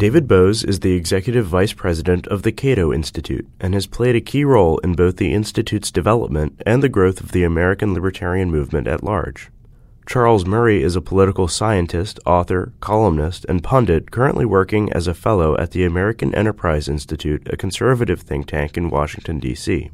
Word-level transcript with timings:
David 0.00 0.26
Boaz 0.26 0.64
is 0.64 0.80
the 0.80 0.94
executive 0.94 1.44
vice 1.44 1.74
president 1.74 2.26
of 2.28 2.42
the 2.42 2.52
Cato 2.52 2.90
Institute 2.90 3.46
and 3.60 3.74
has 3.74 3.86
played 3.86 4.16
a 4.16 4.20
key 4.22 4.44
role 4.44 4.78
in 4.78 4.94
both 4.94 5.18
the 5.18 5.34
Institute's 5.34 5.90
development 5.90 6.58
and 6.64 6.82
the 6.82 6.88
growth 6.88 7.20
of 7.20 7.32
the 7.32 7.44
American 7.44 7.92
libertarian 7.92 8.50
movement 8.50 8.86
at 8.86 9.04
large. 9.04 9.50
Charles 10.06 10.46
Murray 10.46 10.82
is 10.82 10.96
a 10.96 11.02
political 11.02 11.48
scientist, 11.48 12.18
author, 12.24 12.72
columnist, 12.80 13.44
and 13.46 13.62
pundit 13.62 14.10
currently 14.10 14.46
working 14.46 14.90
as 14.94 15.06
a 15.06 15.12
fellow 15.12 15.54
at 15.58 15.72
the 15.72 15.84
American 15.84 16.34
Enterprise 16.34 16.88
Institute, 16.88 17.46
a 17.52 17.58
conservative 17.58 18.22
think 18.22 18.46
tank 18.46 18.78
in 18.78 18.88
Washington, 18.88 19.38
D.C. 19.38 19.90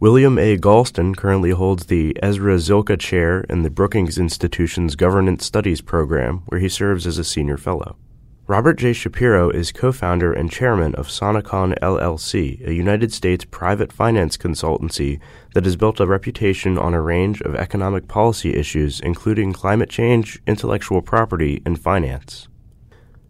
William 0.00 0.38
A. 0.38 0.56
Galston 0.56 1.14
currently 1.14 1.50
holds 1.50 1.86
the 1.86 2.16
Ezra 2.22 2.54
Zilkha 2.54 2.98
Chair 2.98 3.42
in 3.50 3.64
the 3.64 3.70
Brookings 3.70 4.16
Institution's 4.16 4.96
Governance 4.96 5.44
Studies 5.44 5.82
program, 5.82 6.38
where 6.46 6.60
he 6.60 6.70
serves 6.70 7.06
as 7.06 7.18
a 7.18 7.24
senior 7.24 7.58
fellow. 7.58 7.98
Robert 8.48 8.74
J. 8.74 8.92
Shapiro 8.92 9.50
is 9.50 9.72
co 9.72 9.90
founder 9.90 10.32
and 10.32 10.48
chairman 10.48 10.94
of 10.94 11.08
Sonecon 11.08 11.76
LLC, 11.80 12.64
a 12.64 12.72
United 12.72 13.12
States 13.12 13.44
private 13.44 13.92
finance 13.92 14.36
consultancy 14.36 15.18
that 15.54 15.64
has 15.64 15.74
built 15.74 15.98
a 15.98 16.06
reputation 16.06 16.78
on 16.78 16.94
a 16.94 17.00
range 17.00 17.40
of 17.40 17.56
economic 17.56 18.06
policy 18.06 18.54
issues, 18.54 19.00
including 19.00 19.52
climate 19.52 19.90
change, 19.90 20.40
intellectual 20.46 21.02
property, 21.02 21.60
and 21.66 21.80
finance. 21.80 22.46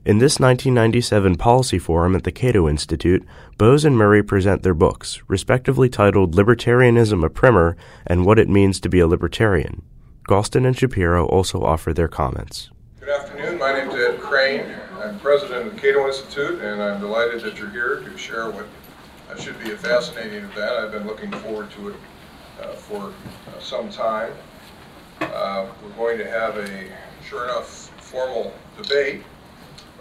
In 0.04 0.18
this 0.18 0.38
1997 0.38 1.36
policy 1.36 1.78
forum 1.78 2.14
at 2.14 2.24
the 2.24 2.30
Cato 2.30 2.68
Institute, 2.68 3.24
Boaz 3.56 3.86
and 3.86 3.96
Murray 3.96 4.22
present 4.22 4.62
their 4.62 4.74
books, 4.74 5.22
respectively 5.28 5.88
titled 5.88 6.34
Libertarianism 6.34 7.24
a 7.24 7.30
Primer 7.30 7.74
and 8.06 8.26
What 8.26 8.38
It 8.38 8.50
Means 8.50 8.80
to 8.80 8.90
be 8.90 9.00
a 9.00 9.06
Libertarian. 9.06 9.80
Galston 10.28 10.66
and 10.66 10.76
Shapiro 10.76 11.24
also 11.24 11.62
offer 11.62 11.94
their 11.94 12.06
comments. 12.06 12.70
Good 13.00 13.08
afternoon. 13.08 13.58
My 13.58 13.72
name 13.72 13.88
is 13.88 13.94
Ed 13.94 14.20
Crane. 14.20 14.85
President 15.26 15.66
of 15.66 15.74
the 15.74 15.80
Cato 15.80 16.06
Institute, 16.06 16.62
and 16.62 16.80
I'm 16.80 17.00
delighted 17.00 17.40
that 17.40 17.58
you're 17.58 17.70
here 17.70 17.96
to 17.96 18.16
share 18.16 18.48
what 18.48 18.64
uh, 19.28 19.34
should 19.34 19.58
be 19.58 19.72
a 19.72 19.76
fascinating 19.76 20.44
event. 20.44 20.70
I've 20.70 20.92
been 20.92 21.04
looking 21.04 21.32
forward 21.32 21.68
to 21.72 21.88
it 21.88 21.96
uh, 22.62 22.68
for 22.74 23.02
uh, 23.02 23.12
some 23.58 23.90
time. 23.90 24.32
Uh, 25.20 25.66
we're 25.82 25.90
going 25.96 26.18
to 26.18 26.30
have 26.30 26.56
a, 26.58 26.92
sure 27.28 27.42
enough, 27.42 27.90
formal 28.00 28.54
debate 28.80 29.24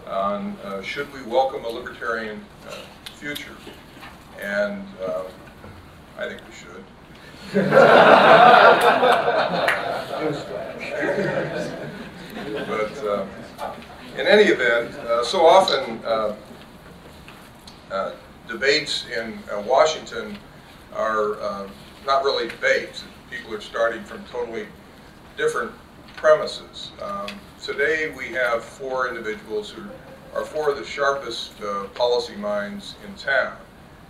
on 0.06 0.56
uh, 0.62 0.80
should 0.80 1.12
we 1.12 1.22
welcome 1.22 1.64
a 1.64 1.68
libertarian 1.68 2.40
uh, 2.68 2.76
future, 3.16 3.56
and 4.40 4.86
I 6.18 6.28
think 6.28 6.40
we 6.46 6.54
should. 6.54 6.84
but 12.68 13.04
uh, 13.04 13.26
in 14.18 14.26
any 14.26 14.44
event, 14.44 14.94
uh, 14.94 15.22
so 15.24 15.46
often 15.46 16.00
uh, 16.04 16.34
uh 17.90 18.12
debates 18.48 19.06
in 19.06 19.38
uh, 19.52 19.60
Washington 19.62 20.38
are 20.94 21.40
uh, 21.40 21.68
not 22.06 22.24
really 22.24 22.48
debates. 22.48 23.04
People 23.30 23.52
are 23.54 23.60
starting 23.60 24.04
from 24.04 24.24
totally 24.24 24.66
different 25.36 25.72
premises. 26.14 26.92
Um, 27.02 27.26
today 27.60 28.10
we 28.16 28.28
have 28.28 28.64
four 28.64 29.08
individuals 29.08 29.68
who 29.70 29.82
are 30.34 30.44
four 30.44 30.70
of 30.70 30.78
the 30.78 30.84
sharpest 30.84 31.52
policy 31.94 32.36
minds 32.36 32.94
in 33.06 33.14
town. 33.16 33.56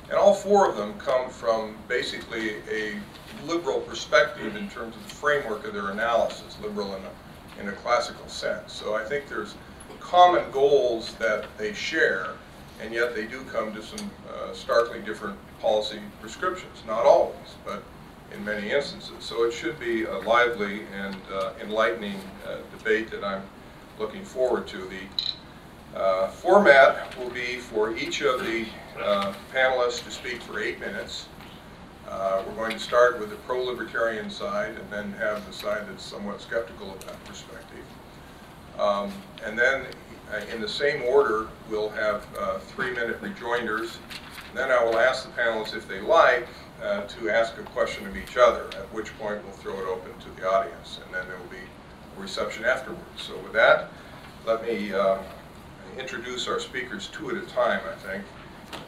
And 0.08 0.14
all 0.14 0.34
four 0.34 0.68
of 0.68 0.76
them 0.76 0.94
come 0.98 1.30
from 1.30 1.76
basically 1.88 2.56
a 2.70 3.00
liberal 3.44 3.80
perspective 3.80 4.54
in 4.54 4.68
terms 4.68 4.94
of 4.94 5.02
the 5.02 5.14
framework 5.14 5.66
of 5.66 5.72
their 5.72 5.90
analysis, 5.90 6.58
liberal 6.62 6.94
in 6.94 7.02
a 7.02 7.10
in 7.60 7.68
a 7.68 7.72
classical 7.72 8.28
sense. 8.28 8.72
So 8.72 8.94
I 8.94 9.04
think 9.04 9.28
there's 9.28 9.54
common 10.06 10.48
goals 10.52 11.14
that 11.14 11.46
they 11.58 11.72
share, 11.72 12.28
and 12.80 12.94
yet 12.94 13.14
they 13.14 13.26
do 13.26 13.42
come 13.44 13.74
to 13.74 13.82
some 13.82 14.10
uh, 14.32 14.52
starkly 14.52 15.00
different 15.00 15.36
policy 15.60 15.98
prescriptions. 16.20 16.82
Not 16.86 17.04
always, 17.04 17.56
but 17.64 17.82
in 18.32 18.44
many 18.44 18.70
instances. 18.70 19.16
So 19.20 19.44
it 19.44 19.52
should 19.52 19.80
be 19.80 20.04
a 20.04 20.18
lively 20.18 20.82
and 20.94 21.16
uh, 21.32 21.52
enlightening 21.60 22.20
uh, 22.46 22.58
debate 22.76 23.10
that 23.10 23.24
I'm 23.24 23.42
looking 23.98 24.24
forward 24.24 24.68
to. 24.68 24.78
The 24.78 25.98
uh, 25.98 26.28
format 26.28 27.16
will 27.18 27.30
be 27.30 27.56
for 27.56 27.96
each 27.96 28.20
of 28.22 28.44
the 28.44 28.66
uh, 29.00 29.34
panelists 29.52 30.04
to 30.04 30.10
speak 30.12 30.40
for 30.42 30.60
eight 30.60 30.78
minutes. 30.78 31.26
Uh, 32.08 32.44
we're 32.46 32.54
going 32.54 32.70
to 32.70 32.78
start 32.78 33.18
with 33.18 33.30
the 33.30 33.36
pro-libertarian 33.36 34.30
side 34.30 34.76
and 34.76 34.88
then 34.90 35.12
have 35.14 35.44
the 35.46 35.52
side 35.52 35.84
that's 35.88 36.04
somewhat 36.04 36.40
skeptical 36.40 36.92
of 36.92 37.04
that 37.06 37.22
perspective. 37.24 37.84
Um, 38.78 39.12
and 39.44 39.58
then 39.58 39.86
in 40.52 40.60
the 40.60 40.68
same 40.68 41.02
order, 41.02 41.48
we'll 41.70 41.90
have 41.90 42.26
uh, 42.38 42.58
three-minute 42.58 43.18
rejoinders. 43.20 43.98
Then 44.54 44.70
I 44.70 44.82
will 44.82 44.98
ask 44.98 45.24
the 45.24 45.30
panelists 45.40 45.74
if 45.74 45.86
they 45.86 46.00
like 46.00 46.48
uh, 46.82 47.02
to 47.02 47.30
ask 47.30 47.58
a 47.58 47.62
question 47.62 48.06
of 48.06 48.16
each 48.16 48.36
other, 48.36 48.64
at 48.76 48.92
which 48.92 49.16
point 49.18 49.42
we'll 49.44 49.52
throw 49.52 49.78
it 49.78 49.86
open 49.86 50.12
to 50.20 50.40
the 50.40 50.48
audience, 50.48 51.00
and 51.04 51.14
then 51.14 51.26
there 51.28 51.38
will 51.38 51.46
be 51.46 51.56
a 52.16 52.20
reception 52.20 52.64
afterwards. 52.64 53.02
So 53.16 53.36
with 53.38 53.52
that, 53.52 53.90
let 54.46 54.62
me 54.62 54.92
uh, 54.92 55.18
introduce 55.98 56.48
our 56.48 56.60
speakers 56.60 57.08
two 57.08 57.30
at 57.30 57.36
a 57.36 57.46
time, 57.46 57.80
I 57.88 57.94
think. 57.96 58.24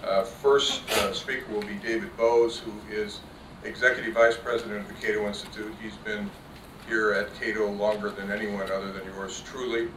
Uh, 0.05 0.25
first 0.25 0.89
uh, 0.91 1.13
speaker 1.13 1.53
will 1.53 1.63
be 1.63 1.75
David 1.75 2.15
Boaz, 2.17 2.59
who 2.59 2.73
is 2.91 3.21
Executive 3.65 4.15
Vice 4.15 4.37
President 4.37 4.81
of 4.81 4.89
the 4.89 4.95
Cato 4.95 5.27
Institute. 5.27 5.75
He's 5.83 5.97
been 5.97 6.31
here 6.89 7.13
at 7.13 7.35
Cato 7.39 7.71
longer 7.71 8.11
than 8.11 8.31
anyone 8.31 8.71
other 8.71 8.93
than 8.93 9.05
yours 9.05 9.43
truly 9.47 9.89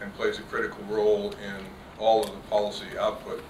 and 0.00 0.14
plays 0.14 0.38
a 0.38 0.42
critical 0.42 0.82
role 0.88 1.32
in 1.32 1.64
all 1.98 2.24
of 2.24 2.30
the 2.30 2.48
policy 2.48 2.86
output 2.98 3.42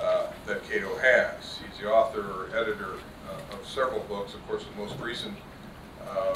uh, 0.00 0.26
that 0.46 0.68
Cato 0.68 0.96
has. 0.98 1.58
He's 1.58 1.80
the 1.80 1.90
author 1.90 2.20
or 2.20 2.56
editor 2.56 2.94
uh, 3.30 3.56
of 3.56 3.66
several 3.66 4.00
books. 4.00 4.34
Of 4.34 4.46
course, 4.46 4.64
the 4.64 4.80
most 4.80 4.98
recent 5.00 5.36
uh, 6.08 6.34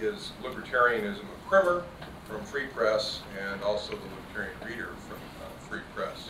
is 0.00 0.32
Libertarianism 0.42 1.20
a 1.20 1.48
Primer 1.48 1.84
from 2.28 2.42
Free 2.44 2.66
Press 2.66 3.20
and 3.40 3.62
also 3.62 3.92
the 3.92 4.02
Libertarian 4.02 4.58
Reader 4.66 4.90
from 5.08 5.18
uh, 5.42 5.68
Free 5.68 5.80
Press. 5.94 6.28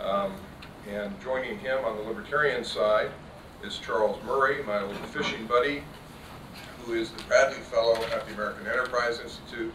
Um, 0.00 0.34
and 0.90 1.18
joining 1.20 1.58
him 1.58 1.84
on 1.84 1.96
the 1.96 2.02
libertarian 2.02 2.64
side 2.64 3.10
is 3.62 3.78
Charles 3.78 4.18
Murray, 4.24 4.62
my 4.64 4.82
old 4.82 4.96
fishing 5.08 5.46
buddy, 5.46 5.84
who 6.84 6.94
is 6.94 7.10
the 7.10 7.22
Bradley 7.24 7.60
Fellow 7.60 7.94
at 8.06 8.26
the 8.26 8.34
American 8.34 8.66
Enterprise 8.66 9.20
Institute, 9.20 9.72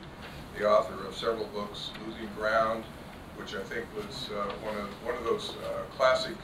the 0.57 0.67
author 0.67 1.05
of 1.05 1.15
several 1.15 1.45
books, 1.47 1.91
Losing 2.05 2.29
Ground, 2.35 2.83
which 3.35 3.53
I 3.53 3.61
think 3.63 3.85
was 3.95 4.29
uh, 4.31 4.51
one 4.63 4.75
of 4.75 4.89
one 5.05 5.15
of 5.15 5.23
those 5.23 5.53
uh, 5.63 5.83
classic 5.95 6.35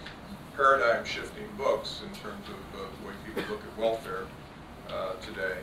paradigm-shifting 0.56 1.47
books 1.57 2.01
in 2.03 2.09
terms 2.19 2.46
of 2.47 2.79
uh, 2.79 2.85
the 3.02 3.07
way 3.07 3.13
people 3.25 3.44
look 3.50 3.62
at 3.63 3.78
welfare 3.78 4.25
uh, 4.90 5.13
today. 5.16 5.57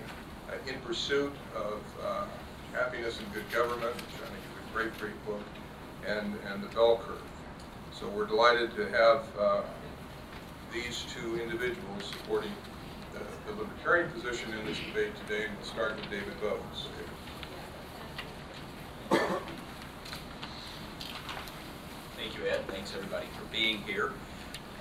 Uh, 0.48 0.54
in 0.68 0.80
Pursuit 0.80 1.32
of 1.54 1.80
uh, 2.04 2.24
Happiness 2.72 3.20
and 3.20 3.32
Good 3.32 3.48
Government, 3.52 3.94
which 3.94 4.16
I 4.16 4.26
think 4.26 4.42
is 4.42 4.68
a 4.68 4.76
great, 4.76 4.98
great 4.98 5.26
book, 5.26 5.42
and, 6.04 6.34
and 6.52 6.60
The 6.60 6.68
Bell 6.74 7.00
Curve. 7.06 7.22
So 7.92 8.08
we're 8.08 8.26
delighted 8.26 8.74
to 8.74 8.88
have 8.88 9.22
these 10.72 11.04
two 11.14 11.40
individuals 11.40 12.04
supporting 12.04 12.52
the, 13.12 13.20
the, 13.50 13.60
libertarian 13.60 14.10
position 14.12 14.52
in 14.54 14.64
this 14.66 14.78
debate 14.78 15.12
today, 15.26 15.46
and 15.46 15.56
we'll 15.56 15.66
start 15.66 15.96
with 15.96 16.08
David 16.10 16.40
Boaz. 16.40 16.86
Thank 19.10 19.22
you, 22.36 22.46
Ed. 22.48 22.60
Thanks, 22.68 22.94
everybody, 22.94 23.26
for 23.36 23.44
being 23.52 23.78
here. 23.82 24.12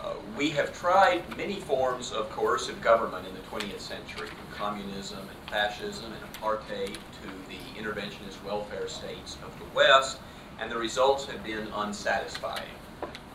Uh, 0.03 0.13
we 0.37 0.49
have 0.51 0.77
tried 0.77 1.23
many 1.35 1.59
forms 1.59 2.11
of 2.11 2.29
coercive 2.29 2.79
government 2.81 3.25
in 3.27 3.33
the 3.33 3.41
20th 3.41 3.79
century, 3.79 4.27
from 4.27 4.37
communism 4.55 5.19
and 5.19 5.49
fascism 5.49 6.13
and 6.13 6.21
apartheid 6.33 6.93
to 6.93 7.27
the 7.49 7.57
interventionist 7.79 8.41
welfare 8.45 8.87
states 8.87 9.37
of 9.43 9.57
the 9.59 9.65
West, 9.75 10.19
and 10.59 10.71
the 10.71 10.77
results 10.77 11.25
have 11.25 11.43
been 11.43 11.67
unsatisfying. 11.75 12.63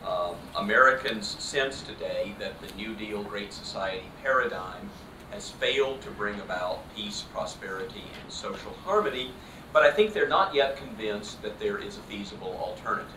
Um, 0.06 0.37
Americans 0.56 1.37
sense 1.38 1.82
today 1.82 2.35
that 2.38 2.61
the 2.61 2.73
New 2.75 2.94
Deal 2.94 3.23
Great 3.23 3.52
Society 3.52 4.05
paradigm 4.23 4.88
has 5.31 5.50
failed 5.50 6.00
to 6.02 6.11
bring 6.11 6.38
about 6.40 6.81
peace, 6.94 7.23
prosperity, 7.32 8.05
and 8.23 8.32
social 8.32 8.73
harmony, 8.85 9.32
but 9.75 9.82
I 9.82 9.91
think 9.91 10.15
they're 10.15 10.29
not 10.29 10.55
yet 10.55 10.76
convinced 10.76 11.43
that 11.43 11.59
there 11.59 11.79
is 11.79 11.99
a 11.99 12.00
feasible 12.03 12.56
alternative. 12.62 13.11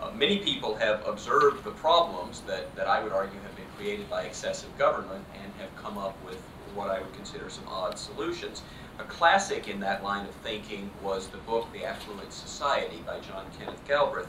Uh, 0.00 0.12
many 0.12 0.38
people 0.38 0.76
have 0.76 1.04
observed 1.06 1.64
the 1.64 1.72
problems 1.72 2.40
that, 2.42 2.74
that 2.76 2.86
I 2.86 3.02
would 3.02 3.12
argue 3.12 3.40
have 3.40 3.56
been 3.56 3.66
created 3.76 4.08
by 4.08 4.22
excessive 4.22 4.70
government 4.78 5.24
and 5.42 5.52
have 5.60 5.76
come 5.82 5.98
up 5.98 6.16
with 6.24 6.38
what 6.76 6.88
I 6.88 7.00
would 7.00 7.12
consider 7.14 7.50
some 7.50 7.66
odd 7.66 7.98
solutions. 7.98 8.62
A 9.00 9.04
classic 9.04 9.66
in 9.66 9.80
that 9.80 10.04
line 10.04 10.24
of 10.24 10.34
thinking 10.36 10.88
was 11.02 11.26
the 11.26 11.38
book 11.38 11.66
The 11.72 11.84
Affluent 11.84 12.32
Society 12.32 13.02
by 13.04 13.18
John 13.18 13.44
Kenneth 13.58 13.84
Galbraith. 13.88 14.28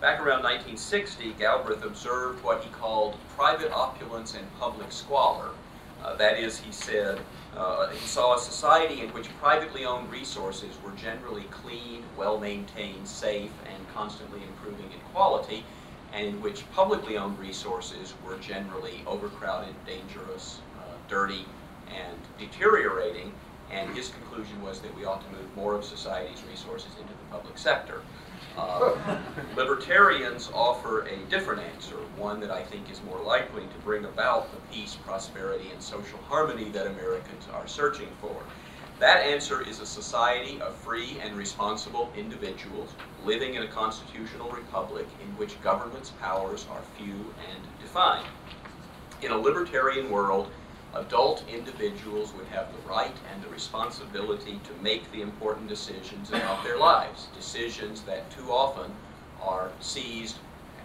Back 0.00 0.20
around 0.20 0.44
1960, 0.44 1.34
Galbraith 1.34 1.84
observed 1.84 2.42
what 2.42 2.64
he 2.64 2.70
called 2.70 3.16
private 3.36 3.70
opulence 3.70 4.34
and 4.34 4.46
public 4.58 4.90
squalor 4.90 5.50
Uh, 6.04 6.14
that 6.16 6.38
is, 6.38 6.58
he 6.58 6.70
said, 6.70 7.18
uh, 7.56 7.88
he 7.88 8.06
saw 8.06 8.34
a 8.34 8.38
society 8.38 9.00
in 9.00 9.08
which 9.10 9.28
privately 9.40 9.84
owned 9.84 10.10
resources 10.10 10.70
were 10.84 10.92
generally 10.92 11.44
clean, 11.44 12.04
well-maintained, 12.16 13.06
safe, 13.06 13.52
and 13.66 13.88
constantly 13.94 14.40
improving 14.42 14.92
in 14.92 15.00
quality, 15.12 15.64
and 16.12 16.26
in 16.26 16.40
which 16.42 16.70
publicly 16.72 17.16
owned 17.16 17.38
resources 17.38 18.14
were 18.24 18.36
generally 18.36 19.02
overcrowded, 19.06 19.74
dangerous, 19.86 20.60
uh, 20.78 20.96
dirty, 21.08 21.46
and 21.88 22.18
deteriorating, 22.38 23.32
and 23.70 23.94
his 23.96 24.08
conclusion 24.08 24.60
was 24.62 24.80
that 24.80 24.94
we 24.94 25.04
ought 25.04 25.22
to 25.22 25.36
move 25.36 25.54
more 25.56 25.74
of 25.74 25.84
society's 25.84 26.44
resources 26.50 26.96
into 27.00 27.12
the 27.12 27.36
public 27.36 27.58
sector. 27.58 28.02
Uh, 28.56 28.94
libertarians 29.56 30.50
offer 30.54 31.02
a 31.06 31.16
different 31.28 31.62
answer, 31.62 31.96
one 32.16 32.40
that 32.40 32.50
I 32.50 32.62
think 32.62 32.90
is 32.90 33.02
more 33.02 33.20
likely 33.22 33.62
to 33.62 33.78
bring 33.84 34.04
about 34.04 34.50
the 34.50 34.58
peace, 34.74 34.94
prosperity, 34.94 35.70
and 35.72 35.82
social 35.82 36.18
harmony 36.28 36.70
that 36.70 36.86
Americans 36.86 37.48
are 37.52 37.66
searching 37.66 38.08
for. 38.20 38.42
That 38.98 39.26
answer 39.26 39.60
is 39.60 39.80
a 39.80 39.86
society 39.86 40.58
of 40.62 40.74
free 40.74 41.18
and 41.22 41.36
responsible 41.36 42.12
individuals 42.16 42.94
living 43.22 43.54
in 43.54 43.62
a 43.62 43.68
constitutional 43.68 44.50
republic 44.50 45.06
in 45.20 45.28
which 45.36 45.60
government's 45.60 46.10
powers 46.10 46.66
are 46.70 46.82
few 46.96 47.34
and 47.52 47.62
defined. 47.78 48.24
In 49.20 49.32
a 49.32 49.36
libertarian 49.38 50.10
world, 50.10 50.50
adult 50.94 51.44
individuals 51.48 52.32
would 52.34 52.46
have 52.46 52.72
the 52.72 52.88
right 52.88 53.16
and 53.32 53.42
the 53.42 53.48
responsibility 53.48 54.60
to 54.64 54.82
make 54.82 55.10
the 55.12 55.22
important 55.22 55.68
decisions 55.68 56.30
about 56.30 56.62
their 56.64 56.78
lives, 56.78 57.26
decisions 57.34 58.02
that 58.02 58.30
too 58.30 58.50
often 58.50 58.90
are 59.42 59.70
seized, 59.80 60.36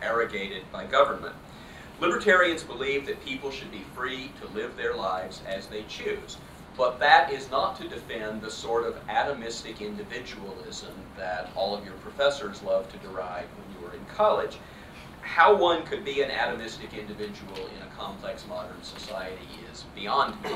arrogated 0.02 0.64
by 0.72 0.86
government. 0.86 1.36
Libertarians 2.00 2.64
believe 2.64 3.06
that 3.06 3.24
people 3.24 3.52
should 3.52 3.72
be 3.72 3.86
free 3.94 4.32
to 4.42 4.58
live 4.58 4.76
their 4.76 4.96
lives 4.96 5.42
as 5.48 5.68
they 5.68 5.84
choose. 5.84 6.38
But 6.78 7.00
that 7.00 7.32
is 7.32 7.52
not 7.52 7.78
to 7.78 7.88
defend 7.88 8.42
the 8.42 8.50
sort 8.50 8.86
of 8.86 9.06
atomistic 9.08 9.82
individualism 9.82 10.94
that 11.18 11.52
all 11.56 11.76
of 11.76 11.86
your 11.86 11.94
professors 11.96 12.64
love 12.64 12.92
to 12.92 12.98
derive 12.98 13.46
when 13.46 13.76
you 13.78 13.86
were 13.86 13.94
in 13.94 14.06
college. 14.06 14.58
How 15.22 15.56
one 15.56 15.84
could 15.84 16.04
be 16.04 16.22
an 16.22 16.30
atomistic 16.30 16.98
individual 16.98 17.56
in 17.56 17.82
a 17.82 17.96
complex 17.98 18.46
modern 18.48 18.82
society 18.84 19.48
is 19.72 19.86
beyond 19.96 20.42
me. 20.44 20.52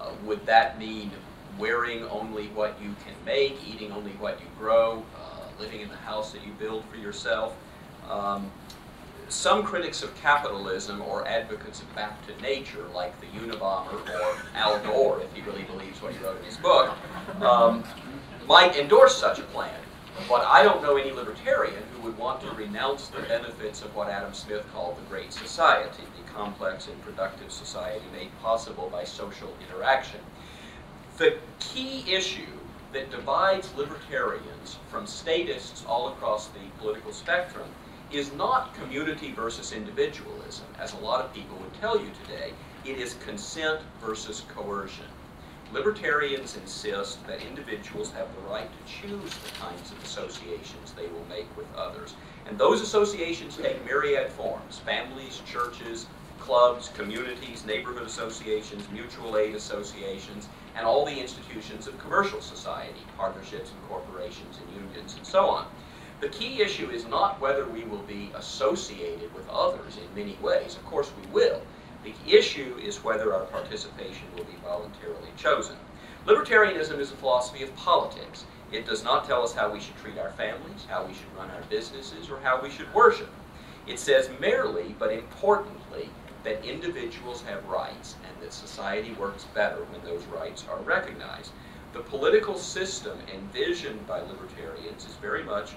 Uh, 0.00 0.10
would 0.24 0.44
that 0.46 0.78
mean 0.78 1.10
wearing 1.58 2.04
only 2.04 2.48
what 2.48 2.76
you 2.80 2.94
can 3.04 3.14
make, 3.24 3.56
eating 3.66 3.90
only 3.92 4.12
what 4.12 4.40
you 4.40 4.46
grow, 4.58 5.02
uh, 5.16 5.60
living 5.60 5.80
in 5.80 5.88
the 5.88 5.96
house 5.96 6.32
that 6.32 6.44
you 6.46 6.52
build 6.52 6.84
for 6.90 6.96
yourself? 6.96 7.56
Um, 8.08 8.50
some 9.28 9.62
critics 9.62 10.02
of 10.02 10.14
capitalism 10.16 11.02
or 11.02 11.26
advocates 11.26 11.82
of 11.82 11.94
back 11.94 12.26
to 12.26 12.42
nature, 12.42 12.86
like 12.94 13.18
the 13.20 13.26
Unabomber 13.38 13.92
or 13.92 14.36
Al 14.54 14.78
Gore, 14.80 15.20
if 15.20 15.32
he 15.34 15.42
really 15.42 15.64
believes 15.64 16.00
what 16.00 16.12
he 16.12 16.24
wrote 16.24 16.38
in 16.38 16.44
his 16.44 16.56
book, 16.56 16.96
um, 17.40 17.84
might 18.46 18.76
endorse 18.76 19.16
such 19.16 19.38
a 19.38 19.42
plan. 19.42 19.74
But 20.26 20.44
I 20.44 20.62
don't 20.62 20.82
know 20.82 20.96
any 20.96 21.12
libertarian 21.12 21.82
who 21.92 22.02
would 22.02 22.18
want 22.18 22.40
to 22.40 22.50
renounce 22.52 23.08
the 23.08 23.22
benefits 23.22 23.82
of 23.82 23.94
what 23.94 24.08
Adam 24.08 24.34
Smith 24.34 24.64
called 24.72 24.96
the 24.96 25.08
Great 25.08 25.32
Society, 25.32 26.02
the 26.16 26.32
complex 26.32 26.88
and 26.88 27.00
productive 27.02 27.52
society 27.52 28.04
made 28.12 28.30
possible 28.42 28.88
by 28.90 29.04
social 29.04 29.54
interaction. 29.68 30.20
The 31.18 31.38
key 31.60 32.04
issue 32.12 32.46
that 32.92 33.10
divides 33.10 33.74
libertarians 33.74 34.78
from 34.90 35.06
statists 35.06 35.84
all 35.86 36.08
across 36.08 36.48
the 36.48 36.60
political 36.78 37.12
spectrum 37.12 37.68
is 38.10 38.32
not 38.32 38.74
community 38.74 39.32
versus 39.32 39.72
individualism, 39.72 40.66
as 40.78 40.94
a 40.94 40.98
lot 40.98 41.24
of 41.24 41.34
people 41.34 41.56
would 41.58 41.74
tell 41.80 41.98
you 41.98 42.10
today. 42.24 42.52
It 42.84 42.98
is 42.98 43.14
consent 43.24 43.80
versus 44.00 44.44
coercion. 44.48 45.04
Libertarians 45.70 46.56
insist 46.56 47.26
that 47.26 47.42
individuals 47.42 48.10
have 48.12 48.34
the 48.34 48.48
right 48.48 48.68
to 48.70 48.92
choose 48.92 49.34
the 49.34 49.50
kinds 49.60 49.90
of 49.92 50.02
associations 50.02 50.92
they 50.92 51.06
will 51.08 51.26
make 51.28 51.54
with 51.58 51.66
others. 51.76 52.14
And 52.46 52.56
those 52.56 52.80
associations 52.80 53.58
take 53.58 53.84
myriad 53.84 54.32
forms 54.32 54.78
families, 54.78 55.42
churches, 55.44 56.06
clubs, 56.40 56.88
communities, 56.96 57.66
neighborhood 57.66 58.04
associations, 58.06 58.88
mutual 58.90 59.36
aid 59.36 59.54
associations, 59.54 60.48
and 60.74 60.86
all 60.86 61.04
the 61.04 61.20
institutions 61.20 61.86
of 61.86 61.98
commercial 61.98 62.40
society, 62.40 63.00
partnerships 63.18 63.70
and 63.70 63.88
corporations 63.88 64.58
and 64.64 64.82
unions 64.82 65.16
and 65.16 65.26
so 65.26 65.50
on. 65.50 65.66
The 66.20 66.30
key 66.30 66.62
issue 66.62 66.88
is 66.90 67.06
not 67.06 67.38
whether 67.42 67.66
we 67.66 67.84
will 67.84 68.02
be 68.04 68.30
associated 68.34 69.34
with 69.34 69.46
others 69.50 69.98
in 69.98 70.14
many 70.14 70.38
ways. 70.40 70.76
Of 70.76 70.84
course 70.86 71.12
we 71.20 71.30
will. 71.30 71.60
The 72.24 72.36
issue 72.36 72.78
is 72.82 73.04
whether 73.04 73.34
our 73.34 73.44
participation 73.46 74.28
will 74.34 74.44
be 74.44 74.56
voluntarily 74.62 75.28
chosen. 75.36 75.76
Libertarianism 76.26 76.98
is 76.98 77.12
a 77.12 77.16
philosophy 77.16 77.62
of 77.62 77.74
politics. 77.76 78.44
It 78.72 78.86
does 78.86 79.04
not 79.04 79.26
tell 79.26 79.42
us 79.42 79.54
how 79.54 79.70
we 79.70 79.80
should 79.80 79.96
treat 79.96 80.18
our 80.18 80.30
families, 80.30 80.86
how 80.88 81.04
we 81.04 81.14
should 81.14 81.32
run 81.36 81.50
our 81.50 81.62
businesses, 81.68 82.30
or 82.30 82.40
how 82.40 82.62
we 82.62 82.70
should 82.70 82.92
worship. 82.94 83.30
It 83.86 83.98
says 83.98 84.30
merely, 84.40 84.94
but 84.98 85.12
importantly, 85.12 86.08
that 86.44 86.64
individuals 86.64 87.42
have 87.42 87.64
rights 87.66 88.16
and 88.26 88.42
that 88.42 88.52
society 88.52 89.12
works 89.14 89.44
better 89.54 89.84
when 89.84 90.02
those 90.04 90.24
rights 90.26 90.64
are 90.70 90.80
recognized. 90.82 91.52
The 91.92 92.00
political 92.00 92.56
system 92.56 93.18
envisioned 93.34 94.06
by 94.06 94.20
libertarians 94.20 95.04
is 95.04 95.14
very 95.16 95.42
much 95.42 95.72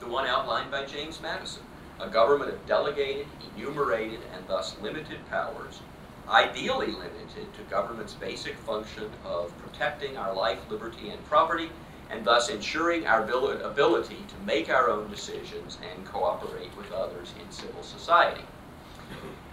the 0.00 0.08
one 0.08 0.26
outlined 0.26 0.70
by 0.70 0.84
James 0.84 1.20
Madison, 1.20 1.62
a 2.00 2.08
government 2.08 2.52
of 2.52 2.66
delegated, 2.66 3.26
enumerated, 3.56 4.20
and 4.34 4.46
thus 4.46 4.76
limited 4.80 5.18
powers, 5.30 5.80
ideally 6.28 6.92
limited 6.92 7.52
to 7.54 7.62
government's 7.70 8.14
basic 8.14 8.56
function 8.58 9.10
of 9.24 9.56
protecting 9.58 10.16
our 10.16 10.34
life, 10.34 10.58
liberty, 10.70 11.10
and 11.10 11.24
property, 11.26 11.70
and 12.10 12.24
thus 12.24 12.48
ensuring 12.48 13.06
our 13.06 13.22
ability 13.24 14.16
to 14.28 14.46
make 14.46 14.70
our 14.70 14.90
own 14.90 15.10
decisions 15.10 15.78
and 15.92 16.04
cooperate 16.06 16.74
with 16.76 16.90
others 16.92 17.34
in 17.42 17.50
civil 17.50 17.82
society. 17.82 18.44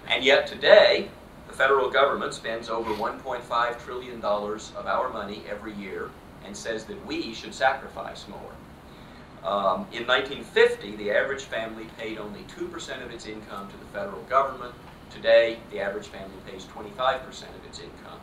And 0.07 0.23
yet 0.23 0.47
today, 0.47 1.09
the 1.47 1.53
federal 1.53 1.89
government 1.89 2.33
spends 2.33 2.69
over 2.69 2.93
$1.5 2.93 3.79
trillion 3.83 4.23
of 4.23 4.85
our 4.85 5.09
money 5.09 5.43
every 5.49 5.73
year 5.73 6.09
and 6.45 6.55
says 6.55 6.85
that 6.85 7.05
we 7.05 7.33
should 7.33 7.53
sacrifice 7.53 8.27
more. 8.27 8.54
Um, 9.45 9.85
in 9.93 10.07
1950, 10.07 10.95
the 10.95 11.11
average 11.11 11.43
family 11.43 11.85
paid 11.99 12.17
only 12.17 12.41
2% 12.57 13.05
of 13.05 13.11
its 13.11 13.27
income 13.27 13.69
to 13.69 13.77
the 13.77 13.85
federal 13.93 14.23
government. 14.23 14.73
Today, 15.11 15.59
the 15.69 15.79
average 15.79 16.07
family 16.07 16.35
pays 16.47 16.65
25% 16.65 17.25
of 17.27 17.65
its 17.67 17.79
income. 17.79 18.19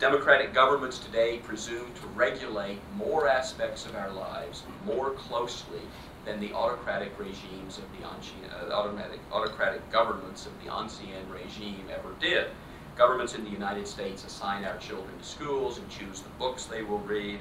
Democratic 0.00 0.52
governments 0.52 0.98
today 0.98 1.38
presume 1.38 1.92
to 1.94 2.06
regulate 2.08 2.80
more 2.96 3.28
aspects 3.28 3.86
of 3.86 3.94
our 3.94 4.10
lives 4.10 4.64
more 4.84 5.10
closely 5.10 5.82
than 6.24 6.40
the 6.40 6.52
autocratic 6.54 7.16
regimes 7.16 7.78
of 7.78 7.84
the 7.92 8.04
uh, 8.04 8.72
automatic, 8.72 9.20
autocratic 9.32 9.88
governments 9.92 10.44
of 10.44 10.52
the 10.64 10.72
ancien 10.72 11.22
regime 11.30 11.84
ever 11.94 12.14
did. 12.18 12.48
Governments 12.96 13.34
in 13.34 13.44
the 13.44 13.50
United 13.50 13.86
States 13.86 14.24
assign 14.24 14.64
our 14.64 14.76
children 14.78 15.16
to 15.18 15.24
schools 15.24 15.78
and 15.78 15.88
choose 15.88 16.20
the 16.20 16.28
books 16.30 16.64
they 16.64 16.82
will 16.82 16.98
read, 16.98 17.40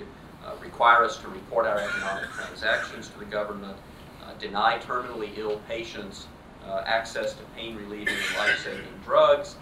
require 0.61 1.03
us 1.03 1.17
to 1.17 1.27
report 1.27 1.65
our 1.65 1.79
economic 1.79 2.29
transactions 2.31 3.09
to 3.09 3.19
the 3.19 3.25
government, 3.25 3.77
uh, 4.23 4.33
deny 4.39 4.77
terminally 4.79 5.37
ill 5.37 5.59
patients 5.67 6.27
uh, 6.67 6.83
access 6.85 7.33
to 7.33 7.43
pain-relieving 7.55 8.13
and 8.13 8.37
life-saving 8.37 8.85
drugs, 9.03 9.55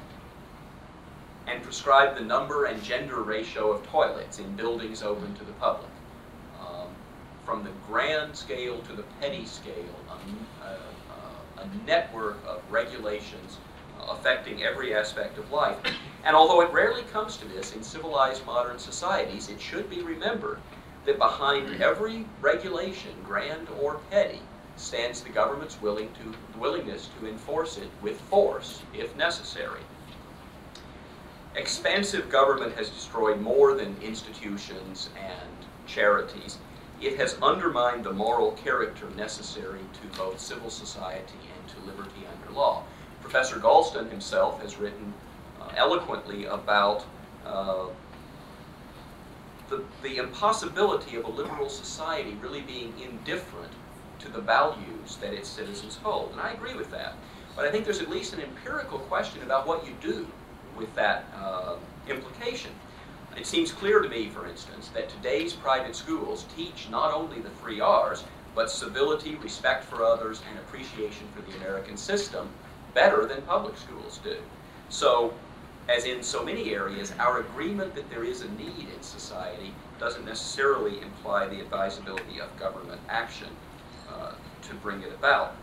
and 1.48 1.64
prescribe 1.64 2.18
the 2.18 2.24
number 2.24 2.66
and 2.66 2.84
gender 2.84 3.22
ratio 3.22 3.72
of 3.72 3.86
toilets 3.88 4.40
in 4.40 4.56
buildings 4.56 5.02
open 5.04 5.34
to 5.36 5.46
the 5.46 5.54
public. 5.54 5.90
Um, 6.60 6.90
from 7.46 7.64
the 7.64 7.72
grand 7.88 8.36
scale 8.36 8.82
to 8.82 8.94
the 8.94 9.04
petty 9.22 9.46
scale, 9.46 9.74
a, 10.10 10.66
a, 10.66 11.62
a 11.62 11.70
network 11.86 12.38
of 12.46 12.62
regulations 12.70 13.58
affecting 14.10 14.64
every 14.64 14.94
aspect 14.94 15.38
of 15.38 15.52
life. 15.52 15.78
And 16.24 16.36
although 16.36 16.62
it 16.62 16.72
rarely 16.72 17.04
comes 17.04 17.38
to 17.38 17.46
this 17.46 17.74
in 17.74 17.84
civilized 17.84 18.46
modern 18.46 18.80
societies, 18.80 19.50
it 19.50 19.60
should 19.60 19.90
be 19.90 20.02
remembered 20.02 20.60
that 21.08 21.18
behind 21.18 21.82
every 21.82 22.26
regulation, 22.42 23.12
grand 23.26 23.68
or 23.82 24.02
petty, 24.12 24.42
stands 24.76 25.22
the 25.22 25.30
government's 25.30 25.82
willing 25.82 26.10
to, 26.14 26.60
willingness 26.60 27.10
to 27.20 27.28
enforce 27.28 27.78
it 27.78 27.90
with 28.02 28.20
force, 28.22 28.82
if 28.94 29.16
necessary. 29.16 29.80
Expansive 31.56 32.30
government 32.30 32.76
has 32.76 32.90
destroyed 32.90 33.40
more 33.42 33.74
than 33.74 33.96
institutions 34.04 35.10
and 35.18 35.50
charities. 35.88 36.58
It 37.02 37.18
has 37.18 37.38
undermined 37.42 38.04
the 38.04 38.12
moral 38.12 38.52
character 38.52 39.10
necessary 39.16 39.80
to 39.80 40.18
both 40.18 40.40
civil 40.40 40.70
society 40.70 41.40
and 41.56 41.70
to 41.70 41.90
liberty 41.90 42.28
under 42.36 42.54
law. 42.54 42.84
Professor 43.22 43.56
Galston 43.56 44.10
himself 44.12 44.62
has 44.62 44.78
written 44.78 45.14
uh, 45.62 45.70
eloquently 45.78 46.46
about 46.46 47.06
uh, 47.46 47.86
the, 49.70 49.84
the 50.02 50.18
impossibility 50.18 51.16
of 51.16 51.26
a 51.26 51.30
liberal 51.30 51.70
society 51.70 52.36
really 52.42 52.62
being 52.62 52.94
indifferent 53.04 53.72
to 54.20 54.30
the 54.30 54.42
values 54.42 55.18
that 55.18 55.34
its 55.34 55.50
citizens 55.50 55.98
hold. 55.98 56.32
And 56.32 56.42
I 56.42 56.52
agree 56.52 56.74
with 56.74 56.92
that. 56.92 57.14
But 57.56 57.66
I 57.66 57.72
think 57.72 57.86
there's 57.86 58.02
at 58.02 58.10
least 58.10 58.34
an 58.34 58.42
empirical 58.42 59.00
question 59.00 59.42
about 59.44 59.68
what 59.68 59.86
you 59.86 59.94
do 60.02 60.28
with 60.78 60.94
that 60.96 61.26
uh, 61.36 61.76
implication. 62.08 62.72
It 63.36 63.46
seems 63.46 63.72
clear 63.72 64.00
to 64.00 64.10
me, 64.10 64.30
for 64.30 64.48
instance, 64.48 64.90
that 64.90 65.10
today's 65.10 65.54
private 65.54 65.96
schools 65.96 66.46
teach 66.56 66.88
not 66.90 67.14
only 67.14 67.40
the 67.40 67.50
three 67.62 67.80
R's, 67.80 68.24
but 68.56 68.72
civility, 68.72 69.36
respect 69.36 69.84
for 69.84 70.04
others, 70.04 70.42
and 70.50 70.58
appreciation 70.60 71.28
for 71.36 71.44
the 71.44 71.56
American 71.58 71.98
system 71.98 72.50
better 72.96 73.26
than 73.28 73.44
public 73.44 73.78
schools 73.78 74.20
do. 74.24 74.38
So, 74.90 75.34
as 75.90 76.06
in 76.06 76.22
so 76.22 76.44
many 76.44 76.74
areas, 76.74 77.14
our 77.20 77.40
agreement 77.40 77.96
that 77.96 78.10
there 78.10 78.24
is 78.24 78.42
a 78.42 78.52
need 78.52 78.88
in 78.94 79.02
society 79.02 79.74
doesn't 80.00 80.26
necessarily 80.26 81.02
imply 81.02 81.48
the 81.48 81.60
advisability 81.62 82.40
of 82.42 82.56
government 82.60 83.00
action 83.10 83.48
uh, 84.12 84.34
to 84.62 84.74
bring 84.76 85.02
it 85.02 85.14
about. 85.14 85.56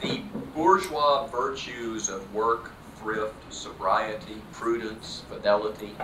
The 0.00 0.22
bourgeois 0.54 1.26
virtues 1.26 2.08
of 2.08 2.32
work, 2.34 2.70
thrift, 2.96 3.34
sobriety, 3.52 4.40
prudence, 4.52 5.22
fidelity, 5.28 5.94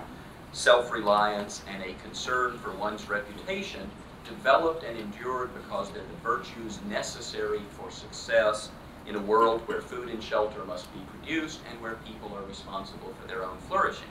self-reliance, 0.53 1.63
and 1.69 1.83
a 1.83 1.95
concern 2.03 2.59
for 2.59 2.73
one's 2.73 3.09
reputation 3.09 3.91
developed 4.29 4.85
and 4.85 4.99
endured 4.99 5.51
because 5.55 5.91
they're 5.91 6.03
the 6.03 6.29
virtues 6.29 6.79
necessary 6.89 7.61
for 7.71 7.91
success 7.91 8.71
in 9.07 9.17
a 9.17 9.21
world 9.21 9.61
where 9.67 9.81
food 9.81 10.09
and 10.09 10.23
shelter 10.23 10.65
must 10.65 10.93
be 10.93 11.01
produced 11.01 11.61
and 11.71 11.81
where 11.81 11.97
people 12.07 12.35
are 12.37 12.45
responsible 12.45 13.13
for 13.21 13.29
their 13.29 13.45
own 13.45 13.57
flourishing. 13.69 14.09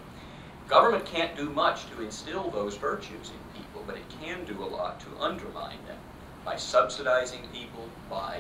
Government 0.68 1.06
can't 1.06 1.36
do 1.36 1.50
much 1.50 1.90
to 1.90 2.02
instill 2.02 2.50
those 2.50 2.78
virtues 2.78 3.32
in 3.32 3.62
people, 3.62 3.84
but 3.86 3.98
it 3.98 4.04
can 4.22 4.46
do 4.46 4.64
a 4.64 4.66
lot 4.66 5.00
to 5.02 5.08
undermine 5.20 5.80
them 5.88 5.98
by 6.46 6.56
subsidizing 6.56 7.42
people, 7.52 7.88
by 8.10 8.40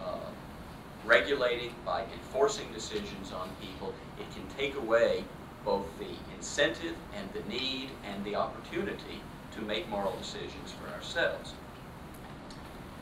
uh, 0.00 0.30
regulating, 1.04 1.72
by 1.84 2.04
enforcing 2.12 2.72
decisions 2.72 3.32
on 3.32 3.48
people. 3.60 3.92
It 4.18 4.30
can 4.34 4.46
take 4.56 4.76
away 4.76 5.24
both 5.64 5.86
the 5.98 6.14
incentive 6.36 6.94
and 7.16 7.28
the 7.32 7.48
need 7.48 7.90
and 8.04 8.24
the 8.24 8.36
opportunity 8.36 9.20
to 9.52 9.60
make 9.62 9.88
moral 9.88 10.14
decisions 10.16 10.72
for 10.72 10.88
ourselves. 10.94 11.54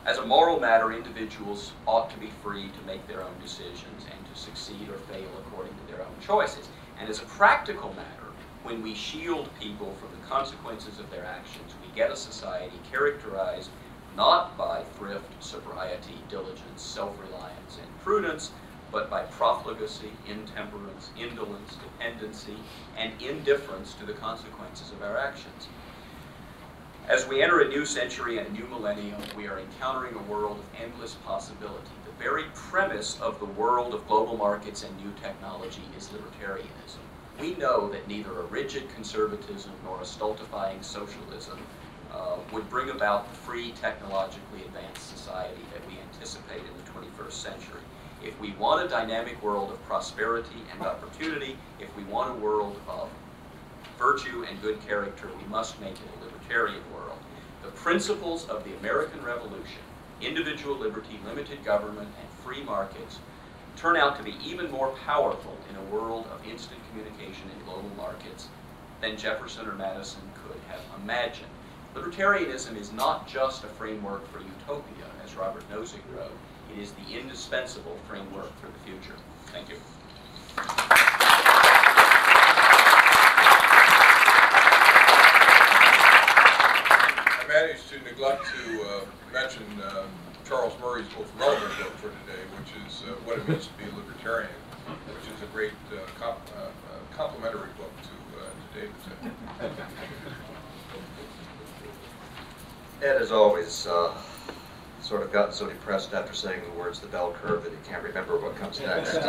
As 0.05 0.19
a 0.19 0.25
moral 0.25 0.59
matter, 0.59 0.93
individuals 0.93 1.71
ought 1.87 2.11
to 2.11 2.19
be 2.19 2.29
free 2.29 2.69
to 2.69 2.85
make 2.85 3.07
their 3.07 3.23
own 3.23 3.39
decisions 3.41 4.05
and 4.13 4.23
to 4.27 4.39
succeed 4.39 4.87
or 4.87 4.99
fail 4.99 5.31
according 5.39 5.73
to 5.77 5.91
their 5.91 6.03
own 6.03 6.13
choices. 6.19 6.69
And 6.99 7.09
as 7.09 7.23
a 7.23 7.25
practical 7.25 7.91
matter, 7.91 8.27
when 8.61 8.83
we 8.83 8.93
shield 8.93 9.49
people 9.59 9.95
from 9.95 10.11
the 10.11 10.27
consequences 10.27 10.99
of 10.99 11.09
their 11.09 11.25
actions, 11.25 11.73
we 11.81 11.87
get 11.95 12.11
a 12.11 12.15
society 12.15 12.79
characterized 12.83 13.71
not 14.15 14.55
by 14.55 14.83
thrift, 14.83 15.33
sobriety, 15.39 16.23
diligence, 16.29 16.83
self-reliance, 16.83 17.79
and 17.81 17.97
prudence, 17.97 18.51
but 18.91 19.09
by 19.09 19.23
profligacy, 19.23 20.11
intemperance, 20.27 21.09
indolence, 21.17 21.77
dependency, 21.77 22.57
and 22.95 23.19
indifference 23.23 23.95
to 23.95 24.05
the 24.05 24.13
consequences 24.13 24.91
of 24.91 25.01
our 25.01 25.17
actions. 25.17 25.67
As 27.07 27.27
we 27.27 27.43
enter 27.43 27.59
a 27.59 27.67
new 27.67 27.85
century 27.85 28.39
and 28.39 28.47
a 28.47 28.51
new 28.51 28.65
millennium, 28.65 29.21
we 29.37 29.45
are 29.47 29.59
encountering 29.59 30.15
a 30.15 30.23
world 30.23 30.57
of 30.57 30.81
endless 30.81 31.13
possibility. 31.23 31.91
The 32.03 32.23
very 32.23 32.45
premise 32.55 33.21
of 33.21 33.37
the 33.37 33.45
world 33.45 33.93
of 33.93 34.07
global 34.07 34.35
markets 34.35 34.83
and 34.83 34.97
new 34.97 35.13
technology 35.21 35.83
is 35.95 36.07
libertarianism. 36.09 37.03
We 37.39 37.53
know 37.57 37.89
that 37.89 38.07
neither 38.07 38.31
a 38.31 38.45
rigid 38.45 38.89
conservatism 38.95 39.71
nor 39.83 40.01
a 40.01 40.05
stultifying 40.05 40.81
socialism 40.81 41.59
uh, 42.11 42.37
would 42.51 42.67
bring 42.71 42.89
about 42.89 43.29
the 43.29 43.35
free, 43.37 43.71
technologically 43.79 44.61
advanced 44.65 45.07
society 45.07 45.61
that 45.73 45.87
we 45.87 45.99
anticipate 45.99 46.61
in 46.61 46.75
the 46.75 47.07
21st 47.07 47.33
century. 47.33 47.81
If 48.23 48.39
we 48.39 48.53
want 48.53 48.83
a 48.83 48.89
dynamic 48.89 49.39
world 49.43 49.69
of 49.69 49.85
prosperity 49.85 50.63
and 50.71 50.81
opportunity, 50.81 51.55
if 51.79 51.95
we 51.95 52.03
want 52.05 52.31
a 52.31 52.39
world 52.41 52.81
of 52.87 53.11
virtue 53.99 54.43
and 54.49 54.59
good 54.63 54.83
character, 54.87 55.29
we 55.39 55.47
must 55.49 55.79
make 55.79 55.93
it 55.93 56.09
a 56.19 56.24
libertarian 56.45 56.83
world. 56.93 57.17
The 57.63 57.71
principles 57.71 58.47
of 58.47 58.63
the 58.63 58.77
American 58.77 59.23
Revolution, 59.23 59.81
individual 60.21 60.75
liberty, 60.75 61.19
limited 61.25 61.63
government, 61.65 62.09
and 62.19 62.29
free 62.43 62.63
markets, 62.63 63.19
turn 63.75 63.97
out 63.97 64.15
to 64.17 64.23
be 64.23 64.35
even 64.43 64.71
more 64.71 64.89
powerful 65.05 65.57
in 65.69 65.75
a 65.75 65.95
world 65.95 66.27
of 66.27 66.47
instant 66.47 66.79
communication 66.89 67.49
and 67.53 67.65
global 67.65 67.89
markets 67.97 68.47
than 69.01 69.17
Jefferson 69.17 69.67
or 69.67 69.73
Madison 69.73 70.21
could 70.47 70.59
have 70.69 70.81
imagined. 71.01 71.49
Libertarianism 71.95 72.79
is 72.79 72.91
not 72.93 73.27
just 73.27 73.63
a 73.63 73.67
framework 73.67 74.29
for 74.31 74.39
utopia, 74.39 75.05
as 75.23 75.35
Robert 75.35 75.63
Nozick 75.71 76.01
wrote. 76.15 76.31
It 76.75 76.81
is 76.81 76.91
the 76.91 77.19
indispensable 77.19 77.97
framework 78.07 78.51
for 78.59 78.67
the 78.67 78.79
future. 78.85 79.15
Thank 79.47 79.69
you. 79.69 81.54
Managed 87.55 87.87
to 87.87 87.97
neglect 88.01 88.43
to 88.45 88.81
uh, 88.81 88.99
mention 89.31 89.63
uh, 89.81 90.03
Charles 90.45 90.73
Murray's 90.81 91.05
most 91.17 91.31
relevant 91.39 91.71
book 91.79 91.95
for 91.95 92.09
today, 92.25 92.43
which 92.59 92.67
is 92.85 93.03
uh, 93.03 93.13
What 93.23 93.37
It 93.37 93.47
Means 93.47 93.67
to 93.67 93.73
Be 93.75 93.85
a 93.85 93.95
Libertarian, 93.95 94.49
which 95.07 95.33
is 95.33 95.41
a 95.41 95.45
great 95.53 95.71
uh, 95.93 95.99
comp 96.19 96.37
uh, 96.57 96.63
uh, 96.63 96.69
complimentary 97.15 97.69
book 97.77 97.93
to, 98.01 98.09
to 98.09 98.77
David's. 98.77 99.07
Ed 103.01 103.19
has 103.19 103.31
always 103.31 103.87
sort 104.99 105.21
of 105.21 105.31
gotten 105.31 105.53
so 105.53 105.67
depressed 105.67 106.13
after 106.13 106.33
saying 106.33 106.61
the 106.61 106.77
words 106.77 106.99
the 106.99 107.07
bell 107.07 107.31
curve 107.41 107.63
that 107.63 107.71
he 107.71 107.77
can't 107.89 108.03
remember 108.03 108.37
what 108.37 108.57
comes 108.57 108.81
next. 108.81 109.13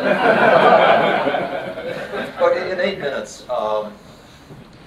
but 2.41 2.57
in 2.57 2.81
eight 2.81 2.99
minutes, 2.99 3.49
um, 3.51 3.93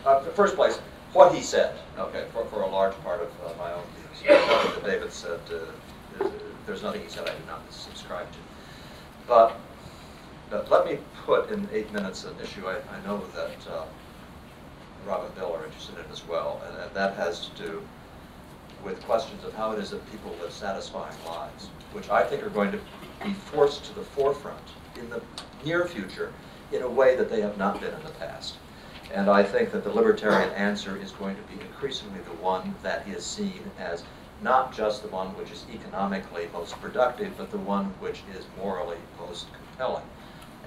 uh, 0.05 0.19
first 0.31 0.55
place, 0.55 0.81
what 1.13 1.33
he 1.33 1.41
said, 1.41 1.75
okay, 1.97 2.25
for, 2.33 2.45
for 2.45 2.61
a 2.61 2.67
large 2.67 2.93
part 3.01 3.21
of 3.21 3.29
uh, 3.45 3.57
my 3.57 3.71
own 3.73 3.83
views. 3.95 4.39
Nothing 4.47 4.83
that 4.83 4.91
David 4.91 5.11
said, 5.11 5.39
uh, 5.51 6.27
there's 6.65 6.83
nothing 6.83 7.01
he 7.01 7.09
said 7.09 7.27
I 7.27 7.33
do 7.33 7.45
not 7.47 7.61
subscribe 7.71 8.31
to. 8.31 8.37
But 9.27 9.55
let 10.69 10.85
me 10.85 10.97
put 11.25 11.51
in 11.51 11.67
eight 11.71 11.91
minutes 11.93 12.25
an 12.25 12.33
issue 12.41 12.67
I, 12.67 12.75
I 12.75 13.05
know 13.05 13.23
that 13.35 13.55
uh, 13.71 13.85
Rob 15.05 15.25
and 15.25 15.35
Bill 15.35 15.53
are 15.53 15.65
interested 15.65 15.97
in 15.97 16.11
as 16.11 16.27
well, 16.27 16.61
and, 16.67 16.77
and 16.77 16.93
that 16.95 17.15
has 17.15 17.47
to 17.47 17.63
do 17.63 17.81
with 18.83 19.01
questions 19.03 19.43
of 19.43 19.53
how 19.53 19.71
it 19.71 19.79
is 19.79 19.89
that 19.91 20.11
people 20.11 20.35
live 20.41 20.51
satisfying 20.51 21.15
lives, 21.25 21.67
which 21.93 22.09
I 22.09 22.23
think 22.23 22.43
are 22.43 22.49
going 22.49 22.71
to 22.71 22.79
be 23.23 23.33
forced 23.33 23.83
to 23.85 23.95
the 23.95 24.01
forefront 24.01 24.63
in 24.97 25.09
the 25.09 25.21
near 25.65 25.85
future 25.85 26.31
in 26.71 26.81
a 26.83 26.89
way 26.89 27.15
that 27.15 27.29
they 27.29 27.41
have 27.41 27.57
not 27.57 27.81
been 27.81 27.93
in 27.93 28.03
the 28.03 28.11
past. 28.11 28.55
And 29.13 29.29
I 29.29 29.43
think 29.43 29.71
that 29.71 29.83
the 29.83 29.89
libertarian 29.89 30.51
answer 30.51 30.95
is 30.97 31.11
going 31.11 31.35
to 31.35 31.41
be 31.53 31.59
increasingly 31.61 32.19
the 32.21 32.43
one 32.43 32.75
that 32.83 33.07
is 33.07 33.25
seen 33.25 33.71
as 33.79 34.03
not 34.41 34.75
just 34.75 35.01
the 35.01 35.09
one 35.09 35.29
which 35.29 35.51
is 35.51 35.65
economically 35.73 36.47
most 36.53 36.79
productive, 36.79 37.35
but 37.37 37.49
the 37.51 37.57
one 37.57 37.85
which 37.99 38.21
is 38.37 38.45
morally 38.57 38.97
most 39.19 39.47
compelling. 39.53 40.03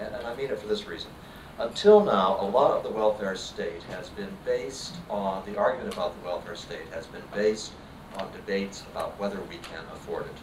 And, 0.00 0.14
and 0.14 0.26
I 0.26 0.34
mean 0.34 0.50
it 0.50 0.58
for 0.58 0.66
this 0.66 0.86
reason. 0.86 1.10
Until 1.58 2.04
now, 2.04 2.38
a 2.40 2.48
lot 2.48 2.72
of 2.72 2.82
the 2.82 2.90
welfare 2.90 3.36
state 3.36 3.82
has 3.84 4.08
been 4.10 4.36
based 4.44 4.96
on, 5.08 5.44
the 5.46 5.56
argument 5.56 5.94
about 5.94 6.20
the 6.20 6.26
welfare 6.26 6.56
state 6.56 6.88
has 6.92 7.06
been 7.06 7.22
based 7.32 7.72
on 8.18 8.30
debates 8.32 8.82
about 8.90 9.18
whether 9.18 9.40
we 9.42 9.56
can 9.58 9.84
afford 9.92 10.26
it. 10.26 10.36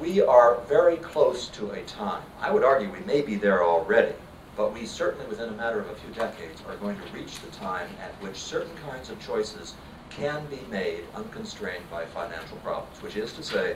We 0.00 0.22
are 0.22 0.60
very 0.68 0.96
close 0.96 1.48
to 1.48 1.70
a 1.70 1.82
time, 1.82 2.22
I 2.40 2.50
would 2.50 2.64
argue 2.64 2.90
we 2.90 3.00
may 3.00 3.22
be 3.22 3.36
there 3.36 3.64
already, 3.64 4.14
but 4.56 4.72
we 4.72 4.86
certainly, 4.86 5.26
within 5.26 5.48
a 5.48 5.52
matter 5.52 5.80
of 5.80 5.88
a 5.88 5.94
few 5.94 6.12
decades, 6.14 6.62
are 6.68 6.76
going 6.76 6.96
to 6.96 7.12
reach 7.12 7.40
the 7.40 7.50
time 7.50 7.88
at 8.00 8.12
which 8.22 8.36
certain 8.36 8.74
kinds 8.88 9.10
of 9.10 9.20
choices 9.20 9.74
can 10.10 10.46
be 10.46 10.60
made 10.70 11.04
unconstrained 11.14 11.88
by 11.90 12.04
financial 12.06 12.56
problems, 12.58 13.02
which 13.02 13.16
is 13.16 13.32
to 13.32 13.42
say, 13.42 13.74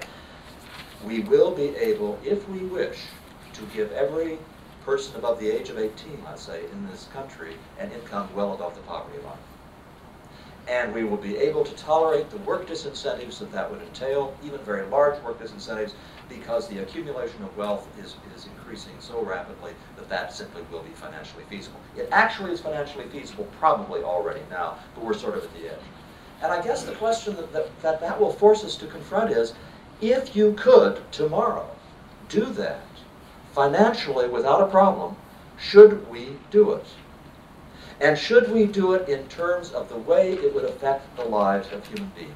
we 1.05 1.21
will 1.21 1.51
be 1.51 1.77
able, 1.77 2.19
if 2.25 2.49
we 2.49 2.59
wish, 2.61 2.99
to 3.55 3.63
give 3.75 3.91
every 3.93 4.39
person 4.85 5.17
above 5.17 5.39
the 5.41 5.51
age 5.51 5.69
of 5.69 5.79
18, 5.79 6.23
let's 6.25 6.43
say, 6.43 6.65
in 6.73 6.87
this 6.87 7.09
country, 7.13 7.57
an 7.79 7.91
income 7.93 8.29
well 8.35 8.55
above 8.55 8.75
the 8.75 8.81
poverty 8.83 9.19
line. 9.23 9.37
And 10.69 10.95
we 10.95 11.05
will 11.05 11.17
be 11.17 11.37
able 11.37 11.65
to 11.65 11.75
tolerate 11.77 12.31
the 12.31 12.37
work 12.39 12.69
disincentives 12.69 13.39
that 13.39 13.51
that 13.53 13.71
would 13.71 13.81
entail, 13.83 14.37
even 14.45 14.61
very 14.61 14.87
large 14.87 15.21
work 15.23 15.41
disincentives, 15.41 15.93
because 16.29 16.69
the 16.69 16.83
accumulation 16.83 17.43
of 17.43 17.57
wealth 17.57 17.89
is, 17.99 18.17
is 18.37 18.47
increasing 18.47 18.93
so 18.99 19.23
rapidly 19.23 19.73
that 20.09 20.33
simply 20.33 20.63
will 20.71 20.83
be 20.83 20.91
financially 20.91 21.45
feasible. 21.49 21.81
It 21.97 22.09
actually 22.13 22.53
is 22.53 22.61
financially 22.61 23.07
feasible 23.09 23.47
probably 23.59 24.03
already 24.03 24.41
now, 24.51 24.79
but 24.95 25.05
we're 25.05 25.15
sort 25.15 25.37
of 25.37 25.45
at 25.45 25.55
the 25.55 25.71
edge. 25.71 25.81
And 26.43 26.53
I 26.53 26.63
guess 26.63 26.85
the 26.85 26.95
question 26.95 27.37
that 27.37 27.53
that, 27.53 27.81
that, 27.83 28.01
that 28.01 28.21
will 28.21 28.33
force 28.33 28.65
us 28.65 28.77
to 28.77 28.87
confront 28.87 29.31
is, 29.31 29.55
if 30.01 30.37
you 30.37 30.55
could 30.55 31.01
tomorrow 31.11 31.69
do 32.29 32.45
that 32.45 32.85
financially 33.53 34.29
without 34.29 34.63
a 34.63 34.67
problem, 34.67 35.17
should 35.59 36.09
we 36.09 36.37
do 36.51 36.73
it? 36.73 36.87
And 38.01 38.17
should 38.17 38.53
we 38.53 38.67
do 38.67 38.93
it 38.93 39.09
in 39.09 39.27
terms 39.27 39.73
of 39.73 39.89
the 39.89 39.97
way 39.97 40.35
it 40.35 40.55
would 40.55 40.65
affect 40.65 41.17
the 41.17 41.25
lives 41.25 41.73
of 41.73 41.85
human 41.87 42.13
beings? 42.15 42.33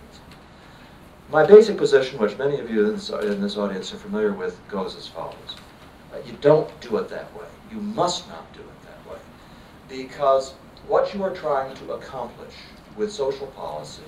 My 1.31 1.47
basic 1.47 1.79
position, 1.79 2.19
which 2.19 2.37
many 2.37 2.59
of 2.59 2.69
you 2.69 2.87
in 2.87 2.95
this, 2.95 3.11
in 3.11 3.41
this 3.41 3.57
audience 3.57 3.95
are 3.95 3.99
familiar 3.99 4.33
with, 4.33 4.59
goes 4.69 4.97
as 4.97 5.07
follows. 5.07 5.57
You 6.27 6.37
don't 6.41 6.69
do 6.81 6.99
it 6.99 7.09
that 7.09 7.33
way. 7.35 7.47
You 7.73 7.81
must 7.81 8.29
not 8.29 8.53
do 8.53 8.61
it 8.61 8.83
that 8.83 9.11
way. 9.11 9.19
Because 9.89 10.53
what 10.87 11.15
you 11.15 11.23
are 11.23 11.35
trying 11.35 11.75
to 11.77 11.93
accomplish 11.93 12.55
with 12.97 13.11
social 13.11 13.47
policy 13.49 14.03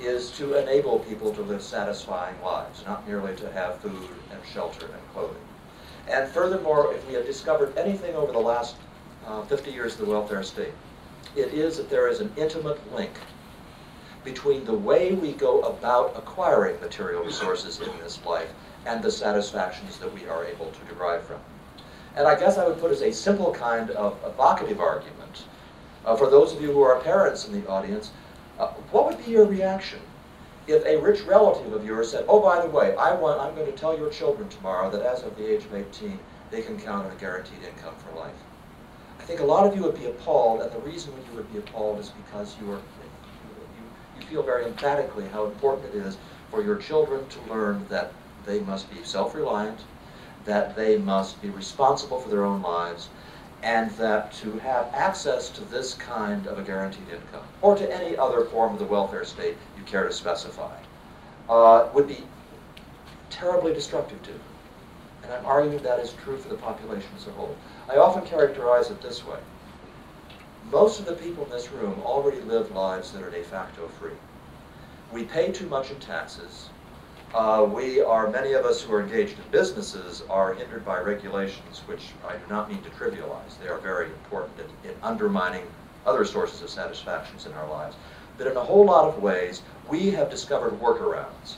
is 0.00 0.30
to 0.32 0.54
enable 0.54 1.00
people 1.00 1.34
to 1.34 1.42
live 1.42 1.62
satisfying 1.62 2.40
lives, 2.40 2.84
not 2.86 3.06
merely 3.08 3.34
to 3.36 3.50
have 3.50 3.80
food 3.80 4.08
and 4.30 4.40
shelter 4.52 4.86
and 4.86 5.08
clothing. 5.12 5.42
And 6.08 6.28
furthermore, 6.28 6.94
if 6.94 7.06
we 7.08 7.14
have 7.14 7.26
discovered 7.26 7.76
anything 7.76 8.14
over 8.14 8.30
the 8.30 8.38
last 8.38 8.76
uh, 9.26 9.42
50 9.42 9.72
years 9.72 9.94
of 9.94 10.06
the 10.06 10.12
welfare 10.12 10.44
state, 10.44 10.74
it 11.34 11.52
is 11.52 11.78
that 11.78 11.90
there 11.90 12.06
is 12.06 12.20
an 12.20 12.32
intimate 12.36 12.94
link 12.94 13.18
between 14.22 14.64
the 14.64 14.74
way 14.74 15.14
we 15.14 15.32
go 15.32 15.62
about 15.62 16.16
acquiring 16.16 16.80
material 16.80 17.24
resources 17.24 17.80
in 17.80 17.90
this 17.98 18.24
life 18.24 18.52
and 18.86 19.02
the 19.02 19.10
satisfactions 19.10 19.98
that 19.98 20.12
we 20.14 20.26
are 20.26 20.44
able 20.44 20.70
to 20.70 20.94
derive 20.94 21.22
from. 21.24 21.40
And 22.16 22.26
I 22.26 22.38
guess 22.38 22.58
I 22.58 22.66
would 22.66 22.78
put 22.78 22.90
as 22.90 23.02
a 23.02 23.12
simple 23.12 23.52
kind 23.52 23.90
of 23.90 24.16
evocative 24.24 24.80
argument, 24.80 25.44
uh, 26.04 26.16
for 26.16 26.30
those 26.30 26.52
of 26.52 26.60
you 26.62 26.70
who 26.72 26.82
are 26.82 27.00
parents 27.00 27.46
in 27.46 27.60
the 27.60 27.68
audience, 27.68 28.12
uh, 28.58 28.68
what 28.92 29.06
would 29.06 29.24
be 29.24 29.32
your 29.32 29.46
reaction 29.46 30.00
if 30.66 30.84
a 30.86 30.96
rich 30.96 31.22
relative 31.22 31.72
of 31.72 31.84
yours 31.84 32.10
said, 32.10 32.24
oh, 32.28 32.40
by 32.40 32.62
the 32.62 32.70
way, 32.70 32.94
I 32.96 33.14
want, 33.14 33.40
I'm 33.40 33.54
going 33.54 33.70
to 33.70 33.76
tell 33.76 33.98
your 33.98 34.10
children 34.10 34.48
tomorrow 34.48 34.90
that 34.90 35.02
as 35.02 35.22
of 35.22 35.36
the 35.36 35.46
age 35.46 35.64
of 35.64 35.74
18, 35.74 36.18
they 36.50 36.62
can 36.62 36.78
count 36.78 37.06
on 37.06 37.12
a 37.12 37.16
guaranteed 37.16 37.62
income 37.62 37.94
for 37.98 38.18
life? 38.18 38.34
I 39.18 39.24
think 39.24 39.40
a 39.40 39.44
lot 39.44 39.66
of 39.66 39.74
you 39.74 39.82
would 39.82 39.98
be 39.98 40.06
appalled, 40.06 40.62
and 40.62 40.72
the 40.72 40.78
reason 40.78 41.12
you 41.30 41.36
would 41.36 41.52
be 41.52 41.58
appalled 41.58 41.98
is 41.98 42.10
because 42.10 42.56
you, 42.60 42.70
are, 42.70 42.76
you, 42.76 44.20
you 44.20 44.26
feel 44.26 44.42
very 44.42 44.64
emphatically 44.64 45.26
how 45.28 45.44
important 45.46 45.94
it 45.94 45.98
is 45.98 46.16
for 46.50 46.62
your 46.62 46.76
children 46.76 47.26
to 47.28 47.52
learn 47.52 47.84
that 47.88 48.12
they 48.46 48.60
must 48.60 48.90
be 48.90 49.02
self-reliant, 49.02 49.80
that 50.44 50.76
they 50.76 50.98
must 50.98 51.40
be 51.40 51.50
responsible 51.50 52.20
for 52.20 52.28
their 52.28 52.44
own 52.44 52.62
lives, 52.62 53.08
and 53.62 53.90
that 53.92 54.32
to 54.32 54.58
have 54.58 54.90
access 54.92 55.48
to 55.48 55.62
this 55.64 55.94
kind 55.94 56.46
of 56.46 56.58
a 56.58 56.62
guaranteed 56.62 57.08
income, 57.08 57.46
or 57.62 57.74
to 57.76 57.94
any 57.94 58.16
other 58.16 58.44
form 58.44 58.72
of 58.72 58.78
the 58.78 58.84
welfare 58.84 59.24
state 59.24 59.56
you 59.76 59.82
care 59.84 60.06
to 60.06 60.12
specify, 60.12 60.76
uh, 61.48 61.88
would 61.94 62.06
be 62.06 62.24
terribly 63.30 63.72
destructive 63.72 64.22
to 64.22 64.32
them. 64.32 64.40
And 65.22 65.32
I'm 65.32 65.46
arguing 65.46 65.82
that 65.82 66.00
is 66.00 66.12
true 66.24 66.36
for 66.36 66.48
the 66.48 66.56
population 66.56 67.08
as 67.16 67.26
a 67.26 67.32
whole. 67.32 67.56
I 67.88 67.96
often 67.96 68.24
characterize 68.26 68.90
it 68.90 69.00
this 69.00 69.26
way. 69.26 69.38
Most 70.70 71.00
of 71.00 71.06
the 71.06 71.14
people 71.14 71.44
in 71.44 71.50
this 71.50 71.70
room 71.72 72.00
already 72.04 72.40
live 72.42 72.70
lives 72.72 73.12
that 73.12 73.22
are 73.22 73.30
de 73.30 73.42
facto 73.42 73.88
free. 73.88 74.12
We 75.12 75.24
pay 75.24 75.52
too 75.52 75.68
much 75.68 75.90
in 75.90 75.98
taxes, 76.00 76.68
uh, 77.34 77.64
we 77.64 78.00
are, 78.00 78.30
many 78.30 78.52
of 78.52 78.64
us 78.64 78.80
who 78.80 78.94
are 78.94 79.02
engaged 79.02 79.36
in 79.38 79.44
businesses 79.50 80.22
are 80.30 80.54
hindered 80.54 80.84
by 80.84 80.98
regulations, 81.00 81.82
which 81.86 82.10
I 82.26 82.34
do 82.34 82.44
not 82.48 82.70
mean 82.70 82.80
to 82.82 82.90
trivialize. 82.90 83.60
They 83.60 83.68
are 83.68 83.78
very 83.78 84.06
important 84.06 84.54
in, 84.60 84.90
in 84.90 84.96
undermining 85.02 85.64
other 86.06 86.24
sources 86.24 86.62
of 86.62 86.70
satisfactions 86.70 87.46
in 87.46 87.52
our 87.52 87.68
lives. 87.68 87.96
But 88.38 88.46
in 88.46 88.56
a 88.56 88.62
whole 88.62 88.84
lot 88.84 89.06
of 89.06 89.20
ways, 89.20 89.62
we 89.88 90.10
have 90.10 90.30
discovered 90.30 90.80
workarounds 90.80 91.56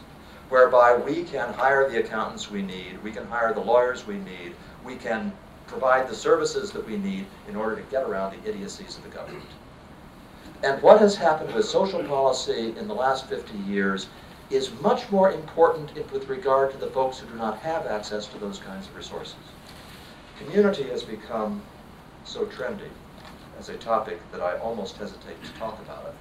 whereby 0.49 0.97
we 0.97 1.25
can 1.25 1.53
hire 1.53 1.91
the 1.91 1.99
accountants 1.99 2.51
we 2.51 2.63
need, 2.63 3.03
we 3.03 3.11
can 3.11 3.27
hire 3.27 3.53
the 3.53 3.61
lawyers 3.61 4.07
we 4.07 4.17
need, 4.19 4.55
we 4.85 4.95
can 4.97 5.33
provide 5.67 6.09
the 6.09 6.15
services 6.15 6.71
that 6.71 6.87
we 6.87 6.97
need 6.97 7.27
in 7.49 7.57
order 7.57 7.77
to 7.77 7.83
get 7.91 8.05
around 8.05 8.33
the 8.33 8.49
idiocies 8.49 8.97
of 8.97 9.03
the 9.03 9.09
government. 9.09 9.45
And 10.63 10.81
what 10.81 11.01
has 11.01 11.17
happened 11.17 11.53
with 11.53 11.67
social 11.67 12.03
policy 12.05 12.75
in 12.79 12.89
the 12.89 12.95
last 12.95 13.29
50 13.29 13.59
years 13.59 14.07
is 14.51 14.71
much 14.81 15.11
more 15.11 15.33
important 15.33 15.93
with 16.13 16.29
regard 16.29 16.71
to 16.71 16.77
the 16.79 16.87
folks 16.89 17.19
who 17.19 17.29
do 17.29 17.35
not 17.35 17.59
have 17.59 17.87
access 17.87 18.27
to 18.27 18.39
those 18.39 18.59
kinds 18.59 18.87
of 18.87 18.97
resources. 18.97 19.35
Community 20.39 20.85
has 20.85 21.03
become 21.03 21.63
so 22.25 22.47
trendy 22.47 22.91
as 23.59 23.69
a 23.69 23.77
topic 23.79 24.21
that 24.33 24.41
I 24.41 24.59
almost 24.59 24.97
hesitate 24.97 25.43
to 25.43 25.53
talk 25.53 25.81
about 25.81 26.07
it. 26.07 26.15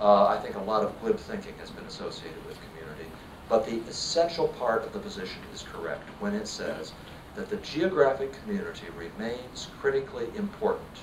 Uh, 0.00 0.26
I 0.26 0.38
think 0.38 0.54
a 0.54 0.60
lot 0.60 0.84
of 0.84 0.98
glib 1.00 1.18
thinking 1.18 1.54
has 1.58 1.70
been 1.70 1.84
associated 1.84 2.44
with 2.46 2.58
community, 2.70 3.10
but 3.48 3.66
the 3.66 3.80
essential 3.88 4.48
part 4.48 4.84
of 4.84 4.92
the 4.92 4.98
position 5.00 5.42
is 5.52 5.64
correct 5.72 6.08
when 6.20 6.34
it 6.34 6.46
says 6.46 6.92
that 7.34 7.48
the 7.48 7.56
geographic 7.56 8.32
community 8.42 8.86
remains 8.96 9.68
critically 9.80 10.28
important 10.36 11.02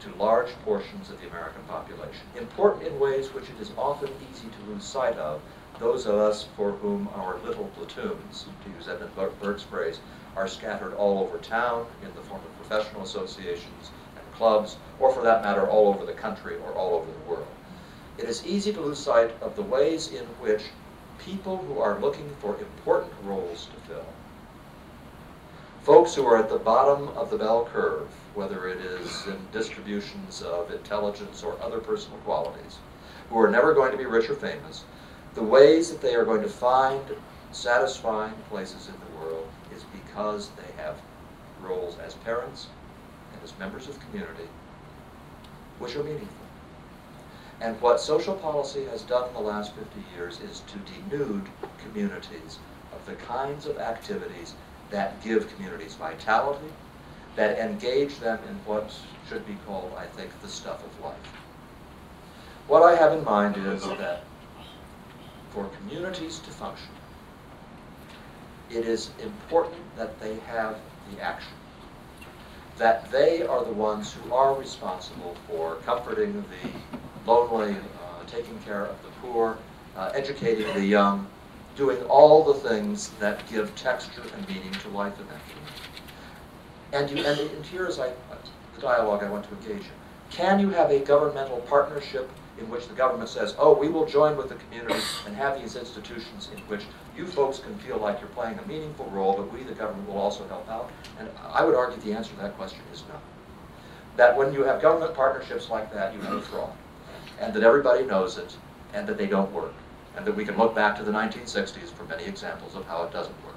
to 0.00 0.14
large 0.14 0.50
portions 0.64 1.10
of 1.10 1.20
the 1.20 1.28
American 1.28 1.62
population. 1.62 2.22
Important 2.36 2.86
in 2.86 2.98
ways 3.00 3.32
which 3.32 3.48
it 3.48 3.60
is 3.60 3.72
often 3.76 4.10
easy 4.30 4.48
to 4.48 4.72
lose 4.72 4.84
sight 4.84 5.16
of 5.16 5.40
those 5.78 6.06
of 6.06 6.14
us 6.14 6.46
for 6.56 6.72
whom 6.72 7.08
our 7.14 7.38
little 7.44 7.70
platoons, 7.76 8.46
to 8.64 8.70
use 8.70 8.88
Edmund 8.88 9.12
Burke's 9.40 9.62
phrase, 9.62 9.98
are 10.36 10.48
scattered 10.48 10.94
all 10.94 11.18
over 11.18 11.38
town 11.38 11.86
in 12.02 12.14
the 12.14 12.22
form 12.22 12.40
of 12.40 12.68
professional 12.68 13.02
associations 13.02 13.90
and 14.16 14.34
clubs, 14.34 14.76
or 14.98 15.12
for 15.12 15.22
that 15.22 15.42
matter, 15.42 15.68
all 15.68 15.88
over 15.88 16.04
the 16.04 16.12
country 16.12 16.56
or 16.64 16.72
all 16.72 16.94
over 16.94 17.10
the 17.10 17.30
world. 17.30 17.46
It 18.18 18.24
is 18.24 18.46
easy 18.46 18.72
to 18.72 18.80
lose 18.80 18.98
sight 18.98 19.32
of 19.40 19.56
the 19.56 19.62
ways 19.62 20.12
in 20.12 20.24
which 20.40 20.62
people 21.18 21.56
who 21.56 21.78
are 21.80 22.00
looking 22.00 22.30
for 22.40 22.58
important 22.58 23.12
roles 23.24 23.66
to 23.66 23.92
fill, 23.92 24.06
folks 25.82 26.14
who 26.14 26.24
are 26.26 26.36
at 26.36 26.48
the 26.48 26.58
bottom 26.58 27.08
of 27.08 27.30
the 27.30 27.38
bell 27.38 27.68
curve, 27.72 28.08
whether 28.34 28.68
it 28.68 28.78
is 28.78 29.26
in 29.26 29.38
distributions 29.52 30.42
of 30.42 30.70
intelligence 30.70 31.42
or 31.42 31.60
other 31.60 31.78
personal 31.78 32.18
qualities, 32.18 32.78
who 33.28 33.38
are 33.38 33.50
never 33.50 33.74
going 33.74 33.92
to 33.92 33.98
be 33.98 34.06
rich 34.06 34.30
or 34.30 34.34
famous, 34.34 34.84
the 35.34 35.42
ways 35.42 35.90
that 35.90 36.00
they 36.00 36.14
are 36.14 36.24
going 36.24 36.42
to 36.42 36.48
find 36.48 37.02
satisfying 37.50 38.34
places 38.48 38.88
in 38.88 38.94
the 38.94 39.20
world 39.20 39.48
is 39.74 39.84
because 39.84 40.50
they 40.50 40.82
have 40.82 40.96
roles 41.60 41.98
as 41.98 42.14
parents 42.14 42.68
and 43.32 43.42
as 43.42 43.58
members 43.58 43.88
of 43.88 43.94
the 43.98 44.04
community 44.06 44.48
which 45.78 45.96
are 45.96 46.04
meaningful. 46.04 46.28
And 47.60 47.80
what 47.80 48.00
social 48.00 48.34
policy 48.34 48.84
has 48.86 49.02
done 49.02 49.28
in 49.28 49.34
the 49.34 49.40
last 49.40 49.74
50 49.74 49.88
years 50.14 50.40
is 50.40 50.62
to 50.68 50.78
denude 50.78 51.46
communities 51.82 52.58
of 52.92 53.04
the 53.06 53.14
kinds 53.14 53.66
of 53.66 53.78
activities 53.78 54.54
that 54.90 55.22
give 55.22 55.52
communities 55.54 55.94
vitality, 55.94 56.68
that 57.36 57.58
engage 57.58 58.18
them 58.18 58.38
in 58.48 58.54
what 58.66 58.94
should 59.28 59.46
be 59.46 59.56
called, 59.66 59.92
I 59.96 60.06
think, 60.06 60.30
the 60.42 60.48
stuff 60.48 60.84
of 60.84 61.04
life. 61.04 61.16
What 62.68 62.82
I 62.82 62.96
have 62.96 63.12
in 63.12 63.24
mind 63.24 63.56
is 63.56 63.82
that 63.82 64.24
for 65.54 65.70
communities 65.78 66.40
to 66.40 66.50
function, 66.50 66.90
it 68.70 68.84
is 68.84 69.10
important 69.22 69.80
that 69.96 70.18
they 70.20 70.34
have 70.40 70.76
the 71.10 71.22
action. 71.22 71.52
That 72.76 73.10
they 73.12 73.46
are 73.46 73.64
the 73.64 73.72
ones 73.72 74.12
who 74.12 74.34
are 74.34 74.54
responsible 74.54 75.36
for 75.46 75.76
comforting 75.86 76.44
the 76.50 76.70
lonely, 77.24 77.70
uh, 77.72 78.24
taking 78.26 78.58
care 78.60 78.84
of 78.84 79.00
the 79.02 79.10
poor, 79.22 79.56
uh, 79.96 80.10
educating 80.12 80.66
the 80.74 80.84
young, 80.84 81.28
doing 81.76 82.02
all 82.04 82.42
the 82.42 82.68
things 82.68 83.10
that 83.20 83.48
give 83.48 83.74
texture 83.76 84.22
and 84.36 84.48
meaning 84.48 84.72
to 84.72 84.88
life 84.88 85.18
in 85.20 85.26
that 85.28 85.40
community. 85.48 85.84
And, 86.92 87.10
you, 87.10 87.24
and, 87.24 87.50
and 87.56 87.66
here's 87.66 88.00
I, 88.00 88.08
the 88.74 88.80
dialogue 88.80 89.22
I 89.22 89.30
want 89.30 89.44
to 89.44 89.50
engage 89.50 89.86
in. 89.86 89.92
Can 90.30 90.58
you 90.58 90.70
have 90.70 90.90
a 90.90 90.98
governmental 90.98 91.58
partnership 91.60 92.28
in 92.58 92.68
which 92.70 92.86
the 92.86 92.94
government 92.94 93.28
says, 93.28 93.54
oh, 93.58 93.74
we 93.74 93.88
will 93.88 94.06
join 94.06 94.36
with 94.36 94.48
the 94.48 94.54
community 94.54 95.00
and 95.26 95.34
have 95.34 95.60
these 95.60 95.76
institutions 95.76 96.48
in 96.54 96.60
which 96.62 96.82
you 97.16 97.26
folks 97.26 97.58
can 97.58 97.76
feel 97.78 97.98
like 97.98 98.20
you're 98.20 98.28
playing 98.30 98.58
a 98.58 98.66
meaningful 98.66 99.06
role, 99.06 99.34
but 99.36 99.52
we, 99.52 99.62
the 99.64 99.74
government, 99.74 100.08
will 100.08 100.18
also 100.18 100.46
help 100.48 100.68
out? 100.68 100.90
And 101.18 101.28
I 101.48 101.64
would 101.64 101.74
argue 101.74 102.00
the 102.02 102.16
answer 102.16 102.30
to 102.30 102.40
that 102.42 102.56
question 102.56 102.80
is 102.92 103.02
no. 103.08 103.16
That 104.16 104.36
when 104.36 104.52
you 104.52 104.62
have 104.62 104.80
government 104.80 105.14
partnerships 105.14 105.68
like 105.68 105.92
that, 105.92 106.14
you 106.14 106.20
have 106.20 106.44
fraud. 106.44 106.72
And 107.40 107.52
that 107.54 107.64
everybody 107.64 108.04
knows 108.04 108.38
it, 108.38 108.56
and 108.92 109.06
that 109.08 109.18
they 109.18 109.26
don't 109.26 109.52
work. 109.52 109.74
And 110.16 110.24
that 110.24 110.36
we 110.36 110.44
can 110.44 110.56
look 110.56 110.74
back 110.74 110.96
to 110.98 111.02
the 111.02 111.10
1960s 111.10 111.92
for 111.92 112.04
many 112.04 112.24
examples 112.24 112.76
of 112.76 112.86
how 112.86 113.02
it 113.02 113.12
doesn't 113.12 113.34
work. 113.44 113.56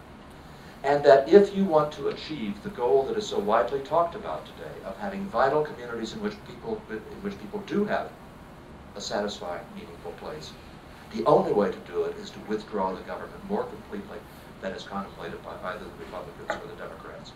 And 0.83 1.03
that 1.05 1.29
if 1.29 1.55
you 1.55 1.65
want 1.65 1.91
to 1.93 2.07
achieve 2.07 2.61
the 2.63 2.69
goal 2.69 3.03
that 3.03 3.17
is 3.17 3.27
so 3.27 3.37
widely 3.37 3.81
talked 3.81 4.15
about 4.15 4.45
today 4.45 4.73
of 4.85 4.97
having 4.97 5.25
vital 5.25 5.63
communities 5.63 6.13
in 6.13 6.21
which 6.21 6.33
people, 6.47 6.81
in 6.89 6.97
which 7.21 7.37
people 7.39 7.59
do 7.67 7.85
have 7.85 8.09
a 8.97 9.01
satisfying, 9.01 9.63
meaningful 9.75 10.11
place. 10.13 10.51
The 11.13 11.23
only 11.25 11.53
way 11.53 11.71
to 11.71 11.77
do 11.91 12.03
it 12.03 12.17
is 12.17 12.31
to 12.31 12.39
withdraw 12.41 12.93
the 12.93 13.01
government 13.01 13.47
more 13.47 13.63
completely 13.63 14.17
than 14.61 14.73
is 14.73 14.83
contemplated 14.83 15.41
by 15.43 15.55
either 15.69 15.85
the 15.85 16.05
Republicans 16.05 16.49
or 16.49 16.67
the 16.67 16.81
Democrats. 16.81 17.31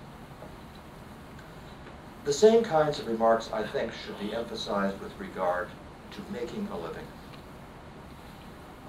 The 2.26 2.34
same 2.34 2.64
kinds 2.64 3.00
of 3.00 3.08
remarks, 3.08 3.50
I 3.54 3.64
think, 3.64 3.92
should 3.94 4.20
be 4.20 4.34
emphasized 4.34 5.00
with 5.00 5.18
regard 5.20 5.70
to 6.12 6.32
making 6.34 6.68
a 6.72 6.78
living. 6.78 7.08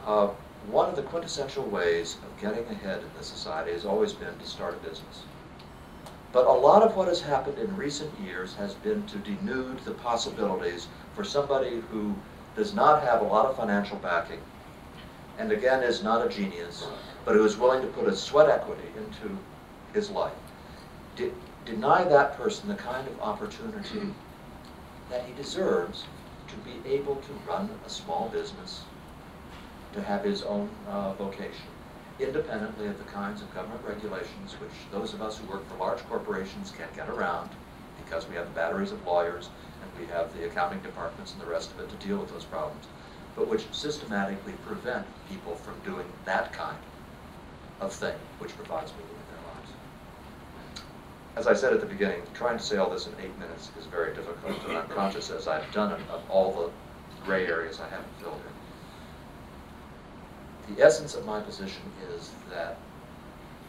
Uh, 0.04 0.28
one 0.70 0.88
of 0.88 0.96
the 0.96 1.02
quintessential 1.02 1.64
ways 1.64 2.16
of 2.24 2.40
getting 2.40 2.66
ahead 2.68 3.02
in 3.02 3.10
this 3.16 3.26
society 3.26 3.72
has 3.72 3.84
always 3.84 4.12
been 4.12 4.36
to 4.38 4.46
start 4.46 4.74
a 4.74 4.88
business. 4.88 5.22
But 6.32 6.46
a 6.46 6.52
lot 6.52 6.82
of 6.82 6.96
what 6.96 7.08
has 7.08 7.20
happened 7.20 7.58
in 7.58 7.76
recent 7.76 8.18
years 8.18 8.54
has 8.54 8.74
been 8.74 9.06
to 9.06 9.18
denude 9.18 9.84
the 9.84 9.92
possibilities 9.92 10.88
for 11.14 11.24
somebody 11.24 11.82
who 11.90 12.14
does 12.56 12.74
not 12.74 13.02
have 13.02 13.20
a 13.20 13.24
lot 13.24 13.46
of 13.46 13.56
financial 13.56 13.96
backing, 13.98 14.40
and 15.38 15.52
again 15.52 15.82
is 15.82 16.02
not 16.02 16.26
a 16.26 16.28
genius, 16.28 16.86
but 17.24 17.34
who 17.34 17.44
is 17.44 17.56
willing 17.56 17.80
to 17.82 17.88
put 17.88 18.08
a 18.08 18.16
sweat 18.16 18.48
equity 18.48 18.88
into 18.96 19.36
his 19.92 20.10
life. 20.10 20.32
deny 21.64 22.02
that 22.04 22.36
person 22.36 22.68
the 22.68 22.74
kind 22.74 23.06
of 23.06 23.20
opportunity 23.20 24.00
that 25.10 25.24
he 25.24 25.32
deserves 25.34 26.04
to 26.48 26.56
be 26.58 26.88
able 26.88 27.16
to 27.16 27.32
run 27.48 27.70
a 27.86 27.88
small 27.88 28.28
business, 28.28 28.82
to 29.94 30.02
have 30.02 30.24
his 30.24 30.42
own 30.42 30.68
uh, 30.88 31.12
vocation, 31.14 31.70
independently 32.18 32.86
of 32.86 32.98
the 32.98 33.10
kinds 33.10 33.40
of 33.40 33.54
government 33.54 33.80
regulations 33.86 34.54
which 34.60 34.72
those 34.90 35.14
of 35.14 35.22
us 35.22 35.38
who 35.38 35.46
work 35.46 35.66
for 35.68 35.76
large 35.76 36.00
corporations 36.08 36.72
can't 36.76 36.94
get 36.94 37.08
around 37.08 37.48
because 38.04 38.28
we 38.28 38.34
have 38.34 38.54
batteries 38.54 38.92
of 38.92 39.06
lawyers 39.06 39.48
and 39.82 40.00
we 40.00 40.06
have 40.12 40.32
the 40.36 40.46
accounting 40.46 40.80
departments 40.80 41.32
and 41.32 41.40
the 41.40 41.46
rest 41.46 41.72
of 41.72 41.80
it 41.80 41.88
to 41.88 42.06
deal 42.06 42.18
with 42.18 42.30
those 42.32 42.44
problems, 42.44 42.86
but 43.36 43.48
which 43.48 43.66
systematically 43.72 44.54
prevent 44.66 45.06
people 45.28 45.54
from 45.56 45.74
doing 45.84 46.06
that 46.24 46.52
kind 46.52 46.78
of 47.80 47.92
thing 47.92 48.14
which 48.38 48.54
provides 48.56 48.92
meaning 48.92 49.08
in 49.10 49.34
their 49.34 49.44
lives. 49.54 49.70
As 51.36 51.46
I 51.46 51.54
said 51.54 51.72
at 51.72 51.80
the 51.80 51.86
beginning, 51.86 52.22
trying 52.34 52.58
to 52.58 52.64
say 52.64 52.76
all 52.76 52.90
this 52.90 53.06
in 53.06 53.12
eight 53.20 53.36
minutes 53.38 53.70
is 53.78 53.86
very 53.86 54.14
difficult, 54.14 54.62
and 54.68 54.78
I'm 54.78 54.88
conscious 54.88 55.30
as 55.30 55.48
I've 55.48 55.70
done 55.72 55.92
it 55.92 56.00
of 56.10 56.22
all 56.30 56.52
the 56.52 56.70
gray 57.24 57.46
areas 57.46 57.80
I 57.80 57.88
haven't 57.88 58.12
filled 58.20 58.40
in. 60.68 60.74
The 60.74 60.82
essence 60.82 61.14
of 61.14 61.26
my 61.26 61.40
position 61.40 61.82
is 62.14 62.30
that 62.50 62.78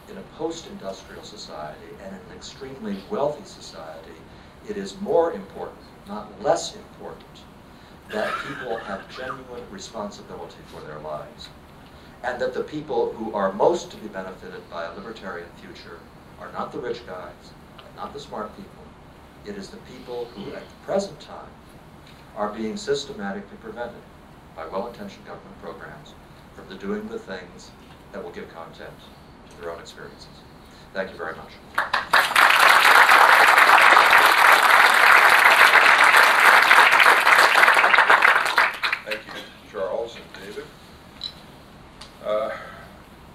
in 0.09 0.17
a 0.17 0.21
post-industrial 0.37 1.23
society 1.23 1.87
and 2.03 2.13
in 2.13 2.21
an 2.29 2.35
extremely 2.35 2.97
wealthy 3.09 3.45
society, 3.45 4.11
it 4.69 4.77
is 4.77 4.99
more 5.01 5.33
important, 5.33 5.79
not 6.07 6.41
less 6.41 6.75
important, 6.75 7.25
that 8.09 8.33
people 8.47 8.77
have 8.77 9.09
genuine 9.15 9.63
responsibility 9.71 10.57
for 10.67 10.81
their 10.81 10.99
lives. 10.99 11.49
And 12.23 12.39
that 12.41 12.53
the 12.53 12.63
people 12.63 13.11
who 13.13 13.33
are 13.33 13.51
most 13.51 13.91
to 13.91 13.97
be 13.97 14.07
benefited 14.07 14.69
by 14.69 14.85
a 14.85 14.93
libertarian 14.95 15.49
future 15.61 15.99
are 16.39 16.51
not 16.51 16.71
the 16.71 16.79
rich 16.79 17.05
guys, 17.05 17.51
not 17.95 18.13
the 18.13 18.19
smart 18.19 18.55
people. 18.55 18.69
It 19.45 19.57
is 19.57 19.69
the 19.69 19.77
people 19.77 20.25
who 20.35 20.53
at 20.53 20.67
the 20.67 20.75
present 20.85 21.19
time 21.19 21.51
are 22.35 22.49
being 22.49 22.77
systematically 22.77 23.57
prevented 23.61 24.01
by 24.55 24.65
well-intentioned 24.67 25.25
government 25.25 25.61
programs 25.61 26.13
from 26.55 26.69
the 26.69 26.75
doing 26.75 27.07
the 27.07 27.19
things 27.19 27.71
that 28.11 28.23
will 28.23 28.31
give 28.31 28.53
content 28.53 28.93
to 29.49 29.61
their 29.61 29.71
own 29.71 29.79
experiences. 29.79 30.27
Thank 30.93 31.11
you 31.11 31.17
very 31.17 31.35
much. 31.35 32.22
Thank 39.05 39.19
you, 39.25 39.41
Charles 39.69 40.15
and 40.15 40.45
David. 40.45 40.63
Uh, 42.25 42.51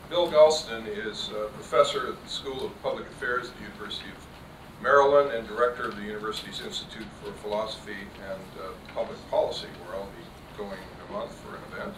Bill 0.09 0.31
Galston 0.31 0.87
is 0.87 1.29
a 1.29 1.49
professor 1.49 2.09
at 2.09 2.23
the 2.23 2.29
School 2.29 2.65
of 2.65 2.83
Public 2.83 3.07
Affairs 3.09 3.51
at 3.51 3.57
the 3.59 3.65
University 3.65 4.09
of 4.09 4.83
Maryland 4.83 5.31
and 5.31 5.47
director 5.47 5.83
of 5.85 5.97
the 5.97 6.03
university's 6.03 6.63
Institute 6.63 7.07
for 7.23 7.33
Philosophy 7.43 7.99
and 8.31 8.65
uh, 8.65 8.71
Public 8.95 9.19
Policy, 9.29 9.67
where 9.85 10.01
I'll 10.01 10.07
be 10.07 10.57
going 10.57 10.71
in 10.73 11.11
a 11.11 11.19
month 11.19 11.35
for 11.41 11.57
an 11.57 11.63
event. 11.73 11.95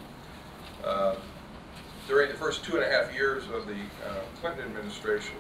Uh, 0.85 1.15
during 2.09 2.29
the 2.29 2.39
first 2.39 2.65
two 2.65 2.75
and 2.75 2.85
a 2.85 2.91
half 2.91 3.15
years 3.15 3.45
of 3.55 3.69
the 3.69 3.79
uh, 4.05 4.23
Clinton 4.41 4.65
administration, 4.65 5.37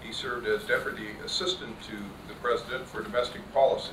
he 0.00 0.12
served 0.12 0.46
as 0.46 0.62
deputy 0.62 1.08
assistant 1.24 1.74
to 1.82 1.96
the 2.28 2.34
president 2.40 2.86
for 2.86 3.02
domestic 3.02 3.40
policy. 3.52 3.90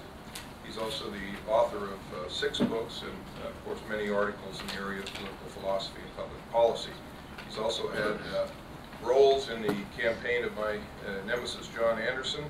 He's 0.72 0.82
also 0.82 1.12
the 1.12 1.52
author 1.52 1.84
of 1.84 2.00
uh, 2.16 2.30
six 2.30 2.60
books 2.60 3.02
and, 3.02 3.44
uh, 3.44 3.50
of 3.50 3.66
course, 3.66 3.80
many 3.90 4.10
articles 4.10 4.62
in 4.62 4.68
the 4.68 4.76
area 4.76 5.00
of 5.00 5.14
political 5.14 5.48
philosophy 5.50 6.00
and 6.00 6.16
public 6.16 6.40
policy. 6.50 6.92
He's 7.46 7.58
also 7.58 7.90
had 7.90 8.16
uh, 8.32 8.48
roles 9.04 9.50
in 9.50 9.64
the 9.64 9.76
campaign 10.00 10.46
of 10.46 10.56
my 10.56 10.78
uh, 10.78 11.26
nemesis, 11.28 11.68
John 11.76 12.00
Anderson, 12.00 12.46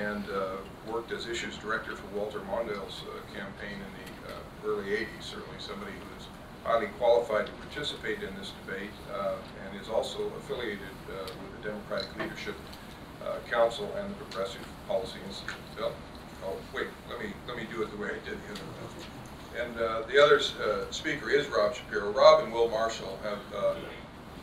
and 0.00 0.24
uh, 0.30 0.56
worked 0.90 1.12
as 1.12 1.26
issues 1.26 1.58
director 1.58 1.94
for 1.94 2.06
Walter 2.16 2.40
Mondale's 2.40 3.02
uh, 3.04 3.20
campaign 3.36 3.76
in 3.76 3.92
the 4.00 4.66
early 4.66 4.88
80s, 4.88 5.20
certainly 5.20 5.58
somebody 5.58 5.92
who 5.92 6.18
is 6.18 6.28
highly 6.64 6.86
qualified 6.96 7.44
to 7.44 7.52
participate 7.52 8.22
in 8.22 8.34
this 8.36 8.52
debate 8.64 8.96
and 9.12 9.78
is 9.78 9.90
also 9.90 10.32
affiliated 10.38 10.88
with 11.12 11.62
the 11.62 11.68
Democratic 11.68 12.08
Leadership 12.16 12.54
Council 13.50 13.92
and 13.98 14.10
the 14.10 14.24
Progressive 14.24 14.66
Policy 14.88 15.18
Institute. 15.28 15.92
Oh, 16.44 16.58
wait, 16.74 16.88
let 17.08 17.20
me, 17.20 17.32
let 17.46 17.56
me 17.56 17.64
do 17.70 17.82
it 17.82 17.90
the 17.90 17.96
way 17.96 18.08
I 18.08 18.18
did 18.24 18.38
the 18.42 18.52
other 18.52 18.64
one. 18.64 18.82
And 19.54 19.78
uh, 19.78 20.02
the 20.08 20.22
other 20.22 20.38
uh, 20.38 20.90
speaker 20.90 21.30
is 21.30 21.46
Rob 21.48 21.74
Shapiro. 21.74 22.10
Rob 22.12 22.42
and 22.42 22.52
Will 22.52 22.70
Marshall 22.70 23.20
have 23.22 23.40
uh, 23.54 23.74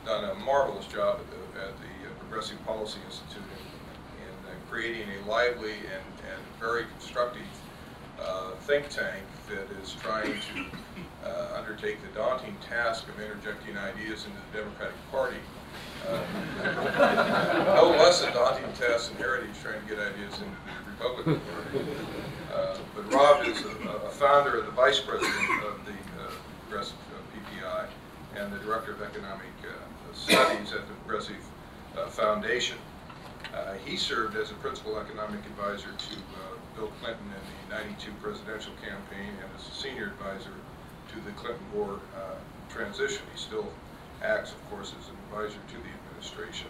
done 0.06 0.24
a 0.30 0.36
marvelous 0.36 0.88
job 0.88 1.20
at 1.20 1.30
the, 1.30 1.60
at 1.60 1.78
the 1.78 2.10
uh, 2.10 2.14
Progressive 2.20 2.64
Policy 2.66 3.00
Institute 3.06 3.44
in, 3.44 4.24
in 4.24 4.46
uh, 4.46 4.56
creating 4.70 5.10
a 5.10 5.30
lively 5.30 5.74
and, 5.74 6.06
and 6.32 6.42
very 6.60 6.86
constructive 6.86 7.48
uh, 8.20 8.56
think 8.62 8.90
tank 8.90 9.26
that 9.48 9.72
is 9.82 9.94
trying 9.94 10.40
to 10.40 10.66
undertake 11.56 12.02
the 12.02 12.08
daunting 12.10 12.56
task 12.58 13.10
of 13.10 13.20
interjecting 13.20 13.78
ideas 13.78 14.26
into 14.26 14.40
the 14.52 14.58
Democratic 14.58 14.98
Party. 15.12 15.38
No 17.76 17.96
less 17.98 18.24
a 18.24 18.32
daunting 18.32 18.72
task 18.74 19.12
than 19.12 19.18
Heritage 19.18 19.56
trying 19.62 19.82
to 19.82 19.88
get 19.88 20.00
ideas 20.00 20.34
into 20.34 20.58
the 20.66 20.92
Republican 20.92 21.42
Party. 21.52 21.86
Uh, 22.54 22.78
but 22.96 23.14
Rob 23.14 23.48
is 23.48 23.64
a, 23.64 23.90
a, 23.90 24.10
founder 24.10 24.60
and 24.60 24.68
the 24.68 24.72
vice 24.72 25.00
president 25.00 25.64
of 25.66 25.80
the 25.86 25.92
uh, 25.92 26.32
Progressive 26.62 26.98
uh, 27.14 27.38
PPI 27.38 27.88
and 28.36 28.52
the 28.52 28.58
director 28.60 28.92
of 28.92 29.02
economic 29.02 29.48
uh, 29.64 30.14
studies 30.14 30.74
at 30.74 30.88
the 30.88 30.94
Progressive 31.06 31.44
uh, 31.98 32.08
Foundation. 32.08 32.78
Uh, 33.54 33.74
he 33.86 33.96
served 33.96 34.36
as 34.36 34.52
a 34.52 34.56
principal 34.56 34.98
economic 35.00 35.40
advisor 35.46 35.90
to 35.98 36.16
Bill 36.76 36.92
Clinton 37.02 37.26
in 37.26 37.70
the 37.70 37.76
92 37.76 38.12
presidential 38.22 38.74
campaign 38.82 39.30
and 39.42 39.50
as 39.58 39.68
a 39.68 39.72
senior 39.72 40.08
advisor 40.08 40.54
to 41.10 41.20
the 41.26 41.32
Clinton-Gore 41.32 42.00
transition. 42.70 43.24
He 43.34 43.40
still 43.40 43.68
acts, 44.24 44.52
of 44.52 44.70
course, 44.70 44.94
as 45.00 45.08
an 45.10 45.16
advisor 45.28 45.60
to 45.68 45.76
the 45.76 45.90
administration. 46.04 46.68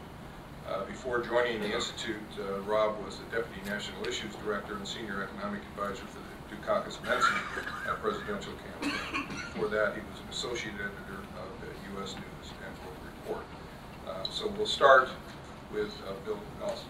Uh, 0.68 0.86
before 0.86 1.22
joining 1.22 1.60
the 1.62 1.74
Institute, 1.74 2.22
uh, 2.40 2.60
Rob 2.62 3.04
was 3.04 3.18
the 3.18 3.36
Deputy 3.36 3.62
National 3.66 4.08
Issues 4.08 4.36
Director 4.44 4.76
and 4.76 4.88
Senior 4.88 5.24
Economic 5.24 5.62
Advisor 5.74 6.04
for 6.06 6.20
the 6.20 6.56
Dukakis 6.56 6.98
at 7.08 8.02
presidential 8.02 8.54
campaign. 8.82 9.26
Before 9.28 9.68
that, 9.70 9.96
he 9.96 10.02
was 10.02 10.20
an 10.22 10.30
Associate 10.30 10.74
Editor 10.76 11.22
of 11.38 11.50
the 11.62 11.98
U.S. 11.98 12.16
News 12.16 12.54
and 12.66 12.86
World 12.86 12.98
Report. 13.26 13.46
Uh, 14.08 14.24
so 14.30 14.48
we'll 14.58 14.68
start 14.68 15.10
with 15.74 15.92
uh, 16.08 16.14
Bill 16.26 16.40
Nelson. 16.60 16.86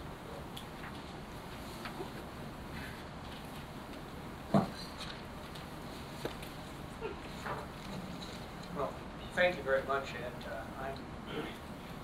Well, 8.75 8.93
thank 9.35 9.57
you 9.57 9.63
very 9.63 9.83
much, 9.87 10.09
and 10.13 10.45
uh, 10.51 10.83
I'm 10.83 11.43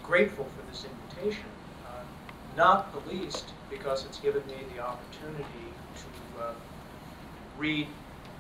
grateful 0.04 0.46
for 0.46 0.72
this 0.72 0.86
invitation 0.86 1.46
not 2.56 2.94
the 2.94 3.14
least 3.14 3.52
because 3.70 4.06
it's 4.06 4.20
given 4.20 4.46
me 4.48 4.56
the 4.76 4.82
opportunity 4.82 5.44
to 5.96 6.42
uh, 6.42 6.54
read 7.58 7.88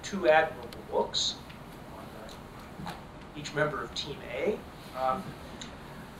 two 0.03 0.27
admirable 0.29 0.69
books 0.89 1.35
on 1.97 2.87
uh, 2.87 2.91
each 3.37 3.53
member 3.53 3.83
of 3.83 3.93
Team 3.93 4.17
A. 4.33 4.57
Um, 4.99 5.23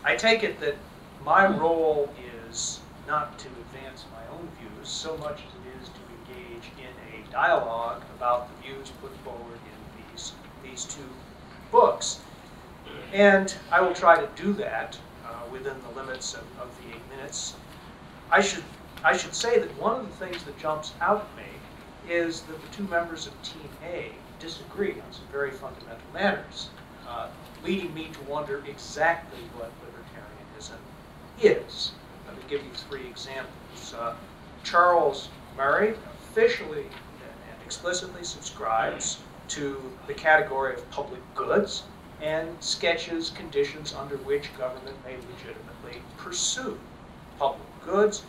I 0.04 0.15
take 0.15 0.43
it 0.43 0.60
that 0.60 0.75
my 1.23 1.47
role 1.47 2.13
is 2.49 2.82
not 3.08 3.38
to 3.39 3.47
advance 3.47 4.06
my 4.12 4.36
own 4.36 4.47
views 4.60 4.89
so 4.89 5.17
much 5.17 5.39
as 5.39 5.54
it 5.56 5.84
is 5.84 5.89
to 5.89 6.34
engage 6.34 6.65
in 6.78 7.19
a 7.19 7.32
dialogue 7.32 8.01
about 8.17 8.49
the 8.49 8.67
views 8.67 8.91
put 9.01 9.15
forward 9.23 9.60
in 9.65 10.12
these, 10.12 10.34
these 10.63 10.84
two 10.86 11.08
books. 11.71 12.19
And 13.13 13.55
I 13.71 13.81
will 13.81 13.93
try 13.93 14.19
to 14.19 14.27
do 14.41 14.53
that 14.53 14.97
uh, 15.25 15.29
within 15.51 15.75
the 15.81 15.99
limits 15.99 16.34
of, 16.34 16.43
of 16.60 16.69
the 16.81 16.95
eight 16.95 17.01
minutes 17.10 17.55
I 18.31 18.41
should, 18.41 18.63
I 19.03 19.15
should 19.15 19.36
say 19.36 19.60
that 19.60 19.79
one 19.79 19.99
of 19.99 20.05
the 20.08 20.25
things 20.25 20.43
that 20.43 20.58
jumps 20.58 20.93
out 20.99 21.27
at 21.29 21.38
me 21.38 22.13
is 22.13 22.41
that 22.41 22.62
the 22.62 22.67
two 22.75 22.84
members 22.88 23.27
of 23.27 23.41
Team 23.43 23.69
A 23.84 24.12
disagree 24.39 24.93
on 24.93 25.12
some 25.12 25.25
very 25.31 25.51
fundamental 25.51 26.08
matters, 26.13 26.69
uh, 27.08 27.27
leading 27.63 27.93
me 27.93 28.10
to 28.13 28.21
wonder 28.23 28.63
exactly 28.67 29.39
what 29.55 29.71
libertarianism 29.86 30.77
is. 31.39 31.91
Let 32.27 32.36
me 32.36 32.43
give 32.49 32.63
you 32.63 32.71
three 32.73 33.08
examples. 33.08 33.93
Uh, 33.93 34.15
Charles 34.63 35.29
Murray 35.55 35.95
officially 36.19 36.84
and 36.84 37.62
explicitly 37.63 38.23
subscribes 38.23 39.19
to 39.49 39.79
the 40.08 40.13
category 40.13 40.73
of 40.73 40.89
public 40.89 41.21
goods 41.36 41.84
and 42.21 42.49
sketches 42.60 43.30
conditions 43.32 43.93
under 43.93 44.17
which 44.17 44.56
government 44.58 44.95
may 45.06 45.15
legitimately 45.15 46.01
pursue 46.17 46.78
public 47.38 47.67
goods, 47.86 48.23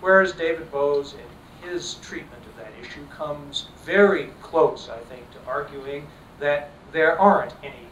whereas 0.00 0.32
David 0.32 0.70
Boaz 0.70 1.14
in 1.14 1.68
his 1.68 1.94
treatment 1.94 2.42
of 2.46 2.56
that 2.56 2.72
issue 2.80 3.06
comes 3.08 3.66
very 3.84 4.30
close, 4.40 4.88
I 4.88 4.98
think, 4.98 5.30
to 5.32 5.38
arguing 5.46 6.06
that 6.40 6.70
there 6.92 7.18
aren't 7.18 7.54
any 7.62 7.86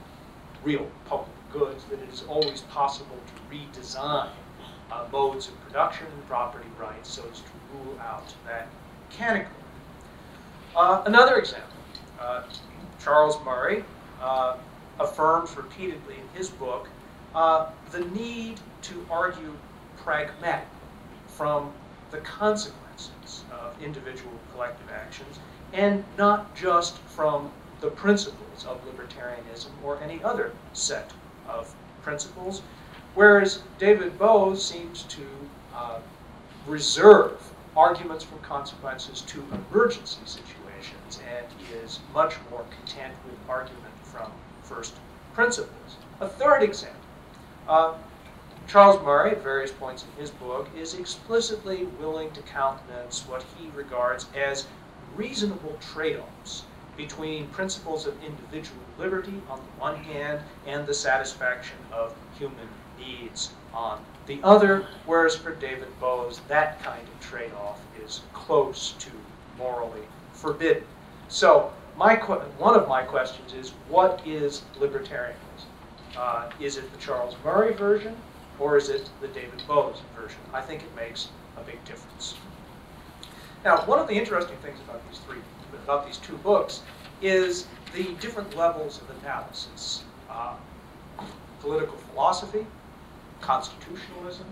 real 0.64 0.88
public 1.06 1.30
goods, 1.52 1.84
that 1.90 2.00
it 2.00 2.08
is 2.12 2.22
always 2.28 2.62
possible 2.62 3.16
to 3.26 3.56
redesign 3.56 4.28
uh, 4.90 5.04
modes 5.12 5.48
of 5.48 5.60
production 5.66 6.06
and 6.06 6.26
property 6.26 6.68
rights 6.78 7.08
so 7.10 7.22
as 7.30 7.40
to 7.40 7.50
rule 7.72 7.98
out 8.00 8.34
that 8.46 8.68
category. 9.10 9.46
Uh, 10.76 11.02
another 11.06 11.36
example, 11.36 11.68
uh, 12.20 12.42
Charles 13.02 13.38
Murray 13.44 13.84
uh, 14.20 14.56
affirms 15.00 15.56
repeatedly 15.56 16.14
in 16.14 16.38
his 16.38 16.48
book 16.48 16.88
uh, 17.34 17.66
the 17.90 18.00
need 18.06 18.60
to 18.82 19.04
argue 19.10 19.52
pragmatically 19.96 20.66
from 21.26 21.72
the 22.10 22.18
consequences 22.18 23.44
of 23.50 23.80
individual 23.82 24.32
collective 24.52 24.88
actions 24.90 25.38
and 25.72 26.04
not 26.18 26.54
just 26.54 26.98
from 26.98 27.50
the 27.80 27.88
principles 27.88 28.66
of 28.66 28.78
libertarianism 28.84 29.70
or 29.82 30.00
any 30.02 30.22
other 30.22 30.52
set 30.72 31.12
of 31.48 31.74
principles, 32.02 32.62
whereas 33.14 33.62
David 33.78 34.18
Boaz 34.18 34.64
seems 34.64 35.04
to 35.04 35.26
uh, 35.74 35.98
reserve 36.66 37.40
arguments 37.76 38.24
from 38.24 38.38
consequences 38.40 39.22
to 39.22 39.42
emergency 39.70 40.20
situations 40.26 41.20
and 41.36 41.46
is 41.82 42.00
much 42.12 42.34
more 42.50 42.64
content 42.70 43.14
with 43.24 43.38
argument 43.48 43.94
from 44.02 44.30
first 44.70 44.94
principles. 45.34 45.96
A 46.20 46.28
third 46.28 46.62
example. 46.62 47.00
Uh, 47.68 47.94
Charles 48.68 49.02
Murray, 49.04 49.32
at 49.32 49.42
various 49.42 49.72
points 49.72 50.04
in 50.04 50.20
his 50.20 50.30
book, 50.30 50.68
is 50.76 50.94
explicitly 50.94 51.86
willing 51.98 52.30
to 52.30 52.42
countenance 52.42 53.26
what 53.26 53.44
he 53.58 53.68
regards 53.74 54.26
as 54.36 54.68
reasonable 55.16 55.76
trade-offs 55.92 56.62
between 56.96 57.48
principles 57.48 58.06
of 58.06 58.14
individual 58.22 58.82
liberty 58.98 59.42
on 59.48 59.58
the 59.58 59.80
one 59.80 59.96
hand 59.96 60.40
and 60.66 60.86
the 60.86 60.94
satisfaction 60.94 61.78
of 61.92 62.14
human 62.38 62.68
needs 62.98 63.50
on 63.74 64.00
the 64.26 64.38
other, 64.44 64.86
whereas 65.06 65.34
for 65.34 65.54
David 65.54 65.88
Boaz, 65.98 66.40
that 66.46 66.80
kind 66.82 67.02
of 67.02 67.20
trade-off 67.20 67.80
is 68.04 68.20
close 68.32 68.94
to 69.00 69.10
morally 69.58 70.02
forbidden. 70.32 70.84
So 71.28 71.72
my 72.00 72.14
one 72.56 72.74
of 72.74 72.88
my 72.88 73.02
questions 73.02 73.52
is, 73.52 73.72
what 73.90 74.26
is 74.26 74.62
libertarianism? 74.78 75.68
Uh, 76.16 76.48
is 76.58 76.78
it 76.78 76.90
the 76.92 76.98
Charles 76.98 77.36
Murray 77.44 77.74
version, 77.74 78.16
or 78.58 78.78
is 78.78 78.88
it 78.88 79.10
the 79.20 79.28
David 79.28 79.62
Boaz 79.68 79.98
version? 80.18 80.40
I 80.54 80.62
think 80.62 80.82
it 80.82 80.96
makes 80.96 81.28
a 81.58 81.60
big 81.60 81.84
difference. 81.84 82.36
Now, 83.66 83.84
one 83.84 83.98
of 83.98 84.08
the 84.08 84.14
interesting 84.14 84.56
things 84.62 84.78
about 84.88 85.06
these 85.10 85.18
three, 85.18 85.40
about 85.84 86.06
these 86.06 86.16
two 86.16 86.38
books, 86.38 86.80
is 87.20 87.66
the 87.94 88.14
different 88.18 88.56
levels 88.56 89.02
of 89.02 89.22
analysis. 89.22 90.04
Uh, 90.30 90.54
political 91.60 91.98
philosophy, 91.98 92.66
constitutionalism, 93.42 94.46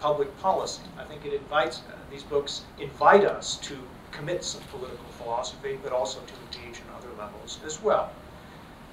public 0.00 0.34
policy. 0.40 0.80
I 0.98 1.04
think 1.04 1.26
it 1.26 1.34
invites, 1.34 1.82
uh, 1.92 1.98
these 2.10 2.22
books 2.22 2.62
invite 2.80 3.26
us 3.26 3.58
to 3.58 3.76
commit 4.12 4.44
some 4.44 4.62
political 4.70 5.06
philosophy, 5.10 5.78
but 5.82 5.92
also 5.92 6.20
to 6.20 6.34
engage 6.58 6.80
in 6.80 6.84
other 6.96 7.08
levels 7.18 7.58
as 7.64 7.82
well. 7.82 8.12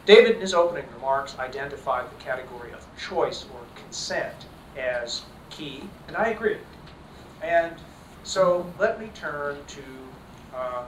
David, 0.06 0.36
in 0.36 0.42
his 0.42 0.54
opening 0.54 0.86
remarks, 0.94 1.38
identified 1.40 2.06
the 2.12 2.24
category 2.24 2.72
of 2.74 2.86
choice 2.98 3.46
or 3.54 3.62
consent 3.76 4.46
as 4.78 5.24
key, 5.50 5.84
and 6.08 6.16
I 6.16 6.28
agree. 6.28 6.58
And 7.42 7.76
so 8.24 8.72
let 8.80 9.00
me 9.00 9.10
turn 9.16 9.58
to 9.68 9.82
uh, 10.56 10.84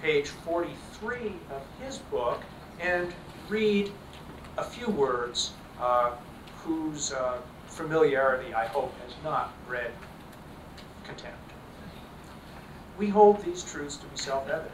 page 0.00 0.28
43 0.28 1.32
of 1.50 1.62
his 1.80 1.98
book 1.98 2.40
and 2.80 3.12
read 3.48 3.92
a 4.58 4.64
few 4.64 4.88
words 4.88 5.52
uh, 5.80 6.12
whose 6.58 7.12
uh, 7.12 7.38
familiarity, 7.66 8.54
I 8.54 8.66
hope, 8.66 8.92
has 9.02 9.14
not 9.22 9.52
bred 9.66 9.92
contempt. 11.04 11.45
We 12.98 13.08
hold 13.08 13.42
these 13.42 13.62
truths 13.62 13.96
to 13.98 14.06
be 14.06 14.16
self-evident, 14.16 14.72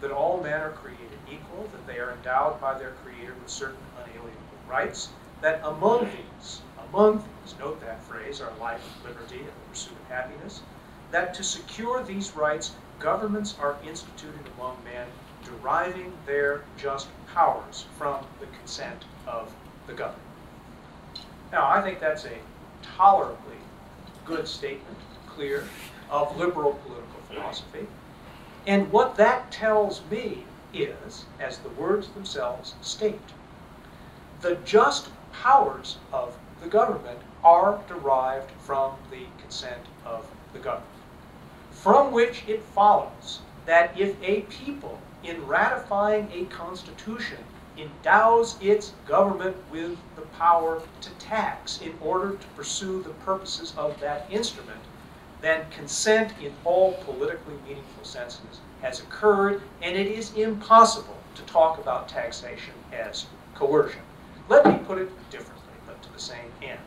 that 0.00 0.12
all 0.12 0.40
men 0.40 0.60
are 0.60 0.70
created 0.70 1.18
equal, 1.30 1.68
that 1.72 1.86
they 1.86 1.98
are 1.98 2.12
endowed 2.12 2.60
by 2.60 2.78
their 2.78 2.92
Creator 3.02 3.34
with 3.34 3.50
certain 3.50 3.78
unalienable 3.96 4.36
rights, 4.68 5.08
that 5.40 5.60
among 5.64 6.04
these, 6.04 6.60
among 6.88 7.24
these, 7.42 7.54
note 7.58 7.80
that 7.80 8.02
phrase, 8.04 8.40
are 8.40 8.52
life, 8.60 8.82
liberty, 9.04 9.38
and 9.38 9.48
the 9.48 9.68
pursuit 9.70 9.92
of 9.92 10.08
happiness, 10.08 10.62
that 11.10 11.34
to 11.34 11.42
secure 11.42 12.04
these 12.04 12.36
rights, 12.36 12.72
governments 13.00 13.56
are 13.60 13.76
instituted 13.84 14.46
among 14.56 14.76
men, 14.84 15.06
deriving 15.44 16.12
their 16.24 16.62
just 16.76 17.08
powers 17.34 17.86
from 17.98 18.24
the 18.40 18.46
consent 18.58 19.04
of 19.26 19.52
the 19.86 19.92
governed. 19.92 20.20
Now, 21.52 21.68
I 21.68 21.82
think 21.82 22.00
that's 22.00 22.24
a 22.24 22.38
tolerably 22.96 23.56
good 24.24 24.46
statement, 24.48 24.98
clear, 25.26 25.64
of 26.10 26.36
liberal 26.36 26.72
political 26.84 27.05
philosophy. 27.28 27.86
And 28.66 28.90
what 28.90 29.16
that 29.16 29.50
tells 29.52 30.02
me 30.10 30.44
is, 30.72 31.24
as 31.40 31.58
the 31.58 31.68
words 31.70 32.08
themselves 32.08 32.74
state, 32.80 33.32
the 34.40 34.56
just 34.64 35.10
powers 35.32 35.96
of 36.12 36.36
the 36.60 36.68
government 36.68 37.20
are 37.44 37.80
derived 37.88 38.50
from 38.50 38.92
the 39.10 39.26
consent 39.40 39.82
of 40.04 40.26
the 40.52 40.58
government. 40.58 40.86
From 41.70 42.12
which 42.12 42.42
it 42.48 42.62
follows 42.62 43.40
that 43.66 43.98
if 43.98 44.20
a 44.22 44.42
people, 44.42 44.98
in 45.22 45.46
ratifying 45.46 46.28
a 46.32 46.44
constitution, 46.46 47.38
endows 47.78 48.56
its 48.60 48.92
government 49.06 49.56
with 49.70 49.98
the 50.16 50.22
power 50.22 50.82
to 51.00 51.10
tax 51.18 51.80
in 51.80 51.94
order 52.00 52.36
to 52.36 52.46
pursue 52.56 53.02
the 53.02 53.10
purposes 53.10 53.74
of 53.76 53.98
that 54.00 54.26
instrument, 54.30 54.80
then 55.40 55.68
consent 55.70 56.32
in 56.42 56.52
all 56.64 56.94
politically 57.04 57.54
meaningful 57.66 58.04
senses 58.04 58.60
has 58.82 59.00
occurred, 59.00 59.62
and 59.82 59.96
it 59.96 60.06
is 60.06 60.32
impossible 60.34 61.16
to 61.34 61.42
talk 61.42 61.78
about 61.78 62.08
taxation 62.08 62.74
as 62.92 63.26
coercion. 63.54 64.02
Let 64.48 64.66
me 64.66 64.78
put 64.86 64.98
it 64.98 65.10
differently, 65.30 65.74
but 65.86 66.02
to 66.02 66.12
the 66.12 66.18
same 66.18 66.52
end. 66.62 66.78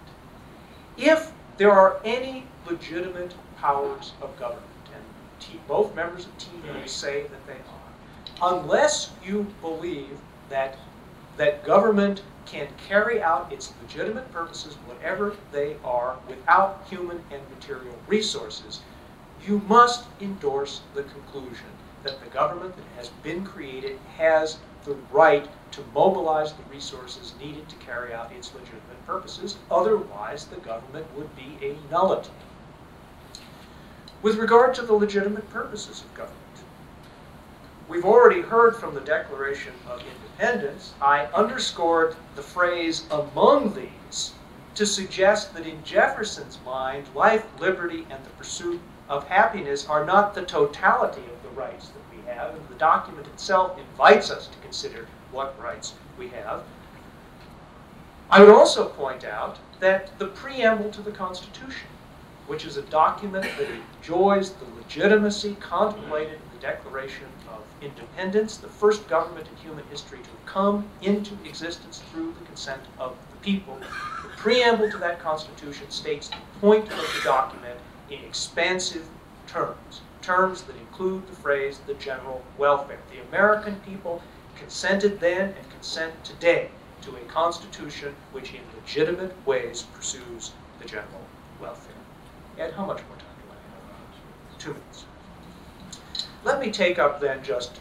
If 0.98 1.32
there 1.58 1.72
are 1.72 2.00
any 2.06 2.46
legitimate 2.68 3.34
powers 3.58 4.14
of 4.22 4.38
government, 4.40 4.66
and 4.94 5.60
both 5.68 5.96
members 5.96 6.26
of 6.26 6.38
TU 6.38 6.88
say 6.88 7.24
that 7.24 7.48
they 7.48 7.54
are, 7.54 8.54
unless 8.54 9.12
you 9.24 9.46
believe 9.62 10.18
that, 10.50 10.78
that 11.38 11.66
government 11.66 12.22
can 12.52 12.68
carry 12.88 13.22
out 13.22 13.52
its 13.52 13.74
legitimate 13.82 14.32
purposes, 14.32 14.76
whatever 14.86 15.36
they 15.52 15.76
are, 15.84 16.16
without 16.28 16.84
human 16.90 17.22
and 17.32 17.42
material 17.50 17.96
resources, 18.08 18.82
you 19.46 19.62
must 19.68 20.06
endorse 20.20 20.82
the 20.94 21.04
conclusion 21.04 21.68
that 22.04 22.20
the 22.24 22.30
government 22.30 22.76
that 22.76 22.86
has 22.98 23.10
been 23.24 23.46
created 23.46 24.00
has 24.18 24.58
the 24.86 24.96
right 25.12 25.48
to 25.72 25.84
mobilize 25.94 26.54
the 26.54 26.64
resources 26.72 27.34
needed 27.40 27.68
to 27.70 27.76
carry 27.76 28.14
out 28.14 28.32
its 28.32 28.54
legitimate 28.54 29.06
purposes. 29.06 29.58
Otherwise, 29.70 30.46
the 30.46 30.58
government 30.58 31.06
would 31.16 31.30
be 31.36 31.58
a 31.62 31.76
nullity. 31.92 32.30
With 34.22 34.38
regard 34.38 34.74
to 34.76 34.82
the 34.82 34.94
legitimate 34.94 35.50
purposes 35.50 36.02
of 36.02 36.14
government, 36.14 36.39
We've 37.90 38.06
already 38.06 38.42
heard 38.42 38.76
from 38.76 38.94
the 38.94 39.02
Declaration 39.02 39.74
of 39.90 40.04
Independence. 40.04 40.94
I 41.02 41.26
underscored 41.34 42.16
the 42.36 42.42
phrase 42.44 43.06
among 43.10 43.74
these 43.74 44.34
to 44.76 44.86
suggest 44.86 45.56
that 45.56 45.66
in 45.66 45.84
Jefferson's 45.84 46.60
mind, 46.64 47.08
life, 47.16 47.44
liberty, 47.60 48.06
and 48.12 48.24
the 48.24 48.30
pursuit 48.38 48.80
of 49.10 49.28
happiness 49.28 49.88
are 49.88 50.06
not 50.06 50.36
the 50.36 50.44
totality 50.44 51.24
of 51.24 51.42
the 51.42 51.50
rights 51.60 51.90
that 51.90 52.16
we 52.16 52.24
have, 52.32 52.54
and 52.54 52.70
the 52.70 52.76
document 52.76 53.26
itself 53.26 53.76
invites 53.80 54.30
us 54.30 54.46
to 54.46 54.58
consider 54.60 55.08
what 55.32 55.60
rights 55.60 55.96
we 56.16 56.28
have. 56.28 56.62
I 58.30 58.40
would 58.42 58.54
also 58.54 58.88
point 58.88 59.24
out 59.24 59.58
that 59.80 60.12
the 60.20 60.28
preamble 60.28 60.92
to 60.92 61.02
the 61.02 61.12
Constitution, 61.12 61.90
which 62.46 62.66
is 62.66 62.78
a 62.78 62.84
document 62.84 63.48
that 63.58 63.68
enjoys 63.72 64.52
the 64.52 64.66
legitimacy 64.78 65.56
contemplated 65.56 66.36
in 66.36 66.56
the 66.56 66.62
Declaration 66.62 67.26
independence, 67.82 68.58
the 68.58 68.68
first 68.68 69.08
government 69.08 69.48
in 69.48 69.56
human 69.58 69.86
history 69.90 70.20
to 70.20 70.30
come 70.46 70.90
into 71.02 71.34
existence 71.46 72.00
through 72.12 72.34
the 72.34 72.46
consent 72.46 72.82
of 72.98 73.18
the 73.32 73.38
people. 73.38 73.78
The 74.24 74.30
preamble 74.38 74.90
to 74.92 74.98
that 74.98 75.20
Constitution 75.22 75.90
states 75.90 76.30
the 76.30 76.60
point 76.60 76.92
of 76.92 76.98
the 76.98 77.22
document 77.24 77.80
in 78.10 78.20
expansive 78.20 79.08
terms, 79.48 80.02
terms 80.22 80.64
that 80.64 80.76
include 80.76 81.28
the 81.28 81.34
phrase 81.34 81.80
the 81.80 81.94
general 81.96 82.44
welfare. 82.58 83.00
The 83.12 83.28
American 83.30 83.76
people 83.86 84.22
consented 84.56 85.20
then 85.20 85.54
and 85.58 85.70
consent 85.72 86.14
today 86.24 86.70
to 87.02 87.16
a 87.16 87.22
Constitution 87.22 88.14
which 88.32 88.54
in 88.54 88.62
legitimate 88.76 89.34
ways 89.46 89.84
pursues 89.84 90.52
the 90.80 90.86
general 90.86 91.22
welfare. 91.62 91.94
Ed, 92.58 92.74
how 92.74 92.86
much 92.86 93.00
more 93.08 93.18
time 93.18 93.36
do 93.42 93.50
I 93.50 93.56
have? 93.56 94.60
Two 94.60 94.74
minutes. 94.74 95.09
Let 96.44 96.60
me 96.60 96.72
take 96.72 97.00
up 97.00 97.20
then 97.20 97.44
just 97.44 97.78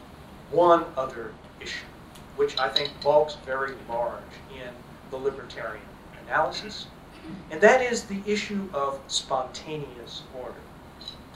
one 0.50 0.84
other 0.96 1.32
issue, 1.60 1.86
which 2.36 2.58
I 2.58 2.68
think 2.68 2.90
bulks 3.02 3.36
very 3.46 3.74
large 3.88 4.22
in 4.52 4.70
the 5.10 5.16
libertarian 5.16 5.84
analysis, 6.26 6.86
And 7.50 7.60
that 7.60 7.82
is 7.82 8.04
the 8.04 8.22
issue 8.26 8.68
of 8.72 9.00
spontaneous 9.06 10.22
order. 10.34 10.54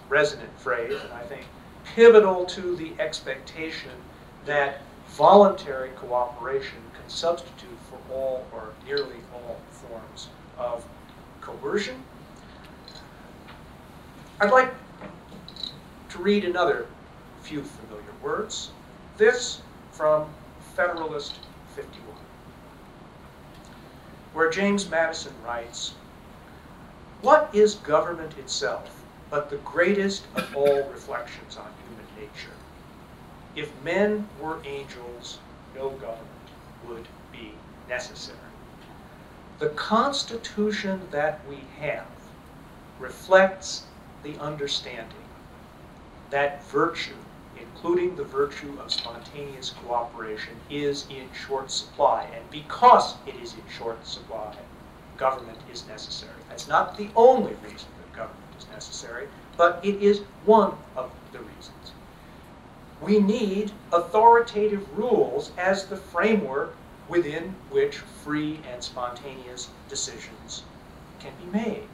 Resonant 0.09 0.59
phrase, 0.59 0.99
and 1.03 1.13
I 1.13 1.23
think 1.23 1.45
pivotal 1.85 2.45
to 2.47 2.77
the 2.77 2.93
expectation 2.99 3.91
that 4.47 4.81
voluntary 5.09 5.91
cooperation 5.91 6.79
can 6.95 7.09
substitute 7.09 7.79
for 7.91 7.99
all 8.15 8.47
or 8.53 8.73
nearly 8.87 9.17
all 9.35 9.61
forms 9.71 10.29
of 10.59 10.85
coercion. 11.41 12.03
I'd 14.41 14.51
like 14.51 14.73
to 16.11 16.19
read 16.19 16.45
another 16.45 16.87
few 17.43 17.63
familiar 17.63 18.13
words. 18.23 18.71
This 19.19 19.61
from 19.91 20.27
Federalist 20.75 21.39
51, 21.75 22.15
where 24.33 24.51
James 24.51 24.89
Madison 24.89 25.35
writes, 25.45 25.95
What 27.21 27.51
is 27.53 27.75
government 27.77 28.39
itself 28.39 29.03
but 29.31 29.51
the 29.51 29.57
greatest 29.59 30.25
of 30.37 30.57
all 30.57 30.89
reflections 30.91 31.57
on 31.57 31.71
human 31.89 32.07
nature? 32.17 32.57
If 33.55 33.71
men 33.83 34.29
were 34.41 34.59
angels, 34.65 35.39
no 35.75 35.91
government 35.91 36.29
would 36.87 37.07
be 37.33 37.53
necessary. 37.89 38.39
The 39.59 39.71
Constitution 39.71 41.09
that 41.11 41.41
we 41.49 41.59
have 41.79 42.07
reflects 42.99 43.85
the 44.23 44.39
understanding 44.39 45.17
that 46.31 46.65
virtue, 46.65 47.15
including 47.63 48.17
the 48.17 48.25
virtue 48.25 48.79
of 48.81 48.93
spontaneous 48.93 49.71
cooperation, 49.71 50.55
is 50.71 51.07
in 51.09 51.29
short 51.33 51.71
supply. 51.71 52.27
And 52.35 52.49
because 52.51 53.15
it 53.27 53.35
is 53.37 53.55
in 53.55 53.63
short 53.71 54.07
supply, 54.07 54.55
government 55.17 55.59
is 55.73 55.87
necessary. 55.87 56.41
That's 56.49 56.69
not 56.69 56.97
the 56.97 57.09
only 57.17 57.55
reason 57.63 57.89
that 57.99 58.17
government 58.17 58.55
is 58.59 58.69
necessary, 58.71 59.29
but 59.57 59.81
it 59.85 60.03
is 60.03 60.21
one 60.45 60.73
of 60.97 61.11
the 61.33 61.39
reasons. 61.39 61.93
We 63.01 63.19
need 63.19 63.73
authoritative 63.93 64.87
rules 64.97 65.53
as 65.59 65.87
the 65.87 65.97
framework 65.97 66.75
within 67.09 67.55
which 67.71 67.97
free 67.99 68.61
and 68.73 68.83
spontaneous 68.83 69.69
decisions 69.89 70.63
can 71.19 71.33
be 71.45 71.59
made. 71.59 71.89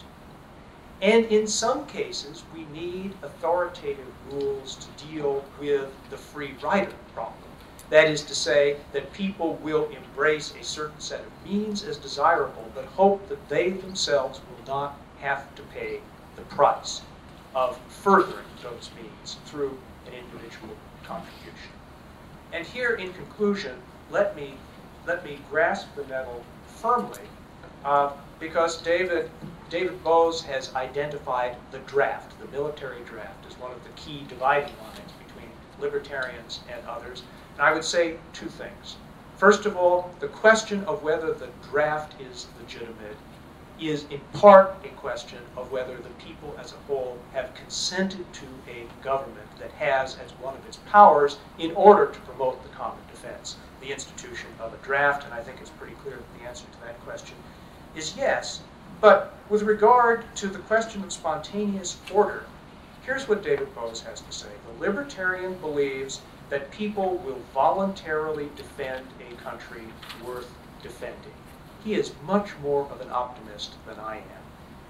And 1.01 1.27
in 1.27 1.47
some 1.47 1.87
cases, 1.87 2.43
we 2.53 2.65
need 2.67 3.15
authoritative 3.23 4.07
rules 4.33 4.77
to 4.77 5.07
deal 5.07 5.45
with 5.61 5.89
the 6.11 6.17
free 6.17 6.55
rider 6.63 6.95
problem. 7.15 7.37
That 7.91 8.09
is 8.09 8.23
to 8.23 8.35
say, 8.35 8.77
that 8.93 9.13
people 9.13 9.55
will 9.63 9.89
embrace 9.91 10.53
a 10.61 10.65
certain 10.65 11.01
set 11.01 11.21
of 11.21 11.51
means 11.51 11.85
as 11.85 11.97
desirable, 11.97 12.71
but 12.75 12.85
hope 12.85 13.29
that 13.29 13.49
they 13.49 13.71
themselves 13.71 14.41
will 14.41 14.75
not 14.75 14.99
have 15.21 15.55
to 15.55 15.63
pay 15.75 16.01
the 16.37 16.43
price 16.43 17.01
of 17.55 17.79
furthering 17.89 18.45
those 18.63 18.91
means 19.01 19.37
through 19.47 19.79
an 20.07 20.13
individual 20.13 20.77
contribution. 21.05 21.73
And 22.53 22.67
here, 22.67 22.95
in 22.97 23.13
conclusion, 23.13 23.77
let 24.11 24.37
me, 24.37 24.55
let 25.07 25.25
me 25.25 25.39
grasp 25.51 25.89
the 25.97 26.05
nettle 26.07 26.45
firmly, 26.67 27.23
uh, 27.85 28.13
because 28.39 28.83
David, 28.83 29.31
David 29.71 30.03
Boaz 30.03 30.41
has 30.43 30.75
identified 30.75 31.57
the 31.73 31.79
draft, 31.81 32.39
the 32.41 32.49
military 32.49 33.03
draft, 33.05 33.45
as 33.47 33.59
one 33.59 33.71
of 33.71 33.83
the 33.85 33.91
key 33.91 34.25
dividing 34.29 34.73
lines 34.83 35.13
between 35.27 35.51
libertarians 35.79 36.61
and 36.73 36.85
others. 36.87 37.23
And 37.53 37.63
I 37.63 37.73
would 37.73 37.85
say 37.85 38.17
two 38.33 38.49
things. 38.49 38.97
First 39.37 39.67
of 39.67 39.77
all, 39.77 40.15
the 40.21 40.29
question 40.29 40.85
of 40.85 41.03
whether 41.03 41.35
the 41.35 41.51
draft 41.71 42.21
is 42.21 42.47
legitimate 42.61 43.17
is 43.79 44.07
in 44.11 44.21
part 44.33 44.75
a 44.85 44.89
question 44.97 45.39
of 45.57 45.71
whether 45.71 45.97
the 45.97 46.09
people 46.19 46.57
as 46.59 46.73
a 46.73 46.87
whole 46.87 47.19
have 47.33 47.55
consented 47.55 48.25
to 48.33 48.47
a 48.69 48.87
government 49.05 49.47
that 49.59 49.71
has 49.73 50.17
as 50.25 50.33
one 50.41 50.57
of 50.57 50.67
its 50.67 50.79
powers, 50.87 51.37
in 51.59 51.73
order 51.73 52.07
to 52.07 52.21
promote 52.21 52.63
the 52.63 52.69
common 52.71 52.99
defense, 53.11 53.57
the 53.81 53.93
institution 53.93 54.49
of 54.61 54.73
a 54.73 54.79
draft. 54.79 55.25
And 55.25 55.35
I 55.35 55.43
think 55.43 55.61
it's 55.61 55.71
pretty 55.71 55.95
clear 56.03 56.17
that 56.17 56.39
the 56.39 56.49
answer 56.49 56.65
to 56.73 56.81
that 56.87 56.99
question 57.05 57.37
is 57.95 58.17
yes. 58.17 58.63
But 59.01 59.35
with 59.49 59.63
regard 59.63 60.25
to 60.37 60.49
the 60.49 60.59
question 60.59 61.05
of 61.05 61.13
spontaneous 61.13 61.97
order, 62.13 62.45
here's 63.03 63.29
what 63.29 63.43
David 63.43 63.75
Boaz 63.75 64.01
has 64.03 64.21
to 64.23 64.33
say. 64.33 64.49
The 64.67 64.85
libertarian 64.85 65.55
believes 65.55 66.21
that 66.51 66.71
people 66.71 67.17
will 67.19 67.41
voluntarily 67.55 68.49
defend 68.57 69.07
a 69.21 69.35
country 69.37 69.83
worth 70.25 70.51
defending. 70.83 71.33
He 71.85 71.95
is 71.95 72.13
much 72.27 72.51
more 72.63 72.89
of 72.91 73.01
an 73.01 73.11
optimist 73.11 73.75
than 73.87 73.99
I 74.01 74.17
am. 74.17 74.43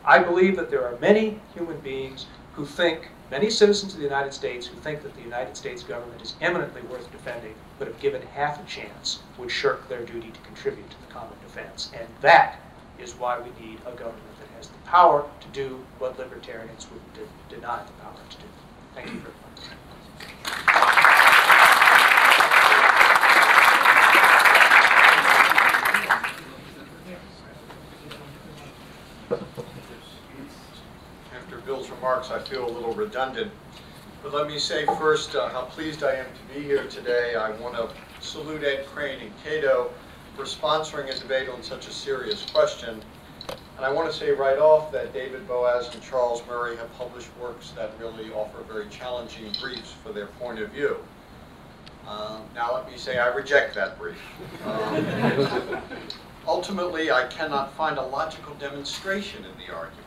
I 0.04 0.20
believe 0.20 0.56
that 0.56 0.70
there 0.70 0.86
are 0.86 0.98
many 1.00 1.38
human 1.54 1.78
beings 1.80 2.26
who 2.54 2.64
think, 2.64 3.08
many 3.30 3.50
citizens 3.50 3.92
of 3.92 3.98
the 3.98 4.04
United 4.04 4.32
States 4.32 4.66
who 4.66 4.76
think 4.80 5.02
that 5.02 5.14
the 5.14 5.22
United 5.22 5.56
States 5.56 5.82
government 5.82 6.22
is 6.22 6.34
eminently 6.40 6.82
worth 6.82 7.10
defending, 7.12 7.54
but 7.78 7.88
if 7.88 8.00
given 8.00 8.22
half 8.34 8.60
a 8.60 8.66
chance, 8.66 9.20
would 9.36 9.50
shirk 9.50 9.88
their 9.88 10.04
duty 10.04 10.30
to 10.30 10.40
contribute 10.40 10.88
to 10.90 11.00
the 11.06 11.12
common 11.12 11.38
defense. 11.44 11.90
And 11.92 12.08
that 12.22 12.60
is 13.00 13.14
why 13.14 13.38
we 13.38 13.50
need 13.64 13.78
a 13.86 13.92
government 13.92 14.38
that 14.40 14.48
has 14.56 14.68
the 14.68 14.78
power 14.84 15.28
to 15.40 15.48
do 15.48 15.84
what 15.98 16.18
libertarians 16.18 16.86
would 16.90 17.00
de 17.14 17.54
deny 17.54 17.82
the 17.84 17.92
power 18.02 18.14
to 18.28 18.36
do. 18.36 18.44
Thank 18.94 19.12
you 19.12 19.20
very 19.20 19.34
much. 19.34 19.44
After 31.34 31.58
Bill's 31.58 31.90
remarks, 31.90 32.30
I 32.30 32.40
feel 32.40 32.68
a 32.68 32.72
little 32.72 32.94
redundant. 32.94 33.52
But 34.22 34.34
let 34.34 34.48
me 34.48 34.58
say 34.58 34.84
first 34.98 35.36
uh, 35.36 35.48
how 35.50 35.62
pleased 35.62 36.02
I 36.02 36.14
am 36.14 36.26
to 36.26 36.54
be 36.54 36.64
here 36.64 36.86
today. 36.88 37.36
I 37.36 37.52
want 37.60 37.76
to 37.76 37.88
salute 38.20 38.64
Ed 38.64 38.86
Crane 38.86 39.20
and 39.20 39.32
Cato 39.44 39.92
for 40.38 40.44
sponsoring 40.44 41.12
a 41.12 41.18
debate 41.18 41.48
on 41.48 41.60
such 41.64 41.88
a 41.88 41.90
serious 41.90 42.46
question. 42.52 43.02
And 43.76 43.84
I 43.84 43.90
want 43.90 44.08
to 44.08 44.16
say 44.16 44.30
right 44.30 44.58
off 44.58 44.92
that 44.92 45.12
David 45.12 45.48
Boaz 45.48 45.92
and 45.92 46.00
Charles 46.00 46.44
Murray 46.46 46.76
have 46.76 46.96
published 46.96 47.28
works 47.38 47.72
that 47.72 47.90
really 47.98 48.30
offer 48.30 48.62
very 48.62 48.88
challenging 48.88 49.52
briefs 49.60 49.92
for 50.04 50.12
their 50.12 50.26
point 50.26 50.60
of 50.60 50.70
view. 50.70 50.96
Um, 52.06 52.42
now 52.54 52.72
let 52.72 52.88
me 52.88 52.96
say 52.96 53.18
I 53.18 53.34
reject 53.34 53.74
that 53.74 53.98
brief. 53.98 54.20
Um, 54.64 55.82
ultimately, 56.46 57.10
I 57.10 57.26
cannot 57.26 57.72
find 57.72 57.98
a 57.98 58.06
logical 58.06 58.54
demonstration 58.54 59.44
in 59.44 59.50
the 59.66 59.74
argument. 59.74 60.06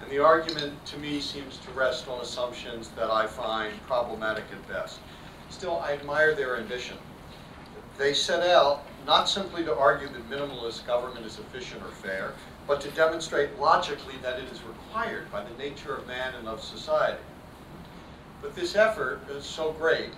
And 0.00 0.10
the 0.10 0.24
argument, 0.24 0.86
to 0.86 0.98
me, 0.98 1.20
seems 1.20 1.58
to 1.58 1.70
rest 1.72 2.08
on 2.08 2.18
assumptions 2.22 2.88
that 2.96 3.10
I 3.10 3.26
find 3.26 3.74
problematic 3.86 4.44
at 4.52 4.68
best. 4.68 5.00
Still, 5.50 5.80
I 5.80 5.92
admire 5.92 6.34
their 6.34 6.56
ambition. 6.56 6.96
They 7.98 8.14
set 8.14 8.48
out 8.48 8.86
not 9.06 9.28
simply 9.28 9.64
to 9.64 9.76
argue 9.76 10.08
that 10.08 10.30
minimalist 10.30 10.86
government 10.86 11.26
is 11.26 11.38
efficient 11.38 11.82
or 11.82 11.90
fair, 11.90 12.32
but 12.66 12.80
to 12.80 12.90
demonstrate 12.90 13.58
logically 13.58 14.14
that 14.22 14.38
it 14.38 14.50
is 14.52 14.62
required 14.62 15.30
by 15.32 15.42
the 15.42 15.56
nature 15.58 15.94
of 15.96 16.06
man 16.06 16.34
and 16.38 16.48
of 16.48 16.62
society. 16.62 17.22
But 18.42 18.54
this 18.54 18.76
effort 18.76 19.20
is 19.30 19.44
so 19.44 19.72
great 19.72 20.10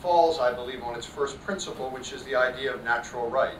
falls, 0.00 0.38
I 0.38 0.52
believe, 0.52 0.82
on 0.82 0.96
its 0.96 1.06
first 1.06 1.40
principle, 1.42 1.90
which 1.90 2.12
is 2.12 2.22
the 2.24 2.34
idea 2.34 2.74
of 2.74 2.82
natural 2.84 3.28
right. 3.28 3.58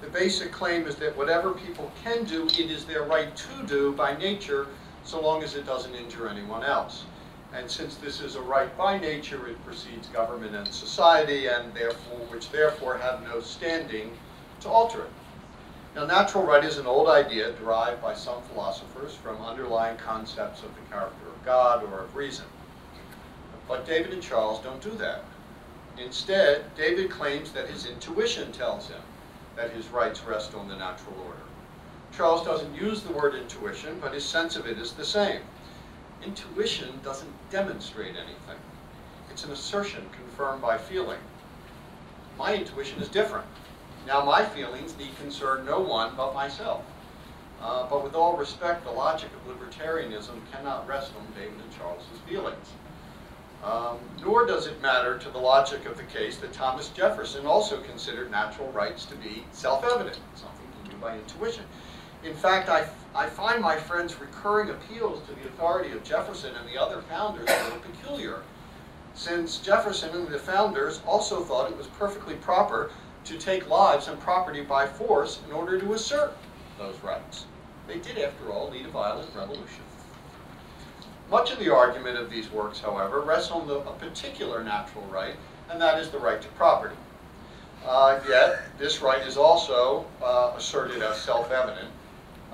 The 0.00 0.08
basic 0.08 0.52
claim 0.52 0.86
is 0.86 0.94
that 0.96 1.16
whatever 1.16 1.52
people 1.52 1.90
can 2.04 2.24
do, 2.24 2.46
it 2.46 2.70
is 2.70 2.84
their 2.84 3.02
right 3.02 3.34
to 3.34 3.66
do 3.66 3.92
by 3.92 4.16
nature, 4.16 4.68
so 5.04 5.20
long 5.20 5.42
as 5.42 5.54
it 5.54 5.66
doesn't 5.66 5.94
injure 5.94 6.28
anyone 6.28 6.62
else. 6.62 7.04
And 7.56 7.70
since 7.70 7.96
this 7.96 8.20
is 8.20 8.34
a 8.34 8.42
right 8.42 8.76
by 8.76 8.98
nature, 8.98 9.48
it 9.48 9.64
precedes 9.64 10.08
government 10.08 10.54
and 10.54 10.68
society, 10.68 11.46
and 11.46 11.72
therefore, 11.72 12.18
which 12.28 12.50
therefore 12.50 12.98
have 12.98 13.22
no 13.22 13.40
standing 13.40 14.10
to 14.60 14.68
alter 14.68 15.04
it. 15.04 15.10
Now, 15.94 16.04
natural 16.04 16.44
right 16.44 16.62
is 16.62 16.76
an 16.76 16.86
old 16.86 17.08
idea 17.08 17.52
derived 17.52 18.02
by 18.02 18.12
some 18.12 18.42
philosophers 18.42 19.14
from 19.14 19.42
underlying 19.42 19.96
concepts 19.96 20.62
of 20.62 20.68
the 20.74 20.94
character 20.94 21.26
of 21.26 21.46
God 21.46 21.82
or 21.84 22.00
of 22.00 22.14
reason. 22.14 22.44
But 23.66 23.86
David 23.86 24.12
and 24.12 24.22
Charles 24.22 24.62
don't 24.62 24.82
do 24.82 24.90
that. 24.98 25.24
Instead, 25.96 26.74
David 26.76 27.10
claims 27.10 27.52
that 27.52 27.70
his 27.70 27.86
intuition 27.86 28.52
tells 28.52 28.88
him 28.88 29.00
that 29.56 29.70
his 29.70 29.88
rights 29.88 30.22
rest 30.24 30.54
on 30.54 30.68
the 30.68 30.76
natural 30.76 31.16
order. 31.24 31.40
Charles 32.14 32.44
doesn't 32.44 32.74
use 32.74 33.02
the 33.02 33.14
word 33.14 33.34
intuition, 33.34 33.98
but 33.98 34.12
his 34.12 34.26
sense 34.26 34.56
of 34.56 34.66
it 34.66 34.76
is 34.78 34.92
the 34.92 35.06
same. 35.06 35.40
Intuition 36.24 37.00
doesn't 37.04 37.32
demonstrate 37.50 38.16
anything. 38.16 38.58
It's 39.30 39.44
an 39.44 39.52
assertion 39.52 40.08
confirmed 40.12 40.62
by 40.62 40.78
feeling. 40.78 41.18
My 42.38 42.54
intuition 42.54 43.00
is 43.00 43.08
different. 43.08 43.46
Now 44.06 44.24
my 44.24 44.44
feelings 44.44 44.96
need 44.96 45.16
concern 45.16 45.64
no 45.64 45.80
one 45.80 46.14
but 46.16 46.34
myself. 46.34 46.84
Uh, 47.60 47.86
but 47.88 48.04
with 48.04 48.14
all 48.14 48.36
respect, 48.36 48.84
the 48.84 48.90
logic 48.90 49.30
of 49.32 49.56
libertarianism 49.56 50.40
cannot 50.52 50.86
rest 50.86 51.12
on 51.18 51.26
David 51.34 51.58
and 51.60 51.76
Charles's 51.76 52.18
feelings. 52.28 52.72
Um, 53.64 53.98
nor 54.22 54.46
does 54.46 54.66
it 54.66 54.80
matter 54.82 55.18
to 55.18 55.30
the 55.30 55.38
logic 55.38 55.86
of 55.86 55.96
the 55.96 56.04
case 56.04 56.36
that 56.38 56.52
Thomas 56.52 56.88
Jefferson 56.90 57.46
also 57.46 57.80
considered 57.82 58.30
natural 58.30 58.70
rights 58.72 59.06
to 59.06 59.16
be 59.16 59.44
self-evident, 59.52 60.18
something 60.34 60.66
to 60.84 60.90
do 60.90 60.96
by 60.98 61.16
intuition. 61.16 61.64
In 62.26 62.34
fact, 62.34 62.68
I, 62.68 62.88
I 63.14 63.28
find 63.28 63.62
my 63.62 63.76
friend's 63.76 64.18
recurring 64.20 64.70
appeals 64.70 65.22
to 65.28 65.34
the 65.34 65.48
authority 65.48 65.92
of 65.92 66.02
Jefferson 66.02 66.56
and 66.56 66.68
the 66.68 66.76
other 66.76 67.00
founders 67.02 67.48
a 67.48 67.64
little 67.64 67.78
peculiar, 67.78 68.42
since 69.14 69.58
Jefferson 69.58 70.10
and 70.10 70.26
the 70.26 70.38
founders 70.38 71.00
also 71.06 71.40
thought 71.44 71.70
it 71.70 71.76
was 71.76 71.86
perfectly 71.86 72.34
proper 72.34 72.90
to 73.26 73.38
take 73.38 73.68
lives 73.68 74.08
and 74.08 74.18
property 74.18 74.62
by 74.62 74.88
force 74.88 75.38
in 75.46 75.52
order 75.52 75.78
to 75.78 75.94
assert 75.94 76.36
those 76.78 76.98
rights. 77.00 77.46
They 77.86 77.98
did, 77.98 78.18
after 78.18 78.50
all, 78.50 78.70
lead 78.70 78.86
a 78.86 78.90
violent 78.90 79.32
revolution. 79.32 79.84
Much 81.30 81.52
of 81.52 81.60
the 81.60 81.72
argument 81.72 82.18
of 82.18 82.28
these 82.28 82.50
works, 82.50 82.80
however, 82.80 83.20
rests 83.20 83.52
on 83.52 83.68
the, 83.68 83.76
a 83.76 83.92
particular 83.92 84.64
natural 84.64 85.04
right, 85.12 85.36
and 85.70 85.80
that 85.80 86.00
is 86.00 86.10
the 86.10 86.18
right 86.18 86.42
to 86.42 86.48
property. 86.48 86.96
Uh, 87.86 88.18
yet, 88.28 88.62
this 88.78 89.00
right 89.00 89.24
is 89.24 89.36
also 89.36 90.04
uh, 90.20 90.52
asserted 90.56 91.02
as 91.02 91.20
self-evident. 91.20 91.88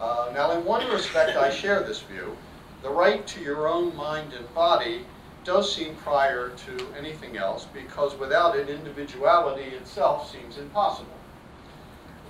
Uh, 0.03 0.33
now, 0.35 0.51
in 0.51 0.65
one 0.65 0.85
respect, 0.91 1.37
I 1.37 1.49
share 1.49 1.81
this 1.85 2.01
view. 2.01 2.37
The 2.83 2.91
right 2.91 3.25
to 3.29 3.41
your 3.41 3.69
own 3.69 3.95
mind 3.95 4.33
and 4.33 4.53
body 4.53 5.07
does 5.45 5.73
seem 5.73 5.95
prior 5.95 6.51
to 6.51 6.87
anything 6.99 7.37
else, 7.37 7.69
because 7.73 8.19
without 8.19 8.57
it, 8.57 8.69
individuality 8.69 9.63
itself 9.77 10.29
seems 10.29 10.59
impossible. 10.59 11.15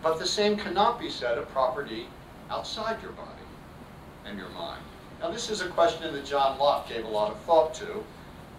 But 0.03 0.19
the 0.19 0.27
same 0.27 0.59
cannot 0.59 1.01
be 1.01 1.09
said 1.09 1.39
of 1.39 1.49
property 1.49 2.09
outside 2.51 3.01
your 3.01 3.13
body 3.13 3.31
and 4.27 4.39
your 4.39 4.51
mind. 4.51 4.83
Now, 5.23 5.31
this 5.31 5.49
is 5.49 5.63
a 5.63 5.69
question 5.69 6.13
that 6.13 6.27
John 6.27 6.59
Locke 6.59 6.91
gave 6.91 7.07
a 7.07 7.09
lot 7.09 7.31
of 7.31 7.41
thought 7.41 7.73
to, 7.77 8.05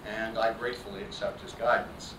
and 0.08 0.40
I 0.40 0.54
gratefully 0.54 1.04
accept 1.04 1.40
his 1.42 1.52
guidance. 1.54 2.16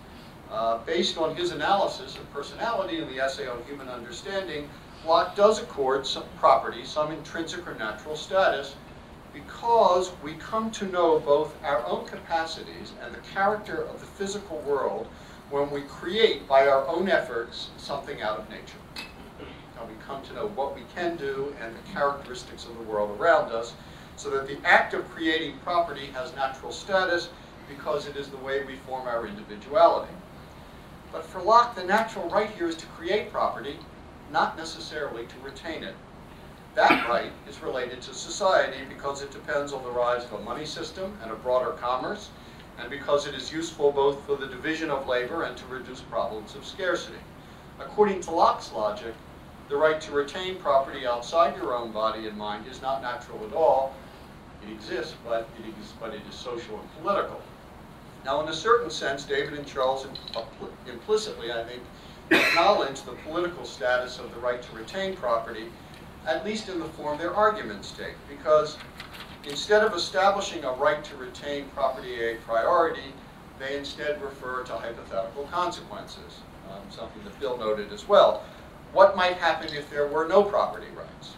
Uh, 0.49 0.77
based 0.85 1.17
on 1.17 1.35
his 1.35 1.51
analysis 1.51 2.15
of 2.15 2.31
personality 2.31 3.01
in 3.01 3.09
the 3.09 3.19
essay 3.19 3.47
on 3.47 3.61
human 3.63 3.89
understanding, 3.89 4.69
Locke 5.05 5.35
does 5.35 5.61
accord 5.61 6.07
some 6.07 6.23
property, 6.39 6.83
some 6.83 7.11
intrinsic 7.11 7.67
or 7.67 7.75
natural 7.75 8.15
status, 8.15 8.75
because 9.31 10.11
we 10.23 10.33
come 10.33 10.71
to 10.71 10.87
know 10.87 11.19
both 11.19 11.53
our 11.63 11.85
own 11.85 12.07
capacities 12.07 12.91
and 13.03 13.13
the 13.13 13.19
character 13.19 13.83
of 13.83 13.99
the 13.99 14.05
physical 14.07 14.57
world 14.61 15.05
when 15.51 15.69
we 15.69 15.81
create 15.81 16.47
by 16.47 16.67
our 16.67 16.87
own 16.87 17.07
efforts 17.07 17.69
something 17.77 18.23
out 18.23 18.39
of 18.39 18.49
nature. 18.49 18.79
Now 19.75 19.85
we 19.87 19.93
come 20.07 20.23
to 20.23 20.33
know 20.33 20.47
what 20.47 20.73
we 20.73 20.81
can 20.95 21.17
do 21.17 21.53
and 21.61 21.75
the 21.75 21.91
characteristics 21.91 22.65
of 22.65 22.75
the 22.75 22.83
world 22.83 23.19
around 23.19 23.51
us 23.51 23.73
so 24.15 24.31
that 24.31 24.47
the 24.47 24.57
act 24.65 24.95
of 24.95 25.07
creating 25.11 25.59
property 25.59 26.07
has 26.13 26.33
natural 26.35 26.71
status 26.71 27.29
because 27.69 28.07
it 28.07 28.15
is 28.15 28.29
the 28.29 28.37
way 28.37 28.63
we 28.63 28.75
form 28.77 29.07
our 29.07 29.27
individuality. 29.27 30.13
But 31.11 31.25
for 31.25 31.43
Locke, 31.43 31.75
the 31.75 31.83
natural 31.83 32.27
right 32.29 32.49
here 32.49 32.67
is 32.67 32.75
to 32.77 32.85
create 32.87 33.31
property, 33.31 33.77
not 34.35 34.57
necessarily 34.57 35.25
to 35.27 35.35
retain 35.45 35.81
it. 35.81 35.95
That 36.75 37.07
right 37.07 37.31
is 37.47 37.63
related 37.63 38.01
to 38.01 38.13
society 38.13 38.79
because 38.89 39.21
it 39.21 39.31
depends 39.31 39.71
on 39.71 39.81
the 39.81 39.89
rise 39.89 40.25
of 40.25 40.33
a 40.33 40.39
money 40.39 40.65
system 40.65 41.17
and 41.23 41.31
a 41.31 41.35
broader 41.35 41.71
commerce, 41.79 42.27
and 42.77 42.89
because 42.89 43.27
it 43.27 43.33
is 43.33 43.53
useful 43.53 43.93
both 43.93 44.21
for 44.25 44.35
the 44.35 44.47
division 44.47 44.91
of 44.91 45.07
labor 45.07 45.43
and 45.43 45.55
to 45.55 45.65
reduce 45.67 46.01
problems 46.01 46.53
of 46.53 46.65
scarcity. 46.65 47.17
According 47.79 48.19
to 48.23 48.31
Locke's 48.31 48.73
logic, 48.73 49.13
the 49.69 49.77
right 49.77 50.01
to 50.01 50.11
retain 50.11 50.57
property 50.57 51.07
outside 51.07 51.55
your 51.55 51.73
own 51.73 51.93
body 51.93 52.27
and 52.27 52.37
mind 52.37 52.67
is 52.69 52.81
not 52.81 53.01
natural 53.01 53.39
at 53.47 53.53
all, 53.53 53.93
it 54.61 54.69
exists, 54.69 55.15
but 55.23 55.47
it 55.57 55.65
is, 55.81 55.93
but 55.97 56.13
it 56.13 56.19
is 56.29 56.35
social 56.35 56.77
and 56.77 56.89
political. 57.01 57.39
Now, 58.25 58.41
in 58.41 58.49
a 58.49 58.53
certain 58.53 58.89
sense, 58.89 59.23
David 59.23 59.53
and 59.53 59.65
Charles 59.65 60.05
implicitly, 60.89 61.53
I 61.53 61.63
think, 61.63 61.83
acknowledge 62.31 63.01
the 63.03 63.11
political 63.23 63.65
status 63.65 64.19
of 64.19 64.33
the 64.33 64.39
right 64.39 64.61
to 64.61 64.75
retain 64.75 65.15
property, 65.15 65.65
at 66.25 66.45
least 66.45 66.69
in 66.69 66.79
the 66.79 66.85
form 66.85 67.17
their 67.17 67.35
arguments 67.35 67.91
take, 67.91 68.15
because 68.29 68.77
instead 69.47 69.83
of 69.83 69.93
establishing 69.93 70.63
a 70.63 70.71
right 70.73 71.03
to 71.03 71.15
retain 71.17 71.65
property 71.75 72.29
a 72.29 72.35
priority, 72.37 73.13
they 73.59 73.77
instead 73.77 74.21
refer 74.21 74.63
to 74.63 74.73
hypothetical 74.73 75.43
consequences, 75.51 76.39
um, 76.71 76.81
something 76.89 77.23
that 77.23 77.39
Bill 77.39 77.57
noted 77.57 77.91
as 77.93 78.07
well. 78.07 78.43
What 78.91 79.15
might 79.15 79.37
happen 79.37 79.73
if 79.73 79.89
there 79.89 80.07
were 80.07 80.27
no 80.27 80.43
property 80.43 80.87
rights? 80.95 81.33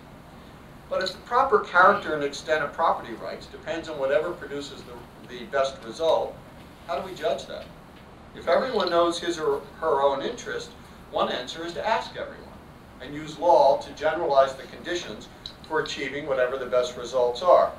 But 0.89 1.03
if 1.03 1.11
the 1.11 1.19
proper 1.19 1.59
character 1.59 2.13
and 2.13 2.23
extent 2.23 2.63
of 2.63 2.71
property 2.73 3.13
rights 3.15 3.47
depends 3.47 3.89
on 3.89 3.99
whatever 3.99 4.31
produces 4.31 4.81
the, 4.83 4.93
the 5.27 5.43
best 5.45 5.75
result, 5.85 6.35
how 6.87 6.99
do 6.99 7.05
we 7.05 7.13
judge 7.13 7.45
that? 7.47 7.65
If 8.37 8.47
everyone 8.47 8.89
knows 8.89 9.19
his 9.19 9.39
or 9.39 9.61
her 9.79 10.01
own 10.01 10.21
interest, 10.21 10.69
one 11.11 11.31
answer 11.31 11.65
is 11.65 11.73
to 11.73 11.87
ask 11.87 12.15
everyone 12.15 12.47
and 13.01 13.13
use 13.13 13.37
law 13.39 13.77
to 13.79 13.93
generalize 13.93 14.53
the 14.53 14.63
conditions 14.63 15.27
for 15.67 15.81
achieving 15.81 16.27
whatever 16.27 16.57
the 16.57 16.65
best 16.65 16.97
results 16.97 17.41
are. 17.41 17.71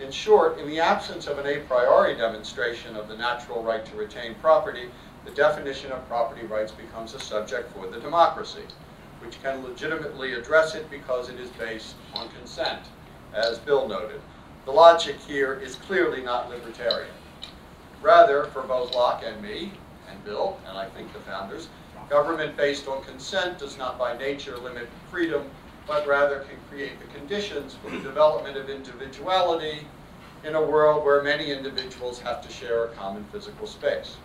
In 0.00 0.10
short, 0.10 0.58
in 0.58 0.66
the 0.66 0.80
absence 0.80 1.26
of 1.26 1.38
an 1.38 1.46
a 1.46 1.60
priori 1.60 2.16
demonstration 2.16 2.96
of 2.96 3.08
the 3.08 3.16
natural 3.16 3.62
right 3.62 3.84
to 3.86 3.96
retain 3.96 4.34
property, 4.36 4.90
the 5.24 5.30
definition 5.32 5.92
of 5.92 6.08
property 6.08 6.46
rights 6.46 6.72
becomes 6.72 7.14
a 7.14 7.20
subject 7.20 7.70
for 7.72 7.86
the 7.86 8.00
democracy 8.00 8.64
which 9.20 9.42
can 9.42 9.62
legitimately 9.62 10.32
address 10.32 10.74
it 10.74 10.90
because 10.90 11.28
it 11.28 11.38
is 11.38 11.50
based 11.50 11.94
on 12.14 12.28
consent, 12.30 12.80
as 13.34 13.58
Bill 13.58 13.86
noted. 13.86 14.22
The 14.64 14.72
logic 14.72 15.16
here 15.20 15.54
is 15.54 15.76
clearly 15.76 16.22
not 16.22 16.48
libertarian. 16.48 17.14
Rather, 18.02 18.44
for 18.44 18.62
both 18.62 18.94
Locke 18.94 19.22
and 19.26 19.42
me, 19.42 19.74
Bill, 20.24 20.58
and 20.68 20.76
I 20.76 20.86
think 20.86 21.12
the 21.12 21.20
founders, 21.20 21.68
government 22.08 22.56
based 22.56 22.88
on 22.88 23.02
consent 23.04 23.58
does 23.58 23.78
not 23.78 23.98
by 23.98 24.16
nature 24.16 24.56
limit 24.58 24.88
freedom, 25.10 25.44
but 25.86 26.06
rather 26.06 26.40
can 26.40 26.56
create 26.68 26.98
the 27.00 27.18
conditions 27.18 27.74
for 27.74 27.90
the 27.90 27.98
development 27.98 28.56
of 28.56 28.68
individuality 28.68 29.86
in 30.44 30.54
a 30.54 30.62
world 30.62 31.04
where 31.04 31.22
many 31.22 31.50
individuals 31.50 32.20
have 32.20 32.42
to 32.42 32.52
share 32.52 32.84
a 32.84 32.88
common 32.88 33.24
physical 33.32 33.66
space. 33.66 34.16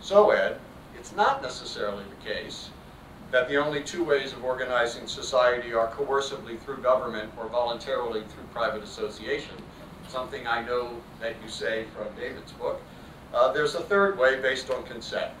So, 0.00 0.30
Ed, 0.30 0.58
it's 0.98 1.14
not 1.14 1.42
necessarily 1.42 2.04
the 2.04 2.30
case 2.30 2.70
that 3.30 3.48
the 3.48 3.56
only 3.56 3.82
two 3.82 4.04
ways 4.04 4.32
of 4.32 4.44
organizing 4.44 5.06
society 5.06 5.72
are 5.72 5.88
coercively 5.88 6.60
through 6.60 6.82
government 6.82 7.32
or 7.38 7.48
voluntarily 7.48 8.20
through 8.28 8.44
private 8.52 8.82
association, 8.82 9.56
something 10.08 10.46
I 10.46 10.62
know 10.62 10.90
that 11.20 11.34
you 11.42 11.48
say 11.48 11.86
from 11.96 12.14
David's 12.14 12.52
book. 12.52 12.80
Uh, 13.32 13.52
there's 13.52 13.74
a 13.74 13.80
third 13.80 14.18
way 14.18 14.40
based 14.40 14.70
on 14.70 14.82
consent. 14.84 15.32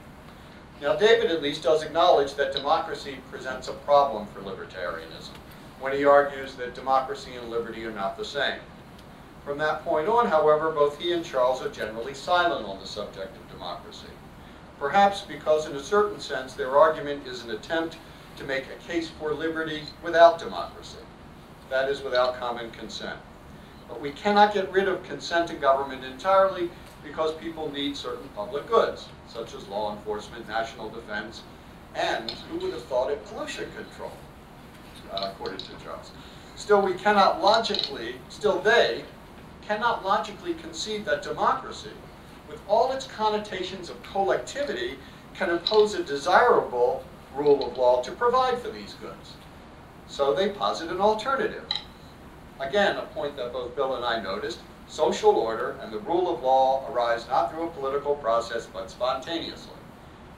Now, 0.80 0.96
David 0.96 1.30
at 1.30 1.42
least 1.42 1.62
does 1.62 1.82
acknowledge 1.82 2.34
that 2.34 2.52
democracy 2.52 3.18
presents 3.30 3.68
a 3.68 3.72
problem 3.72 4.26
for 4.28 4.40
libertarianism 4.40 5.36
when 5.80 5.92
he 5.92 6.04
argues 6.04 6.54
that 6.54 6.74
democracy 6.74 7.34
and 7.34 7.50
liberty 7.50 7.84
are 7.84 7.92
not 7.92 8.16
the 8.16 8.24
same. 8.24 8.58
From 9.44 9.58
that 9.58 9.84
point 9.84 10.08
on, 10.08 10.28
however, 10.28 10.70
both 10.70 10.98
he 10.98 11.12
and 11.12 11.24
Charles 11.24 11.62
are 11.62 11.68
generally 11.68 12.14
silent 12.14 12.66
on 12.66 12.78
the 12.80 12.86
subject 12.86 13.36
of 13.36 13.50
democracy 13.50 14.08
perhaps 14.82 15.20
because 15.20 15.68
in 15.68 15.76
a 15.76 15.82
certain 15.82 16.18
sense 16.18 16.54
their 16.54 16.76
argument 16.76 17.24
is 17.24 17.44
an 17.44 17.52
attempt 17.52 17.96
to 18.36 18.42
make 18.42 18.64
a 18.64 18.88
case 18.88 19.08
for 19.10 19.32
liberty 19.32 19.84
without 20.02 20.40
democracy, 20.40 20.98
that 21.70 21.88
is, 21.88 22.02
without 22.02 22.36
common 22.40 22.68
consent. 22.72 23.16
But 23.88 24.00
we 24.00 24.10
cannot 24.10 24.52
get 24.52 24.72
rid 24.72 24.88
of 24.88 25.04
consent 25.04 25.50
in 25.50 25.60
government 25.60 26.04
entirely 26.04 26.68
because 27.04 27.34
people 27.34 27.70
need 27.70 27.96
certain 27.96 28.28
public 28.36 28.66
goods, 28.68 29.08
such 29.28 29.54
as 29.54 29.66
law 29.68 29.94
enforcement, 29.96 30.46
national 30.48 30.88
defense, 30.90 31.42
and 31.94 32.30
who 32.30 32.58
would 32.58 32.72
have 32.72 32.84
thought 32.84 33.10
it 33.10 33.24
pollution 33.26 33.70
control, 33.76 34.12
uh, 35.12 35.30
according 35.32 35.58
to 35.58 35.72
Charles. 35.84 36.10
Still, 36.56 36.82
we 36.82 36.94
cannot 36.94 37.42
logically, 37.42 38.16
still 38.28 38.60
they, 38.60 39.04
cannot 39.66 40.04
logically 40.04 40.54
concede 40.54 41.04
that 41.04 41.22
democracy 41.22 41.90
with 42.52 42.60
all 42.68 42.92
its 42.92 43.06
connotations 43.06 43.88
of 43.88 44.02
collectivity, 44.02 44.98
can 45.34 45.50
impose 45.50 45.94
a 45.94 46.04
desirable 46.04 47.04
rule 47.34 47.66
of 47.66 47.76
law 47.78 48.02
to 48.02 48.12
provide 48.12 48.58
for 48.58 48.68
these 48.68 48.94
goods. 48.94 49.32
So 50.06 50.34
they 50.34 50.50
posit 50.50 50.90
an 50.90 51.00
alternative. 51.00 51.64
Again, 52.60 52.96
a 52.96 53.02
point 53.02 53.36
that 53.36 53.52
both 53.52 53.74
Bill 53.74 53.96
and 53.96 54.04
I 54.04 54.20
noticed, 54.20 54.58
social 54.92 55.30
order 55.30 55.76
and 55.80 55.92
the 55.92 55.98
rule 56.00 56.32
of 56.32 56.42
law 56.42 56.86
arise 56.92 57.26
not 57.28 57.50
through 57.50 57.64
a 57.64 57.70
political 57.70 58.14
process 58.16 58.66
but 58.66 58.90
spontaneously. 58.90 59.72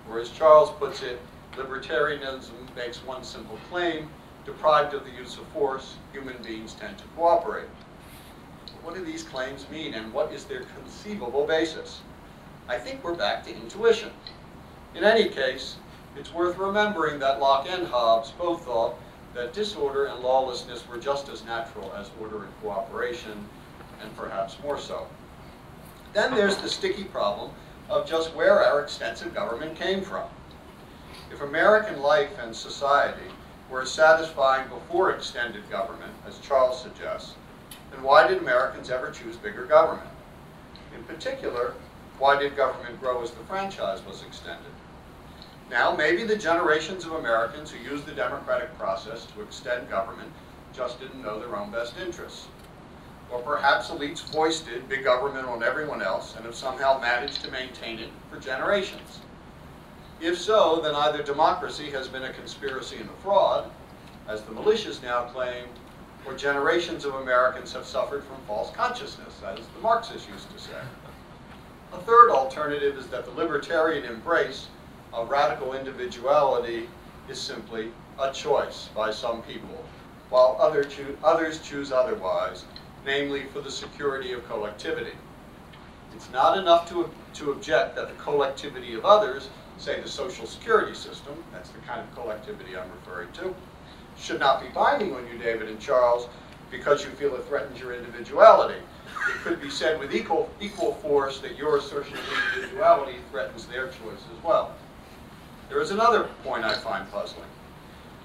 Or 0.09 0.21
as 0.21 0.31
Charles 0.31 0.71
puts 0.73 1.03
it, 1.03 1.21
libertarianism 1.57 2.75
makes 2.77 2.99
one 3.05 3.25
simple 3.25 3.59
claim, 3.69 4.09
deprived 4.45 4.95
of 4.95 5.05
the 5.05 5.11
use 5.11 5.39
of 5.39 5.47
force, 5.49 5.97
human 6.13 6.37
beings 6.43 6.75
tend 6.75 6.99
to 6.99 7.05
cooperate 7.17 7.69
what 8.85 8.95
do 8.95 9.03
these 9.03 9.23
claims 9.23 9.67
mean 9.71 9.95
and 9.95 10.13
what 10.13 10.31
is 10.31 10.45
their 10.45 10.65
conceivable 10.77 11.47
basis? 11.47 12.03
I 12.69 12.79
think 12.79 13.03
we're 13.03 13.15
back 13.15 13.43
to 13.45 13.57
intuition. 13.57 14.11
In 14.95 15.05
any 15.05 15.29
case, 15.29 15.77
it's 16.17 16.33
worth 16.33 16.59
remembering 16.59 17.19
that 17.21 17.41
Locke 17.41 17.67
and 17.69 17.87
Hobbes 17.87 18.31
both 18.33 18.65
thought 18.65 18.95
that 19.35 19.55
disorder 19.55 20.05
and 20.05 20.21
lawlessness 20.21 20.87
were 20.87 20.99
just 20.99 21.31
as 21.31 21.45
natural 21.45 21.93
as 21.95 22.11
order 22.21 22.45
and 22.45 22.61
cooperation, 22.61 23.49
and 24.03 24.17
perhaps 24.17 24.57
more 24.63 24.79
so. 24.79 25.07
Then 26.13 26.35
there's 26.35 26.57
the 26.57 26.69
sticky 26.69 27.05
problem 27.05 27.51
of 27.89 28.07
just 28.07 28.35
where 28.35 28.65
our 28.65 28.81
extensive 28.81 29.35
government 29.35 29.77
came 29.77 30.03
from. 30.03 30.29
If 31.33 31.41
American 31.41 32.01
life 32.01 32.39
and 32.39 32.55
society 32.55 33.27
were 33.71 33.85
satisfying 33.85 34.69
before 34.69 35.11
extended 35.11 35.69
government, 35.71 36.13
as 36.27 36.39
Charles 36.39 36.81
suggests, 36.81 37.35
then 37.91 38.03
why 38.03 38.27
did 38.27 38.39
Americans 38.39 38.91
ever 38.91 39.11
choose 39.11 39.37
bigger 39.37 39.65
government? 39.65 40.09
In 40.95 41.03
particular, 41.05 41.75
why 42.19 42.39
did 42.39 42.57
government 42.57 43.01
grow 43.01 43.23
as 43.23 43.33
the 43.33 43.45
franchise 43.45 44.05
was 44.07 44.23
extended? 44.23 44.71
Now, 45.71 45.97
maybe 45.97 46.25
the 46.25 46.37
generations 46.37 47.05
of 47.05 47.13
Americans 47.13 47.71
who 47.71 47.83
used 47.83 48.07
the 48.07 48.13
democratic 48.13 48.77
process 48.79 49.27
to 49.27 49.43
extend 49.43 49.89
government 49.89 50.31
just 50.73 51.01
didn't 51.01 51.23
know 51.23 51.41
their 51.41 51.57
own 51.57 51.71
best 51.71 51.95
interests. 51.99 52.47
Or 53.35 53.41
perhaps 53.41 53.91
elites 53.91 54.20
foisted 54.20 54.89
big 54.89 55.03
government 55.03 55.49
on 55.49 55.64
everyone 55.64 56.01
else 56.01 56.37
and 56.37 56.45
have 56.47 56.55
somehow 56.55 57.01
managed 57.01 57.41
to 57.43 57.51
maintain 57.51 57.99
it 57.99 58.11
for 58.30 58.39
generations. 58.39 59.18
If 60.20 60.39
so, 60.39 60.80
then 60.80 60.95
either 60.95 61.20
democracy 61.20 61.91
has 61.91 62.07
been 62.07 62.22
a 62.22 62.32
conspiracy 62.32 62.97
and 62.97 63.11
a 63.11 63.22
fraud, 63.24 63.72
as 64.28 64.43
the 64.43 64.53
militias 64.53 65.03
now 65.03 65.24
claim, 65.24 65.64
or 66.24 66.35
generations 66.35 67.05
of 67.05 67.16
Americans 67.16 67.72
have 67.72 67.85
suffered 67.85 68.22
from 68.22 68.37
false 68.47 68.70
consciousness, 68.70 69.43
as 69.45 69.66
the 69.66 69.80
Marxists 69.80 70.28
used 70.28 70.49
to 70.53 70.59
say. 70.61 70.80
A 71.93 71.99
third 71.99 72.30
alternative 72.30 72.97
is 72.97 73.09
that 73.09 73.24
the 73.24 73.32
libertarian 73.32 74.05
embrace 74.05 74.68
of 75.12 75.28
radical 75.28 75.74
individuality 75.74 76.89
is 77.28 77.41
simply 77.41 77.91
a 78.20 78.32
choice 78.32 78.91
by 78.95 79.11
some 79.11 79.43
people, 79.43 79.85
while 80.30 80.57
other 80.61 80.89
others 81.24 81.61
choose 81.61 81.91
otherwise, 81.91 82.64
namely 83.05 83.45
for 83.53 83.61
the 83.61 83.71
security 83.71 84.33
of 84.33 84.47
collectivity. 84.49 85.13
It's 86.15 86.31
not 86.31 86.59
enough 86.59 86.89
to, 86.91 87.11
to 87.35 87.53
object 87.53 87.97
that 87.97 88.09
the 88.09 88.15
collectivity 88.23 88.95
of 88.95 89.05
others, 89.05 89.49
say 89.79 90.01
the 90.01 90.09
social 90.09 90.47
security 90.47 90.95
system, 90.95 91.35
that's 91.53 91.71
the 91.71 91.81
kind 91.81 92.01
of 92.01 92.15
collectivity 92.15 92.77
I'm 92.77 92.91
referring 92.93 93.33
to, 93.33 93.55
should 94.19 94.41
not 94.41 94.63
be 94.63 94.69
binding 94.69 95.15
on 95.15 95.27
you, 95.27 95.39
David 95.39 95.69
and 95.69 95.81
Charles, 95.81 96.29
because 96.71 97.05
you 97.05 97.11
feel 97.11 97.35
it 97.35 97.45
threatens 97.45 97.81
your 97.81 97.95
individuality. 97.95 98.79
It 99.29 99.41
could 99.43 99.61
be 99.61 99.71
said 99.71 99.99
with 99.99 100.15
equal, 100.15 100.49
equal 100.61 100.95
force 100.95 101.41
that 101.41 101.57
your 101.57 101.79
assertion 101.79 102.17
of 102.17 102.25
individuality 102.55 103.19
threatens 103.31 103.67
their 103.67 103.87
choice 103.87 104.23
as 104.37 104.45
well. 104.45 104.73
There 105.69 105.81
is 105.81 105.91
another 105.91 106.29
point 106.45 106.65
I 106.65 106.75
find 106.75 107.11
puzzling. 107.11 107.49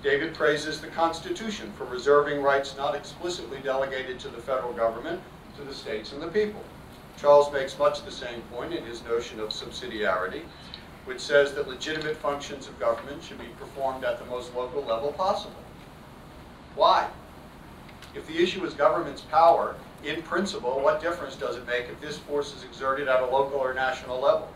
David 0.01 0.33
praises 0.33 0.79
the 0.79 0.87
Constitution 0.87 1.73
for 1.77 1.83
reserving 1.83 2.41
rights 2.41 2.77
not 2.77 2.95
explicitly 2.95 3.59
delegated 3.59 4.17
to 4.21 4.29
the 4.29 4.41
federal 4.41 4.71
government, 4.71 5.21
to 5.57 5.63
the 5.63 5.73
states 5.73 6.13
and 6.13 6.21
the 6.21 6.27
people. 6.29 6.63
Charles 7.17 7.51
makes 7.51 7.77
much 7.77 8.05
the 8.05 8.11
same 8.11 8.41
point 8.53 8.73
in 8.73 8.85
his 8.85 9.03
notion 9.03 9.41
of 9.41 9.49
subsidiarity, 9.49 10.43
which 11.03 11.19
says 11.19 11.53
that 11.53 11.67
legitimate 11.67 12.15
functions 12.15 12.69
of 12.69 12.79
government 12.79 13.21
should 13.21 13.39
be 13.39 13.47
performed 13.59 14.05
at 14.05 14.19
the 14.19 14.25
most 14.25 14.55
local 14.55 14.81
level 14.85 15.11
possible. 15.11 15.61
Why? 16.75 17.09
If 18.15 18.25
the 18.25 18.41
issue 18.41 18.63
is 18.63 18.73
government's 18.73 19.21
power, 19.21 19.75
in 20.05 20.21
principle, 20.21 20.79
what 20.79 21.01
difference 21.01 21.35
does 21.35 21.57
it 21.57 21.67
make 21.67 21.89
if 21.89 21.99
this 21.99 22.17
force 22.17 22.55
is 22.55 22.63
exerted 22.63 23.09
at 23.09 23.21
a 23.21 23.25
local 23.25 23.59
or 23.59 23.73
national 23.73 24.21
level? 24.21 24.47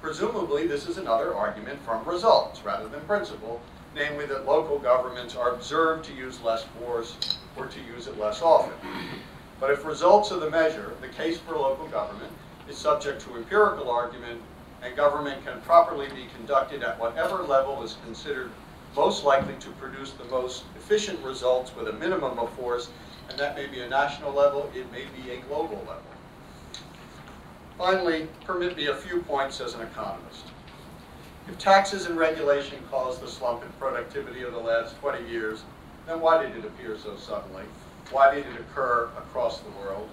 Presumably, 0.00 0.66
this 0.66 0.86
is 0.86 0.96
another 0.96 1.34
argument 1.34 1.78
from 1.82 2.04
results 2.06 2.64
rather 2.64 2.88
than 2.88 3.00
principle, 3.02 3.60
namely 3.98 4.26
that 4.26 4.46
local 4.46 4.78
governments 4.78 5.34
are 5.34 5.54
observed 5.54 6.04
to 6.04 6.14
use 6.14 6.40
less 6.40 6.64
force 6.78 7.38
or 7.56 7.66
to 7.66 7.80
use 7.80 8.06
it 8.06 8.16
less 8.18 8.40
often. 8.40 8.72
But 9.60 9.70
if 9.70 9.84
results 9.84 10.30
of 10.30 10.40
the 10.40 10.50
measure, 10.50 10.94
the 11.00 11.08
case 11.08 11.38
for 11.38 11.56
local 11.56 11.88
government 11.88 12.32
is 12.68 12.78
subject 12.78 13.20
to 13.22 13.36
empirical 13.36 13.90
argument, 13.90 14.40
and 14.82 14.94
government 14.94 15.44
can 15.44 15.60
properly 15.62 16.06
be 16.08 16.28
conducted 16.36 16.84
at 16.84 16.98
whatever 17.00 17.42
level 17.42 17.82
is 17.82 17.96
considered 18.04 18.50
most 18.94 19.24
likely 19.24 19.54
to 19.54 19.70
produce 19.72 20.12
the 20.12 20.24
most 20.24 20.64
efficient 20.76 21.22
results 21.24 21.74
with 21.74 21.88
a 21.88 21.92
minimum 21.94 22.38
of 22.38 22.50
force, 22.52 22.90
and 23.28 23.38
that 23.38 23.56
may 23.56 23.66
be 23.66 23.80
a 23.80 23.88
national 23.88 24.32
level, 24.32 24.70
it 24.74 24.90
may 24.92 25.04
be 25.20 25.30
a 25.30 25.40
global 25.42 25.78
level. 25.80 26.02
Finally, 27.76 28.28
permit 28.44 28.76
me 28.76 28.86
a 28.86 28.94
few 28.94 29.22
points 29.22 29.60
as 29.60 29.74
an 29.74 29.82
economist. 29.82 30.47
If 31.48 31.58
taxes 31.58 32.04
and 32.04 32.18
regulation 32.18 32.78
caused 32.90 33.22
the 33.22 33.26
slump 33.26 33.62
in 33.62 33.72
productivity 33.80 34.42
of 34.42 34.52
the 34.52 34.58
last 34.58 35.00
20 35.00 35.30
years, 35.30 35.62
then 36.06 36.20
why 36.20 36.42
did 36.42 36.54
it 36.54 36.64
appear 36.66 36.96
so 36.98 37.16
suddenly? 37.16 37.64
Why 38.10 38.34
did 38.34 38.44
it 38.44 38.60
occur 38.60 39.08
across 39.16 39.60
the 39.60 39.70
world? 39.70 40.08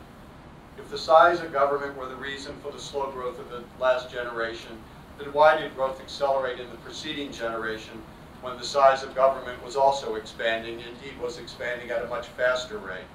If 0.77 0.89
the 0.89 0.97
size 0.97 1.41
of 1.41 1.51
government 1.51 1.97
were 1.97 2.07
the 2.07 2.15
reason 2.15 2.55
for 2.63 2.71
the 2.71 2.79
slow 2.79 3.11
growth 3.11 3.37
of 3.37 3.49
the 3.49 3.63
last 3.81 4.09
generation, 4.09 4.77
then 5.19 5.33
why 5.33 5.59
did 5.59 5.75
growth 5.75 5.99
accelerate 5.99 6.59
in 6.59 6.69
the 6.69 6.77
preceding 6.77 7.33
generation 7.33 8.01
when 8.41 8.57
the 8.57 8.63
size 8.63 9.03
of 9.03 9.13
government 9.13 9.61
was 9.63 9.75
also 9.75 10.15
expanding, 10.15 10.79
indeed 10.79 11.19
was 11.21 11.37
expanding 11.37 11.89
at 11.89 12.03
a 12.03 12.07
much 12.07 12.27
faster 12.27 12.77
rate? 12.77 13.07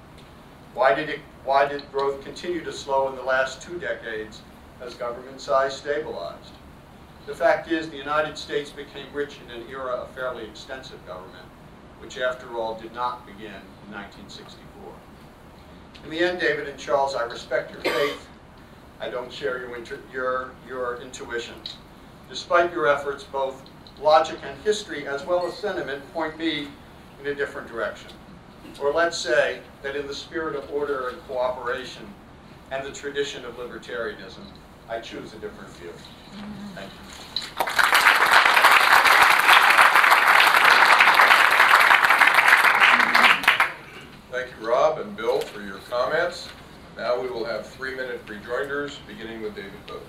Why 0.75 0.93
did, 0.93 1.09
it, 1.09 1.21
why 1.43 1.67
did 1.67 1.91
growth 1.91 2.23
continue 2.23 2.63
to 2.63 2.71
slow 2.71 3.09
in 3.09 3.15
the 3.15 3.23
last 3.23 3.63
two 3.63 3.79
decades 3.79 4.41
as 4.79 4.93
government 4.93 5.41
size 5.41 5.75
stabilized? 5.75 6.53
The 7.27 7.35
fact 7.35 7.71
is, 7.71 7.89
the 7.89 7.97
United 7.97 8.37
States 8.37 8.71
became 8.71 9.05
rich 9.13 9.37
in 9.45 9.51
an 9.51 9.67
era 9.69 9.91
of 9.91 10.09
fairly 10.11 10.43
extensive 10.45 11.05
government, 11.05 11.45
which 11.99 12.17
after 12.17 12.57
all 12.57 12.79
did 12.79 12.93
not 12.93 13.25
begin 13.27 13.61
in 13.85 13.93
1964. 13.93 14.93
In 16.03 16.09
the 16.09 16.19
end, 16.19 16.39
David 16.39 16.67
and 16.67 16.79
Charles, 16.79 17.13
I 17.13 17.23
respect 17.23 17.71
your 17.71 17.81
faith. 17.81 18.27
I 18.99 19.09
don't 19.09 19.31
share 19.31 19.59
your, 19.59 19.77
your, 20.11 20.51
your 20.67 21.01
intuitions. 21.01 21.75
Despite 22.27 22.73
your 22.73 22.87
efforts, 22.87 23.23
both 23.23 23.61
logic 24.01 24.39
and 24.43 24.59
history, 24.63 25.07
as 25.07 25.23
well 25.25 25.45
as 25.45 25.53
sentiment, 25.53 26.11
point 26.13 26.37
me 26.37 26.67
in 27.19 27.27
a 27.27 27.35
different 27.35 27.67
direction. 27.67 28.11
Or 28.81 28.91
let's 28.91 29.17
say 29.17 29.59
that 29.83 29.95
in 29.95 30.07
the 30.07 30.13
spirit 30.15 30.55
of 30.55 30.71
order 30.73 31.09
and 31.09 31.21
cooperation 31.27 32.07
and 32.71 32.85
the 32.85 32.91
tradition 32.91 33.45
of 33.45 33.57
libertarianism, 33.57 34.45
I 34.89 34.99
choose 34.99 35.33
a 35.33 35.37
different 35.37 35.69
view. 35.77 35.93
Thank 36.75 36.91
you. 36.91 37.10
Thank 44.31 44.51
you, 44.59 44.67
Rob 44.67 44.99
and 44.99 45.15
Bill, 45.15 45.41
for 45.41 45.61
your 45.61 45.77
comments. 45.89 46.49
Now 46.97 47.21
we 47.21 47.29
will 47.29 47.45
have 47.45 47.67
three-minute 47.67 48.21
rejoinders, 48.27 48.99
beginning 49.07 49.41
with 49.41 49.55
David 49.55 49.85
Boaz. 49.87 50.01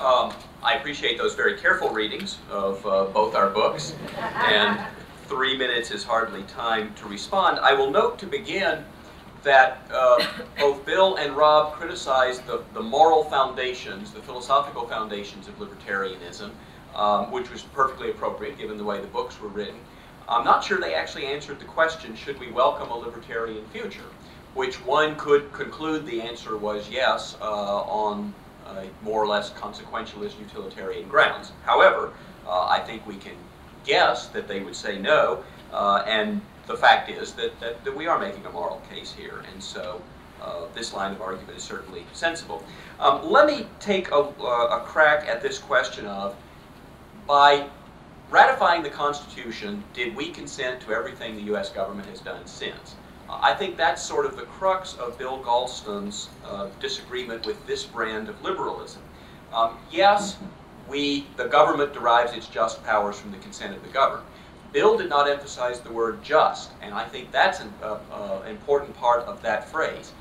Um, 0.00 0.32
I 0.62 0.74
appreciate 0.74 1.18
those 1.18 1.34
very 1.34 1.58
careful 1.58 1.90
readings 1.90 2.38
of 2.50 2.86
uh, 2.86 3.06
both 3.06 3.34
our 3.34 3.50
books, 3.50 3.94
and 4.16 4.80
three 5.26 5.56
minutes 5.56 5.90
is 5.90 6.04
hardly 6.04 6.44
time 6.44 6.94
to 6.94 7.06
respond. 7.06 7.58
I 7.58 7.72
will 7.74 7.90
note 7.90 8.18
to 8.20 8.26
begin 8.26 8.84
that 9.42 9.88
uh, 9.92 10.24
both 10.58 10.84
Bill 10.84 11.16
and 11.16 11.36
Rob 11.36 11.72
criticized 11.74 12.46
the, 12.46 12.62
the 12.74 12.82
moral 12.82 13.24
foundations, 13.24 14.12
the 14.12 14.22
philosophical 14.22 14.86
foundations 14.86 15.48
of 15.48 15.58
libertarianism, 15.58 16.50
um, 16.94 17.30
which 17.30 17.50
was 17.50 17.62
perfectly 17.62 18.10
appropriate 18.10 18.58
given 18.58 18.76
the 18.76 18.84
way 18.84 19.00
the 19.00 19.06
books 19.08 19.40
were 19.40 19.48
written. 19.48 19.78
I'm 20.28 20.44
not 20.44 20.62
sure 20.62 20.78
they 20.78 20.94
actually 20.94 21.26
answered 21.26 21.58
the 21.58 21.64
question, 21.64 22.14
should 22.14 22.38
we 22.38 22.50
welcome 22.50 22.90
a 22.90 22.96
libertarian 22.96 23.64
future? 23.68 24.04
Which 24.54 24.84
one 24.84 25.16
could 25.16 25.52
conclude 25.52 26.04
the 26.04 26.20
answer 26.20 26.56
was 26.56 26.90
yes 26.90 27.36
uh, 27.40 27.44
on 27.44 28.34
uh, 28.66 28.84
more 29.02 29.22
or 29.22 29.26
less 29.26 29.50
consequentialist 29.50 30.38
utilitarian 30.38 31.08
grounds. 31.08 31.52
However, 31.64 32.12
uh, 32.46 32.66
I 32.66 32.80
think 32.80 33.06
we 33.06 33.16
can 33.16 33.34
guess 33.84 34.26
that 34.28 34.46
they 34.46 34.60
would 34.60 34.76
say 34.76 34.98
no, 34.98 35.42
uh, 35.72 36.02
and 36.06 36.42
the 36.68 36.76
fact 36.76 37.10
is 37.10 37.32
that, 37.32 37.58
that, 37.60 37.82
that, 37.84 37.96
we 37.96 38.06
are 38.06 38.18
making 38.18 38.44
a 38.46 38.50
moral 38.50 38.80
case 38.90 39.12
here, 39.12 39.42
and 39.52 39.62
so 39.62 40.00
uh, 40.40 40.66
this 40.74 40.92
line 40.92 41.12
of 41.12 41.20
argument 41.20 41.56
is 41.56 41.64
certainly 41.64 42.04
sensible. 42.12 42.62
Um, 43.00 43.28
let 43.28 43.46
me 43.46 43.66
take 43.80 44.10
a, 44.10 44.20
a 44.20 44.82
crack 44.86 45.26
at 45.26 45.42
this 45.42 45.58
question 45.58 46.06
of, 46.06 46.36
by 47.26 47.66
ratifying 48.30 48.82
the 48.82 48.90
Constitution, 48.90 49.82
did 49.94 50.14
we 50.14 50.30
consent 50.30 50.80
to 50.82 50.92
everything 50.92 51.34
the 51.34 51.42
U.S. 51.44 51.70
government 51.70 52.08
has 52.08 52.20
done 52.20 52.46
since? 52.46 52.94
I 53.30 53.54
think 53.54 53.76
that's 53.76 54.02
sort 54.02 54.24
of 54.24 54.36
the 54.36 54.44
crux 54.44 54.94
of 54.94 55.18
Bill 55.18 55.42
Galston's 55.42 56.30
uh, 56.46 56.68
disagreement 56.80 57.44
with 57.44 57.66
this 57.66 57.84
brand 57.84 58.28
of 58.28 58.42
liberalism. 58.42 59.02
Um, 59.52 59.76
yes, 59.90 60.36
we, 60.88 61.26
the 61.36 61.46
government 61.46 61.92
derives 61.92 62.32
its 62.32 62.46
just 62.46 62.82
powers 62.84 63.18
from 63.18 63.30
the 63.30 63.38
consent 63.38 63.74
of 63.76 63.82
the 63.82 63.90
governed. 63.90 64.24
Bill 64.72 64.98
did 64.98 65.08
not 65.08 65.28
emphasize 65.28 65.80
the 65.80 65.92
word 65.92 66.22
just, 66.22 66.70
and 66.82 66.94
I 66.94 67.04
think 67.04 67.32
that's 67.32 67.60
an 67.60 67.72
uh, 67.82 67.98
uh, 68.12 68.42
important 68.48 68.94
part 68.94 69.22
of 69.22 69.40
that 69.42 69.68
phrase. 69.70 70.12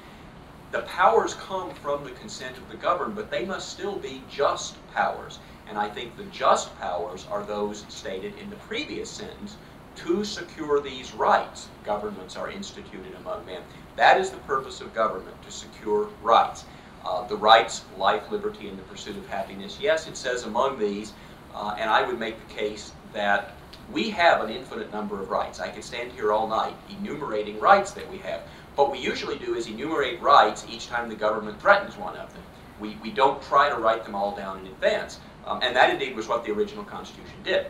The 0.71 0.81
powers 0.83 1.33
come 1.33 1.71
from 1.71 2.03
the 2.03 2.11
consent 2.11 2.57
of 2.57 2.69
the 2.69 2.77
governed, 2.77 3.15
but 3.15 3.29
they 3.29 3.45
must 3.45 3.69
still 3.69 3.97
be 3.97 4.23
just 4.29 4.75
powers. 4.93 5.39
And 5.67 5.77
I 5.77 5.89
think 5.89 6.15
the 6.15 6.23
just 6.25 6.77
powers 6.79 7.25
are 7.29 7.43
those 7.43 7.85
stated 7.89 8.33
in 8.37 8.49
the 8.49 8.55
previous 8.57 9.09
sentence, 9.09 9.57
to 9.97 10.23
secure 10.23 10.79
these 10.79 11.13
rights, 11.13 11.69
governments 11.83 12.37
are 12.37 12.51
instituted 12.51 13.15
among 13.15 13.45
men. 13.45 13.61
That 13.95 14.19
is 14.19 14.29
the 14.29 14.37
purpose 14.37 14.79
of 14.79 14.93
government, 14.93 15.41
to 15.41 15.51
secure 15.51 16.09
rights. 16.21 16.65
Uh, 17.03 17.25
the 17.27 17.35
rights, 17.35 17.83
life, 17.97 18.29
liberty, 18.31 18.67
and 18.67 18.77
the 18.77 18.83
pursuit 18.83 19.17
of 19.17 19.27
happiness. 19.27 19.79
Yes, 19.79 20.07
it 20.07 20.15
says 20.15 20.43
among 20.43 20.77
these, 20.77 21.13
uh, 21.53 21.75
and 21.79 21.89
I 21.89 22.05
would 22.05 22.19
make 22.19 22.37
the 22.47 22.53
case 22.53 22.91
that 23.13 23.56
we 23.91 24.09
have 24.09 24.41
an 24.41 24.49
infinite 24.49 24.91
number 24.91 25.21
of 25.21 25.29
rights. 25.29 25.59
I 25.59 25.69
could 25.69 25.83
stand 25.83 26.11
here 26.11 26.33
all 26.33 26.47
night 26.47 26.75
enumerating 26.89 27.59
rights 27.59 27.91
that 27.91 28.09
we 28.11 28.17
have. 28.19 28.41
What 28.75 28.91
we 28.91 28.99
usually 28.99 29.39
do 29.39 29.55
is 29.55 29.67
enumerate 29.67 30.21
rights 30.21 30.65
each 30.69 30.87
time 30.87 31.09
the 31.09 31.15
government 31.15 31.59
threatens 31.59 31.97
one 31.97 32.15
of 32.15 32.33
them. 32.33 32.43
We, 32.79 32.97
we 33.01 33.11
don't 33.11 33.41
try 33.41 33.69
to 33.69 33.75
write 33.75 34.03
them 34.03 34.13
all 34.13 34.35
down 34.35 34.59
in 34.59 34.67
advance. 34.67 35.19
Um, 35.45 35.61
and 35.63 35.75
that 35.75 35.89
indeed 35.89 36.15
was 36.15 36.27
what 36.27 36.45
the 36.45 36.51
original 36.51 36.83
Constitution 36.83 37.37
did. 37.43 37.67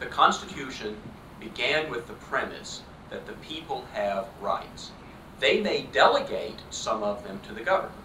The 0.00 0.06
Constitution 0.06 0.96
began 1.40 1.90
with 1.90 2.06
the 2.06 2.14
premise 2.14 2.82
that 3.10 3.26
the 3.26 3.32
people 3.34 3.84
have 3.92 4.26
rights. 4.40 4.90
They 5.38 5.60
may 5.60 5.82
delegate 5.92 6.60
some 6.70 7.02
of 7.02 7.22
them 7.24 7.40
to 7.46 7.54
the 7.54 7.60
government. 7.60 8.02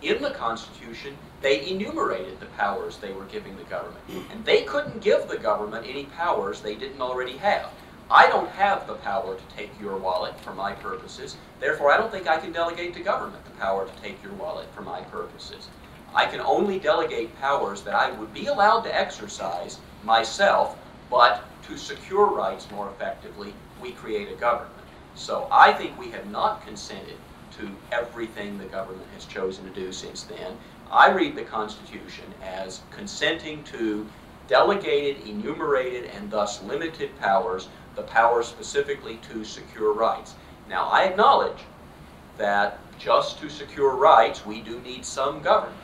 In 0.00 0.22
the 0.22 0.30
Constitution, 0.30 1.16
they 1.44 1.68
enumerated 1.68 2.40
the 2.40 2.46
powers 2.46 2.96
they 2.96 3.12
were 3.12 3.26
giving 3.26 3.54
the 3.54 3.64
government. 3.64 4.02
And 4.32 4.42
they 4.46 4.62
couldn't 4.62 5.02
give 5.02 5.28
the 5.28 5.36
government 5.36 5.84
any 5.86 6.06
powers 6.06 6.62
they 6.62 6.74
didn't 6.74 7.02
already 7.02 7.36
have. 7.36 7.70
I 8.10 8.28
don't 8.28 8.48
have 8.52 8.86
the 8.86 8.94
power 8.94 9.36
to 9.36 9.54
take 9.54 9.70
your 9.78 9.98
wallet 9.98 10.40
for 10.40 10.54
my 10.54 10.72
purposes. 10.72 11.36
Therefore, 11.60 11.92
I 11.92 11.98
don't 11.98 12.10
think 12.10 12.26
I 12.26 12.38
can 12.38 12.50
delegate 12.50 12.94
to 12.94 13.00
government 13.00 13.44
the 13.44 13.50
power 13.60 13.86
to 13.86 14.02
take 14.02 14.22
your 14.22 14.32
wallet 14.32 14.68
for 14.74 14.80
my 14.80 15.02
purposes. 15.02 15.68
I 16.14 16.24
can 16.24 16.40
only 16.40 16.78
delegate 16.78 17.38
powers 17.38 17.82
that 17.82 17.94
I 17.94 18.10
would 18.12 18.32
be 18.32 18.46
allowed 18.46 18.80
to 18.82 18.98
exercise 18.98 19.78
myself, 20.02 20.78
but 21.10 21.44
to 21.64 21.76
secure 21.76 22.26
rights 22.26 22.70
more 22.70 22.88
effectively, 22.88 23.52
we 23.82 23.92
create 23.92 24.32
a 24.32 24.36
government. 24.36 24.72
So 25.14 25.46
I 25.52 25.74
think 25.74 25.98
we 25.98 26.10
have 26.10 26.30
not 26.30 26.64
consented 26.64 27.18
to 27.58 27.70
everything 27.92 28.58
the 28.58 28.64
government 28.64 29.06
has 29.14 29.26
chosen 29.26 29.64
to 29.64 29.70
do 29.70 29.92
since 29.92 30.24
then. 30.24 30.56
I 30.90 31.10
read 31.10 31.36
the 31.36 31.42
Constitution 31.42 32.24
as 32.42 32.82
consenting 32.90 33.64
to 33.64 34.06
delegated, 34.48 35.26
enumerated, 35.26 36.10
and 36.16 36.30
thus 36.30 36.62
limited 36.62 37.18
powers, 37.18 37.68
the 37.96 38.02
power 38.02 38.42
specifically 38.42 39.18
to 39.30 39.44
secure 39.44 39.92
rights. 39.92 40.34
Now, 40.68 40.88
I 40.88 41.04
acknowledge 41.04 41.58
that 42.36 42.78
just 42.98 43.38
to 43.40 43.48
secure 43.48 43.94
rights, 43.96 44.44
we 44.44 44.60
do 44.60 44.80
need 44.80 45.04
some 45.04 45.40
government. 45.40 45.80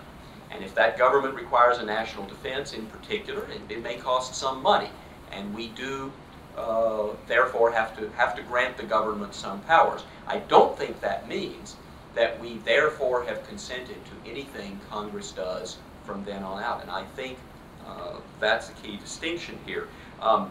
And 0.50 0.64
if 0.64 0.74
that 0.74 0.98
government 0.98 1.34
requires 1.34 1.78
a 1.78 1.84
national 1.84 2.26
defense 2.26 2.72
in 2.72 2.86
particular, 2.86 3.46
it, 3.68 3.82
may 3.82 3.96
cost 3.96 4.34
some 4.34 4.62
money. 4.62 4.90
And 5.30 5.54
we 5.54 5.68
do 5.68 6.12
uh, 6.56 7.08
therefore 7.28 7.70
have 7.70 7.96
to 7.98 8.10
have 8.10 8.34
to 8.36 8.42
grant 8.42 8.76
the 8.76 8.82
government 8.82 9.34
some 9.34 9.60
powers. 9.62 10.02
I 10.26 10.38
don't 10.38 10.76
think 10.76 11.00
that 11.00 11.28
means 11.28 11.76
that 12.14 12.40
we 12.40 12.58
therefore 12.58 13.24
have 13.24 13.46
consented 13.48 13.96
to 14.04 14.30
anything 14.30 14.78
Congress 14.90 15.32
does 15.32 15.76
from 16.04 16.24
then 16.24 16.42
on 16.42 16.62
out. 16.62 16.82
And 16.82 16.90
I 16.90 17.04
think 17.04 17.38
uh, 17.86 18.16
that's 18.40 18.68
a 18.68 18.72
key 18.74 18.96
distinction 18.96 19.58
here. 19.64 19.88
Um, 20.20 20.50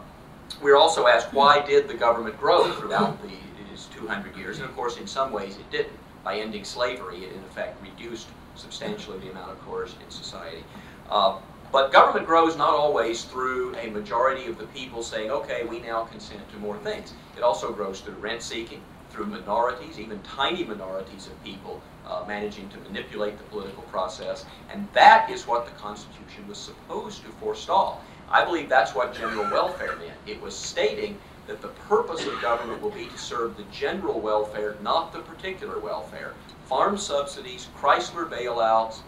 we're 0.61 0.77
also 0.77 1.07
asked 1.07 1.33
why 1.33 1.61
did 1.65 1.87
the 1.87 1.93
government 1.93 2.39
grow 2.39 2.71
throughout 2.73 3.21
these 3.23 3.87
200 3.93 4.35
years? 4.35 4.59
And 4.59 4.67
of 4.67 4.75
course, 4.75 4.97
in 4.97 5.07
some 5.07 5.31
ways 5.31 5.57
it 5.57 5.69
didn't. 5.71 5.93
By 6.23 6.39
ending 6.39 6.65
slavery, 6.65 7.23
it 7.23 7.31
in 7.33 7.39
effect 7.39 7.81
reduced 7.81 8.27
substantially 8.55 9.19
the 9.19 9.31
amount 9.31 9.51
of 9.51 9.61
coercion 9.61 9.99
in 10.03 10.11
society. 10.11 10.63
Uh, 11.09 11.37
but 11.71 11.91
government 11.91 12.25
grows 12.25 12.57
not 12.57 12.73
always 12.73 13.23
through 13.23 13.75
a 13.75 13.89
majority 13.89 14.47
of 14.47 14.57
the 14.57 14.65
people 14.67 15.03
saying, 15.03 15.29
okay, 15.29 15.65
we 15.65 15.79
now 15.79 16.03
consent 16.05 16.41
to 16.51 16.57
more 16.57 16.77
things. 16.79 17.13
It 17.37 17.43
also 17.43 17.71
grows 17.71 18.01
through 18.01 18.15
rent 18.15 18.41
seeking, 18.41 18.81
through 19.09 19.25
minorities, 19.25 19.99
even 19.99 20.19
tiny 20.21 20.63
minorities 20.63 21.27
of 21.27 21.43
people 21.43 21.81
uh, 22.05 22.23
managing 22.27 22.69
to 22.69 22.77
manipulate 22.79 23.37
the 23.37 23.43
political 23.45 23.83
process. 23.83 24.45
And 24.71 24.87
that 24.93 25.29
is 25.29 25.47
what 25.47 25.65
the 25.65 25.71
Constitution 25.73 26.47
was 26.47 26.57
supposed 26.57 27.23
to 27.23 27.29
forestall. 27.29 28.03
I 28.31 28.45
believe 28.45 28.69
that's 28.69 28.93
what 28.93 29.13
general 29.13 29.49
welfare 29.51 29.95
meant. 29.97 30.17
It 30.27 30.41
was 30.41 30.55
stating 30.55 31.17
that 31.47 31.61
the 31.61 31.69
purpose 31.69 32.25
of 32.27 32.39
government 32.41 32.81
will 32.81 32.91
be 32.91 33.05
to 33.05 33.17
serve 33.17 33.57
the 33.57 33.63
general 33.71 34.19
welfare, 34.19 34.75
not 34.83 35.11
the 35.11 35.19
particular 35.19 35.79
welfare. 35.79 36.33
Farm 36.65 36.97
subsidies, 36.97 37.67
Chrysler 37.75 38.29
bailouts, 38.29 38.99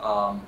um, 0.00 0.40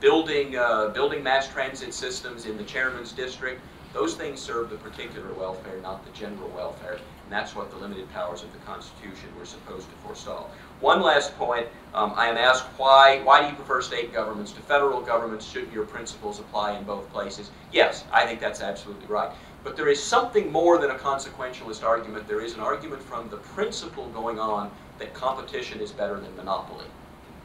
building, 0.00 0.56
uh, 0.56 0.88
building 0.88 1.22
mass 1.22 1.48
transit 1.48 1.92
systems 1.92 2.46
in 2.46 2.56
the 2.56 2.64
chairman's 2.64 3.12
district, 3.12 3.60
those 3.92 4.14
things 4.14 4.40
serve 4.40 4.70
the 4.70 4.76
particular 4.76 5.32
welfare, 5.34 5.78
not 5.82 6.04
the 6.04 6.18
general 6.18 6.48
welfare. 6.50 6.98
And 7.26 7.32
that's 7.32 7.56
what 7.56 7.72
the 7.72 7.76
limited 7.76 8.08
powers 8.12 8.44
of 8.44 8.52
the 8.52 8.58
Constitution 8.60 9.28
were 9.36 9.44
supposed 9.44 9.90
to 9.90 9.96
forestall. 9.96 10.48
One 10.78 11.02
last 11.02 11.36
point, 11.36 11.66
um, 11.92 12.12
I 12.14 12.28
am 12.28 12.36
asked 12.36 12.66
why, 12.76 13.20
why 13.24 13.42
do 13.42 13.48
you 13.48 13.54
prefer 13.54 13.82
state 13.82 14.12
governments 14.12 14.52
to 14.52 14.60
federal 14.60 15.00
governments? 15.00 15.44
Shouldn't 15.44 15.72
your 15.72 15.86
principles 15.86 16.38
apply 16.38 16.78
in 16.78 16.84
both 16.84 17.12
places? 17.12 17.50
Yes, 17.72 18.04
I 18.12 18.24
think 18.26 18.38
that's 18.38 18.60
absolutely 18.60 19.08
right. 19.08 19.32
But 19.64 19.76
there 19.76 19.88
is 19.88 20.00
something 20.00 20.52
more 20.52 20.78
than 20.78 20.92
a 20.92 20.94
consequentialist 20.94 21.82
argument. 21.82 22.28
There 22.28 22.40
is 22.40 22.54
an 22.54 22.60
argument 22.60 23.02
from 23.02 23.28
the 23.28 23.38
principle 23.38 24.08
going 24.10 24.38
on 24.38 24.70
that 25.00 25.12
competition 25.12 25.80
is 25.80 25.90
better 25.90 26.20
than 26.20 26.36
monopoly. 26.36 26.86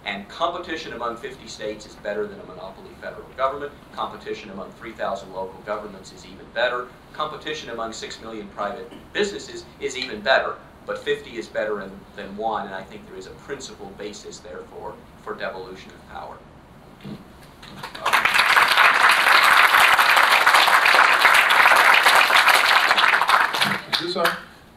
And 0.05 0.27
competition 0.29 0.93
among 0.93 1.17
50 1.17 1.47
states 1.47 1.85
is 1.85 1.95
better 1.95 2.25
than 2.25 2.39
a 2.39 2.45
monopoly 2.45 2.89
federal 2.99 3.27
government. 3.37 3.71
Competition 3.93 4.49
among 4.49 4.71
3,000 4.73 5.31
local 5.31 5.61
governments 5.65 6.11
is 6.11 6.25
even 6.25 6.45
better. 6.53 6.87
Competition 7.13 7.69
among 7.69 7.93
6 7.93 8.21
million 8.21 8.47
private 8.49 8.91
businesses 9.13 9.65
is 9.79 9.95
even 9.95 10.21
better. 10.21 10.55
But 10.87 10.97
50 10.97 11.37
is 11.37 11.47
better 11.47 11.81
in, 11.81 11.91
than 12.15 12.35
one, 12.35 12.65
and 12.65 12.73
I 12.73 12.81
think 12.81 13.07
there 13.07 13.17
is 13.17 13.27
a 13.27 13.31
principal 13.31 13.91
basis, 13.97 14.39
therefore, 14.39 14.95
for 15.23 15.35
devolution 15.35 15.91
of 15.91 16.09
power. 16.09 16.37
Is 23.93 23.99
this 23.99 24.15
on? 24.15 24.27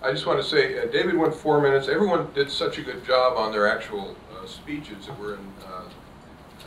I 0.02 0.12
just 0.12 0.26
want 0.26 0.38
to 0.38 0.46
say, 0.46 0.78
uh, 0.78 0.84
David 0.92 1.16
went 1.16 1.34
four 1.34 1.62
minutes. 1.62 1.88
Everyone 1.88 2.28
did 2.34 2.50
such 2.50 2.76
a 2.76 2.82
good 2.82 3.06
job 3.06 3.38
on 3.38 3.52
their 3.52 3.66
actual 3.66 4.14
uh, 4.30 4.33
speeches 4.46 5.06
that 5.06 5.18
we're 5.18 5.34
in, 5.34 5.52
uh, 5.66 5.70
uh, 5.70 5.82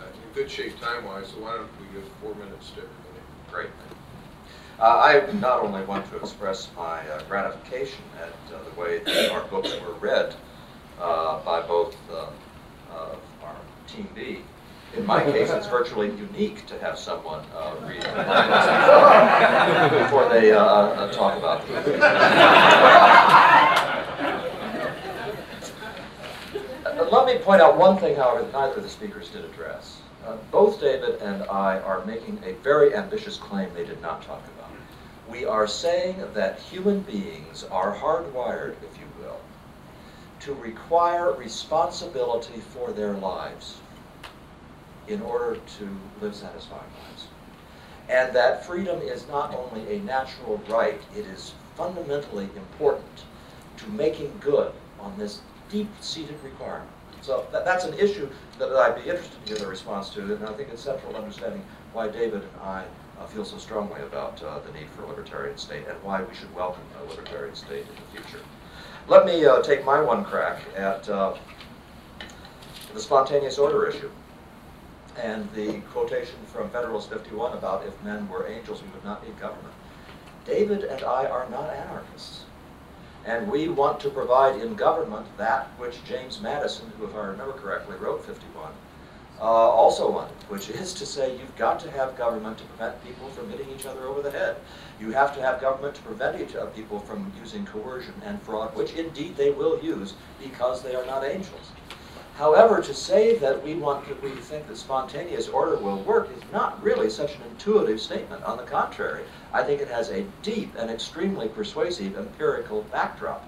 in 0.05 0.33
good 0.33 0.49
shape 0.49 0.79
time-wise, 0.79 1.27
so 1.27 1.39
why 1.41 1.55
don't 1.55 1.69
we 1.79 1.87
give 1.93 2.07
four 2.21 2.33
minutes 2.35 2.71
to 2.71 2.81
everybody? 2.81 3.21
Great. 3.51 3.69
Uh, 4.79 4.83
I 4.83 5.31
not 5.39 5.61
only 5.61 5.83
want 5.85 6.09
to 6.11 6.17
express 6.17 6.69
my 6.77 6.99
uh, 7.09 7.23
gratification 7.23 8.03
at 8.21 8.33
uh, 8.53 8.59
the 8.63 8.79
way 8.79 8.99
that 8.99 9.31
our 9.31 9.43
books 9.45 9.73
were 9.81 9.93
read 9.93 10.35
uh, 11.01 11.39
by 11.43 11.61
both 11.61 11.95
uh, 12.11 12.27
uh, 12.91 13.15
our 13.43 13.55
Team 13.87 14.07
B. 14.13 14.39
In 14.95 15.05
my 15.05 15.23
case, 15.23 15.49
it's 15.49 15.67
virtually 15.67 16.11
unique 16.15 16.65
to 16.67 16.79
have 16.79 16.97
someone 16.97 17.43
uh, 17.55 17.75
read 17.81 18.01
before 20.03 20.29
they 20.29 20.51
uh, 20.53 20.63
uh, 20.63 21.11
talk 21.11 21.37
about 21.37 21.63
it. 21.67 22.01
Uh, 27.07 27.09
Let 27.09 27.25
me 27.25 27.41
point 27.41 27.61
out 27.61 27.77
one 27.77 27.97
thing, 27.97 28.15
however, 28.15 28.43
that 28.43 28.51
neither 28.51 28.75
of 28.75 28.83
the 28.83 28.89
speakers 28.89 29.29
did 29.29 29.45
address. 29.45 30.01
Uh, 30.25 30.35
both 30.51 30.79
David 30.81 31.21
and 31.21 31.43
I 31.43 31.79
are 31.79 32.03
making 32.05 32.39
a 32.43 32.53
very 32.63 32.93
ambitious 32.93 33.37
claim 33.37 33.69
they 33.73 33.85
did 33.85 34.01
not 34.01 34.21
talk 34.23 34.43
about. 34.57 34.71
We 35.29 35.45
are 35.45 35.67
saying 35.67 36.21
that 36.33 36.59
human 36.59 37.01
beings 37.01 37.63
are 37.71 37.95
hardwired, 37.95 38.75
if 38.83 38.99
you 38.99 39.05
will, 39.21 39.39
to 40.41 40.53
require 40.55 41.31
responsibility 41.31 42.59
for 42.59 42.91
their 42.91 43.13
lives 43.13 43.77
in 45.07 45.21
order 45.21 45.59
to 45.77 45.89
live 46.19 46.35
satisfying 46.35 46.81
lives. 47.09 47.27
And 48.09 48.35
that 48.35 48.65
freedom 48.65 49.01
is 49.01 49.27
not 49.29 49.55
only 49.55 49.95
a 49.95 49.99
natural 50.01 50.61
right, 50.67 51.01
it 51.15 51.25
is 51.25 51.53
fundamentally 51.75 52.49
important 52.55 53.23
to 53.77 53.87
making 53.91 54.33
good 54.41 54.73
on 54.99 55.17
this 55.17 55.41
deep-seated 55.69 56.35
requirement. 56.43 56.89
So 57.27 57.45
that, 57.51 57.65
that's 57.65 57.83
an 57.83 57.93
issue 57.99 58.29
that 58.57 58.71
I'd 58.71 59.03
be 59.03 59.09
interested 59.09 59.45
to 59.45 59.53
hear 59.53 59.57
the 59.57 59.67
response 59.67 60.09
to, 60.11 60.21
and 60.21 60.45
I 60.45 60.53
think 60.53 60.69
it's 60.71 60.81
central 60.81 61.11
to 61.11 61.17
understanding 61.17 61.61
why 61.91 62.07
David 62.07 62.41
and 62.41 62.61
I 62.63 62.85
uh, 63.19 63.25
feel 63.25 63.43
so 63.43 63.57
strongly 63.57 63.99
about 63.99 64.41
uh, 64.41 64.59
the 64.59 64.71
need 64.71 64.87
for 64.91 65.03
a 65.03 65.07
libertarian 65.07 65.57
state 65.57 65.85
and 65.89 66.01
why 66.03 66.23
we 66.23 66.33
should 66.33 66.55
welcome 66.55 66.83
a 67.01 67.09
libertarian 67.09 67.53
state 67.53 67.81
in 67.81 67.95
the 67.95 68.21
future. 68.21 68.41
Let 69.09 69.25
me 69.25 69.45
uh, 69.45 69.61
take 69.61 69.83
my 69.83 69.99
one 69.99 70.23
crack 70.23 70.61
at 70.77 71.09
uh, 71.09 71.35
the 72.93 72.99
spontaneous 73.01 73.57
order 73.57 73.85
issue 73.87 74.09
and 75.21 75.51
the 75.51 75.81
quotation 75.91 76.37
from 76.45 76.69
Federalist 76.69 77.09
51 77.09 77.57
about 77.57 77.85
if 77.85 78.03
men 78.05 78.29
were 78.29 78.47
angels, 78.47 78.81
we 78.81 78.87
would 78.91 79.03
not 79.03 79.21
need 79.27 79.37
government. 79.37 79.73
David 80.45 80.85
and 80.85 81.03
I 81.03 81.25
are 81.25 81.49
not 81.49 81.73
anarchists. 81.73 82.45
And 83.27 83.51
we 83.51 83.67
want 83.67 83.99
to 83.99 84.09
provide 84.09 84.61
in 84.61 84.73
government 84.75 85.27
that 85.37 85.67
which 85.77 86.01
James 86.05 86.39
Madison, 86.39 86.89
who, 86.97 87.05
if 87.05 87.13
I 87.13 87.25
remember 87.25 87.51
correctly, 87.51 87.97
wrote 87.97 88.25
51, 88.25 88.71
uh, 89.39 89.43
also 89.43 90.09
wanted, 90.09 90.33
which 90.47 90.69
is 90.69 90.93
to 90.93 91.05
say 91.05 91.37
you've 91.37 91.55
got 91.57 91.77
to 91.81 91.91
have 91.91 92.17
government 92.17 92.57
to 92.57 92.63
prevent 92.63 93.03
people 93.03 93.27
from 93.29 93.49
hitting 93.49 93.67
each 93.69 93.85
other 93.85 94.07
over 94.07 94.21
the 94.21 94.31
head. 94.31 94.55
You 94.99 95.11
have 95.11 95.35
to 95.35 95.41
have 95.41 95.59
government 95.59 95.95
to 95.95 96.01
prevent 96.03 96.41
each 96.41 96.55
other, 96.55 96.71
people 96.71 96.99
from 97.01 97.31
using 97.37 97.65
coercion 97.65 98.13
and 98.23 98.41
fraud, 98.41 98.73
which 98.77 98.93
indeed 98.93 99.35
they 99.35 99.51
will 99.51 99.77
use 99.83 100.13
because 100.41 100.81
they 100.81 100.95
are 100.95 101.05
not 101.05 101.25
angels. 101.25 101.71
However, 102.37 102.81
to 102.81 102.93
say 102.93 103.35
that 103.37 103.63
we 103.63 103.73
want 103.73 104.07
to, 104.07 104.13
we 104.21 104.29
think 104.29 104.67
that 104.67 104.77
spontaneous 104.77 105.47
order 105.47 105.75
will 105.77 105.97
work 106.03 106.29
is 106.29 106.51
not 106.51 106.81
really 106.83 107.09
such 107.09 107.35
an 107.35 107.41
intuitive 107.49 107.99
statement. 107.99 108.43
On 108.43 108.57
the 108.57 108.63
contrary, 108.63 109.23
I 109.51 109.63
think 109.63 109.81
it 109.81 109.87
has 109.87 110.11
a 110.11 110.25
deep 110.43 110.75
and 110.77 110.91
extremely 110.91 111.47
persuasive 111.47 112.15
empirical 112.15 112.83
backdrop. 112.91 113.43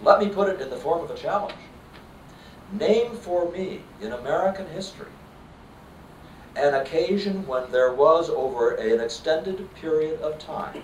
Let 0.00 0.20
me 0.20 0.28
put 0.28 0.48
it 0.48 0.60
in 0.60 0.70
the 0.70 0.76
form 0.76 1.02
of 1.02 1.10
a 1.10 1.16
challenge. 1.16 1.58
Name 2.72 3.16
for 3.16 3.50
me 3.50 3.82
in 4.00 4.12
American 4.12 4.68
history 4.68 5.08
an 6.54 6.74
occasion 6.74 7.46
when 7.46 7.70
there 7.72 7.92
was, 7.92 8.28
over 8.28 8.74
an 8.74 9.00
extended 9.00 9.74
period 9.74 10.20
of 10.20 10.38
time, 10.38 10.82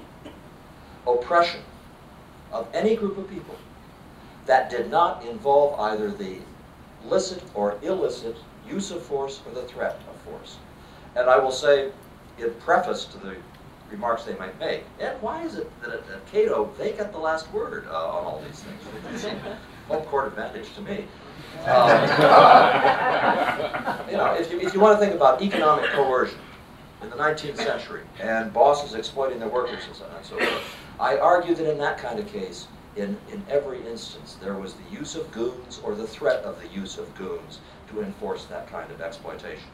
oppression 1.07 1.61
of 2.51 2.67
any 2.73 2.97
group 2.97 3.19
of 3.19 3.29
people 3.29 3.57
that 4.47 4.71
did 4.71 4.91
not 4.91 5.25
involve 5.27 5.79
either 5.79 6.11
the 6.11 6.39
licit 7.05 7.43
or 7.55 7.79
illicit 7.83 8.37
use 8.69 8.91
of 8.91 9.03
force 9.03 9.41
or 9.47 9.55
the 9.55 9.63
threat 9.63 10.01
of 10.11 10.21
force. 10.23 10.57
And 11.17 11.29
I 11.29 11.39
will 11.39 11.53
say, 11.53 11.91
in 12.39 12.51
preface 12.61 13.05
to 13.07 13.19
the 13.19 13.37
remarks 13.91 14.25
they 14.25 14.37
might 14.37 14.59
make, 14.61 14.85
and 15.01 15.21
why 15.23 15.43
is 15.43 15.57
it 15.57 15.71
that 15.81 15.91
at, 15.91 16.11
at 16.11 16.27
Cato 16.31 16.71
they 16.79 16.93
get 16.93 17.13
the 17.13 17.19
last 17.19 17.51
word 17.53 17.87
uh, 17.89 18.09
on 18.09 18.25
all 18.25 18.43
these 18.47 18.63
things? 18.63 19.27
Home 19.89 20.05
court 20.05 20.29
advantage 20.29 20.75
to 20.75 20.83
me. 20.83 21.05
Um, 21.65 21.91
you 24.11 24.17
know, 24.17 24.37
if 24.39 24.53
you, 24.53 24.61
if 24.61 24.75
you 24.75 24.81
want 24.81 24.99
to 24.99 25.05
think 25.05 25.15
about 25.15 25.43
economic 25.43 25.91
coercion 25.91 26.39
in 27.03 27.11
the 27.11 27.17
19th 27.17 27.57
century 27.57 28.03
and 28.21 28.53
bosses 28.53 28.95
exploiting 28.95 29.39
their 29.39 29.49
workers 29.49 29.85
and 29.87 29.97
so 29.97 30.05
on 30.05 30.17
and 30.17 30.27
so 30.27 30.37
forth, 30.37 30.77
I 31.01 31.17
argue 31.17 31.55
that 31.55 31.71
in 31.71 31.79
that 31.79 31.99
kind 31.99 32.19
of 32.19 32.31
case, 32.31 32.67
in, 32.99 33.17
in 33.33 33.43
every 33.49 33.79
instance, 33.87 34.37
there 34.41 34.55
was 34.55 34.75
the 34.75 34.97
use 34.97 35.15
of 35.15 35.31
goons 35.33 35.81
or 35.85 35.95
the 35.95 36.07
threat 36.07 36.43
of 36.43 36.61
the 36.61 36.69
use 36.69 36.99
of 36.99 37.15
goons 37.15 37.61
to 37.91 38.03
enforce 38.03 38.45
that 38.47 38.69
kind 38.71 38.91
of 38.91 39.01
exploitation. 39.01 39.71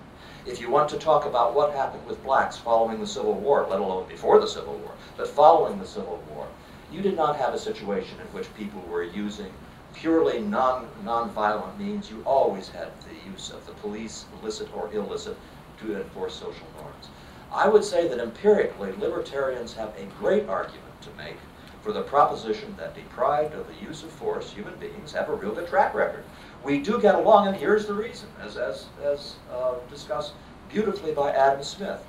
If 0.46 0.60
you 0.60 0.70
want 0.70 0.90
to 0.90 0.98
talk 0.98 1.24
about 1.24 1.54
what 1.54 1.72
happened 1.72 2.06
with 2.06 2.22
blacks 2.22 2.58
following 2.58 3.00
the 3.00 3.06
Civil 3.06 3.32
War, 3.34 3.66
let 3.68 3.80
alone 3.80 4.06
before 4.08 4.40
the 4.40 4.46
Civil 4.46 4.74
War, 4.74 4.92
but 5.16 5.26
following 5.26 5.78
the 5.78 5.86
Civil 5.86 6.22
War, 6.30 6.46
you 6.92 7.00
did 7.00 7.16
not 7.16 7.36
have 7.36 7.54
a 7.54 7.58
situation 7.58 8.20
in 8.20 8.26
which 8.26 8.54
people 8.54 8.82
were 8.90 9.02
using 9.02 9.52
purely 9.94 10.40
non, 10.40 10.86
non-violent 11.02 11.78
means. 11.78 12.10
You 12.10 12.22
always 12.26 12.68
had 12.68 12.88
the 13.02 13.30
use 13.30 13.50
of 13.50 13.64
the 13.66 13.72
police, 13.72 14.26
illicit 14.40 14.68
or 14.76 14.92
illicit, 14.92 15.36
to 15.80 15.96
enforce 15.96 16.34
social 16.34 16.66
norms. 16.78 17.08
I 17.50 17.68
would 17.68 17.84
say 17.84 18.06
that 18.08 18.18
empirically, 18.18 18.92
libertarians 18.92 19.74
have 19.74 19.94
a 19.96 20.04
great 20.20 20.46
argument 20.46 21.00
to 21.02 21.10
make 21.16 21.36
for 21.84 21.92
the 21.92 22.00
proposition 22.00 22.74
that 22.78 22.94
deprived 22.94 23.52
of 23.52 23.66
the 23.68 23.86
use 23.86 24.02
of 24.02 24.10
force, 24.10 24.50
human 24.50 24.74
beings 24.76 25.12
have 25.12 25.28
a 25.28 25.34
real 25.34 25.52
good 25.52 25.68
track 25.68 25.92
record. 25.92 26.24
We 26.64 26.80
do 26.80 26.98
get 26.98 27.14
along, 27.14 27.46
and 27.46 27.54
here's 27.54 27.84
the 27.84 27.92
reason, 27.92 28.26
as, 28.40 28.56
as, 28.56 28.86
as 29.02 29.34
uh, 29.52 29.74
discussed 29.90 30.32
beautifully 30.70 31.12
by 31.12 31.30
Adam 31.32 31.62
Smith. 31.62 32.02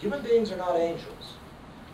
Human 0.00 0.22
beings 0.22 0.52
are 0.52 0.58
not 0.58 0.76
angels, 0.76 1.32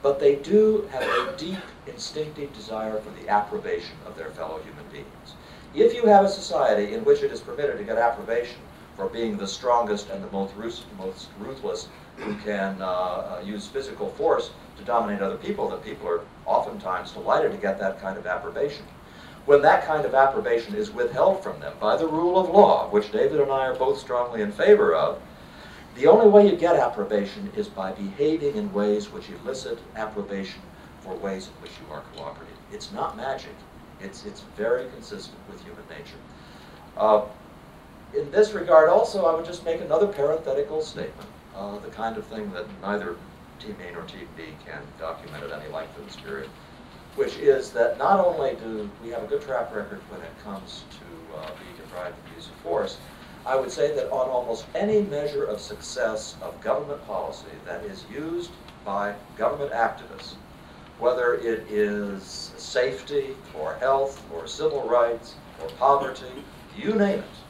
but 0.02 0.18
they 0.18 0.34
do 0.34 0.88
have 0.90 1.02
a 1.02 1.36
deep 1.36 1.60
instinctive 1.86 2.52
desire 2.52 2.98
for 2.98 3.10
the 3.20 3.28
approbation 3.28 3.94
of 4.04 4.16
their 4.16 4.30
fellow 4.30 4.58
human 4.64 4.84
beings. 4.90 5.34
If 5.76 5.94
you 5.94 6.06
have 6.06 6.24
a 6.24 6.28
society 6.28 6.92
in 6.92 7.04
which 7.04 7.22
it 7.22 7.30
is 7.30 7.38
permitted 7.38 7.78
to 7.78 7.84
get 7.84 7.98
approbation 7.98 8.58
for 8.96 9.06
being 9.06 9.36
the 9.36 9.46
strongest 9.46 10.10
and 10.10 10.24
the 10.24 10.30
most, 10.32 10.54
most 10.98 11.28
ruthless 11.38 11.86
who 12.16 12.34
can 12.38 12.82
uh, 12.82 12.86
uh, 12.86 13.42
use 13.44 13.68
physical 13.68 14.10
force 14.10 14.50
to 14.76 14.82
dominate 14.82 15.22
other 15.22 15.36
people, 15.36 15.68
that 15.68 15.84
people 15.84 16.08
are 16.08 16.22
oftentimes 16.46 17.12
delighted 17.12 17.52
to 17.52 17.58
get 17.58 17.78
that 17.78 18.00
kind 18.00 18.16
of 18.16 18.26
approbation. 18.26 18.84
When 19.44 19.62
that 19.62 19.86
kind 19.86 20.04
of 20.04 20.14
approbation 20.14 20.74
is 20.74 20.90
withheld 20.90 21.42
from 21.42 21.60
them 21.60 21.74
by 21.80 21.96
the 21.96 22.06
rule 22.06 22.38
of 22.38 22.50
law, 22.50 22.88
which 22.90 23.12
David 23.12 23.40
and 23.40 23.50
I 23.50 23.66
are 23.66 23.74
both 23.74 23.98
strongly 23.98 24.42
in 24.42 24.50
favor 24.50 24.94
of, 24.94 25.20
the 25.94 26.08
only 26.08 26.28
way 26.28 26.48
you 26.48 26.56
get 26.56 26.76
approbation 26.76 27.50
is 27.56 27.68
by 27.68 27.92
behaving 27.92 28.56
in 28.56 28.72
ways 28.72 29.10
which 29.10 29.30
elicit 29.30 29.78
approbation 29.94 30.60
for 31.00 31.14
ways 31.14 31.46
in 31.46 31.62
which 31.62 31.72
you 31.80 31.94
are 31.94 32.02
cooperative. 32.14 32.56
It's 32.72 32.92
not 32.92 33.16
magic. 33.16 33.54
It's, 34.00 34.26
it's 34.26 34.42
very 34.56 34.88
consistent 34.90 35.38
with 35.48 35.62
human 35.62 35.84
nature. 35.88 36.18
Uh, 36.96 37.22
in 38.14 38.30
this 38.30 38.52
regard 38.52 38.88
also, 38.88 39.24
I 39.26 39.34
would 39.34 39.46
just 39.46 39.64
make 39.64 39.80
another 39.80 40.06
parenthetical 40.06 40.82
statement, 40.82 41.28
uh, 41.54 41.78
the 41.78 41.88
kind 41.88 42.16
of 42.16 42.26
thing 42.26 42.52
that 42.52 42.66
neither 42.82 43.16
Team 43.58 43.76
A 43.86 43.92
nor 43.92 44.02
Team 44.02 44.28
B 44.36 44.44
can 44.64 44.82
document 44.98 45.44
at 45.44 45.52
any 45.52 45.72
length 45.72 45.98
in 45.98 46.04
this 46.04 46.16
period, 46.16 46.48
which 47.16 47.36
is 47.36 47.70
that 47.72 47.98
not 47.98 48.24
only 48.24 48.54
do 48.56 48.88
we 49.02 49.10
have 49.10 49.24
a 49.24 49.26
good 49.26 49.42
track 49.42 49.74
record 49.74 50.00
when 50.10 50.20
it 50.20 50.32
comes 50.44 50.84
to 50.90 51.36
uh, 51.36 51.50
being 51.62 51.76
deprived 51.76 52.16
of 52.18 52.30
the 52.30 52.36
use 52.36 52.48
of 52.48 52.54
force, 52.56 52.98
I 53.46 53.56
would 53.56 53.70
say 53.70 53.94
that 53.94 54.10
on 54.10 54.28
almost 54.28 54.66
any 54.74 55.02
measure 55.02 55.44
of 55.44 55.60
success 55.60 56.36
of 56.42 56.60
government 56.60 57.06
policy 57.06 57.52
that 57.64 57.84
is 57.84 58.04
used 58.10 58.50
by 58.84 59.14
government 59.36 59.72
activists, 59.72 60.34
whether 60.98 61.34
it 61.34 61.66
is 61.70 62.52
safety 62.56 63.36
or 63.58 63.74
health 63.74 64.24
or 64.32 64.46
civil 64.46 64.82
rights 64.88 65.34
or 65.62 65.68
poverty, 65.78 66.44
you 66.76 66.94
name 66.94 67.20
it, 67.20 67.45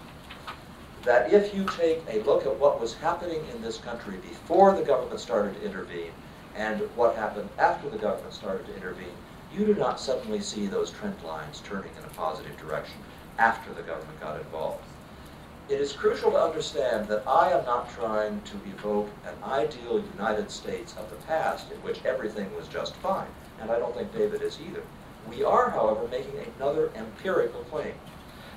that 1.07 1.33
if 1.33 1.55
you 1.55 1.65
take 1.79 2.03
a 2.11 2.21
look 2.25 2.45
at 2.45 2.59
what 2.59 2.81
was 2.81 2.95
happening 2.95 3.41
in 3.55 3.63
this 3.63 3.79
country 3.79 4.17
before 4.29 4.75
the 4.75 4.83
government 4.83 5.21
started 5.21 5.55
to 5.55 5.65
intervene 5.65 6.11
and 6.57 6.81
what 6.97 7.15
happened 7.15 7.49
after 7.59 7.89
the 7.89 7.97
government 7.97 8.35
started 8.35 8.67
to 8.67 8.75
intervene, 8.77 9.15
you 9.55 9.65
do 9.65 9.75
not 9.75 10.01
suddenly 10.01 10.41
see 10.41 10.67
those 10.67 10.91
trend 10.91 11.15
lines 11.23 11.63
turning 11.65 11.93
in 11.97 12.05
a 12.05 12.09
positive 12.09 12.57
direction 12.59 12.97
after 13.39 13.73
the 13.73 13.83
government 13.83 14.21
got 14.21 14.41
involved. 14.41 14.83
It 15.69 15.81
is 15.81 15.93
crucial 15.93 16.33
to 16.33 16.43
understand 16.43 17.07
that 17.07 17.23
I 17.27 17.53
am 17.53 17.65
not 17.65 17.89
trying 17.95 18.41
to 18.43 18.57
evoke 18.69 19.09
an 19.27 19.35
ideal 19.49 20.03
United 20.17 20.51
States 20.51 20.97
of 20.99 21.09
the 21.09 21.25
past 21.27 21.71
in 21.71 21.79
which 21.83 22.05
everything 22.05 22.53
was 22.57 22.67
just 22.67 22.97
fine, 22.97 23.29
and 23.61 23.71
I 23.71 23.79
don't 23.79 23.95
think 23.95 24.13
David 24.13 24.43
is 24.43 24.59
either. 24.69 24.83
We 25.29 25.45
are, 25.45 25.71
however, 25.71 26.09
making 26.09 26.35
another 26.59 26.91
empirical 26.97 27.61
claim 27.63 27.95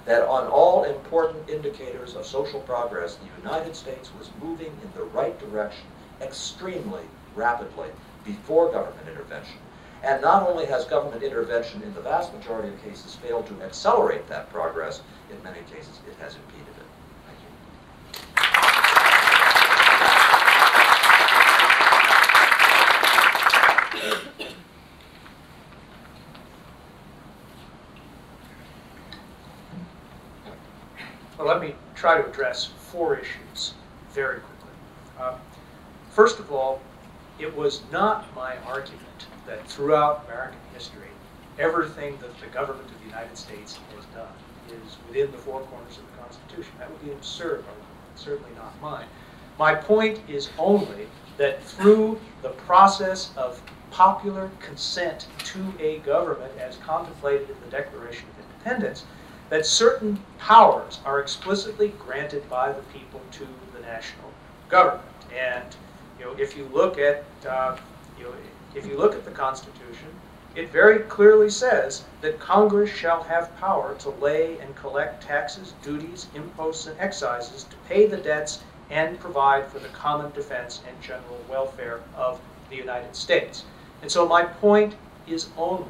that 0.06 0.24
on 0.28 0.48
all 0.48 0.84
important 0.86 1.50
indicators 1.50 2.16
of 2.16 2.26
social 2.26 2.62
progress, 2.62 3.16
the 3.16 3.28
United 3.42 3.76
States 3.76 4.12
was 4.18 4.30
moving 4.42 4.72
in 4.84 4.92
the 4.96 5.04
right 5.04 5.38
direction 5.40 5.86
extremely 6.22 7.04
rapidly 7.36 7.90
before 8.26 8.72
government 8.72 9.08
intervention. 9.08 9.58
And 10.04 10.22
not 10.22 10.48
only 10.48 10.66
has 10.66 10.86
government 10.86 11.24
intervention 11.24 11.82
in 11.84 11.94
the 11.94 12.02
vast 12.02 12.34
majority 12.34 12.70
of 12.70 12.82
cases 12.84 13.16
failed 13.16 13.48
to 13.48 13.62
accelerate 13.62 14.28
that 14.30 14.50
progress, 14.52 15.02
in 15.30 15.44
many 15.44 15.60
cases 15.72 16.00
it 16.08 16.16
has 16.22 16.36
impeded 16.36 16.68
it. 16.68 16.86
Thank 17.28 17.40
you. 17.44 17.50
Well, 31.38 31.39
let 31.50 31.62
me 31.62 31.74
try 31.96 32.16
to 32.22 32.30
address 32.30 32.66
four 32.66 33.18
issues 33.18 33.74
very 34.14 34.40
quickly. 34.40 34.70
Um, 35.20 35.34
first 36.12 36.38
of 36.38 36.52
all, 36.52 36.80
it 37.40 37.58
was 37.58 37.82
not 37.92 38.34
my 38.36 38.56
argument 38.68 39.26
that 39.48 39.68
throughout 39.68 40.26
American 40.28 40.60
history, 40.76 41.08
everything 41.58 42.20
that 42.22 42.40
the 42.40 42.46
government 42.54 42.88
of 42.92 43.00
the 43.00 43.08
United 43.08 43.36
States 43.36 43.80
has 43.96 44.06
done 44.14 44.32
is 44.68 44.98
within 45.08 45.32
the 45.32 45.40
four 45.40 45.62
corners 45.62 45.98
of 45.98 46.04
the 46.12 46.22
Constitution. 46.22 46.72
That 46.78 46.92
would 46.92 47.04
be 47.04 47.12
absurd 47.14 47.64
certainly 48.16 48.52
not 48.56 48.80
mine. 48.80 49.08
My 49.58 49.74
point 49.74 50.20
is 50.30 50.50
only 50.60 51.08
that 51.38 51.64
through 51.64 52.20
the 52.44 52.50
process 52.50 53.32
of 53.36 53.60
popular 53.90 54.52
consent 54.60 55.26
to 55.46 55.74
a 55.80 55.98
government 56.00 56.52
as 56.60 56.76
contemplated 56.78 57.50
in 57.50 57.56
the 57.66 57.72
Declaration 57.72 58.28
of 58.30 58.46
Independence, 58.46 59.06
that 59.50 59.66
certain 59.66 60.20
powers 60.38 61.00
are 61.06 61.20
explicitly 61.20 61.90
granted 62.00 62.48
by 62.50 62.72
the 62.72 62.82
people 62.94 63.22
to 63.32 63.48
the 63.74 63.80
national 63.82 64.32
government. 64.70 65.04
And 65.38 65.76
you 66.20 66.26
know, 66.26 66.36
if 66.38 66.56
you 66.56 66.70
look 66.74 66.98
at 66.98 67.26
uh, 67.48 67.78
you 68.18 68.26
know, 68.26 68.34
if 68.76 68.86
you 68.86 68.98
look 68.98 69.16
at 69.16 69.26
the 69.26 69.32
Constitution, 69.32 70.10
it 70.56 70.72
very 70.72 71.00
clearly 71.00 71.50
says 71.50 72.04
that 72.22 72.40
Congress 72.40 72.92
shall 72.92 73.24
have 73.24 73.56
power 73.60 73.96
to 74.00 74.10
lay 74.10 74.58
and 74.60 74.76
collect 74.76 75.24
taxes, 75.24 75.74
duties, 75.84 76.28
imposts, 76.36 76.88
and 76.88 77.00
excises 77.00 77.64
to 77.66 77.76
pay 77.88 78.06
the 78.06 78.18
debts 78.18 78.64
and 78.90 79.20
provide 79.20 79.68
for 79.68 79.80
the 79.80 79.88
common 79.90 80.32
defense 80.32 80.82
and 80.88 81.02
general 81.02 81.40
welfare 81.50 82.02
of 82.16 82.40
the 82.70 82.76
United 82.76 83.16
States. 83.16 83.64
And 84.02 84.12
so 84.12 84.28
my 84.28 84.44
point 84.44 84.96
is 85.28 85.50
only 85.58 85.86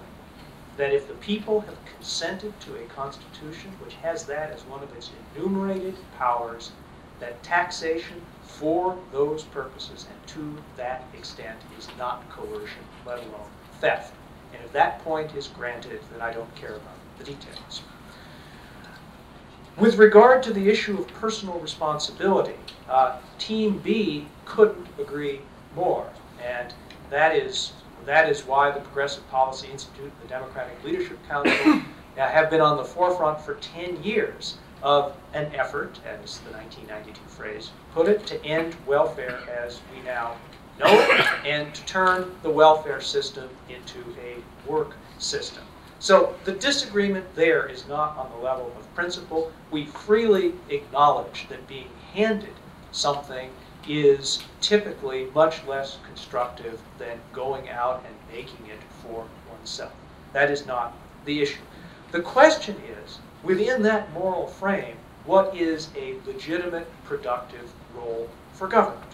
that 0.77 0.93
if 0.93 1.07
the 1.07 1.13
people 1.15 1.61
have 1.61 1.75
consented 1.99 2.57
to 2.61 2.73
a 2.75 2.85
constitution 2.85 3.69
which 3.83 3.93
has 3.95 4.23
that 4.23 4.51
as 4.51 4.63
one 4.63 4.81
of 4.81 4.93
its 4.95 5.11
enumerated 5.35 5.93
powers, 6.17 6.71
that 7.19 7.43
taxation 7.43 8.21
for 8.41 8.97
those 9.11 9.43
purposes 9.43 10.07
and 10.09 10.27
to 10.27 10.63
that 10.77 11.03
extent 11.13 11.59
is 11.77 11.89
not 11.97 12.23
coercion, 12.29 12.81
let 13.05 13.17
alone 13.17 13.49
theft. 13.81 14.13
And 14.53 14.63
if 14.63 14.71
that 14.71 15.03
point 15.03 15.35
is 15.35 15.47
granted, 15.47 15.99
then 16.13 16.21
I 16.21 16.31
don't 16.31 16.55
care 16.55 16.75
about 16.77 16.95
the 17.17 17.25
details. 17.25 17.81
With 19.77 19.97
regard 19.97 20.41
to 20.43 20.53
the 20.53 20.69
issue 20.69 20.97
of 20.97 21.07
personal 21.09 21.59
responsibility, 21.59 22.55
uh, 22.87 23.17
Team 23.37 23.77
B 23.79 24.25
couldn't 24.45 24.87
agree 24.97 25.41
more. 25.75 26.07
And 26.41 26.73
that 27.09 27.35
is, 27.35 27.73
that 28.09 28.27
is 28.27 28.41
why 28.41 28.71
the 28.71 28.79
Progressive 28.79 29.29
Policy 29.29 29.67
Institute 29.71 30.05
and 30.05 30.23
the 30.23 30.27
Democratic 30.27 30.83
Leadership 30.83 31.19
Council 31.27 31.81
have 32.15 32.49
been 32.49 32.59
on 32.59 32.75
the 32.75 32.83
forefront 32.83 33.39
for 33.39 33.53
10 33.55 34.03
years 34.03 34.57
of 34.81 35.15
an 35.33 35.53
effort, 35.53 35.99
as 36.05 36.39
the 36.39 36.51
1992 36.51 37.19
phrase 37.27 37.69
put 37.93 38.07
it, 38.07 38.25
to 38.25 38.43
end 38.43 38.75
welfare 38.87 39.39
as 39.63 39.79
we 39.93 40.01
now 40.01 40.35
know 40.79 40.87
it 40.87 41.45
and 41.45 41.73
to 41.75 41.85
turn 41.85 42.31
the 42.41 42.49
welfare 42.49 42.99
system 42.99 43.47
into 43.69 43.99
a 44.23 44.37
work 44.69 44.95
system. 45.19 45.63
So 45.99 46.33
the 46.45 46.53
disagreement 46.53 47.35
there 47.35 47.67
is 47.67 47.87
not 47.87 48.17
on 48.17 48.31
the 48.31 48.37
level 48.37 48.73
of 48.77 48.95
principle. 48.95 49.51
We 49.69 49.85
freely 49.85 50.53
acknowledge 50.69 51.47
that 51.49 51.67
being 51.67 51.89
handed 52.13 52.53
something 52.91 53.51
is 53.87 54.43
typically 54.61 55.29
much 55.33 55.65
less 55.65 55.97
constructive 56.05 56.79
than 56.97 57.19
going 57.33 57.69
out 57.69 58.03
and 58.05 58.15
making 58.31 58.67
it 58.67 58.79
for 59.01 59.25
oneself. 59.49 59.93
That 60.33 60.51
is 60.51 60.65
not 60.65 60.93
the 61.25 61.41
issue. 61.41 61.61
The 62.11 62.21
question 62.21 62.75
is, 63.03 63.19
within 63.43 63.81
that 63.83 64.11
moral 64.13 64.47
frame, 64.47 64.97
what 65.25 65.55
is 65.55 65.89
a 65.95 66.15
legitimate, 66.25 66.87
productive 67.03 67.71
role 67.95 68.29
for 68.53 68.67
government? 68.67 69.11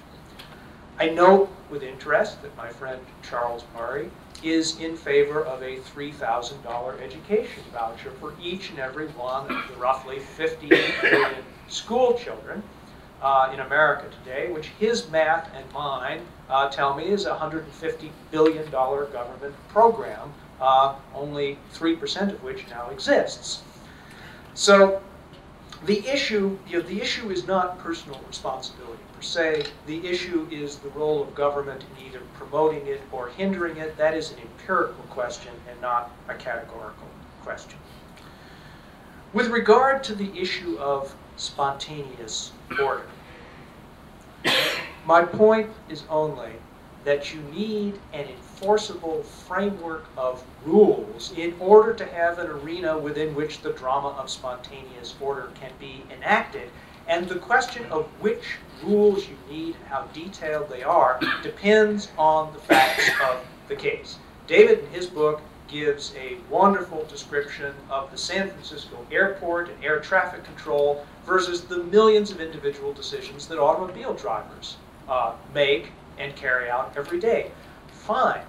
I 0.98 1.10
note 1.10 1.50
with 1.70 1.84
interest 1.84 2.42
that 2.42 2.56
my 2.56 2.70
friend 2.70 3.02
Charles 3.22 3.66
Murray 3.76 4.10
is 4.44 4.80
in 4.80 4.96
favor 4.96 5.44
of 5.44 5.62
a 5.62 5.78
$3,000 5.78 7.02
education 7.02 7.64
voucher 7.74 8.12
for 8.12 8.34
each 8.42 8.70
and 8.70 8.80
every 8.80 9.08
one 9.10 9.52
of 9.52 9.68
the 9.68 9.76
roughly 9.76 10.20
58 10.20 11.04
million 11.04 11.44
school 11.68 12.14
children 12.14 12.64
uh, 13.22 13.50
in 13.54 13.60
America 13.60 14.06
today, 14.24 14.52
which 14.52 14.68
his 14.80 15.10
math 15.10 15.50
and 15.56 15.72
mine 15.74 16.22
uh, 16.50 16.70
tell 16.70 16.96
me 16.96 17.06
is 17.06 17.26
a 17.26 17.32
$150 17.32 18.10
billion 18.32 18.70
government 18.70 19.56
program, 19.70 20.34
uh, 20.62 20.96
only 21.14 21.58
3% 21.74 22.34
of 22.34 22.44
which 22.44 22.68
now 22.70 22.90
exists. 22.90 23.62
So 24.54 25.02
the 25.86 26.08
issue, 26.08 26.58
you 26.68 26.80
know, 26.80 26.88
the 26.88 27.02
issue 27.02 27.30
is 27.30 27.46
not 27.46 27.80
personal 27.80 28.20
responsibility 28.28 29.04
per 29.14 29.22
se. 29.22 29.66
The 29.86 30.06
issue 30.08 30.48
is 30.52 30.78
the 30.78 30.90
role 30.90 31.22
of 31.22 31.36
government 31.36 31.84
in 31.84 32.06
either 32.06 32.22
promoting 32.36 32.88
it 32.88 33.02
or 33.12 33.30
hindering 33.30 33.78
it. 33.78 33.98
That 33.98 34.14
is 34.14 34.32
an 34.32 34.40
empirical 34.40 35.04
question 35.10 35.52
and 35.70 35.80
not 35.82 36.12
a 36.28 36.34
categorical 36.34 37.08
question. 37.44 37.78
With 39.34 39.48
regard 39.48 40.04
to 40.06 40.16
the 40.16 40.32
issue 40.40 40.78
of 40.80 41.14
spontaneous 41.36 42.52
order, 42.80 43.06
my 45.06 45.24
point 45.24 45.70
is 45.90 46.04
only 46.10 46.52
that 47.04 47.34
you 47.34 47.40
need 47.54 48.00
an 48.14 48.26
enforceable 48.26 49.22
framework 49.22 50.06
of 50.18 50.44
rules 50.66 51.32
in 51.38 51.54
order 51.60 51.94
to 51.94 52.06
have 52.06 52.40
an 52.40 52.48
arena 52.48 52.98
within 52.98 53.36
which 53.36 53.62
the 53.62 53.72
drama 53.74 54.10
of 54.18 54.30
spontaneous 54.30 55.14
order 55.22 55.50
can 55.54 55.72
be 55.80 56.04
enacted. 56.12 56.70
And 57.08 57.30
the 57.30 57.36
question 57.36 57.86
of 57.92 58.08
which 58.20 58.58
rules 58.84 59.28
you 59.28 59.38
need, 59.48 59.76
and 59.76 59.86
how 59.86 60.08
detailed 60.14 60.70
they 60.70 60.82
are, 60.82 61.20
depends 61.44 62.10
on 62.18 62.52
the 62.54 62.60
facts 62.60 63.08
of 63.30 63.46
the 63.68 63.76
case. 63.76 64.18
David, 64.48 64.80
in 64.80 64.90
his 64.90 65.06
book, 65.06 65.42
gives 65.68 66.14
a 66.16 66.38
wonderful 66.50 67.06
description 67.06 67.74
of 67.90 68.12
the 68.12 68.18
San 68.18 68.50
Francisco 68.50 69.06
airport 69.12 69.70
and 69.70 69.84
air 69.84 70.00
traffic 70.00 70.44
control 70.44 71.06
versus 71.26 71.62
the 71.62 71.84
millions 71.84 72.32
of 72.32 72.40
individual 72.40 72.94
decisions 72.94 73.48
that 73.48 73.60
automobile 73.60 74.14
drivers 74.14 74.78
uh, 75.10 75.34
make 75.54 75.92
and 76.18 76.36
carry 76.36 76.70
out 76.70 76.94
every 76.96 77.20
day. 77.20 77.52
Fine. 77.92 78.42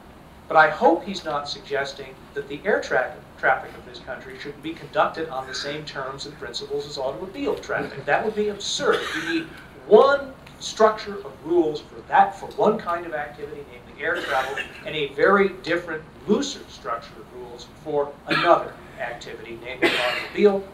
But 0.48 0.56
I 0.56 0.70
hope 0.70 1.04
he's 1.04 1.24
not 1.24 1.48
suggesting 1.48 2.14
that 2.34 2.48
the 2.48 2.60
air 2.64 2.80
tra 2.80 3.14
traffic 3.38 3.76
of 3.76 3.84
this 3.84 3.98
country 3.98 4.38
should 4.38 4.62
be 4.62 4.72
conducted 4.72 5.28
on 5.28 5.46
the 5.46 5.54
same 5.54 5.84
terms 5.84 6.24
and 6.24 6.38
principles 6.38 6.86
as 6.86 6.96
automobile 6.96 7.54
traffic. 7.56 8.04
That 8.06 8.24
would 8.24 8.34
be 8.34 8.48
absurd. 8.48 9.00
You 9.14 9.34
need 9.34 9.46
one 9.86 10.32
structure 10.58 11.16
of 11.16 11.32
rules 11.44 11.80
for 11.80 12.00
that, 12.08 12.38
for 12.38 12.46
one 12.52 12.78
kind 12.78 13.04
of 13.04 13.12
activity, 13.12 13.64
namely 13.70 13.85
air 14.00 14.20
travel, 14.22 14.56
and 14.84 14.94
a 14.94 15.08
very 15.14 15.50
different, 15.62 16.02
looser 16.26 16.60
structure 16.68 17.14
of 17.18 17.34
rules 17.34 17.66
for 17.84 18.12
another 18.26 18.74
activity, 19.00 19.58
namely 19.64 19.90
automobile 19.98 20.64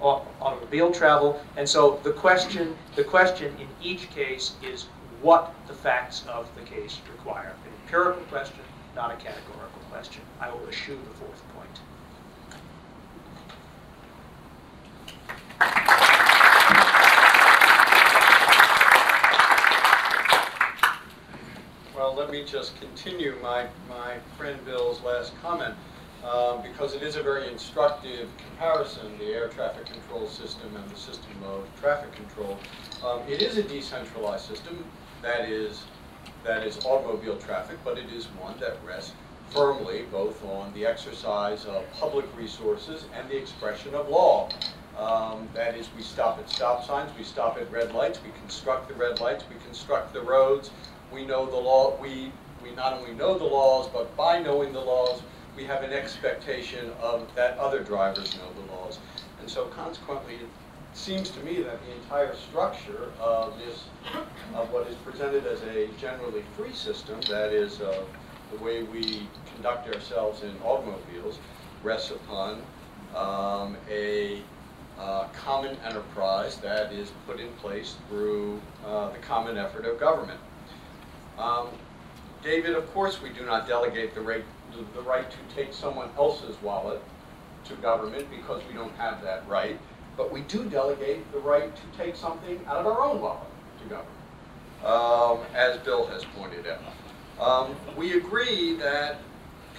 automobile 0.00 0.92
travel. 0.92 1.40
And 1.56 1.68
so 1.68 1.98
the 2.04 2.12
question, 2.12 2.76
the 2.94 3.04
question 3.04 3.54
in 3.58 3.66
each 3.82 4.10
case 4.10 4.52
is 4.62 4.86
what 5.22 5.52
the 5.66 5.74
facts 5.74 6.24
of 6.28 6.48
the 6.54 6.62
case 6.62 7.00
require. 7.10 7.54
An 7.64 7.72
empirical 7.82 8.22
question, 8.24 8.60
not 8.94 9.10
a 9.10 9.16
categorical 9.16 9.80
question. 9.90 10.22
I 10.40 10.52
will 10.52 10.68
eschew 10.68 10.96
the 10.96 11.14
fourth 11.14 11.42
point. 11.54 11.80
Well, 21.96 22.07
let 22.18 22.32
me 22.32 22.42
just 22.42 22.78
continue 22.80 23.36
my, 23.40 23.68
my 23.88 24.16
friend 24.36 24.58
Bill's 24.64 25.00
last 25.02 25.32
comment. 25.40 25.74
Um, 26.24 26.62
because 26.62 26.94
it 26.94 27.02
is 27.04 27.14
a 27.14 27.22
very 27.22 27.46
instructive 27.46 28.28
comparison, 28.36 29.16
the 29.18 29.26
air 29.26 29.46
traffic 29.46 29.86
control 29.86 30.26
system 30.26 30.74
and 30.74 30.90
the 30.90 30.96
system 30.96 31.30
of 31.44 31.64
traffic 31.80 32.10
control. 32.12 32.58
Um, 33.06 33.20
it 33.28 33.40
is 33.40 33.56
a 33.56 33.62
decentralized 33.62 34.44
system 34.44 34.84
that 35.22 35.48
is, 35.48 35.84
that 36.42 36.66
is 36.66 36.84
automobile 36.84 37.36
traffic, 37.36 37.78
but 37.84 37.96
it 37.96 38.10
is 38.12 38.24
one 38.40 38.58
that 38.58 38.78
rests 38.84 39.12
firmly 39.50 40.06
both 40.10 40.44
on 40.44 40.74
the 40.74 40.84
exercise 40.84 41.66
of 41.66 41.84
public 41.92 42.26
resources 42.36 43.04
and 43.14 43.30
the 43.30 43.36
expression 43.36 43.94
of 43.94 44.08
law. 44.08 44.48
Um, 44.98 45.48
that 45.54 45.76
is, 45.76 45.88
we 45.96 46.02
stop 46.02 46.40
at 46.40 46.50
stop 46.50 46.84
signs, 46.84 47.16
we 47.16 47.22
stop 47.22 47.56
at 47.58 47.70
red 47.70 47.94
lights, 47.94 48.18
we 48.24 48.32
construct 48.40 48.88
the 48.88 48.94
red 48.94 49.20
lights, 49.20 49.44
we 49.48 49.54
construct 49.64 50.12
the 50.12 50.20
roads. 50.20 50.72
We 51.12 51.24
know 51.24 51.46
the 51.46 51.56
law, 51.56 51.96
we, 52.00 52.32
we 52.62 52.74
not 52.74 52.92
only 52.92 53.12
know 53.14 53.38
the 53.38 53.44
laws, 53.44 53.88
but 53.92 54.14
by 54.16 54.40
knowing 54.40 54.72
the 54.72 54.80
laws, 54.80 55.22
we 55.56 55.64
have 55.64 55.82
an 55.82 55.92
expectation 55.92 56.90
of 57.00 57.34
that 57.34 57.58
other 57.58 57.82
drivers 57.82 58.36
know 58.36 58.52
the 58.52 58.72
laws. 58.72 58.98
And 59.40 59.50
so 59.50 59.66
consequently, 59.66 60.34
it 60.34 60.48
seems 60.92 61.30
to 61.30 61.40
me 61.40 61.62
that 61.62 61.80
the 61.84 61.94
entire 61.96 62.34
structure 62.36 63.10
of 63.20 63.58
this, 63.58 63.84
of 64.54 64.72
what 64.72 64.86
is 64.86 64.96
presented 64.96 65.46
as 65.46 65.62
a 65.62 65.88
generally 66.00 66.42
free 66.56 66.72
system, 66.72 67.20
that 67.22 67.52
is 67.52 67.80
uh, 67.80 68.04
the 68.52 68.62
way 68.62 68.82
we 68.82 69.26
conduct 69.54 69.92
ourselves 69.94 70.42
in 70.42 70.52
automobiles, 70.64 71.38
rests 71.82 72.10
upon 72.10 72.62
um, 73.14 73.76
a 73.90 74.42
uh, 74.98 75.28
common 75.28 75.76
enterprise 75.84 76.56
that 76.58 76.92
is 76.92 77.12
put 77.26 77.40
in 77.40 77.48
place 77.54 77.96
through 78.08 78.60
uh, 78.84 79.10
the 79.10 79.18
common 79.18 79.56
effort 79.56 79.86
of 79.86 79.98
government. 80.00 80.40
Um, 81.38 81.68
David, 82.42 82.74
of 82.74 82.92
course, 82.92 83.20
we 83.22 83.30
do 83.30 83.44
not 83.44 83.66
delegate 83.66 84.14
the 84.14 84.20
right 84.20 84.44
the, 84.94 85.02
right 85.02 85.28
to 85.30 85.54
take 85.54 85.72
someone 85.72 86.10
else's 86.16 86.60
wallet 86.62 87.00
to 87.64 87.74
government 87.76 88.28
because 88.30 88.62
we 88.68 88.74
don't 88.74 88.94
have 88.96 89.22
that 89.22 89.48
right, 89.48 89.78
but 90.16 90.30
we 90.32 90.42
do 90.42 90.64
delegate 90.64 91.30
the 91.32 91.38
right 91.38 91.74
to 91.74 91.98
take 91.98 92.16
something 92.16 92.60
out 92.66 92.76
of 92.76 92.86
our 92.86 93.02
own 93.02 93.20
wallet 93.20 93.48
to 93.82 93.88
government, 93.88 94.14
um, 94.84 95.38
as 95.54 95.78
Bill 95.78 96.06
has 96.06 96.24
pointed 96.36 96.66
out. 96.66 96.80
Um, 97.40 97.76
we 97.96 98.16
agree 98.16 98.76
that 98.76 99.18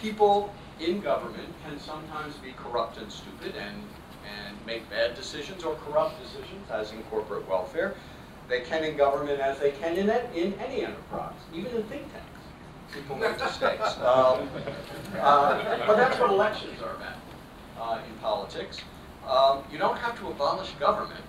people 0.02 0.54
in 0.80 1.02
government 1.02 1.54
can 1.66 1.80
sometimes 1.80 2.36
be 2.38 2.54
corrupt 2.54 2.98
and 2.98 3.12
stupid 3.12 3.56
and, 3.56 3.84
and 4.26 4.58
make 4.66 4.90
bad 4.90 5.16
decisions 5.16 5.64
or 5.64 5.76
corrupt 5.76 6.22
decisions, 6.22 6.70
as 6.72 6.92
in 6.92 7.04
corporate 7.04 7.48
welfare. 7.48 7.96
They 8.50 8.62
can 8.62 8.84
in 8.84 8.98
government 8.98 9.40
as 9.40 9.60
they 9.60 9.72
can 9.72 9.96
in, 9.96 10.10
in 10.10 10.54
any 10.56 10.84
enterprise, 10.84 11.36
even 11.54 11.72
in 11.72 11.84
think 11.84 12.12
tanks 12.12 12.26
people 12.94 13.16
make 13.16 13.40
mistakes. 13.40 13.98
Um, 14.10 14.50
uh, 15.20 15.86
but 15.86 15.98
that's 15.98 16.20
what 16.20 16.30
elections 16.30 16.82
are 16.82 16.96
about 16.96 17.18
uh, 17.80 18.02
in 18.08 18.16
politics. 18.20 18.80
Um, 19.28 19.64
you 19.72 19.78
don't 19.78 19.98
have 19.98 20.18
to 20.20 20.28
abolish 20.28 20.72
government 20.80 21.24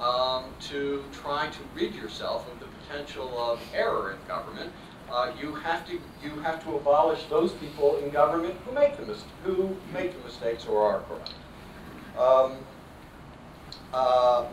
um, 0.00 0.44
to 0.68 1.04
try 1.12 1.48
to 1.48 1.58
rid 1.74 1.94
yourself 1.94 2.50
of 2.50 2.58
the 2.60 2.66
potential 2.66 3.38
of 3.38 3.60
error 3.74 4.12
in 4.12 4.28
government. 4.28 4.72
Uh, 5.10 5.32
you 5.40 5.54
have 5.54 5.86
to 5.86 5.92
you 6.22 6.30
have 6.42 6.62
to 6.64 6.76
abolish 6.76 7.24
those 7.30 7.52
people 7.52 7.96
in 7.98 8.10
government 8.10 8.54
who 8.66 8.72
make 8.72 8.96
the 8.96 9.16
who 9.44 9.76
make 9.92 10.16
the 10.16 10.24
mistakes 10.24 10.66
or 10.66 10.82
are 10.82 11.00
corrupt. 11.02 11.34
Um, 12.18 12.58
uh, 13.92 14.46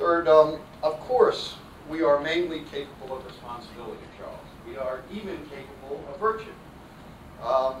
third, 0.00 0.26
um, 0.28 0.58
of 0.82 0.98
course, 1.00 1.54
we 1.90 2.02
are 2.02 2.18
mainly 2.20 2.62
capable 2.72 3.16
of 3.16 3.24
responsibility, 3.26 4.00
Charles 4.18 4.34
we 4.66 4.76
are 4.76 5.00
even 5.12 5.36
capable 5.46 6.04
of 6.12 6.20
virtue. 6.20 6.52
Um, 7.44 7.74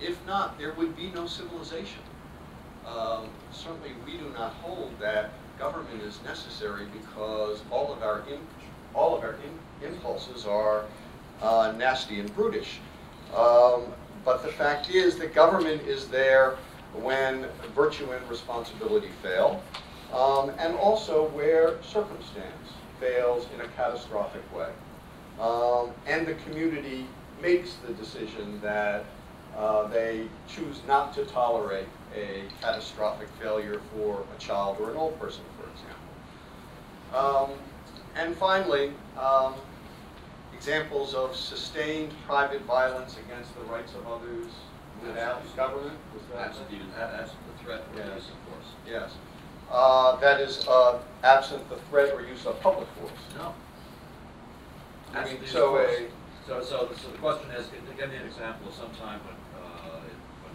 if 0.00 0.24
not, 0.26 0.58
there 0.58 0.72
would 0.74 0.96
be 0.96 1.10
no 1.14 1.26
civilization. 1.26 2.00
um, 2.86 3.24
certainly 3.52 3.90
we 4.06 4.12
do 4.16 4.30
not 4.30 4.52
hold 4.62 4.90
that 5.00 5.30
government 5.58 6.02
is 6.02 6.18
necessary 6.24 6.86
because 6.92 7.62
all 7.70 7.92
of 7.92 8.02
our, 8.02 8.22
all 8.94 9.16
of 9.16 9.22
our 9.22 9.34
im- 9.34 9.86
impulses 9.88 10.46
are 10.46 10.84
uh, 11.42 11.72
nasty 11.78 12.20
and 12.20 12.34
brutish. 12.34 12.78
Um, 13.36 13.82
But 14.24 14.42
the 14.42 14.48
fact 14.52 14.90
is 14.90 15.16
that 15.18 15.34
government 15.34 15.82
is 15.82 16.08
there 16.08 16.56
when 16.94 17.46
virtue 17.74 18.10
and 18.12 18.28
responsibility 18.30 19.08
fail, 19.22 19.62
um, 20.12 20.50
and 20.58 20.74
also 20.76 21.28
where 21.28 21.82
circumstance 21.82 22.68
fails 22.98 23.46
in 23.54 23.60
a 23.60 23.68
catastrophic 23.68 24.42
way. 24.54 24.70
Um, 25.40 25.90
and 26.06 26.26
the 26.26 26.34
community 26.34 27.06
makes 27.40 27.74
the 27.86 27.94
decision 27.94 28.60
that 28.60 29.04
uh, 29.56 29.86
they 29.88 30.28
choose 30.46 30.82
not 30.86 31.14
to 31.14 31.24
tolerate 31.24 31.88
a 32.14 32.44
catastrophic 32.60 33.28
failure 33.40 33.80
for 33.92 34.22
a 34.36 34.38
child 34.38 34.76
or 34.80 34.90
an 34.90 34.96
old 34.96 35.18
person, 35.18 35.42
for 35.56 35.66
example. 35.70 36.10
Um, 37.14 37.58
and 38.16 38.36
finally, 38.36 38.92
um, 39.18 39.54
examples 40.54 41.14
of 41.14 41.34
sustained 41.34 42.12
private 42.26 42.62
violence 42.62 43.16
against 43.16 43.54
the 43.54 43.64
rights 43.64 43.94
of 43.94 44.06
others 44.06 44.52
without 45.02 45.56
government. 45.56 45.96
Was 46.14 46.22
that 46.34 46.48
Absent, 46.48 46.66
even- 46.70 46.92
absent 47.00 47.38
the 47.46 47.64
threat 47.64 47.82
Yes. 47.96 48.30
Yes. 48.86 49.12
Uh, 49.70 50.16
that 50.16 50.40
is 50.40 50.66
uh, 50.66 50.98
absent 51.22 51.68
the 51.68 51.76
threat 51.88 52.12
or 52.12 52.22
use 52.22 52.44
of 52.44 52.60
public 52.60 52.88
force. 52.98 53.12
No. 53.38 53.54
I 55.14 55.24
mean, 55.24 55.38
so 55.46 55.76
a. 55.78 56.08
So, 56.46 56.60
so, 56.62 56.90
so 57.00 57.10
the 57.10 57.18
question 57.18 57.50
is, 57.52 57.66
give 57.66 57.96
give 57.96 58.10
me 58.10 58.16
an 58.16 58.26
example 58.26 58.68
of 58.68 58.74
some 58.74 58.90
time 58.90 59.20
when, 59.22 59.34
uh, 59.62 60.00
when. 60.42 60.52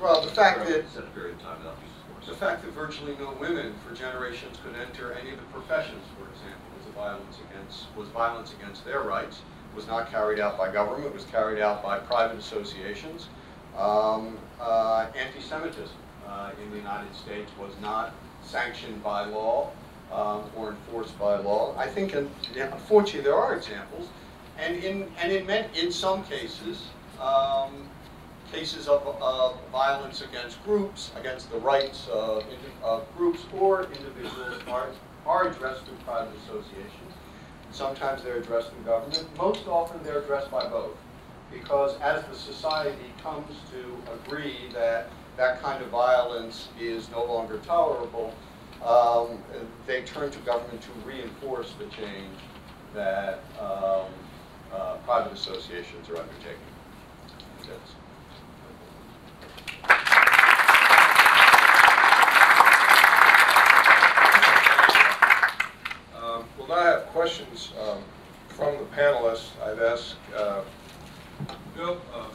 well, 0.00 0.22
the 0.22 0.30
fact 0.30 0.60
that 0.60 0.84
Set 0.92 1.02
a 1.02 1.06
period 1.08 1.34
of 1.34 1.42
time 1.42 1.58
without 1.58 1.76
use 1.82 1.90
of 1.90 2.14
force. 2.14 2.26
The 2.28 2.46
fact 2.46 2.62
that 2.62 2.72
virtually 2.72 3.16
no 3.18 3.34
women 3.40 3.74
for 3.84 3.94
generations 3.94 4.58
could 4.64 4.76
enter 4.76 5.12
any 5.14 5.30
of 5.30 5.38
the 5.38 5.46
professions, 5.46 6.04
for 6.16 6.30
example, 6.30 6.62
was 6.78 6.86
a 6.86 6.92
violence 6.92 7.36
against, 7.50 7.86
was 7.96 8.06
violence 8.08 8.52
against 8.52 8.84
their 8.84 9.00
rights, 9.00 9.42
was 9.74 9.88
not 9.88 10.08
carried 10.12 10.38
out 10.38 10.56
by 10.56 10.70
government, 10.70 11.12
was 11.12 11.24
carried 11.24 11.60
out 11.60 11.82
by 11.82 11.98
private 11.98 12.38
associations. 12.38 13.26
Um, 13.76 14.38
uh, 14.60 15.06
anti-Semitism 15.16 15.96
uh, 16.28 16.50
in 16.62 16.70
the 16.70 16.76
United 16.76 17.14
States 17.14 17.50
was 17.58 17.72
not 17.80 18.14
sanctioned 18.42 19.02
by 19.02 19.24
law 19.24 19.70
um, 20.12 20.42
or 20.56 20.70
enforced 20.70 21.18
by 21.18 21.36
law. 21.38 21.74
I 21.76 21.86
think, 21.86 22.14
un- 22.16 22.30
unfortunately, 22.56 23.22
there 23.22 23.36
are 23.36 23.54
examples, 23.56 24.08
and 24.58 24.76
in 24.82 25.08
and 25.22 25.32
in 25.32 25.46
men, 25.46 25.70
in 25.74 25.92
some 25.92 26.24
cases, 26.24 26.88
um, 27.20 27.88
cases 28.52 28.88
of, 28.88 29.06
of 29.22 29.58
violence 29.70 30.22
against 30.22 30.62
groups, 30.64 31.12
against 31.16 31.50
the 31.50 31.58
rights 31.58 32.08
of, 32.08 32.44
of 32.82 33.06
groups 33.16 33.40
or 33.58 33.84
individuals 33.84 34.60
are, 34.68 34.88
are 35.26 35.48
addressed 35.48 35.84
through 35.84 35.96
private 36.04 36.34
associations. 36.44 37.12
Sometimes 37.70 38.22
they're 38.24 38.38
addressed 38.38 38.72
in 38.76 38.84
government. 38.84 39.24
Most 39.36 39.66
often 39.68 40.02
they're 40.02 40.20
addressed 40.20 40.50
by 40.50 40.66
both. 40.66 40.96
Because 41.52 41.98
as 42.00 42.24
the 42.26 42.34
society 42.34 43.12
comes 43.22 43.56
to 43.72 43.96
agree 44.12 44.68
that 44.72 45.10
that 45.40 45.62
kind 45.62 45.82
of 45.82 45.88
violence 45.88 46.68
is 46.78 47.08
no 47.10 47.24
longer 47.24 47.56
tolerable, 47.64 48.34
um, 48.84 49.38
they 49.86 50.02
turn 50.02 50.30
to 50.30 50.38
government 50.40 50.82
to 50.82 50.90
reinforce 51.02 51.72
the 51.78 51.86
change 51.86 52.36
that 52.92 53.42
um, 53.58 54.04
uh, 54.70 54.96
private 55.06 55.32
associations 55.32 56.10
are 56.10 56.18
undertaking. 56.18 56.60
That's- 57.60 57.94
Um, 66.22 66.44
We'll 66.58 66.68
now 66.68 66.82
have 66.82 67.06
questions 67.06 67.72
um, 67.82 68.02
from 68.48 68.76
the 68.76 68.84
panelists. 68.96 69.48
I've 69.64 69.80
asked 69.80 70.16
uh, 70.36 70.60
Bill 71.76 72.00
um, 72.14 72.30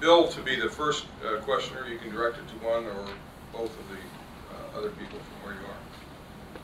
Bill 0.00 0.28
to 0.28 0.40
be 0.42 0.56
the 0.56 0.68
first 0.68 1.06
uh, 1.24 1.40
questioner. 1.42 1.86
You 1.88 1.98
can 1.98 2.10
direct 2.10 2.38
it 2.38 2.46
to 2.48 2.66
one 2.66 2.84
or 2.84 3.06
both 3.52 3.70
of 3.78 3.84
the 3.88 3.96
uh, 3.96 4.78
other 4.78 4.90
people 4.90 5.18
from 5.18 5.44
where 5.48 5.54
you 5.54 5.66
are. 5.66 5.76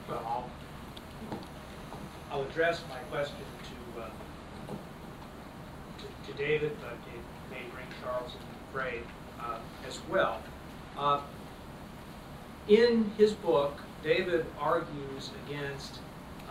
Well, 0.09 0.23
I'll, 1.31 1.39
I'll 2.31 2.43
address 2.49 2.83
my 2.89 2.99
question 3.11 3.37
to, 3.97 4.03
uh, 4.03 4.07
to- 5.99 6.33
to 6.33 6.39
David, 6.39 6.77
but 6.81 6.93
it 6.93 7.21
may 7.51 7.63
bring 7.73 7.87
Charles 8.03 8.33
and 8.35 8.73
fray 8.73 9.01
uh, 9.41 9.59
as 9.87 10.01
well. 10.11 10.43
Uh, 10.99 11.21
In 12.69 13.11
his 13.19 13.33
book, 13.33 13.79
David 14.05 14.47
argues 14.61 15.31
against 15.47 15.99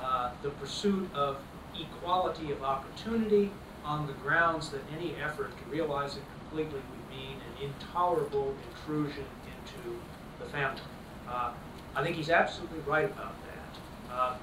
uh, 0.01 0.32
the 0.41 0.49
pursuit 0.51 1.09
of 1.14 1.38
equality 1.80 2.51
of 2.51 2.64
opportunity 2.64 3.49
on 3.84 4.08
the 4.08 4.14
grounds 4.14 4.70
that 4.70 4.82
any 4.98 5.16
effort 5.16 5.52
to 5.58 5.72
realize 5.72 6.16
it 6.16 6.24
completely 6.40 6.80
would 6.80 7.18
mean 7.18 7.38
an 7.38 7.66
intolerable 7.70 8.54
intrusion 8.70 9.26
into 9.46 10.00
the 10.40 10.46
family. 10.46 10.82
Uh, 11.28 11.52
I 11.96 12.04
think 12.04 12.16
he's 12.16 12.30
absolutely 12.30 12.80
right 12.80 13.06
about 13.06 13.34
that. 13.46 14.14
Uh, 14.14 14.36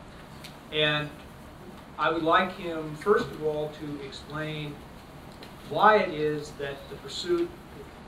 And 0.73 1.09
I 1.99 2.11
would 2.11 2.23
like 2.23 2.57
him, 2.57 2.95
first 2.97 3.27
of 3.27 3.43
all, 3.45 3.71
to 3.81 4.05
explain 4.05 4.75
why 5.71 5.99
it 5.99 6.11
is 6.11 6.51
that 6.53 6.77
the 6.91 6.97
pursuit, 6.97 7.49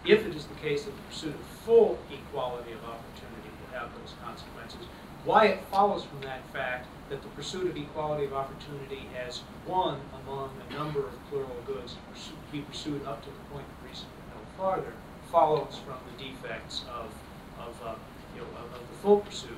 if 0.05 0.27
it 0.27 0.35
is 0.35 0.47
the 0.47 0.55
case 0.55 0.85
that 0.85 0.95
the 0.95 1.03
pursuit 1.03 1.35
of 1.35 1.41
full 1.65 1.99
equality 2.13 2.73
of 2.73 2.85
opportunity 2.85 3.51
will 3.61 3.79
have 3.79 3.91
those 3.99 4.15
consequences, 4.23 4.81
why 5.25 5.47
it 5.47 5.65
follows 5.71 6.05
from 6.05 6.21
that 6.21 6.41
fact 6.53 6.87
that 7.11 7.23
the 7.23 7.29
pursuit 7.31 7.69
of 7.69 7.77
equality 7.77 8.25
of 8.25 8.33
opportunity 8.33 9.09
as 9.27 9.39
one 9.67 10.01
among 10.23 10.51
a 10.69 10.73
number 10.73 11.01
of 11.01 11.13
plural 11.29 11.57
goods 11.67 11.97
to 12.15 12.33
be 12.53 12.61
pursued 12.63 13.05
up 13.05 13.23
to 13.23 13.29
the 13.29 13.53
point 13.53 13.67
of 13.67 13.89
reason 13.89 14.07
but 14.17 14.41
no 14.41 14.47
farther 14.57 14.93
follows 15.31 15.81
from 15.85 15.97
the 16.07 16.25
defects 16.25 16.85
of, 16.89 17.13
of, 17.59 17.77
uh, 17.85 17.95
you 18.35 18.41
know, 18.41 18.47
of, 18.59 18.73
the 18.73 18.97
full 19.03 19.19
pursuit. 19.19 19.51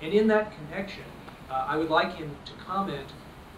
And 0.00 0.12
in 0.12 0.26
that 0.28 0.52
connection, 0.56 1.04
uh, 1.50 1.66
I 1.68 1.76
would 1.76 1.90
like 1.90 2.14
him 2.16 2.36
to 2.44 2.52
comment, 2.64 3.08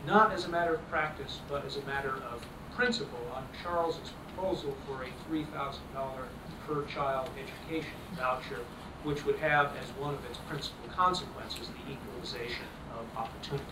not 0.07 0.32
as 0.32 0.44
a 0.44 0.48
matter 0.48 0.74
of 0.74 0.90
practice, 0.90 1.40
but 1.48 1.64
as 1.64 1.76
a 1.76 1.82
matter 1.82 2.14
of 2.32 2.44
principle, 2.74 3.30
on 3.34 3.46
Charles's 3.62 4.12
proposal 4.26 4.76
for 4.86 5.03
a 5.03 5.09
three 5.26 5.44
thousand 5.44 5.82
dollar 5.92 6.28
per 6.66 6.84
child 6.86 7.28
education 7.38 7.90
voucher, 8.16 8.61
which 9.03 9.24
would 9.24 9.36
have 9.36 9.72
as 9.76 9.88
one 9.98 10.14
of 10.14 10.24
its 10.24 10.38
principal 10.48 10.88
consequences 10.94 11.68
the 11.68 11.92
equalization 11.92 12.66
of 13.01 13.16
opportunity. 13.16 13.64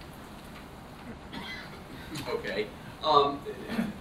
Okay. 2.28 2.66
Um, 3.04 3.40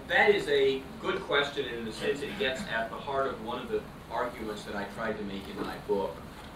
that 0.08 0.34
is 0.34 0.48
a 0.48 0.82
good 1.02 1.20
question, 1.22 1.66
and 1.66 1.80
in 1.80 1.88
a 1.88 1.92
sense, 1.92 2.22
it 2.22 2.38
gets 2.40 2.62
at 2.74 2.90
the 2.90 2.96
heart 2.96 3.28
of 3.28 3.46
one 3.46 3.62
of 3.62 3.70
the 3.70 3.82
arguments 4.12 4.64
that 4.64 4.76
I 4.76 4.86
tried 4.96 5.18
to 5.18 5.24
make 5.26 5.44
in 5.50 5.62
my 5.62 5.76
book, 5.88 6.16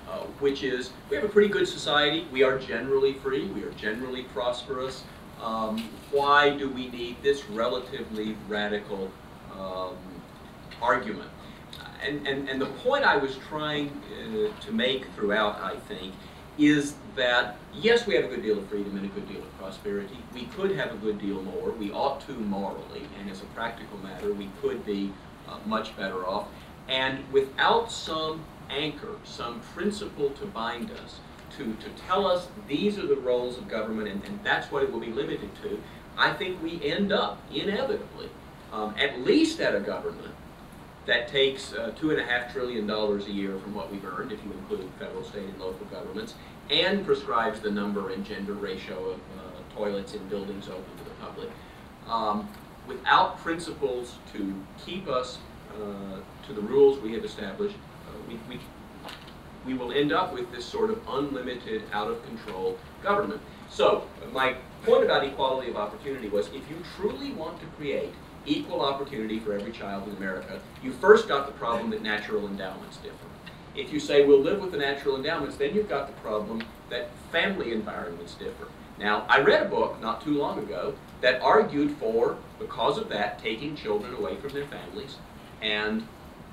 uh, 0.09 0.19
which 0.39 0.63
is 0.63 0.91
we 1.09 1.15
have 1.17 1.25
a 1.25 1.29
pretty 1.29 1.49
good 1.49 1.67
society. 1.67 2.25
We 2.31 2.43
are 2.43 2.57
generally 2.57 3.13
free. 3.13 3.45
We 3.47 3.63
are 3.63 3.71
generally 3.71 4.23
prosperous. 4.23 5.03
Um, 5.41 5.89
why 6.11 6.55
do 6.57 6.69
we 6.69 6.87
need 6.89 7.21
this 7.21 7.45
relatively 7.49 8.35
radical 8.47 9.11
um, 9.57 9.95
argument? 10.81 11.29
And, 12.03 12.27
and, 12.27 12.49
and 12.49 12.59
the 12.59 12.67
point 12.67 13.03
I 13.03 13.17
was 13.17 13.37
trying 13.49 13.89
uh, 13.89 14.59
to 14.61 14.71
make 14.71 15.05
throughout, 15.15 15.59
I 15.61 15.75
think, 15.77 16.13
is 16.57 16.95
that 17.15 17.57
yes, 17.73 18.07
we 18.07 18.15
have 18.15 18.25
a 18.25 18.27
good 18.27 18.41
deal 18.41 18.57
of 18.57 18.67
freedom 18.67 18.95
and 18.97 19.05
a 19.05 19.09
good 19.09 19.27
deal 19.27 19.41
of 19.41 19.57
prosperity. 19.57 20.17
We 20.33 20.45
could 20.45 20.71
have 20.71 20.93
a 20.93 20.97
good 20.97 21.19
deal 21.19 21.41
more. 21.41 21.71
We 21.71 21.91
ought 21.91 22.21
to 22.27 22.33
morally, 22.33 23.03
and 23.19 23.29
as 23.29 23.41
a 23.41 23.45
practical 23.45 23.97
matter, 23.99 24.33
we 24.33 24.49
could 24.61 24.85
be 24.85 25.11
uh, 25.47 25.57
much 25.65 25.95
better 25.97 26.25
off. 26.25 26.47
And 26.87 27.19
without 27.31 27.91
some 27.91 28.43
anchor, 28.69 29.15
some 29.23 29.59
principle 29.73 30.29
to 30.31 30.45
bind 30.45 30.91
us, 30.91 31.19
to, 31.57 31.73
to 31.75 31.89
tell 32.07 32.25
us 32.25 32.47
these 32.67 32.97
are 32.97 33.07
the 33.07 33.15
roles 33.15 33.57
of 33.57 33.67
government 33.67 34.07
and, 34.07 34.23
and 34.23 34.39
that's 34.43 34.71
what 34.71 34.83
it 34.83 34.91
will 34.91 34.99
be 34.99 35.11
limited 35.11 35.49
to, 35.63 35.81
I 36.17 36.33
think 36.33 36.61
we 36.61 36.83
end 36.83 37.11
up 37.11 37.39
inevitably, 37.53 38.29
um, 38.71 38.95
at 38.97 39.21
least 39.21 39.59
at 39.59 39.75
a 39.75 39.79
government 39.79 40.33
that 41.05 41.27
takes 41.27 41.73
uh, 41.73 41.91
two 41.99 42.11
and 42.11 42.19
a 42.19 42.23
half 42.23 42.53
trillion 42.53 42.85
dollars 42.85 43.27
a 43.27 43.31
year 43.31 43.57
from 43.59 43.73
what 43.73 43.91
we've 43.91 44.05
earned, 44.05 44.31
if 44.31 44.39
you 44.43 44.51
include 44.51 44.87
federal, 44.99 45.23
state, 45.23 45.43
and 45.43 45.59
local 45.59 45.85
governments, 45.87 46.35
and 46.69 47.05
prescribes 47.05 47.59
the 47.59 47.71
number 47.71 48.11
and 48.11 48.25
gender 48.25 48.53
ratio 48.53 49.11
of 49.11 49.17
uh, 49.17 49.75
toilets 49.75 50.13
in 50.13 50.25
buildings 50.27 50.67
open 50.67 50.97
to 50.97 51.03
the 51.03 51.09
public, 51.21 51.49
um, 52.07 52.49
without 52.87 53.37
principles 53.39 54.15
to 54.33 54.53
keep 54.83 55.07
us 55.07 55.37
uh, 55.75 56.17
to 56.45 56.53
the 56.53 56.61
rules 56.61 56.99
we 56.99 57.13
have 57.13 57.23
established, 57.23 57.75
uh, 58.07 58.11
we, 58.27 58.39
we, 58.49 58.59
we 59.65 59.73
will 59.73 59.91
end 59.91 60.11
up 60.11 60.33
with 60.33 60.51
this 60.51 60.65
sort 60.65 60.89
of 60.89 60.99
unlimited, 61.07 61.83
out 61.93 62.09
of 62.09 62.23
control 62.25 62.77
government. 63.03 63.41
So, 63.69 64.07
my 64.33 64.55
point 64.83 65.03
about 65.03 65.23
equality 65.23 65.69
of 65.69 65.77
opportunity 65.77 66.27
was 66.27 66.47
if 66.47 66.69
you 66.69 66.77
truly 66.97 67.31
want 67.31 67.59
to 67.61 67.65
create 67.77 68.09
equal 68.45 68.81
opportunity 68.81 69.39
for 69.39 69.53
every 69.53 69.71
child 69.71 70.07
in 70.07 70.15
America, 70.17 70.59
you 70.83 70.91
first 70.91 71.27
got 71.27 71.45
the 71.45 71.53
problem 71.53 71.91
that 71.91 72.01
natural 72.01 72.47
endowments 72.47 72.97
differ. 72.97 73.30
If 73.75 73.93
you 73.93 73.99
say 73.99 74.25
we'll 74.25 74.41
live 74.41 74.61
with 74.61 74.71
the 74.71 74.77
natural 74.77 75.15
endowments, 75.15 75.55
then 75.55 75.73
you've 75.73 75.89
got 75.89 76.07
the 76.07 76.13
problem 76.21 76.63
that 76.89 77.09
family 77.31 77.71
environments 77.71 78.35
differ. 78.35 78.67
Now, 78.99 79.25
I 79.29 79.39
read 79.39 79.65
a 79.65 79.69
book 79.69 79.99
not 80.01 80.23
too 80.23 80.37
long 80.37 80.59
ago 80.59 80.93
that 81.21 81.41
argued 81.41 81.91
for, 81.97 82.37
because 82.59 82.97
of 82.97 83.09
that, 83.09 83.39
taking 83.39 83.75
children 83.75 84.13
away 84.13 84.35
from 84.35 84.53
their 84.53 84.67
families 84.67 85.15
and 85.61 86.05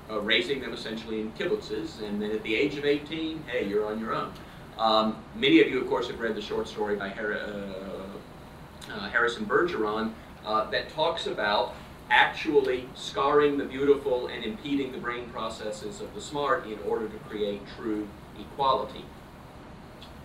uh, 0.09 0.19
raising 0.21 0.61
them 0.61 0.73
essentially 0.73 1.21
in 1.21 1.31
kibbutzes, 1.33 2.01
and 2.01 2.21
then 2.21 2.31
at 2.31 2.41
the 2.43 2.55
age 2.55 2.75
of 2.77 2.85
18, 2.85 3.43
hey, 3.47 3.67
you're 3.67 3.85
on 3.85 3.99
your 3.99 4.15
own. 4.15 4.33
Um, 4.77 5.17
many 5.35 5.61
of 5.61 5.69
you, 5.69 5.81
of 5.81 5.87
course, 5.87 6.07
have 6.07 6.19
read 6.19 6.35
the 6.35 6.41
short 6.41 6.67
story 6.67 6.95
by 6.95 7.09
Har 7.09 7.33
uh, 7.33 8.91
uh, 8.91 9.09
Harrison 9.09 9.45
Bergeron 9.45 10.13
uh, 10.45 10.69
that 10.71 10.89
talks 10.89 11.27
about 11.27 11.75
actually 12.09 12.87
scarring 12.95 13.57
the 13.57 13.65
beautiful 13.65 14.27
and 14.27 14.43
impeding 14.43 14.91
the 14.91 14.97
brain 14.97 15.29
processes 15.29 16.01
of 16.01 16.13
the 16.15 16.21
smart 16.21 16.65
in 16.65 16.79
order 16.87 17.07
to 17.07 17.17
create 17.29 17.61
true 17.77 18.07
equality. 18.39 19.05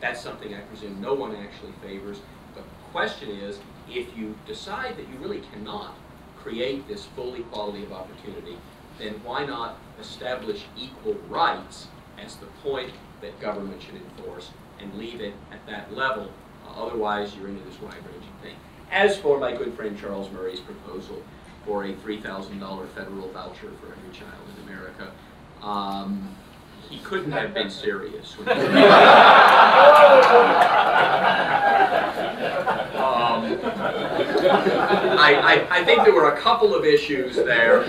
That's 0.01 0.21
something 0.21 0.55
I 0.55 0.61
presume 0.61 1.01
no 1.01 1.15
one 1.15 1.37
actually 1.37 1.73
favors. 1.83 2.21
The 2.55 2.63
question 2.93 3.31
is, 3.31 3.59
if 3.89 4.17
you 4.17 4.37
decide 4.47 4.97
that 4.97 5.09
you 5.09 5.19
really 5.19 5.43
cannot 5.53 5.95
create 6.39 6.87
this 6.89 7.07
full 7.17 7.35
equality 7.35 7.85
of 7.85 7.93
opportunity, 7.93 8.57
then 8.99 9.15
why 9.25 9.45
not 9.45 9.79
establish 10.01 10.65
equal 10.77 11.15
rights 11.29 11.89
as 12.19 12.37
the 12.37 12.47
point 12.63 12.93
that 13.21 13.41
government 13.41 13.83
should 13.83 13.97
enforce 13.97 14.51
and 14.79 14.95
leave 14.95 15.21
it 15.21 15.35
at 15.51 15.67
that 15.67 15.95
level? 15.95 16.31
Uh, 16.67 16.85
otherwise, 16.85 17.35
you're 17.37 17.49
into 17.49 17.65
this 17.65 17.81
wide-ranging 17.81 18.33
thing. 18.43 18.57
As 18.91 19.17
for 19.17 19.39
my 19.39 19.57
good 19.57 19.75
friend 19.75 19.99
Charles 19.99 20.31
Murray's 20.31 20.61
proposal 20.61 21.23
for 21.65 21.85
a 21.85 21.93
$3,000 21.93 22.89
federal 22.91 23.29
voucher 23.29 23.71
for 23.81 23.93
every 23.93 24.13
child 24.13 24.43
in 24.57 24.69
America, 24.69 25.11
um, 25.63 26.35
he 26.91 26.99
couldn't 27.01 27.33
have 27.33 27.55
been 27.55 27.71
serious. 27.71 28.37
um, 28.41 28.47
I, 35.19 35.35
I, 35.43 35.79
I 35.79 35.85
think 35.85 36.05
there 36.05 36.15
were 36.15 36.33
a 36.33 36.41
couple 36.41 36.75
of 36.75 36.85
issues 36.85 37.37
there. 37.37 37.85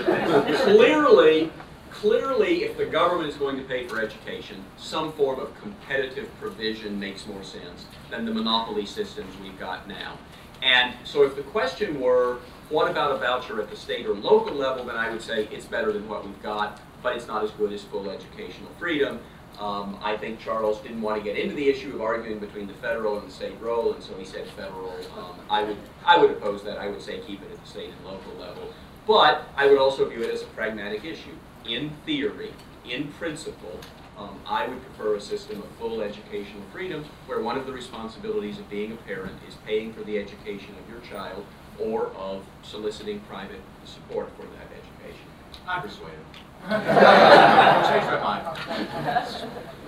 Clearly, 0.64 1.52
clearly, 1.90 2.64
if 2.64 2.76
the 2.76 2.86
government 2.86 3.28
is 3.28 3.36
going 3.36 3.56
to 3.56 3.64
pay 3.64 3.86
for 3.86 4.00
education, 4.00 4.64
some 4.76 5.12
form 5.12 5.40
of 5.40 5.54
competitive 5.60 6.28
provision 6.40 6.98
makes 6.98 7.26
more 7.26 7.42
sense 7.42 7.86
than 8.10 8.24
the 8.24 8.32
monopoly 8.32 8.86
systems 8.86 9.34
we've 9.42 9.58
got 9.58 9.86
now. 9.86 10.18
And 10.62 10.94
so 11.04 11.22
if 11.22 11.36
the 11.36 11.42
question 11.42 12.00
were, 12.00 12.38
what 12.68 12.90
about 12.90 13.12
a 13.12 13.18
voucher 13.18 13.60
at 13.60 13.70
the 13.70 13.76
state 13.76 14.06
or 14.06 14.14
local 14.14 14.54
level, 14.54 14.84
then 14.84 14.96
I 14.96 15.10
would 15.10 15.22
say 15.22 15.48
it's 15.52 15.66
better 15.66 15.92
than 15.92 16.08
what 16.08 16.24
we've 16.24 16.42
got, 16.42 16.80
but 17.02 17.14
it's 17.14 17.28
not 17.28 17.44
as 17.44 17.50
good 17.52 17.72
as 17.72 17.82
full 17.84 18.10
educational 18.10 18.70
freedom. 18.78 19.20
Um, 19.58 19.98
I 20.02 20.16
think 20.16 20.38
Charles 20.38 20.80
didn't 20.80 21.00
want 21.00 21.18
to 21.18 21.24
get 21.24 21.38
into 21.38 21.54
the 21.54 21.68
issue 21.68 21.94
of 21.94 22.02
arguing 22.02 22.38
between 22.38 22.66
the 22.66 22.74
federal 22.74 23.18
and 23.18 23.28
the 23.28 23.32
state 23.32 23.54
role, 23.60 23.94
and 23.94 24.02
so 24.02 24.14
he 24.18 24.24
said 24.24 24.46
federal. 24.48 24.90
Um, 25.16 25.38
I 25.48 25.62
would 25.62 25.78
I 26.04 26.18
would 26.18 26.30
oppose 26.30 26.62
that. 26.64 26.78
I 26.78 26.88
would 26.88 27.00
say 27.00 27.20
keep 27.20 27.40
it 27.42 27.50
at 27.50 27.62
the 27.62 27.66
state 27.66 27.90
and 27.90 28.04
local 28.04 28.34
level. 28.38 28.70
But 29.06 29.48
I 29.56 29.66
would 29.66 29.78
also 29.78 30.08
view 30.08 30.22
it 30.22 30.30
as 30.30 30.42
a 30.42 30.46
pragmatic 30.46 31.04
issue. 31.04 31.36
In 31.64 31.90
theory, 32.04 32.52
in 32.84 33.08
principle, 33.12 33.80
um, 34.18 34.40
I 34.46 34.66
would 34.66 34.82
prefer 34.82 35.14
a 35.16 35.20
system 35.20 35.58
of 35.62 35.68
full 35.78 36.00
educational 36.00 36.62
freedom 36.72 37.04
where 37.26 37.40
one 37.40 37.58
of 37.58 37.66
the 37.66 37.72
responsibilities 37.72 38.58
of 38.58 38.68
being 38.70 38.92
a 38.92 38.96
parent 38.96 39.36
is 39.46 39.54
paying 39.66 39.92
for 39.92 40.02
the 40.02 40.18
education 40.18 40.74
of 40.82 40.90
your 40.90 41.00
child 41.10 41.44
or 41.78 42.06
of 42.16 42.44
soliciting 42.62 43.20
private 43.20 43.60
support 43.84 44.30
for 44.36 44.42
that 44.42 44.68
education. 44.72 45.26
I'm 45.68 45.82
persuaded. 45.82 46.18
Change 46.62 48.04
my 48.06 48.20
mind. 48.22 48.56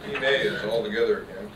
He 0.07 0.19
may 0.19 0.35
is 0.37 0.65
all 0.65 0.83
together 0.85 1.23
again. 1.23 1.51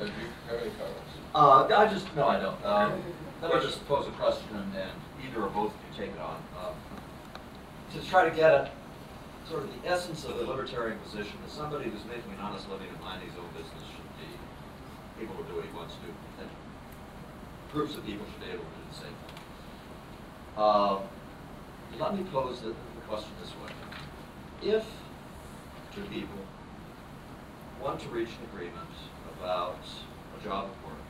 Uh, 0.00 0.04
Do 0.04 0.10
you 0.10 0.12
have 0.48 0.60
any 0.60 0.70
comments? 0.70 1.10
Uh, 1.34 1.64
I 1.76 1.86
just, 1.92 2.14
no, 2.16 2.26
I 2.26 2.40
don't. 2.40 2.64
Um, 2.64 3.02
let 3.42 3.54
me 3.54 3.60
just 3.60 3.86
pose 3.86 4.06
a 4.08 4.10
question 4.12 4.48
and, 4.54 4.74
and 4.76 4.90
either 5.24 5.42
or 5.44 5.50
both 5.50 5.72
can 5.72 6.06
take 6.06 6.14
it 6.14 6.20
on. 6.20 6.42
Um, 6.58 6.74
to 7.92 8.08
try 8.08 8.28
to 8.28 8.34
get 8.34 8.52
at 8.52 8.72
sort 9.50 9.64
of 9.64 9.82
the 9.82 9.88
essence 9.90 10.24
of 10.26 10.38
the 10.38 10.44
libertarian 10.46 10.96
position 11.00 11.34
is 11.44 11.50
somebody 11.50 11.90
who's 11.90 12.06
making 12.06 12.30
an 12.30 12.38
honest 12.38 12.70
living 12.70 12.86
and 12.86 13.00
minding 13.00 13.28
his 13.28 13.36
own 13.36 13.50
business 13.50 13.82
should 13.90 14.06
be 14.14 15.26
able 15.26 15.34
to 15.42 15.42
do 15.50 15.58
what 15.58 15.66
he 15.66 15.74
wants 15.74 15.98
to, 15.98 16.06
do. 16.06 16.14
and 16.38 16.48
groups 17.74 17.98
of 17.98 18.06
people 18.06 18.24
should 18.30 18.46
be 18.46 18.54
able 18.54 18.62
to 18.62 18.78
do 18.78 18.86
the 18.86 18.94
same 18.94 19.16
thing. 19.26 19.42
Uh, 20.54 21.02
let 21.98 22.14
me 22.14 22.22
pose 22.30 22.62
the, 22.62 22.70
the 22.70 23.02
question 23.10 23.34
this 23.42 23.50
way. 23.58 23.74
If 24.62 24.86
two 25.90 26.06
people 26.14 26.46
want 27.82 27.98
to 28.06 28.08
reach 28.14 28.30
an 28.30 28.46
agreement 28.54 28.94
about 29.34 29.82
a 30.38 30.44
job 30.46 30.70
of 30.70 30.78
work, 30.86 31.02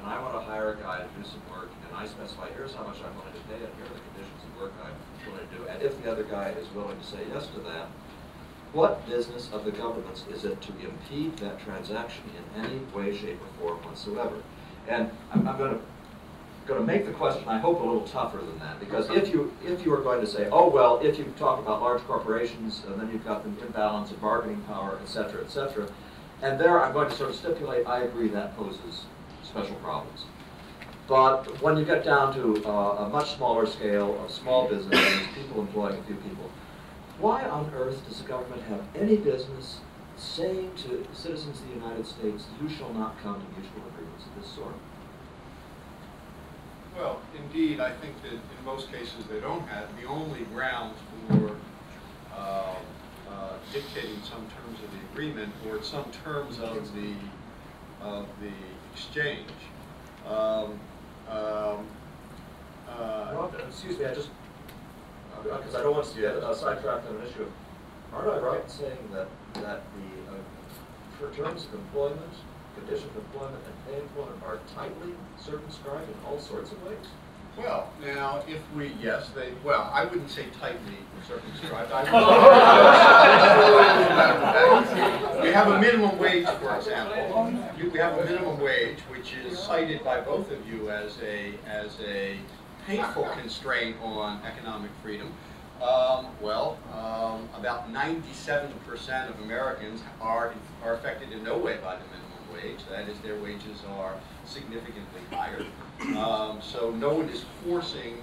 and 0.00 0.08
I 0.08 0.16
want 0.24 0.40
to 0.40 0.44
hire 0.48 0.72
a 0.72 0.76
guy 0.80 1.04
to 1.04 1.08
do 1.20 1.28
some 1.28 1.44
work, 1.52 1.68
and 1.84 1.92
I 1.92 2.08
specify, 2.08 2.48
here's 2.56 2.72
how 2.72 2.88
much 2.88 2.96
I'm 3.04 3.12
willing 3.12 3.36
to 3.36 3.44
pay, 3.44 3.60
and 3.60 3.72
here 3.76 3.84
are 3.84 3.92
the 3.92 4.04
conditions 4.16 4.40
of 4.40 4.56
work 4.56 4.72
I'm 4.80 4.96
to 5.36 5.56
do, 5.56 5.66
and 5.68 5.82
if 5.82 6.00
the 6.02 6.10
other 6.10 6.24
guy 6.24 6.50
is 6.50 6.66
willing 6.74 6.98
to 6.98 7.04
say 7.04 7.18
yes 7.32 7.46
to 7.48 7.60
that, 7.60 7.88
what 8.72 9.06
business 9.08 9.50
of 9.52 9.64
the 9.64 9.70
government's 9.70 10.24
is 10.32 10.44
it 10.44 10.60
to 10.62 10.72
impede 10.80 11.36
that 11.38 11.58
transaction 11.60 12.24
in 12.36 12.64
any 12.64 12.78
way, 12.94 13.16
shape, 13.16 13.38
or 13.40 13.60
form 13.60 13.82
whatsoever? 13.84 14.42
And 14.86 15.10
I'm, 15.32 15.48
I'm 15.48 15.58
going 15.58 15.72
to 15.72 15.80
going 16.66 16.80
to 16.80 16.86
make 16.86 17.06
the 17.06 17.12
question, 17.12 17.48
I 17.48 17.58
hope, 17.58 17.80
a 17.80 17.82
little 17.82 18.06
tougher 18.06 18.36
than 18.36 18.58
that. 18.58 18.78
Because 18.78 19.08
if 19.08 19.30
you 19.32 19.52
if 19.64 19.84
you 19.84 19.92
are 19.94 20.02
going 20.02 20.20
to 20.20 20.26
say, 20.26 20.48
oh 20.52 20.68
well, 20.68 21.00
if 21.02 21.18
you 21.18 21.24
talk 21.38 21.58
about 21.58 21.80
large 21.80 22.02
corporations, 22.02 22.82
and 22.86 23.00
then 23.00 23.10
you've 23.10 23.24
got 23.24 23.42
the 23.42 23.66
imbalance 23.66 24.10
of 24.10 24.20
bargaining 24.20 24.60
power, 24.62 24.98
et 25.02 25.08
cetera, 25.08 25.42
et 25.42 25.50
cetera, 25.50 25.88
and 26.42 26.60
there 26.60 26.84
I'm 26.84 26.92
going 26.92 27.08
to 27.08 27.16
sort 27.16 27.30
of 27.30 27.36
stipulate, 27.36 27.86
I 27.86 28.02
agree 28.02 28.28
that 28.28 28.54
poses 28.56 29.06
special 29.42 29.76
problems. 29.76 30.26
But 31.08 31.62
when 31.62 31.78
you 31.78 31.86
get 31.86 32.04
down 32.04 32.34
to 32.34 32.62
uh, 32.68 33.06
a 33.06 33.08
much 33.08 33.36
smaller 33.36 33.64
scale 33.64 34.22
of 34.22 34.30
small 34.30 34.68
businesses, 34.68 35.26
people 35.34 35.62
employing 35.62 35.98
a 35.98 36.02
few 36.02 36.16
people, 36.16 36.50
why 37.18 37.44
on 37.44 37.72
earth 37.74 38.06
does 38.06 38.20
the 38.20 38.28
government 38.28 38.62
have 38.64 38.82
any 38.94 39.16
business 39.16 39.80
saying 40.18 40.70
to 40.76 41.06
citizens 41.14 41.60
of 41.60 41.68
the 41.68 41.74
United 41.74 42.06
States, 42.06 42.44
you 42.60 42.68
shall 42.68 42.92
not 42.92 43.18
come 43.22 43.36
to 43.36 43.60
mutual 43.60 43.88
agreements 43.88 44.26
of 44.26 44.42
this 44.42 44.52
sort? 44.52 44.74
Well, 46.94 47.20
indeed, 47.34 47.80
I 47.80 47.92
think 47.92 48.20
that 48.22 48.32
in 48.32 48.64
most 48.64 48.92
cases 48.92 49.24
they 49.30 49.40
don't 49.40 49.66
have, 49.68 49.88
the 50.00 50.06
only 50.06 50.40
grounds 50.52 50.98
for 51.28 51.56
uh, 52.34 52.74
uh, 53.30 53.52
dictating 53.72 54.20
some 54.24 54.46
terms 54.48 54.78
of 54.84 54.90
the 54.90 55.12
agreement 55.12 55.54
or 55.68 55.82
some 55.82 56.10
terms 56.24 56.58
of 56.58 56.94
the, 56.94 57.14
of 58.02 58.26
the 58.42 58.52
exchange. 58.92 59.48
Um, 60.26 60.78
um, 61.30 61.86
uh, 62.88 63.32
Well, 63.34 63.52
excuse 63.68 63.98
me, 63.98 64.04
I 64.06 64.14
just, 64.14 64.30
because 65.42 65.74
I 65.74 65.82
don't 65.82 65.94
want 65.94 66.06
to 66.06 66.20
get 66.20 66.36
uh, 66.36 66.54
sidetracked 66.54 67.06
on 67.08 67.16
an 67.16 67.22
issue. 67.26 67.46
Aren't 68.12 68.28
I 68.30 68.38
right 68.38 68.62
in 68.62 68.68
saying 68.68 69.08
that, 69.12 69.28
that 69.54 69.82
the, 69.94 70.32
uh, 70.32 70.36
for 71.18 71.30
terms 71.36 71.64
of 71.66 71.74
employment, 71.74 72.32
conditions 72.76 73.10
of 73.10 73.16
employment 73.24 73.62
and 73.66 73.74
pay 73.86 74.00
employment 74.00 74.42
are 74.46 74.58
tightly 74.74 75.12
circumscribed 75.38 76.08
in 76.08 76.14
all 76.26 76.38
sorts 76.38 76.72
of 76.72 76.82
ways? 76.84 77.06
Well, 77.58 77.90
now, 78.04 78.42
if 78.46 78.60
we, 78.76 78.92
yes, 79.02 79.30
they, 79.34 79.52
well, 79.64 79.90
I 79.92 80.04
wouldn't 80.04 80.30
say 80.30 80.46
tightly 80.60 80.98
circumscribed. 81.26 81.90
I 81.92 82.04
would- 85.34 85.42
We 85.42 85.48
have 85.52 85.68
a 85.68 85.80
minimum 85.80 86.18
wage, 86.18 86.46
for 86.60 86.76
example. 86.76 87.52
You- 87.78 87.90
We 87.90 87.98
have 87.98 88.18
a 88.18 88.24
minimum 88.24 88.58
wage, 88.60 88.98
which 89.08 89.34
is 89.34 89.58
cited 89.58 90.02
by 90.02 90.20
both 90.20 90.50
of 90.50 90.66
you 90.68 90.90
as 90.90 91.16
a, 91.22 91.54
as 91.66 91.96
a 92.04 92.36
painful 92.86 93.24
constraint 93.40 93.96
on 94.02 94.42
economic 94.44 94.90
freedom. 95.02 95.32
Um, 95.80 96.26
well, 96.40 96.76
um, 96.92 97.48
about 97.56 97.88
ninety-seven 97.90 98.72
percent 98.84 99.30
of 99.30 99.40
Americans 99.42 100.02
are, 100.20 100.52
are 100.82 100.94
affected 100.94 101.30
in 101.30 101.44
no 101.44 101.56
way 101.56 101.76
by 101.76 101.94
the 101.94 102.02
minimum 102.10 102.52
wage. 102.52 102.80
That 102.90 103.08
is, 103.08 103.16
their 103.20 103.38
wages 103.38 103.82
are 103.96 104.14
significantly 104.44 105.20
higher. 105.30 105.64
Um, 106.18 106.60
so 106.60 106.90
no 106.90 107.10
one 107.14 107.28
is 107.28 107.44
forcing 107.64 108.18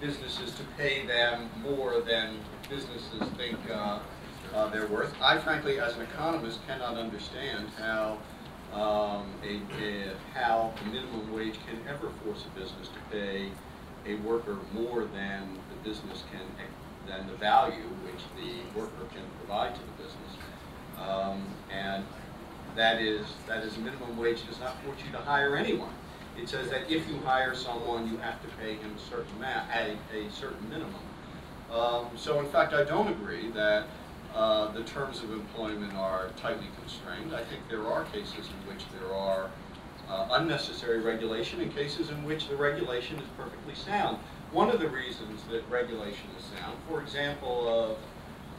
businesses 0.00 0.54
to 0.54 0.62
pay 0.78 1.06
them 1.06 1.50
more 1.62 2.00
than 2.00 2.38
businesses 2.70 3.22
think 3.36 3.58
uh, 3.70 3.98
uh, 4.54 4.68
they're 4.70 4.86
worth. 4.86 5.14
I 5.20 5.36
frankly, 5.38 5.78
as 5.80 5.94
an 5.96 6.02
economist, 6.02 6.66
cannot 6.66 6.96
understand 6.96 7.68
how 7.78 8.16
um, 8.74 9.26
a, 9.44 9.60
a, 9.82 10.14
how 10.34 10.72
the 10.82 10.90
minimum 10.90 11.32
wage 11.32 11.54
can 11.66 11.78
ever 11.88 12.10
force 12.24 12.44
a 12.44 12.58
business 12.58 12.88
to 12.88 12.98
pay 13.10 13.48
a 14.06 14.16
worker 14.16 14.58
more 14.72 15.04
than 15.04 15.58
the 15.70 15.88
business 15.88 16.24
can, 16.30 16.40
than 17.06 17.26
the 17.26 17.34
value 17.34 17.84
which 18.04 18.22
the 18.36 18.78
worker 18.78 19.06
can 19.12 19.22
provide 19.38 19.74
to 19.74 19.80
the 19.80 20.02
business. 20.02 20.32
Um, 21.00 21.44
and 21.70 22.04
that 22.76 23.00
is, 23.00 23.24
that 23.46 23.62
is 23.62 23.76
minimum 23.78 24.16
wage 24.16 24.46
does 24.46 24.58
not 24.58 24.82
force 24.82 24.98
you 25.04 25.12
to 25.12 25.18
hire 25.18 25.56
anyone. 25.56 25.94
It 26.36 26.48
says 26.48 26.68
that 26.70 26.90
if 26.90 27.08
you 27.08 27.18
hire 27.24 27.54
someone, 27.54 28.10
you 28.10 28.16
have 28.18 28.42
to 28.42 28.48
pay 28.60 28.74
him 28.74 28.92
a 28.96 29.10
certain 29.10 29.36
amount, 29.36 29.70
a, 29.72 29.96
a 30.16 30.30
certain 30.32 30.68
minimum. 30.68 30.94
Um, 31.70 32.06
so 32.16 32.40
in 32.40 32.46
fact, 32.46 32.72
I 32.72 32.84
don't 32.84 33.08
agree 33.08 33.50
that 33.52 33.86
uh, 34.34 34.72
the 34.72 34.82
terms 34.82 35.22
of 35.22 35.32
employment 35.32 35.94
are 35.94 36.28
tightly 36.36 36.66
constrained. 36.80 37.34
I 37.34 37.44
think 37.44 37.62
there 37.68 37.86
are 37.86 38.04
cases 38.04 38.48
in 38.48 38.72
which 38.72 38.84
there 38.98 39.14
are 39.14 39.50
uh, 40.08 40.28
unnecessary 40.32 41.00
regulation 41.00 41.60
and 41.60 41.74
cases 41.74 42.10
in 42.10 42.24
which 42.24 42.48
the 42.48 42.56
regulation 42.56 43.16
is 43.16 43.28
perfectly 43.36 43.74
sound. 43.74 44.18
One 44.50 44.70
of 44.70 44.80
the 44.80 44.88
reasons 44.88 45.42
that 45.50 45.68
regulation 45.70 46.28
is 46.38 46.44
sound, 46.58 46.76
for 46.88 47.00
example, 47.00 47.96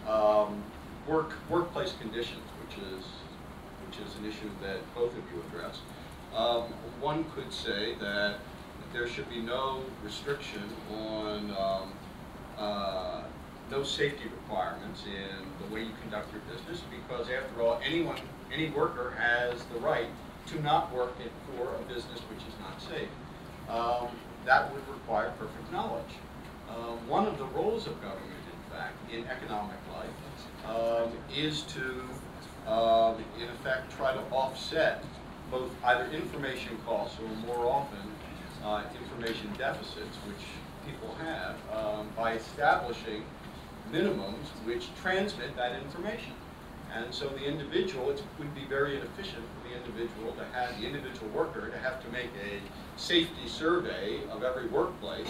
of 0.08 0.48
um, 0.48 0.64
work 1.08 1.34
workplace 1.50 1.94
conditions, 2.00 2.44
which 2.62 2.78
is 2.78 3.06
which 3.88 4.00
is 4.00 4.16
an 4.18 4.26
issue 4.26 4.50
that 4.62 4.80
both 4.96 5.12
of 5.12 5.24
you 5.32 5.44
addressed. 5.50 5.82
Um, 6.36 6.64
one 7.00 7.26
could 7.36 7.52
say 7.54 7.96
that 7.96 8.40
there 8.92 9.08
should 9.08 9.30
be 9.30 9.42
no 9.42 9.84
restriction 10.04 10.64
on 10.94 11.52
um, 11.52 11.92
uh, 12.58 13.22
no 13.72 13.84
safety 13.84 14.26
requirements 14.26 15.04
in 15.06 15.46
the 15.66 15.74
way 15.74 15.84
you 15.84 15.92
conduct 16.02 16.32
your 16.32 16.42
business 16.54 16.82
because 16.92 17.28
after 17.30 17.62
all, 17.62 17.80
anyone, 17.84 18.18
any 18.54 18.70
worker 18.70 19.14
has 19.18 19.64
the 19.74 19.80
right 19.80 20.08
to 20.48 20.62
not 20.62 20.94
work 20.94 21.14
for 21.56 21.76
a 21.76 21.94
business 21.94 22.20
which 22.30 22.40
is 22.40 22.54
not 22.60 22.80
safe. 22.82 23.10
Um, 23.70 24.08
that 24.46 24.72
would 24.72 24.88
require 24.88 25.34
perfect 25.40 25.72
knowledge. 25.72 26.14
Uh, 26.70 26.96
one 27.08 27.26
of 27.26 27.38
the 27.38 27.46
roles 27.46 27.88
of 27.88 28.00
government, 28.02 28.24
in 28.30 28.72
fact, 28.72 28.96
in 29.12 29.26
economic 29.26 29.78
life, 29.94 30.10
um, 30.68 31.12
is 31.36 31.64
to, 31.64 32.72
um, 32.72 33.16
in 33.40 33.50
effect, 33.50 33.92
try 33.98 34.14
to 34.14 34.22
offset 34.32 35.04
both 35.50 35.72
either 35.86 36.10
information 36.12 36.78
costs 36.86 37.18
or 37.20 37.30
more 37.48 37.68
often 37.68 38.12
uh, 38.64 38.84
information 39.02 39.50
deficits, 39.58 40.18
which 40.28 40.46
people 40.86 41.16
have, 41.24 41.56
um, 41.74 42.08
by 42.16 42.34
establishing 42.34 43.24
minimums 43.91 44.48
which 44.66 44.88
transmit 45.02 45.56
that 45.56 45.74
information. 45.82 46.34
And 46.94 47.14
so 47.14 47.28
the 47.28 47.44
individual, 47.44 48.10
it 48.10 48.24
would 48.40 48.56
be 48.56 48.64
very 48.66 48.95
inefficient 48.95 49.44
for 49.44 49.68
the 49.68 49.76
individual 49.76 50.32
to 50.34 50.45
have, 50.53 50.80
the 50.80 50.88
individual 50.88 51.28
worker 51.30 51.70
to 51.70 51.78
have 51.80 52.02
to 52.03 52.10
make 52.10 52.30
a 52.41 52.62
safety 52.98 53.48
survey 53.48 54.20
of 54.32 54.44
every 54.44 54.68
workplace 54.68 55.28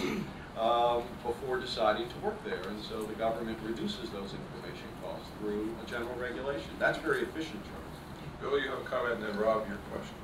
um, 0.58 1.02
before 1.24 1.58
deciding 1.58 2.08
to 2.08 2.14
work 2.22 2.42
there. 2.44 2.62
And 2.68 2.82
so 2.82 3.02
the 3.02 3.14
government 3.14 3.58
reduces 3.64 4.10
those 4.10 4.32
information 4.32 4.86
costs 5.02 5.26
through 5.40 5.74
a 5.84 5.90
general 5.90 6.14
regulation. 6.16 6.70
That's 6.78 6.98
very 6.98 7.22
efficient, 7.22 7.60
Charles. 7.64 7.86
Bill, 8.40 8.60
you 8.60 8.70
have 8.70 8.80
a 8.80 8.84
comment, 8.84 9.14
and 9.14 9.24
then 9.24 9.36
Rob, 9.36 9.66
your 9.68 9.78
question. 9.90 10.14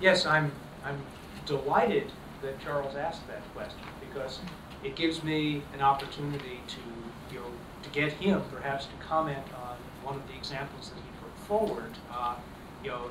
Yes, 0.00 0.26
I'm, 0.26 0.52
I'm 0.84 1.00
delighted 1.46 2.12
that 2.42 2.60
Charles 2.60 2.96
asked 2.96 3.26
that 3.28 3.42
question 3.54 3.80
because 4.00 4.40
it 4.82 4.96
gives 4.96 5.22
me 5.22 5.62
an 5.74 5.80
opportunity 5.80 6.60
to, 6.68 7.34
you 7.34 7.40
know, 7.40 7.46
to 7.82 7.90
get 7.90 8.12
him 8.12 8.42
perhaps 8.52 8.86
to 8.86 8.92
comment 9.06 9.44
on 9.54 9.76
one 10.02 10.16
of 10.16 10.26
the 10.28 10.34
examples 10.34 10.90
that 10.90 10.96
he 10.96 11.10
put 11.20 11.46
forward, 11.46 11.92
uh, 12.12 12.34
you 12.82 12.90
know, 12.90 13.10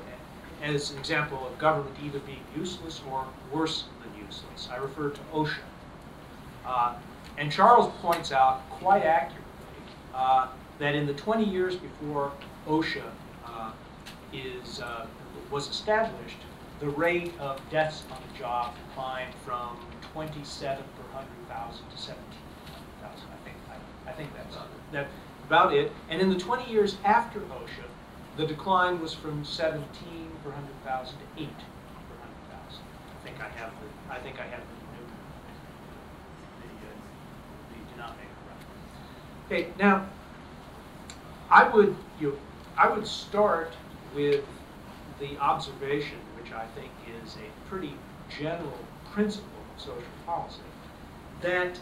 as 0.62 0.90
an 0.90 0.98
example 0.98 1.46
of 1.46 1.56
government 1.58 1.96
either 2.04 2.18
being 2.20 2.44
useless 2.56 3.00
or 3.10 3.24
worse 3.52 3.84
than 4.02 4.24
useless. 4.24 4.68
I 4.70 4.76
refer 4.76 5.10
to 5.10 5.20
OSHA. 5.32 5.58
Uh, 6.66 6.94
and 7.38 7.50
Charles 7.50 7.90
points 8.02 8.32
out 8.32 8.68
quite 8.68 9.02
accurately 9.02 9.44
uh, 10.14 10.48
that 10.78 10.94
in 10.94 11.06
the 11.06 11.14
20 11.14 11.44
years 11.44 11.76
before 11.76 12.32
OSHA 12.68 13.02
uh, 13.46 13.72
is, 14.32 14.80
uh, 14.80 15.06
was 15.50 15.68
established, 15.68 16.36
the 16.80 16.88
rate 16.88 17.32
of 17.38 17.60
deaths 17.70 18.02
on 18.10 18.18
the 18.30 18.38
job 18.38 18.74
declined 18.88 19.34
from 19.44 19.78
27 20.12 20.82
per 20.82 21.02
100,000 21.14 21.90
to 21.90 21.98
17 21.98 22.24
per 22.66 23.06
100,000. 23.06 23.28
I 23.30 23.36
think, 23.44 23.56
I, 23.70 24.10
I 24.10 24.12
think 24.12 24.34
that's 24.34 24.56
that, 24.92 25.06
about 25.46 25.74
it. 25.74 25.92
And 26.08 26.20
in 26.20 26.30
the 26.30 26.38
20 26.38 26.70
years 26.70 26.96
after 27.04 27.40
OSHA, 27.40 27.86
the 28.36 28.46
decline 28.46 29.00
was 29.00 29.14
from 29.14 29.44
17 29.44 29.82
per 30.42 30.50
100,000 30.50 31.18
to 31.18 31.42
8 31.42 31.48
per 31.48 32.16
100,000. 32.18 32.82
I 33.10 33.24
think 33.24 33.40
I 33.40 33.48
have 33.58 33.72
the, 33.80 34.14
I 34.14 34.18
think 34.18 34.40
I 34.40 34.44
have 34.44 34.60
the, 34.60 34.76
the, 34.90 35.04
uh, 36.66 36.94
the 37.70 37.78
denominator 37.92 38.40
right. 38.48 38.66
Okay, 39.46 39.72
now, 39.78 40.06
I 41.50 41.68
would, 41.68 41.96
you 42.20 42.30
know, 42.30 42.38
I 42.76 42.88
would 42.88 43.06
start 43.06 43.72
with 44.14 44.44
the 45.18 45.36
observation 45.38 46.16
which 46.40 46.52
I 46.52 46.66
think 46.74 46.90
is 47.22 47.36
a 47.36 47.68
pretty 47.68 47.94
general 48.30 48.78
principle 49.12 49.59
social 49.80 50.14
policy, 50.26 50.60
that 51.40 51.80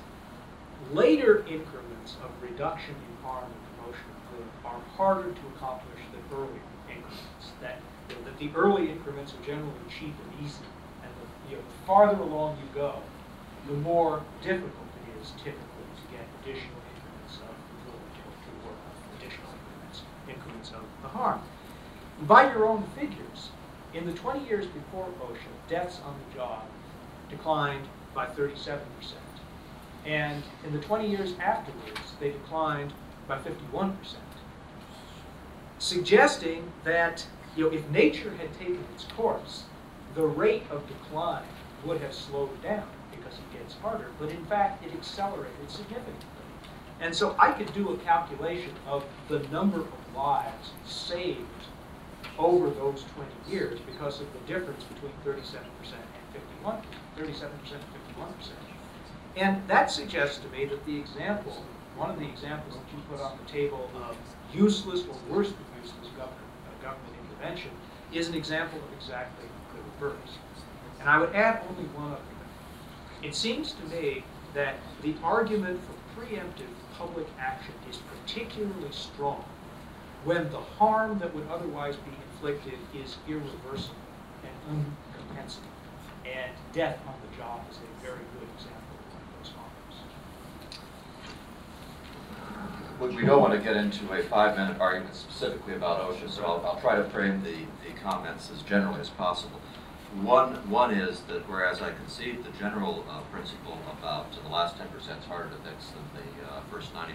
later 0.93 1.45
increments 1.49 2.16
of 2.23 2.31
reduction 2.41 2.95
in 2.95 3.27
harm 3.27 3.45
and 3.45 3.62
promotion 3.75 4.07
of 4.15 4.20
good 4.31 4.49
are 4.65 4.81
harder 4.97 5.31
to 5.33 5.45
accomplish 5.57 5.99
than 6.12 6.23
early 6.39 6.62
increments. 6.87 7.51
That, 7.61 7.79
you 8.09 8.15
know, 8.15 8.23
that 8.31 8.39
the 8.39 8.51
early 8.55 8.91
increments 8.91 9.35
are 9.35 9.45
generally 9.45 9.83
cheap 9.91 10.15
and 10.15 10.47
easy, 10.47 10.65
and 11.03 11.11
the, 11.19 11.51
you 11.51 11.57
know, 11.57 11.62
the 11.62 11.87
farther 11.87 12.23
along 12.23 12.59
you 12.62 12.69
go, 12.75 13.03
the 13.66 13.75
more 13.75 14.23
difficult 14.43 14.89
it 15.03 15.20
is 15.20 15.31
typically 15.43 15.89
to 15.99 16.05
get 16.15 16.25
additional 16.41 16.79
increments 16.95 17.43
of 17.43 17.53
good 17.85 18.01
to 18.15 18.51
work, 18.62 18.79
on, 18.87 18.95
additional 19.19 19.51
increments, 19.51 20.03
increments 20.31 20.70
of 20.70 20.87
the 21.03 21.09
harm. 21.09 21.43
By 22.23 22.53
your 22.53 22.66
own 22.66 22.85
figures, 22.95 23.51
in 23.93 24.07
the 24.07 24.12
20 24.12 24.47
years 24.47 24.66
before 24.66 25.09
OSHA, 25.20 25.53
deaths 25.69 26.01
on 26.05 26.15
the 26.15 26.39
job 26.39 26.62
declined 27.29 27.87
by 28.15 28.27
37%. 28.27 28.81
And 30.05 30.43
in 30.65 30.73
the 30.73 30.81
20 30.81 31.09
years 31.09 31.35
afterwards, 31.39 32.01
they 32.21 32.31
declined 32.31 32.93
by 33.27 33.39
51%. 33.39 33.95
Suggesting 35.79 36.73
that 36.85 37.27
you 37.57 37.65
know, 37.65 37.71
if 37.71 37.89
nature 37.91 38.35
had 38.37 38.53
taken 38.59 38.85
its 38.95 39.05
course, 39.17 39.65
the 40.15 40.27
rate 40.27 40.65
of 40.71 40.87
decline 40.89 41.45
would 41.85 42.01
have 42.01 42.13
slowed 42.13 42.63
down 42.63 42.89
because 43.11 43.35
it 43.35 43.59
gets 43.59 43.75
harder, 43.75 44.09
but 44.19 44.31
in 44.31 44.45
fact 44.47 44.85
it 44.85 44.93
accelerated 44.93 45.71
significantly. 45.71 46.27
And 47.01 47.15
so 47.15 47.37
I 47.39 47.53
could 47.53 47.73
do 47.75 47.91
a 47.91 47.97
calculation 47.99 48.73
of 48.87 49.05
the 49.29 49.41
number 49.51 49.81
of 49.81 50.17
lives 50.17 50.71
saved 50.85 51.47
over 52.39 52.71
those 52.71 53.05
20 53.15 53.31
years 53.49 53.79
because 53.81 54.21
of 54.21 54.27
the 54.33 54.53
difference 54.53 54.85
between 54.85 55.13
37% 55.25 55.45
and 55.55 56.33
51, 56.33 56.83
37% 57.19 57.43
and 57.43 57.43
51%. 57.43 57.51
And 59.36 59.69
that 59.69 59.90
suggests 59.90 60.39
to 60.39 60.49
me 60.49 60.65
that 60.66 60.85
the 60.86 60.97
example, 60.97 61.65
one 61.97 62.11
of 62.11 62.19
the 62.19 62.28
examples 62.28 62.74
that 62.74 62.97
you 62.97 63.03
put 63.11 63.20
on 63.20 63.39
the 63.39 63.51
table 63.51 63.90
of 63.97 64.16
useless 64.53 65.03
or 65.03 65.35
worse 65.35 65.49
than 65.49 65.65
useless 65.82 66.09
government, 66.16 66.39
uh, 66.66 66.82
government 66.82 67.15
intervention 67.28 67.70
is 68.12 68.28
an 68.28 68.35
example 68.35 68.78
of 68.78 68.93
exactly 68.97 69.47
the 69.74 70.07
reverse. 70.07 70.39
And 71.01 71.09
I 71.09 71.19
would 71.19 71.35
add 71.35 71.62
only 71.69 71.89
one 71.90 72.12
other 72.12 72.16
thing. 72.16 73.28
It 73.28 73.35
seems 73.35 73.73
to 73.73 73.85
me 73.86 74.24
that 74.55 74.77
the 75.03 75.15
argument 75.23 75.81
for 75.85 76.20
preemptive 76.20 76.73
public 76.97 77.27
action 77.39 77.74
is 77.89 77.99
particularly 77.99 78.90
strong 78.90 79.45
when 80.24 80.51
the 80.51 80.59
harm 80.59 81.19
that 81.20 81.32
would 81.35 81.47
otherwise 81.49 81.97
be 81.97 82.11
inflicted 82.32 82.78
is 82.95 83.16
irreversible 83.28 83.95
and 84.43 84.86
uncompensable. 85.36 85.78
And 86.35 86.51
death 86.73 86.99
on 87.07 87.15
the 87.29 87.37
job 87.37 87.61
is 87.71 87.77
a 87.79 88.05
very 88.05 88.19
good 88.39 88.49
example 88.57 88.97
of 89.01 89.13
one 89.13 89.23
of 89.23 89.51
those. 93.01 93.11
We- 93.11 93.17
We 93.23 93.27
don't 93.27 93.41
want 93.41 93.53
to 93.55 93.61
get 93.61 93.77
into 93.77 94.13
a 94.13 94.23
five-minute 94.25 94.81
argument 94.81 95.15
specifically 95.15 95.75
about 95.75 96.01
OSHA, 96.03 96.31
so 96.31 96.45
I'll, 96.45 96.67
I'll 96.67 96.81
try 96.81 96.97
to 96.97 97.05
frame 97.11 97.43
the, 97.43 97.65
the 97.87 97.95
comments 98.03 98.51
as 98.55 98.63
generally 98.63 99.01
as 99.01 99.09
possible. 99.11 99.61
One, 100.23 100.55
one 100.71 100.91
is 100.93 101.21
that 101.29 101.49
whereas 101.49 101.81
I 101.83 101.93
concede 101.93 102.43
the 102.43 102.51
general 102.59 103.05
uh, 103.11 103.21
principle 103.31 103.79
about 103.99 104.27
the 104.43 104.49
last 104.49 104.77
10% 104.79 104.85
is 104.97 105.25
harder 105.27 105.51
to 105.51 105.57
fix 105.69 105.89
than 105.91 106.03
the 106.15 106.49
uh, 106.51 106.61
first 106.73 106.93
90%, 106.95 107.11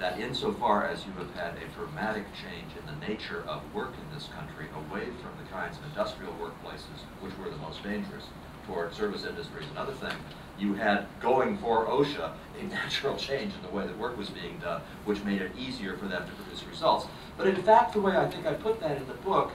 that 0.00 0.18
insofar 0.18 0.86
as 0.86 1.04
you 1.04 1.12
have 1.12 1.32
had 1.34 1.54
a 1.62 1.68
dramatic 1.76 2.24
change 2.32 2.72
in 2.78 2.86
the 2.86 3.06
nature 3.06 3.44
of 3.46 3.62
work 3.74 3.92
in 3.92 4.14
this 4.14 4.28
country 4.28 4.66
away 4.74 5.04
from 5.22 5.32
the 5.42 5.48
kinds 5.52 5.76
of 5.76 5.84
industrial 5.84 6.32
workplaces 6.40 7.04
which 7.20 7.36
were 7.38 7.50
the 7.50 7.56
most 7.58 7.82
dangerous 7.82 8.24
toward 8.66 8.94
service 8.94 9.24
industries, 9.24 9.66
another 9.72 9.92
thing, 9.92 10.12
you 10.58 10.74
had 10.74 11.06
going 11.20 11.58
for 11.58 11.86
OSHA 11.86 12.32
a 12.58 12.64
natural 12.68 13.16
change 13.16 13.52
in 13.54 13.62
the 13.62 13.68
way 13.68 13.86
that 13.86 13.96
work 13.98 14.16
was 14.16 14.30
being 14.30 14.58
done, 14.58 14.80
which 15.04 15.22
made 15.24 15.42
it 15.42 15.52
easier 15.58 15.96
for 15.96 16.06
them 16.06 16.26
to 16.26 16.32
produce 16.32 16.64
results. 16.64 17.06
But 17.36 17.46
in 17.46 17.62
fact, 17.62 17.94
the 17.94 18.00
way 18.00 18.16
I 18.16 18.28
think 18.28 18.46
I 18.46 18.54
put 18.54 18.80
that 18.80 18.96
in 18.96 19.06
the 19.06 19.14
book 19.14 19.52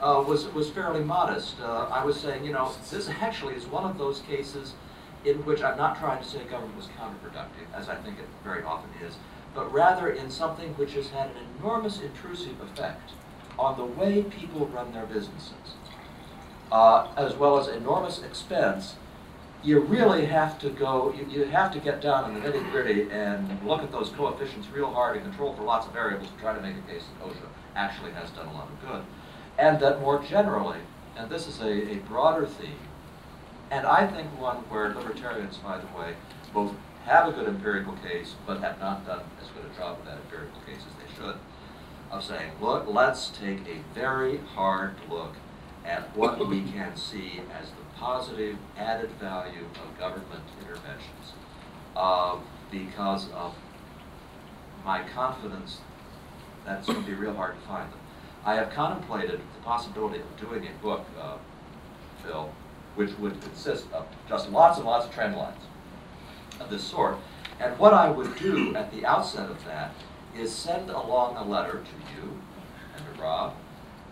uh, 0.00 0.22
was, 0.26 0.46
was 0.52 0.70
fairly 0.70 1.02
modest. 1.02 1.60
Uh, 1.60 1.88
I 1.90 2.04
was 2.04 2.18
saying, 2.18 2.44
you 2.44 2.52
know, 2.52 2.72
this 2.90 3.08
actually 3.08 3.54
is 3.54 3.66
one 3.66 3.88
of 3.88 3.98
those 3.98 4.20
cases 4.20 4.74
in 5.24 5.44
which 5.44 5.62
I'm 5.62 5.76
not 5.76 5.98
trying 5.98 6.22
to 6.22 6.28
say 6.28 6.44
government 6.44 6.76
was 6.76 6.86
counterproductive, 6.98 7.66
as 7.74 7.88
I 7.88 7.96
think 7.96 8.18
it 8.18 8.26
very 8.44 8.62
often 8.62 8.90
is, 9.04 9.16
but 9.56 9.72
rather 9.72 10.10
in 10.10 10.30
something 10.30 10.74
which 10.74 10.92
has 10.92 11.08
had 11.08 11.30
an 11.30 11.36
enormous 11.58 12.00
intrusive 12.00 12.60
effect 12.60 13.12
on 13.58 13.76
the 13.78 13.84
way 13.84 14.22
people 14.22 14.66
run 14.66 14.92
their 14.92 15.06
businesses, 15.06 15.74
uh, 16.70 17.08
as 17.16 17.34
well 17.34 17.58
as 17.58 17.66
enormous 17.68 18.22
expense, 18.22 18.96
you 19.64 19.80
really 19.80 20.26
have 20.26 20.58
to 20.58 20.68
go, 20.68 21.12
you, 21.14 21.26
you 21.30 21.44
have 21.46 21.72
to 21.72 21.80
get 21.80 22.02
down 22.02 22.30
in 22.30 22.40
the 22.40 22.48
nitty 22.48 22.70
gritty 22.70 23.10
and 23.10 23.58
look 23.66 23.82
at 23.82 23.90
those 23.90 24.10
coefficients 24.10 24.68
real 24.68 24.92
hard 24.92 25.16
and 25.16 25.24
control 25.24 25.54
for 25.54 25.62
lots 25.62 25.86
of 25.86 25.92
variables 25.94 26.30
to 26.30 26.36
try 26.36 26.54
to 26.54 26.60
make 26.60 26.76
a 26.76 26.92
case 26.92 27.04
that 27.18 27.26
OSHA 27.26 27.48
actually 27.74 28.12
has 28.12 28.30
done 28.30 28.46
a 28.46 28.52
lot 28.52 28.68
of 28.68 28.88
good. 28.88 29.02
And 29.58 29.80
that 29.80 30.00
more 30.00 30.22
generally, 30.22 30.78
and 31.16 31.30
this 31.30 31.46
is 31.46 31.60
a, 31.60 31.92
a 31.92 31.96
broader 32.08 32.46
theme, 32.46 32.78
and 33.70 33.86
I 33.86 34.06
think 34.06 34.28
one 34.38 34.58
where 34.68 34.94
libertarians, 34.94 35.56
by 35.56 35.78
the 35.78 35.86
way, 35.98 36.14
both 36.52 36.72
have 37.06 37.28
a 37.28 37.32
good 37.32 37.46
empirical 37.46 37.94
case, 37.94 38.34
but 38.46 38.60
have 38.60 38.80
not 38.80 39.06
done 39.06 39.22
as 39.40 39.48
good 39.50 39.64
a 39.70 39.76
job 39.76 39.98
of 40.00 40.04
that 40.04 40.18
empirical 40.18 40.60
case 40.62 40.78
as 40.78 40.94
they 40.96 41.14
should, 41.14 41.36
of 42.10 42.22
saying, 42.22 42.50
look, 42.60 42.84
let's 42.88 43.28
take 43.28 43.60
a 43.68 43.78
very 43.94 44.38
hard 44.38 44.96
look 45.08 45.34
at 45.84 46.14
what 46.16 46.46
we 46.48 46.62
can 46.72 46.96
see 46.96 47.40
as 47.60 47.70
the 47.70 47.84
positive 47.96 48.56
added 48.76 49.10
value 49.20 49.66
of 49.82 49.98
government 49.98 50.42
interventions. 50.60 51.32
Uh, 51.94 52.36
because 52.70 53.30
of 53.30 53.54
my 54.84 55.02
confidence 55.08 55.78
that 56.64 56.78
it's 56.78 56.88
going 56.88 57.00
to 57.00 57.06
be 57.06 57.14
real 57.14 57.34
hard 57.34 57.54
to 57.54 57.66
find 57.66 57.90
them. 57.90 57.98
I 58.44 58.54
have 58.54 58.70
contemplated 58.70 59.40
the 59.40 59.62
possibility 59.64 60.20
of 60.20 60.36
doing 60.36 60.66
a 60.66 60.82
book, 60.82 61.06
uh, 61.18 61.38
Phil, 62.22 62.52
which 62.96 63.16
would 63.18 63.40
consist 63.40 63.86
of 63.92 64.06
just 64.28 64.50
lots 64.50 64.78
and 64.78 64.86
lots 64.86 65.06
of 65.06 65.14
trend 65.14 65.36
lines 65.36 65.62
of 66.60 66.70
this 66.70 66.84
sort. 66.84 67.18
And 67.60 67.78
what 67.78 67.94
I 67.94 68.10
would 68.10 68.36
do 68.36 68.74
at 68.74 68.92
the 68.92 69.06
outset 69.06 69.50
of 69.50 69.64
that 69.64 69.94
is 70.36 70.54
send 70.54 70.90
along 70.90 71.36
a 71.36 71.44
letter 71.44 71.82
to 71.82 72.14
you 72.14 72.38
and 72.94 73.04
to 73.04 73.22
Rob 73.22 73.54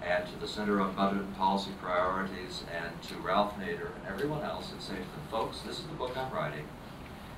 and 0.02 0.26
to 0.26 0.38
the 0.38 0.48
Center 0.48 0.76
Budget 0.84 1.20
and 1.20 1.36
Policy 1.36 1.70
Priorities 1.80 2.64
and 2.74 3.02
to 3.02 3.16
Ralph 3.16 3.54
Nader 3.58 3.94
and 3.96 4.06
everyone 4.08 4.42
else 4.42 4.72
and 4.72 4.80
say 4.80 4.94
to 4.94 5.00
them, 5.00 5.22
folks, 5.30 5.60
this 5.60 5.78
is 5.78 5.86
the 5.86 5.94
book 5.94 6.16
I'm 6.16 6.32
writing. 6.32 6.66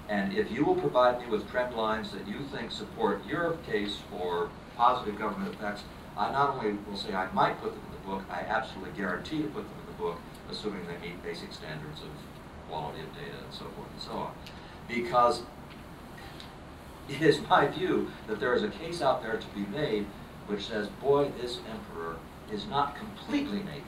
And 0.08 0.32
if 0.32 0.50
you 0.50 0.64
will 0.64 0.76
provide 0.76 1.20
me 1.20 1.26
with 1.26 1.50
trend 1.50 1.74
lines 1.74 2.12
that 2.12 2.26
you 2.28 2.40
think 2.52 2.70
support 2.70 3.26
your 3.26 3.56
case 3.68 3.98
for 4.10 4.50
positive 4.76 5.18
government 5.18 5.54
effects, 5.54 5.82
I 6.16 6.30
not 6.30 6.56
only 6.56 6.78
will 6.88 6.96
say 6.96 7.12
I 7.12 7.30
might 7.32 7.60
put 7.60 7.72
them 7.72 7.82
in 7.86 7.92
the 7.92 8.06
book, 8.08 8.24
I 8.30 8.40
absolutely 8.40 8.96
guarantee 8.96 9.42
to 9.42 9.48
put 9.48 9.64
them 9.64 9.78
in 9.80 9.86
the 9.86 10.02
book, 10.02 10.18
assuming 10.50 10.86
they 10.86 11.08
meet 11.08 11.22
basic 11.22 11.52
standards 11.52 12.02
of 12.02 12.08
quality 12.68 13.00
of 13.00 13.12
data 13.14 13.36
and 13.44 13.52
so 13.52 13.64
forth 13.64 13.90
and 13.92 14.02
so 14.02 14.12
on. 14.12 14.32
Because 14.88 15.42
it 17.08 17.22
is 17.22 17.40
my 17.48 17.66
view 17.66 18.10
that 18.26 18.40
there 18.40 18.54
is 18.54 18.62
a 18.62 18.68
case 18.68 19.00
out 19.02 19.22
there 19.22 19.36
to 19.36 19.46
be 19.48 19.66
made 19.76 20.06
which 20.46 20.66
says, 20.66 20.88
boy, 21.00 21.30
this 21.40 21.58
emperor 21.70 22.16
is 22.52 22.66
not 22.66 22.96
completely 22.96 23.58
naked. 23.58 23.82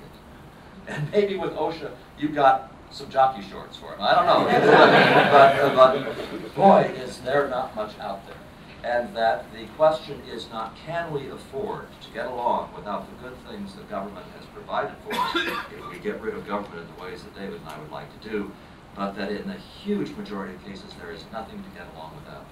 And 0.87 1.11
maybe 1.12 1.37
with 1.37 1.53
OSHA, 1.53 1.93
you 2.19 2.29
got 2.29 2.73
some 2.91 3.11
jockey 3.11 3.43
shorts 3.49 3.77
for 3.77 3.95
him. 3.95 4.01
I 4.01 4.15
don't 4.15 4.27
know. 4.27 4.45
but, 5.31 5.59
uh, 5.59 6.15
but 6.43 6.55
boy, 6.55 6.91
is 6.97 7.19
there 7.19 7.49
not 7.49 7.77
much 7.77 7.99
out 7.99 8.27
there. 8.27 8.37
And 8.85 9.15
that 9.16 9.53
the 9.53 9.66
question 9.77 10.23
is 10.31 10.49
not 10.51 10.75
can 10.87 11.12
we 11.12 11.29
afford 11.29 11.89
to 12.01 12.11
get 12.15 12.27
along 12.27 12.70
without 12.75 13.07
the 13.11 13.29
good 13.29 13.37
things 13.49 13.75
that 13.75 13.91
government 13.91 14.25
has 14.39 14.47
provided 14.55 14.95
for 15.05 15.15
us 15.15 15.37
if 15.37 15.91
we 15.91 15.99
get 15.99 16.20
rid 16.20 16.35
of 16.35 16.47
government 16.47 16.89
in 16.89 16.97
the 16.97 17.03
ways 17.03 17.23
that 17.25 17.35
David 17.35 17.61
and 17.61 17.69
I 17.69 17.79
would 17.79 17.91
like 17.91 18.20
to 18.20 18.29
do, 18.29 18.53
but 18.99 19.15
that 19.15 19.31
in 19.31 19.47
the 19.47 19.55
huge 19.55 20.11
majority 20.16 20.55
of 20.55 20.65
cases 20.66 20.93
there 21.01 21.12
is 21.12 21.25
nothing 21.33 21.62
to 21.62 21.69
get 21.70 21.87
along 21.95 22.12
without. 22.16 22.45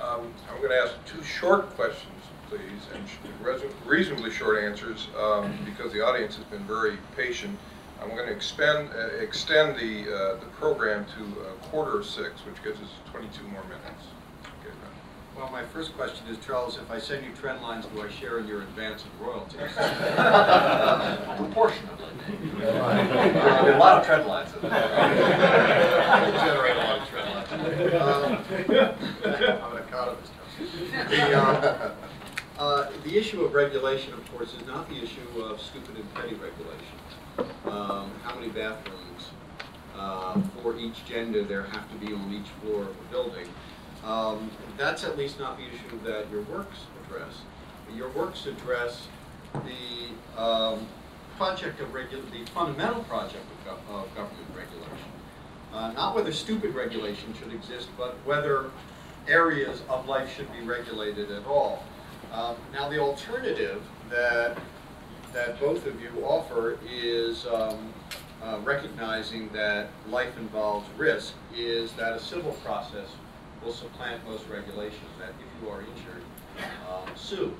Um, 0.00 0.32
I'm 0.48 0.58
going 0.58 0.70
to 0.70 0.78
ask 0.78 0.94
two 1.04 1.22
short 1.24 1.74
questions, 1.74 2.22
please, 2.48 2.60
and 2.94 3.04
reasonably 3.84 4.30
short 4.30 4.62
answers, 4.62 5.08
um, 5.20 5.58
because 5.64 5.92
the 5.92 6.00
audience 6.06 6.36
has 6.36 6.44
been 6.44 6.64
very 6.64 6.98
patient. 7.16 7.58
I'm 8.00 8.10
going 8.10 8.28
to 8.28 8.32
expend, 8.32 8.90
uh, 8.94 9.08
extend 9.16 9.74
the, 9.74 10.02
uh, 10.02 10.34
the 10.36 10.46
program 10.52 11.04
to 11.16 11.40
a 11.40 11.54
quarter 11.68 11.98
of 11.98 12.06
six, 12.06 12.46
which 12.46 12.62
gives 12.62 12.80
us 12.80 12.90
22 13.10 13.42
more 13.48 13.64
minutes. 13.64 14.04
Okay, 15.38 15.44
well, 15.44 15.52
my 15.52 15.62
first 15.68 15.96
question 15.96 16.26
is, 16.26 16.36
Charles, 16.44 16.78
if 16.78 16.90
I 16.90 16.98
send 16.98 17.24
you 17.24 17.30
trend 17.32 17.62
lines, 17.62 17.86
do 17.86 18.02
I 18.02 18.08
share 18.08 18.40
in 18.40 18.48
your 18.48 18.62
advance 18.62 19.04
of 19.04 19.20
royalties? 19.20 19.60
Proportionately. 21.36 22.08
There's 22.58 23.74
a 23.74 23.78
lot 23.78 24.00
of 24.00 24.06
trend 24.06 24.26
lines. 24.26 24.50
generate 24.60 24.72
a 26.74 26.78
lot 26.80 26.98
of 26.98 27.08
trend 27.08 27.34
lines. 27.34 27.48
Um, 27.94 28.38
I'm 29.62 29.76
an 29.76 29.82
economist. 29.84 30.32
The, 31.08 31.34
uh, 31.34 31.92
uh, 32.58 32.90
the 33.04 33.16
issue 33.16 33.44
of 33.44 33.54
regulation, 33.54 34.14
of 34.14 34.28
course, 34.32 34.54
is 34.54 34.66
not 34.66 34.88
the 34.88 34.96
issue 34.96 35.40
of 35.40 35.60
stupid 35.60 35.94
and 35.96 36.14
petty 36.14 36.34
regulation. 36.34 36.98
Um, 37.64 38.10
how 38.24 38.34
many 38.34 38.48
bathrooms 38.48 39.30
uh, 39.96 40.40
for 40.62 40.76
each 40.76 41.04
gender 41.04 41.44
there 41.44 41.62
have 41.62 41.88
to 41.92 41.98
be 42.04 42.12
on 42.12 42.32
each 42.32 42.48
floor 42.60 42.82
of 42.82 42.88
a 42.88 43.04
building. 43.12 43.46
Um, 44.04 44.50
that's 44.76 45.04
at 45.04 45.18
least 45.18 45.38
not 45.38 45.58
the 45.58 45.64
issue 45.64 45.98
that 46.04 46.30
your 46.30 46.42
works 46.42 46.78
address. 47.04 47.42
Your 47.94 48.10
works 48.10 48.46
address 48.46 49.08
the 49.52 50.40
um, 50.40 50.86
project 51.36 51.80
of 51.80 51.92
the 51.92 52.44
fundamental 52.52 53.02
project 53.04 53.44
of, 53.66 53.86
go 53.88 53.94
of 53.94 54.14
government 54.14 54.46
regulation. 54.54 55.10
Uh, 55.72 55.92
not 55.92 56.14
whether 56.14 56.32
stupid 56.32 56.74
regulation 56.74 57.34
should 57.34 57.52
exist, 57.52 57.88
but 57.96 58.14
whether 58.24 58.70
areas 59.26 59.82
of 59.88 60.06
life 60.06 60.34
should 60.34 60.50
be 60.52 60.60
regulated 60.66 61.30
at 61.30 61.44
all. 61.46 61.82
Um, 62.32 62.56
now 62.72 62.88
the 62.88 62.98
alternative 62.98 63.82
that 64.10 64.58
that 65.32 65.60
both 65.60 65.86
of 65.86 66.00
you 66.00 66.24
offer 66.24 66.78
is 66.90 67.46
um, 67.46 67.92
uh, 68.42 68.58
recognizing 68.64 69.50
that 69.50 69.88
life 70.08 70.36
involves 70.38 70.88
risk 70.96 71.34
is 71.54 71.92
that 71.92 72.14
a 72.14 72.18
civil 72.18 72.52
process 72.64 73.08
will 73.64 73.72
supplant 73.72 74.24
most 74.26 74.46
regulations, 74.48 75.10
that 75.18 75.30
if 75.30 75.62
you 75.62 75.70
are 75.70 75.80
injured, 75.80 76.22
um, 76.88 77.16
sue. 77.16 77.54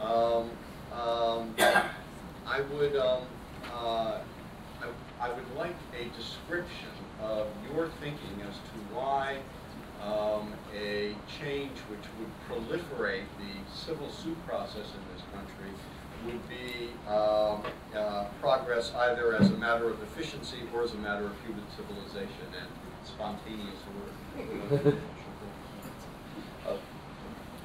Um, 0.00 0.50
um 0.92 1.54
I 2.46 2.60
would 2.60 2.96
um, 2.96 3.22
uh, 3.72 4.18
I, 4.82 4.86
I, 5.20 5.32
would 5.32 5.56
like 5.56 5.76
a 5.98 6.04
description 6.16 6.92
of 7.22 7.46
your 7.72 7.88
thinking 8.00 8.42
as 8.46 8.54
to 8.54 8.94
why 8.94 9.38
um, 10.04 10.52
a 10.76 11.14
change 11.40 11.78
which 11.88 12.04
would 12.18 12.30
proliferate 12.46 13.24
the 13.38 13.74
civil 13.74 14.10
suit 14.10 14.36
process 14.46 14.76
in 14.92 15.02
this 15.14 15.24
country 15.32 15.72
would 16.26 16.48
be 16.48 16.90
um, 17.08 17.62
uh, 17.96 18.26
progress 18.40 18.92
either 18.94 19.34
as 19.36 19.48
a 19.48 19.56
matter 19.56 19.88
of 19.88 20.02
efficiency 20.02 20.58
or 20.74 20.82
as 20.82 20.92
a 20.92 20.98
matter 20.98 21.24
of 21.24 21.32
human 21.44 21.64
civilization 21.76 22.48
and 22.60 22.68
spontaneous 23.04 23.80
order. 23.98 24.12
Uh, 24.36 24.92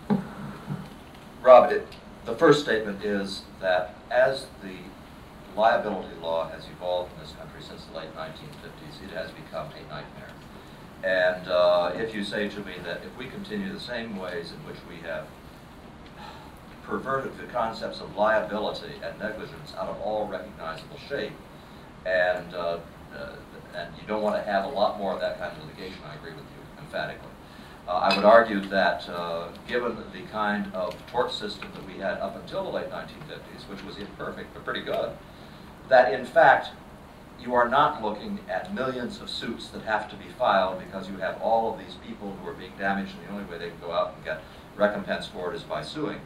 Rob, 1.41 1.71
it, 1.71 1.87
the 2.25 2.35
first 2.35 2.63
statement 2.63 3.03
is 3.03 3.43
that 3.59 3.95
as 4.11 4.47
the 4.61 4.75
liability 5.55 6.15
law 6.21 6.47
has 6.49 6.65
evolved 6.75 7.11
in 7.13 7.21
this 7.21 7.33
country 7.33 7.61
since 7.61 7.85
the 7.85 7.97
late 7.97 8.15
1950s, 8.15 9.03
it 9.03 9.11
has 9.15 9.31
become 9.31 9.67
a 9.67 9.81
nightmare. 9.89 10.29
And 11.03 11.47
uh, 11.47 11.91
if 11.95 12.13
you 12.13 12.23
say 12.23 12.49
to 12.49 12.59
me 12.59 12.73
that 12.83 13.01
if 13.05 13.17
we 13.17 13.27
continue 13.27 13.71
the 13.73 13.79
same 13.79 14.17
ways 14.17 14.51
in 14.51 14.57
which 14.67 14.77
we 14.89 14.97
have 15.07 15.25
perverted 16.83 17.37
the 17.37 17.45
concepts 17.45 18.01
of 18.01 18.15
liability 18.15 18.93
and 19.03 19.17
negligence 19.19 19.73
out 19.77 19.87
of 19.87 20.01
all 20.01 20.27
recognizable 20.27 20.97
shape, 21.07 21.33
and 22.05 22.53
uh, 22.53 22.79
uh, 23.15 23.31
and 23.75 23.93
you 23.95 24.07
don't 24.07 24.21
want 24.21 24.35
to 24.35 24.51
have 24.51 24.65
a 24.65 24.67
lot 24.67 24.97
more 24.97 25.13
of 25.13 25.21
that 25.21 25.39
kind 25.39 25.55
of 25.55 25.63
litigation. 25.63 25.99
I 26.05 26.15
agree 26.15 26.31
with 26.31 26.41
you 26.41 26.58
emphatically. 26.89 27.29
Uh, 27.87 27.93
I 27.93 28.15
would 28.15 28.25
argue 28.25 28.61
that 28.69 29.07
uh, 29.09 29.49
given 29.67 29.95
the 29.95 30.21
kind 30.31 30.73
of 30.73 30.95
tort 31.07 31.31
system 31.31 31.69
that 31.73 31.87
we 31.87 31.99
had 31.99 32.17
up 32.17 32.35
until 32.35 32.63
the 32.63 32.69
late 32.69 32.89
1950s, 32.89 33.69
which 33.69 33.83
was 33.83 33.97
imperfect 33.97 34.53
but 34.53 34.65
pretty 34.65 34.81
good, 34.81 35.11
that 35.87 36.13
in 36.13 36.25
fact 36.25 36.69
you 37.41 37.53
are 37.53 37.69
not 37.69 38.01
looking 38.03 38.39
at 38.49 38.73
millions 38.73 39.21
of 39.21 39.29
suits 39.29 39.69
that 39.69 39.83
have 39.83 40.09
to 40.09 40.15
be 40.15 40.25
filed 40.37 40.79
because 40.79 41.09
you 41.09 41.17
have 41.17 41.41
all 41.41 41.73
of 41.73 41.79
these 41.79 41.95
people 42.05 42.35
who 42.35 42.49
are 42.49 42.53
being 42.53 42.73
damaged 42.77 43.13
and 43.15 43.27
the 43.27 43.31
only 43.31 43.49
way 43.49 43.57
they 43.57 43.69
can 43.69 43.79
go 43.79 43.91
out 43.91 44.13
and 44.15 44.25
get 44.25 44.41
recompense 44.75 45.27
for 45.27 45.51
it 45.51 45.55
is 45.55 45.63
by 45.63 45.81
suing 45.81 46.19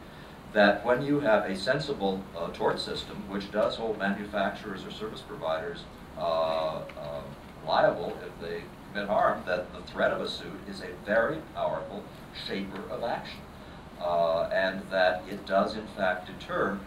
that 0.52 0.84
when 0.84 1.02
you 1.02 1.20
have 1.20 1.44
a 1.44 1.56
sensible 1.56 2.22
uh, 2.36 2.48
tort 2.48 2.80
system, 2.80 3.16
which 3.28 3.50
does 3.50 3.76
hold 3.76 3.98
manufacturers 3.98 4.84
or 4.84 4.90
service 4.90 5.20
providers 5.20 5.84
uh, 6.18 6.82
uh, 6.98 7.22
liable 7.66 8.16
if 8.24 8.40
they 8.40 8.62
commit 8.94 9.08
harm, 9.08 9.42
that 9.46 9.72
the 9.74 9.82
threat 9.92 10.12
of 10.12 10.20
a 10.20 10.28
suit 10.28 10.52
is 10.68 10.80
a 10.80 10.88
very 11.04 11.38
powerful 11.54 12.02
shaper 12.46 12.80
of 12.90 13.02
action. 13.02 13.40
Uh, 14.00 14.48
and 14.52 14.82
that 14.90 15.22
it 15.28 15.44
does 15.46 15.76
in 15.76 15.86
fact 15.96 16.26
deter 16.26 16.78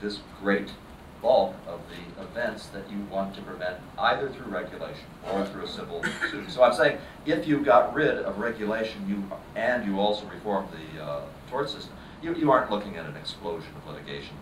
this 0.00 0.20
great 0.40 0.72
bulk 1.20 1.54
of 1.66 1.80
the 1.90 2.22
events 2.22 2.66
that 2.68 2.90
you 2.90 2.98
want 3.10 3.34
to 3.34 3.42
prevent 3.42 3.76
either 3.98 4.30
through 4.30 4.46
regulation 4.46 5.04
or 5.30 5.44
through 5.46 5.64
a 5.64 5.68
civil 5.68 6.02
suit. 6.30 6.50
So 6.50 6.62
I'm 6.62 6.72
saying 6.72 6.98
if 7.26 7.46
you 7.46 7.58
got 7.58 7.92
rid 7.92 8.18
of 8.18 8.38
regulation 8.38 9.06
you 9.06 9.22
and 9.54 9.84
you 9.84 10.00
also 10.00 10.24
reformed 10.26 10.68
the 10.72 11.02
uh, 11.02 11.20
tort 11.50 11.68
system, 11.68 11.92
you, 12.22 12.34
you 12.34 12.50
aren't 12.50 12.70
looking 12.70 12.96
at 12.96 13.04
an 13.04 13.16
explosion 13.16 13.70
of 13.76 13.92
litigation. 13.92 14.36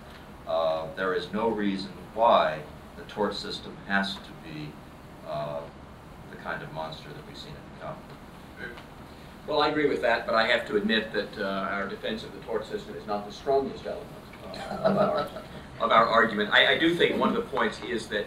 Uh, 0.47 0.86
there 0.94 1.15
is 1.15 1.32
no 1.32 1.48
reason 1.48 1.90
why 2.15 2.60
the 2.97 3.02
tort 3.05 3.35
system 3.35 3.77
has 3.89 4.15
to 4.15 4.31
be 4.44 4.69
uh, 5.27 5.60
the 6.31 6.37
kind 6.37 6.63
of 6.63 6.73
monster 6.73 7.09
that 7.09 7.27
we've 7.27 7.37
seen 7.39 7.53
it 7.53 7.79
become. 7.79 7.97
Well, 9.47 9.63
I 9.63 9.69
agree 9.69 9.89
with 9.89 10.03
that, 10.03 10.27
but 10.27 10.35
I 10.35 10.47
have 10.47 10.67
to 10.67 10.77
admit 10.77 11.11
that 11.15 11.39
uh, 11.39 11.69
our 11.71 11.89
defense 11.89 12.23
of 12.23 12.33
the 12.35 12.41
tort 12.41 12.67
system 12.67 12.95
is 12.97 13.07
not 13.07 13.27
the 13.27 13.33
strongest 13.33 13.87
element 13.87 14.07
uh, 14.45 14.75
of, 14.75 14.97
our, 14.99 15.29
of 15.81 15.91
our 15.91 16.07
argument. 16.07 16.51
I, 16.53 16.75
I 16.75 16.79
do 16.79 16.95
think 16.95 17.19
one 17.19 17.31
of 17.31 17.35
the 17.35 17.49
points 17.51 17.81
is 17.89 18.09
that 18.09 18.27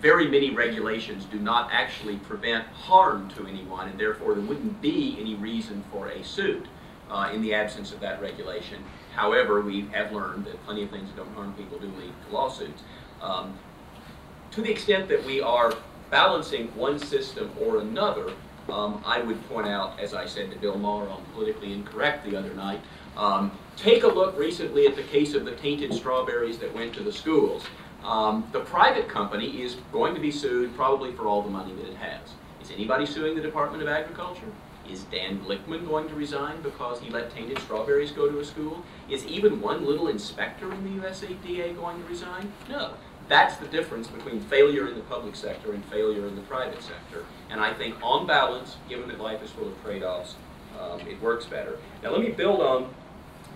very 0.00 0.28
many 0.28 0.50
regulations 0.50 1.24
do 1.24 1.40
not 1.40 1.70
actually 1.72 2.16
prevent 2.18 2.64
harm 2.68 3.28
to 3.30 3.46
anyone, 3.48 3.88
and 3.88 3.98
therefore 3.98 4.34
there 4.34 4.44
wouldn't 4.44 4.80
be 4.80 5.16
any 5.20 5.34
reason 5.34 5.82
for 5.90 6.08
a 6.08 6.22
suit 6.22 6.66
uh, 7.10 7.30
in 7.32 7.42
the 7.42 7.52
absence 7.52 7.90
of 7.92 7.98
that 8.00 8.20
regulation. 8.22 8.84
However, 9.16 9.60
we 9.62 9.86
have 9.92 10.12
learned 10.12 10.44
that 10.44 10.64
plenty 10.64 10.84
of 10.84 10.90
things 10.90 11.08
that 11.08 11.16
don't 11.16 11.34
harm 11.34 11.54
people 11.54 11.78
do 11.78 11.86
lead 11.86 12.12
to 12.28 12.34
lawsuits. 12.34 12.82
Um, 13.20 13.58
to 14.52 14.62
the 14.62 14.70
extent 14.70 15.08
that 15.08 15.24
we 15.24 15.40
are 15.40 15.74
balancing 16.10 16.68
one 16.76 16.98
system 16.98 17.50
or 17.60 17.78
another, 17.78 18.30
um, 18.70 19.02
I 19.04 19.20
would 19.20 19.46
point 19.48 19.66
out, 19.66 19.98
as 20.00 20.14
I 20.14 20.26
said 20.26 20.50
to 20.50 20.58
Bill 20.58 20.78
Maher 20.78 21.08
on 21.08 21.22
Politically 21.34 21.72
Incorrect 21.72 22.24
the 22.24 22.36
other 22.36 22.54
night, 22.54 22.80
um, 23.16 23.52
take 23.76 24.02
a 24.02 24.08
look 24.08 24.38
recently 24.38 24.86
at 24.86 24.96
the 24.96 25.02
case 25.02 25.34
of 25.34 25.44
the 25.44 25.52
tainted 25.52 25.92
strawberries 25.92 26.58
that 26.58 26.74
went 26.74 26.94
to 26.94 27.02
the 27.02 27.12
schools. 27.12 27.64
Um, 28.02 28.46
the 28.52 28.60
private 28.60 29.08
company 29.08 29.62
is 29.62 29.76
going 29.92 30.14
to 30.14 30.20
be 30.20 30.30
sued 30.30 30.74
probably 30.76 31.12
for 31.12 31.26
all 31.26 31.42
the 31.42 31.50
money 31.50 31.72
that 31.74 31.86
it 31.86 31.96
has. 31.96 32.20
Is 32.60 32.70
anybody 32.70 33.06
suing 33.06 33.34
the 33.34 33.42
Department 33.42 33.82
of 33.82 33.88
Agriculture? 33.88 34.48
Is 34.90 35.04
Dan 35.04 35.40
Glickman 35.40 35.86
going 35.86 36.08
to 36.08 36.14
resign 36.14 36.60
because 36.60 37.00
he 37.00 37.08
let 37.08 37.30
tainted 37.34 37.58
strawberries 37.60 38.10
go 38.10 38.30
to 38.30 38.38
a 38.40 38.44
school? 38.44 38.84
Is 39.08 39.24
even 39.26 39.60
one 39.60 39.86
little 39.86 40.08
inspector 40.08 40.70
in 40.72 40.84
the 40.84 41.02
USDA 41.02 41.76
going 41.76 42.02
to 42.02 42.08
resign? 42.08 42.52
No. 42.68 42.92
That's 43.28 43.56
the 43.56 43.66
difference 43.68 44.06
between 44.08 44.40
failure 44.40 44.88
in 44.88 44.94
the 44.94 45.02
public 45.02 45.34
sector 45.34 45.72
and 45.72 45.84
failure 45.86 46.26
in 46.26 46.36
the 46.36 46.42
private 46.42 46.82
sector. 46.82 47.24
And 47.50 47.60
I 47.60 47.72
think 47.72 47.96
on 48.02 48.26
balance, 48.26 48.76
given 48.88 49.08
that 49.08 49.20
life 49.20 49.42
is 49.42 49.50
full 49.50 49.68
of 49.68 49.82
trade-offs, 49.82 50.34
um, 50.78 51.00
it 51.00 51.20
works 51.22 51.46
better. 51.46 51.78
Now 52.02 52.10
let 52.10 52.20
me 52.20 52.30
build 52.30 52.60
on 52.60 52.92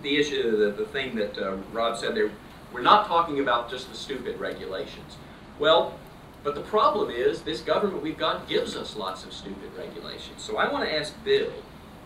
the 0.01 0.17
issue, 0.17 0.57
the, 0.57 0.71
the 0.71 0.85
thing 0.85 1.15
that 1.15 1.37
uh, 1.37 1.57
Rob 1.71 1.97
said 1.97 2.15
there. 2.15 2.31
We're 2.71 2.81
not 2.81 3.07
talking 3.07 3.39
about 3.39 3.69
just 3.69 3.89
the 3.89 3.97
stupid 3.97 4.39
regulations. 4.39 5.17
Well, 5.57 5.97
but 6.43 6.55
the 6.55 6.61
problem 6.61 7.09
is 7.09 7.41
this 7.41 7.61
government 7.61 8.01
we've 8.01 8.17
got 8.17 8.47
gives 8.47 8.75
us 8.75 8.95
lots 8.95 9.25
of 9.25 9.33
stupid 9.33 9.71
regulations. 9.77 10.41
So 10.41 10.57
I 10.57 10.71
want 10.71 10.87
to 10.87 10.95
ask 10.95 11.13
Bill, 11.23 11.51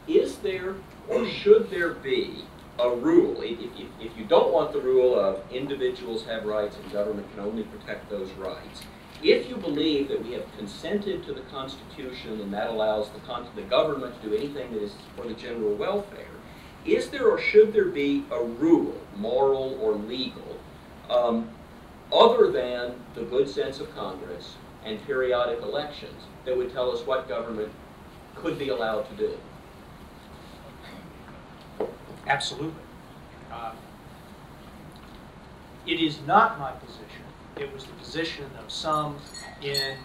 is 0.08 0.38
there 0.38 0.76
or 1.08 1.28
should 1.28 1.70
there 1.70 1.94
be 1.94 2.46
a 2.80 2.90
rule, 2.90 3.42
if, 3.42 3.60
if, 3.60 3.88
if 4.00 4.18
you 4.18 4.26
don't 4.26 4.52
want 4.52 4.74
the 4.74 4.82
rule 4.82 5.20
of 5.20 5.44
individuals 5.52 6.26
have 6.26 6.46
rights 6.46 6.76
and 6.82 6.92
government 6.92 7.30
can 7.32 7.42
only 7.42 7.64
protect 7.64 8.10
those 8.10 8.32
rights, 8.34 8.82
if 9.22 9.48
you 9.48 9.56
believe 9.56 10.10
that 10.10 10.24
we 10.24 10.34
have 10.34 10.46
consented 10.58 11.24
to 11.26 11.34
the 11.34 11.42
Constitution 11.42 12.42
and 12.42 12.54
that 12.54 12.70
allows 12.70 13.10
the, 13.12 13.46
the 13.56 13.62
government 13.68 14.22
to 14.22 14.30
do 14.30 14.36
anything 14.36 14.74
that 14.74 14.82
is 14.82 14.94
for 15.16 15.26
the 15.26 15.34
general 15.34 15.76
welfare, 15.76 16.28
is 16.86 17.10
there 17.10 17.30
or 17.30 17.40
should 17.40 17.72
there 17.72 17.86
be 17.86 18.26
a 18.32 18.44
rule, 18.44 19.00
moral 19.16 19.80
or 19.82 19.94
legal, 19.94 20.60
um, 21.10 21.50
other 22.12 22.52
than 22.52 22.96
the 23.16 23.22
good 23.22 23.48
sense 23.48 23.80
of 23.80 23.94
Congress 23.96 24.56
and 24.84 25.02
periodic 25.06 25.62
elections 25.62 26.24
that 26.46 26.58
would 26.58 26.74
tell 26.74 26.92
us 26.92 27.06
what 27.06 27.30
government 27.30 27.72
could 28.36 28.60
be 28.60 28.70
allowed 28.70 29.04
to 29.10 29.16
do? 29.16 29.38
Absolutely. 32.28 32.82
Uh, 33.52 33.74
it 35.86 36.00
is 36.00 36.20
not 36.26 36.60
my 36.60 36.72
position. 36.72 37.24
It 37.58 37.74
was 37.74 37.86
the 37.86 37.94
position 37.94 38.46
of 38.64 38.72
some 38.72 39.18
in 39.62 39.98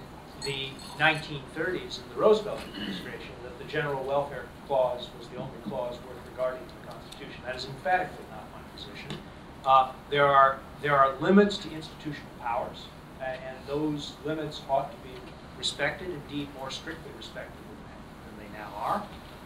the 0.44 0.70
1930s 0.98 2.02
in 2.02 2.08
the 2.10 2.20
Roosevelt 2.20 2.60
administration 2.68 3.32
that 3.42 3.58
the 3.58 3.64
general 3.64 4.04
welfare 4.04 4.44
clause 4.66 5.08
was 5.18 5.28
the 5.28 5.36
only 5.36 5.58
clause 5.66 5.96
worth 6.06 6.18
regarding 6.30 6.60
to 6.66 6.74
the 6.82 6.92
Constitution. 6.92 7.42
That 7.44 7.56
is 7.56 7.64
emphatically 7.64 8.24
not 8.30 8.44
my 8.52 8.60
position. 8.76 9.18
Uh, 9.64 9.92
there 10.10 10.26
are 10.26 10.58
there 10.82 10.96
are 10.96 11.14
limits 11.16 11.58
to 11.58 11.70
institutional 11.70 12.30
powers, 12.40 12.86
and, 13.20 13.38
and 13.46 13.56
those 13.66 14.12
limits 14.24 14.62
ought 14.68 14.90
to 14.92 14.96
be 14.98 15.14
respected, 15.56 16.08
indeed 16.10 16.48
more 16.56 16.70
strictly 16.70 17.10
respected 17.16 17.58
than 17.58 18.46
they 18.46 18.58
now 18.58 18.72
are. 18.76 19.02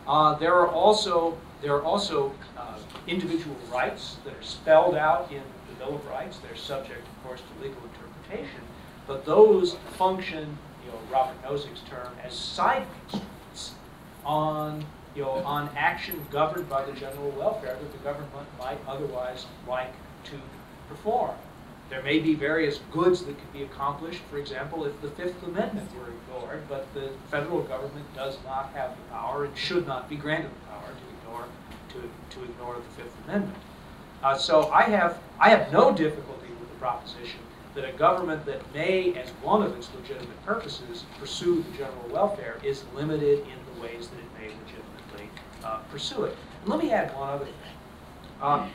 Uh, 0.06 0.34
there 0.34 0.54
are 0.54 0.68
also 0.68 1.38
there 1.60 1.74
are 1.74 1.82
also 1.82 2.32
uh, 2.56 2.76
individual 3.06 3.56
rights 3.72 4.16
that 4.24 4.34
are 4.34 4.42
spelled 4.42 4.96
out 4.96 5.30
in 5.30 5.42
the 5.68 5.74
Bill 5.78 5.94
of 5.94 6.06
Rights. 6.06 6.38
They're 6.38 6.56
subject, 6.56 7.06
of 7.06 7.24
course, 7.24 7.40
to 7.40 7.64
legal 7.64 7.80
interpretation, 7.84 8.60
but 9.06 9.24
those 9.24 9.76
function, 9.96 10.58
you 10.84 10.90
know, 10.90 10.98
Robert 11.10 11.40
Nozick's 11.44 11.82
term, 11.88 12.12
as 12.24 12.34
side 12.34 12.84
constraints 13.08 13.74
on 14.24 14.84
you 15.14 15.22
know 15.22 15.30
on 15.30 15.68
action 15.76 16.24
governed 16.30 16.68
by 16.68 16.84
the 16.84 16.92
general 16.92 17.30
welfare 17.32 17.76
that 17.80 17.92
the 17.92 17.98
government 17.98 18.48
might 18.58 18.78
otherwise 18.88 19.46
like 19.68 19.92
to 20.24 20.40
perform. 20.88 21.34
There 21.92 22.02
may 22.02 22.20
be 22.20 22.34
various 22.34 22.80
goods 22.90 23.22
that 23.24 23.38
could 23.38 23.52
be 23.52 23.64
accomplished, 23.64 24.22
for 24.30 24.38
example, 24.38 24.86
if 24.86 24.98
the 25.02 25.10
Fifth 25.10 25.42
Amendment 25.42 25.90
were 25.94 26.06
ignored, 26.08 26.62
but 26.66 26.86
the 26.94 27.10
federal 27.30 27.60
government 27.64 28.06
does 28.14 28.38
not 28.46 28.72
have 28.72 28.96
the 28.96 29.02
power 29.14 29.44
and 29.44 29.54
should 29.54 29.86
not 29.86 30.08
be 30.08 30.16
granted 30.16 30.50
the 30.50 30.70
power 30.70 30.88
to 30.88 31.28
ignore, 31.28 31.44
to, 31.90 32.34
to 32.34 32.44
ignore 32.50 32.76
the 32.76 33.02
Fifth 33.02 33.14
Amendment. 33.28 33.58
Uh, 34.22 34.38
so 34.38 34.70
I 34.70 34.84
have, 34.84 35.18
I 35.38 35.50
have 35.50 35.70
no 35.70 35.92
difficulty 35.92 36.46
with 36.58 36.70
the 36.70 36.76
proposition 36.76 37.40
that 37.74 37.86
a 37.86 37.92
government 37.92 38.46
that 38.46 38.62
may, 38.72 39.12
as 39.12 39.28
one 39.42 39.62
of 39.62 39.76
its 39.76 39.90
legitimate 39.94 40.46
purposes, 40.46 41.04
pursue 41.20 41.62
the 41.62 41.76
general 41.76 42.08
welfare 42.08 42.56
is 42.62 42.84
limited 42.94 43.40
in 43.40 43.74
the 43.74 43.82
ways 43.82 44.08
that 44.08 44.16
it 44.16 44.40
may 44.40 44.48
legitimately 44.48 45.28
uh, 45.62 45.80
pursue 45.90 46.24
it. 46.24 46.38
And 46.62 46.70
let 46.70 46.82
me 46.82 46.90
add 46.90 47.14
one 47.14 47.28
other 47.28 47.44
thing. 47.44 47.76
Um, 48.40 48.70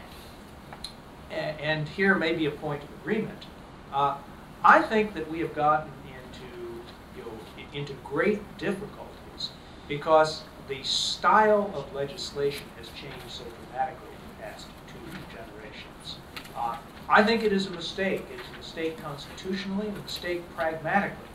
and 1.32 1.88
here 1.88 2.16
may 2.16 2.34
be 2.34 2.45
a 2.45 2.52
point 2.52 2.84
of 2.84 2.90
agreement. 3.02 3.45
Uh, 3.94 4.18
I 4.64 4.82
think 4.82 5.14
that 5.14 5.30
we 5.30 5.40
have 5.40 5.54
gotten 5.54 5.91
into, 6.06 6.84
you 7.16 7.24
know, 7.24 7.74
into 7.74 7.94
great 8.04 8.41
difficulties 8.58 9.52
because 9.88 10.44
the 10.68 10.84
style 10.84 11.72
of 11.74 11.94
legislation 11.94 12.66
has 12.78 12.88
changed 12.90 13.30
so 13.30 13.44
dramatically 13.44 14.10
in 14.10 14.38
the 14.38 14.44
past 14.44 14.68
two 14.88 15.18
generations. 15.32 16.18
Uh, 16.56 16.78
I 17.10 17.24
think 17.24 17.44
it 17.44 17.54
is 17.54 17.68
a 17.68 17.72
mistake. 17.72 18.26
It's 18.34 18.44
a 18.54 18.58
mistake 18.58 18.98
constitutionally 18.98 19.88
a 19.88 20.02
mistake 20.02 20.44
pragmatically 20.56 21.28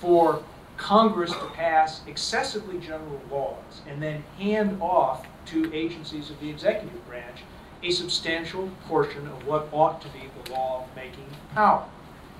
for 0.00 0.42
Congress 0.76 1.32
to 1.32 1.46
pass 1.54 2.02
excessively 2.06 2.78
general 2.78 3.20
laws 3.30 3.80
and 3.86 4.02
then 4.02 4.22
hand 4.38 4.76
off 4.82 5.26
to 5.46 5.72
agencies 5.72 6.28
of 6.28 6.38
the 6.40 6.50
executive 6.50 7.06
branch 7.06 7.40
a 7.86 7.92
substantial 7.92 8.68
portion 8.88 9.28
of 9.28 9.46
what 9.46 9.68
ought 9.72 10.00
to 10.02 10.08
be 10.08 10.24
the 10.44 10.52
law-making 10.52 11.28
power. 11.54 11.84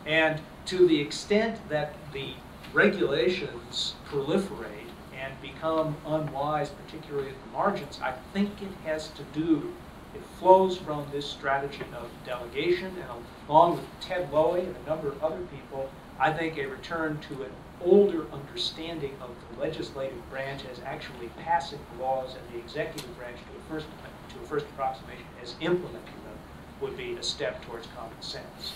And 0.05 0.40
to 0.66 0.89
the 0.89 1.01
extent 1.01 1.60
that 1.68 1.94
the 2.12 2.35
regulations 2.73 3.94
proliferate 4.09 4.90
and 5.16 5.40
become 5.40 5.97
unwise, 6.05 6.70
particularly 6.70 7.28
at 7.28 7.44
the 7.44 7.51
margins, 7.52 8.01
I 8.02 8.14
think 8.32 8.51
it 8.60 8.73
has 8.85 9.09
to 9.10 9.23
do, 9.32 9.73
it 10.16 10.23
flows 10.40 10.78
from 10.78 11.06
this 11.12 11.27
strategy 11.27 11.85
of 11.97 12.09
delegation, 12.24 12.93
and 12.97 13.24
along 13.48 13.77
with 13.77 13.86
Ted 14.01 14.31
Lowi 14.32 14.66
and 14.66 14.77
a 14.77 14.89
number 14.89 15.09
of 15.09 15.23
other 15.23 15.43
people, 15.55 15.89
I 16.18 16.32
think 16.32 16.59
a 16.59 16.66
return 16.66 17.20
to 17.28 17.44
an 17.44 17.52
older 17.81 18.27
understanding 18.32 19.14
of 19.20 19.31
the 19.31 19.60
legislative 19.60 20.28
branch 20.31 20.62
as 20.73 20.81
actually 20.85 21.28
passing 21.44 21.78
laws 22.01 22.35
and 22.35 22.55
the 22.55 22.64
executive 22.64 23.16
branch 23.16 23.36
to 23.36 23.59
a 23.59 23.73
first 23.73 23.86
to 23.86 23.97
a 24.47 24.48
first 24.48 24.66
approximation 24.66 25.24
as 25.43 25.55
implementing 25.60 26.14
them 26.24 26.39
would 26.81 26.97
be 26.97 27.12
a 27.14 27.23
step 27.23 27.64
towards 27.64 27.86
common 27.97 28.20
sense. 28.20 28.74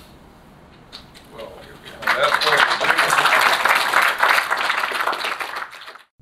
Well, 1.35 1.53
that 2.03 2.41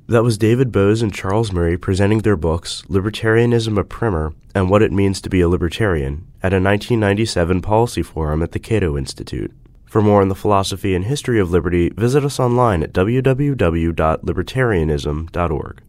That 0.09 0.23
was 0.23 0.39
David 0.39 0.73
Boaz 0.73 1.03
and 1.03 1.13
Charles 1.13 1.53
Murray 1.53 1.77
presenting 1.77 2.21
their 2.21 2.37
books, 2.37 2.83
Libertarianism 2.89 3.79
a 3.79 3.85
Primer 3.85 4.33
and 4.55 4.71
What 4.71 4.83
It 4.83 4.93
Means 4.93 5.21
to 5.21 5.29
Be 5.29 5.43
a 5.43 5.49
Libertarian, 5.49 6.27
at 6.43 6.53
a 6.53 6.57
1997 6.57 7.61
policy 7.61 8.03
forum 8.03 8.43
at 8.43 8.53
the 8.53 8.59
Cato 8.59 8.97
Institute. 8.97 9.53
For 9.85 10.01
more 10.03 10.23
on 10.23 10.29
the 10.29 10.35
philosophy 10.35 10.95
and 10.95 11.05
history 11.07 11.41
of 11.41 11.51
liberty, 11.51 11.91
visit 11.91 12.25
us 12.25 12.41
online 12.41 12.83
at 12.83 12.93
www.libertarianism.org. 12.93 15.83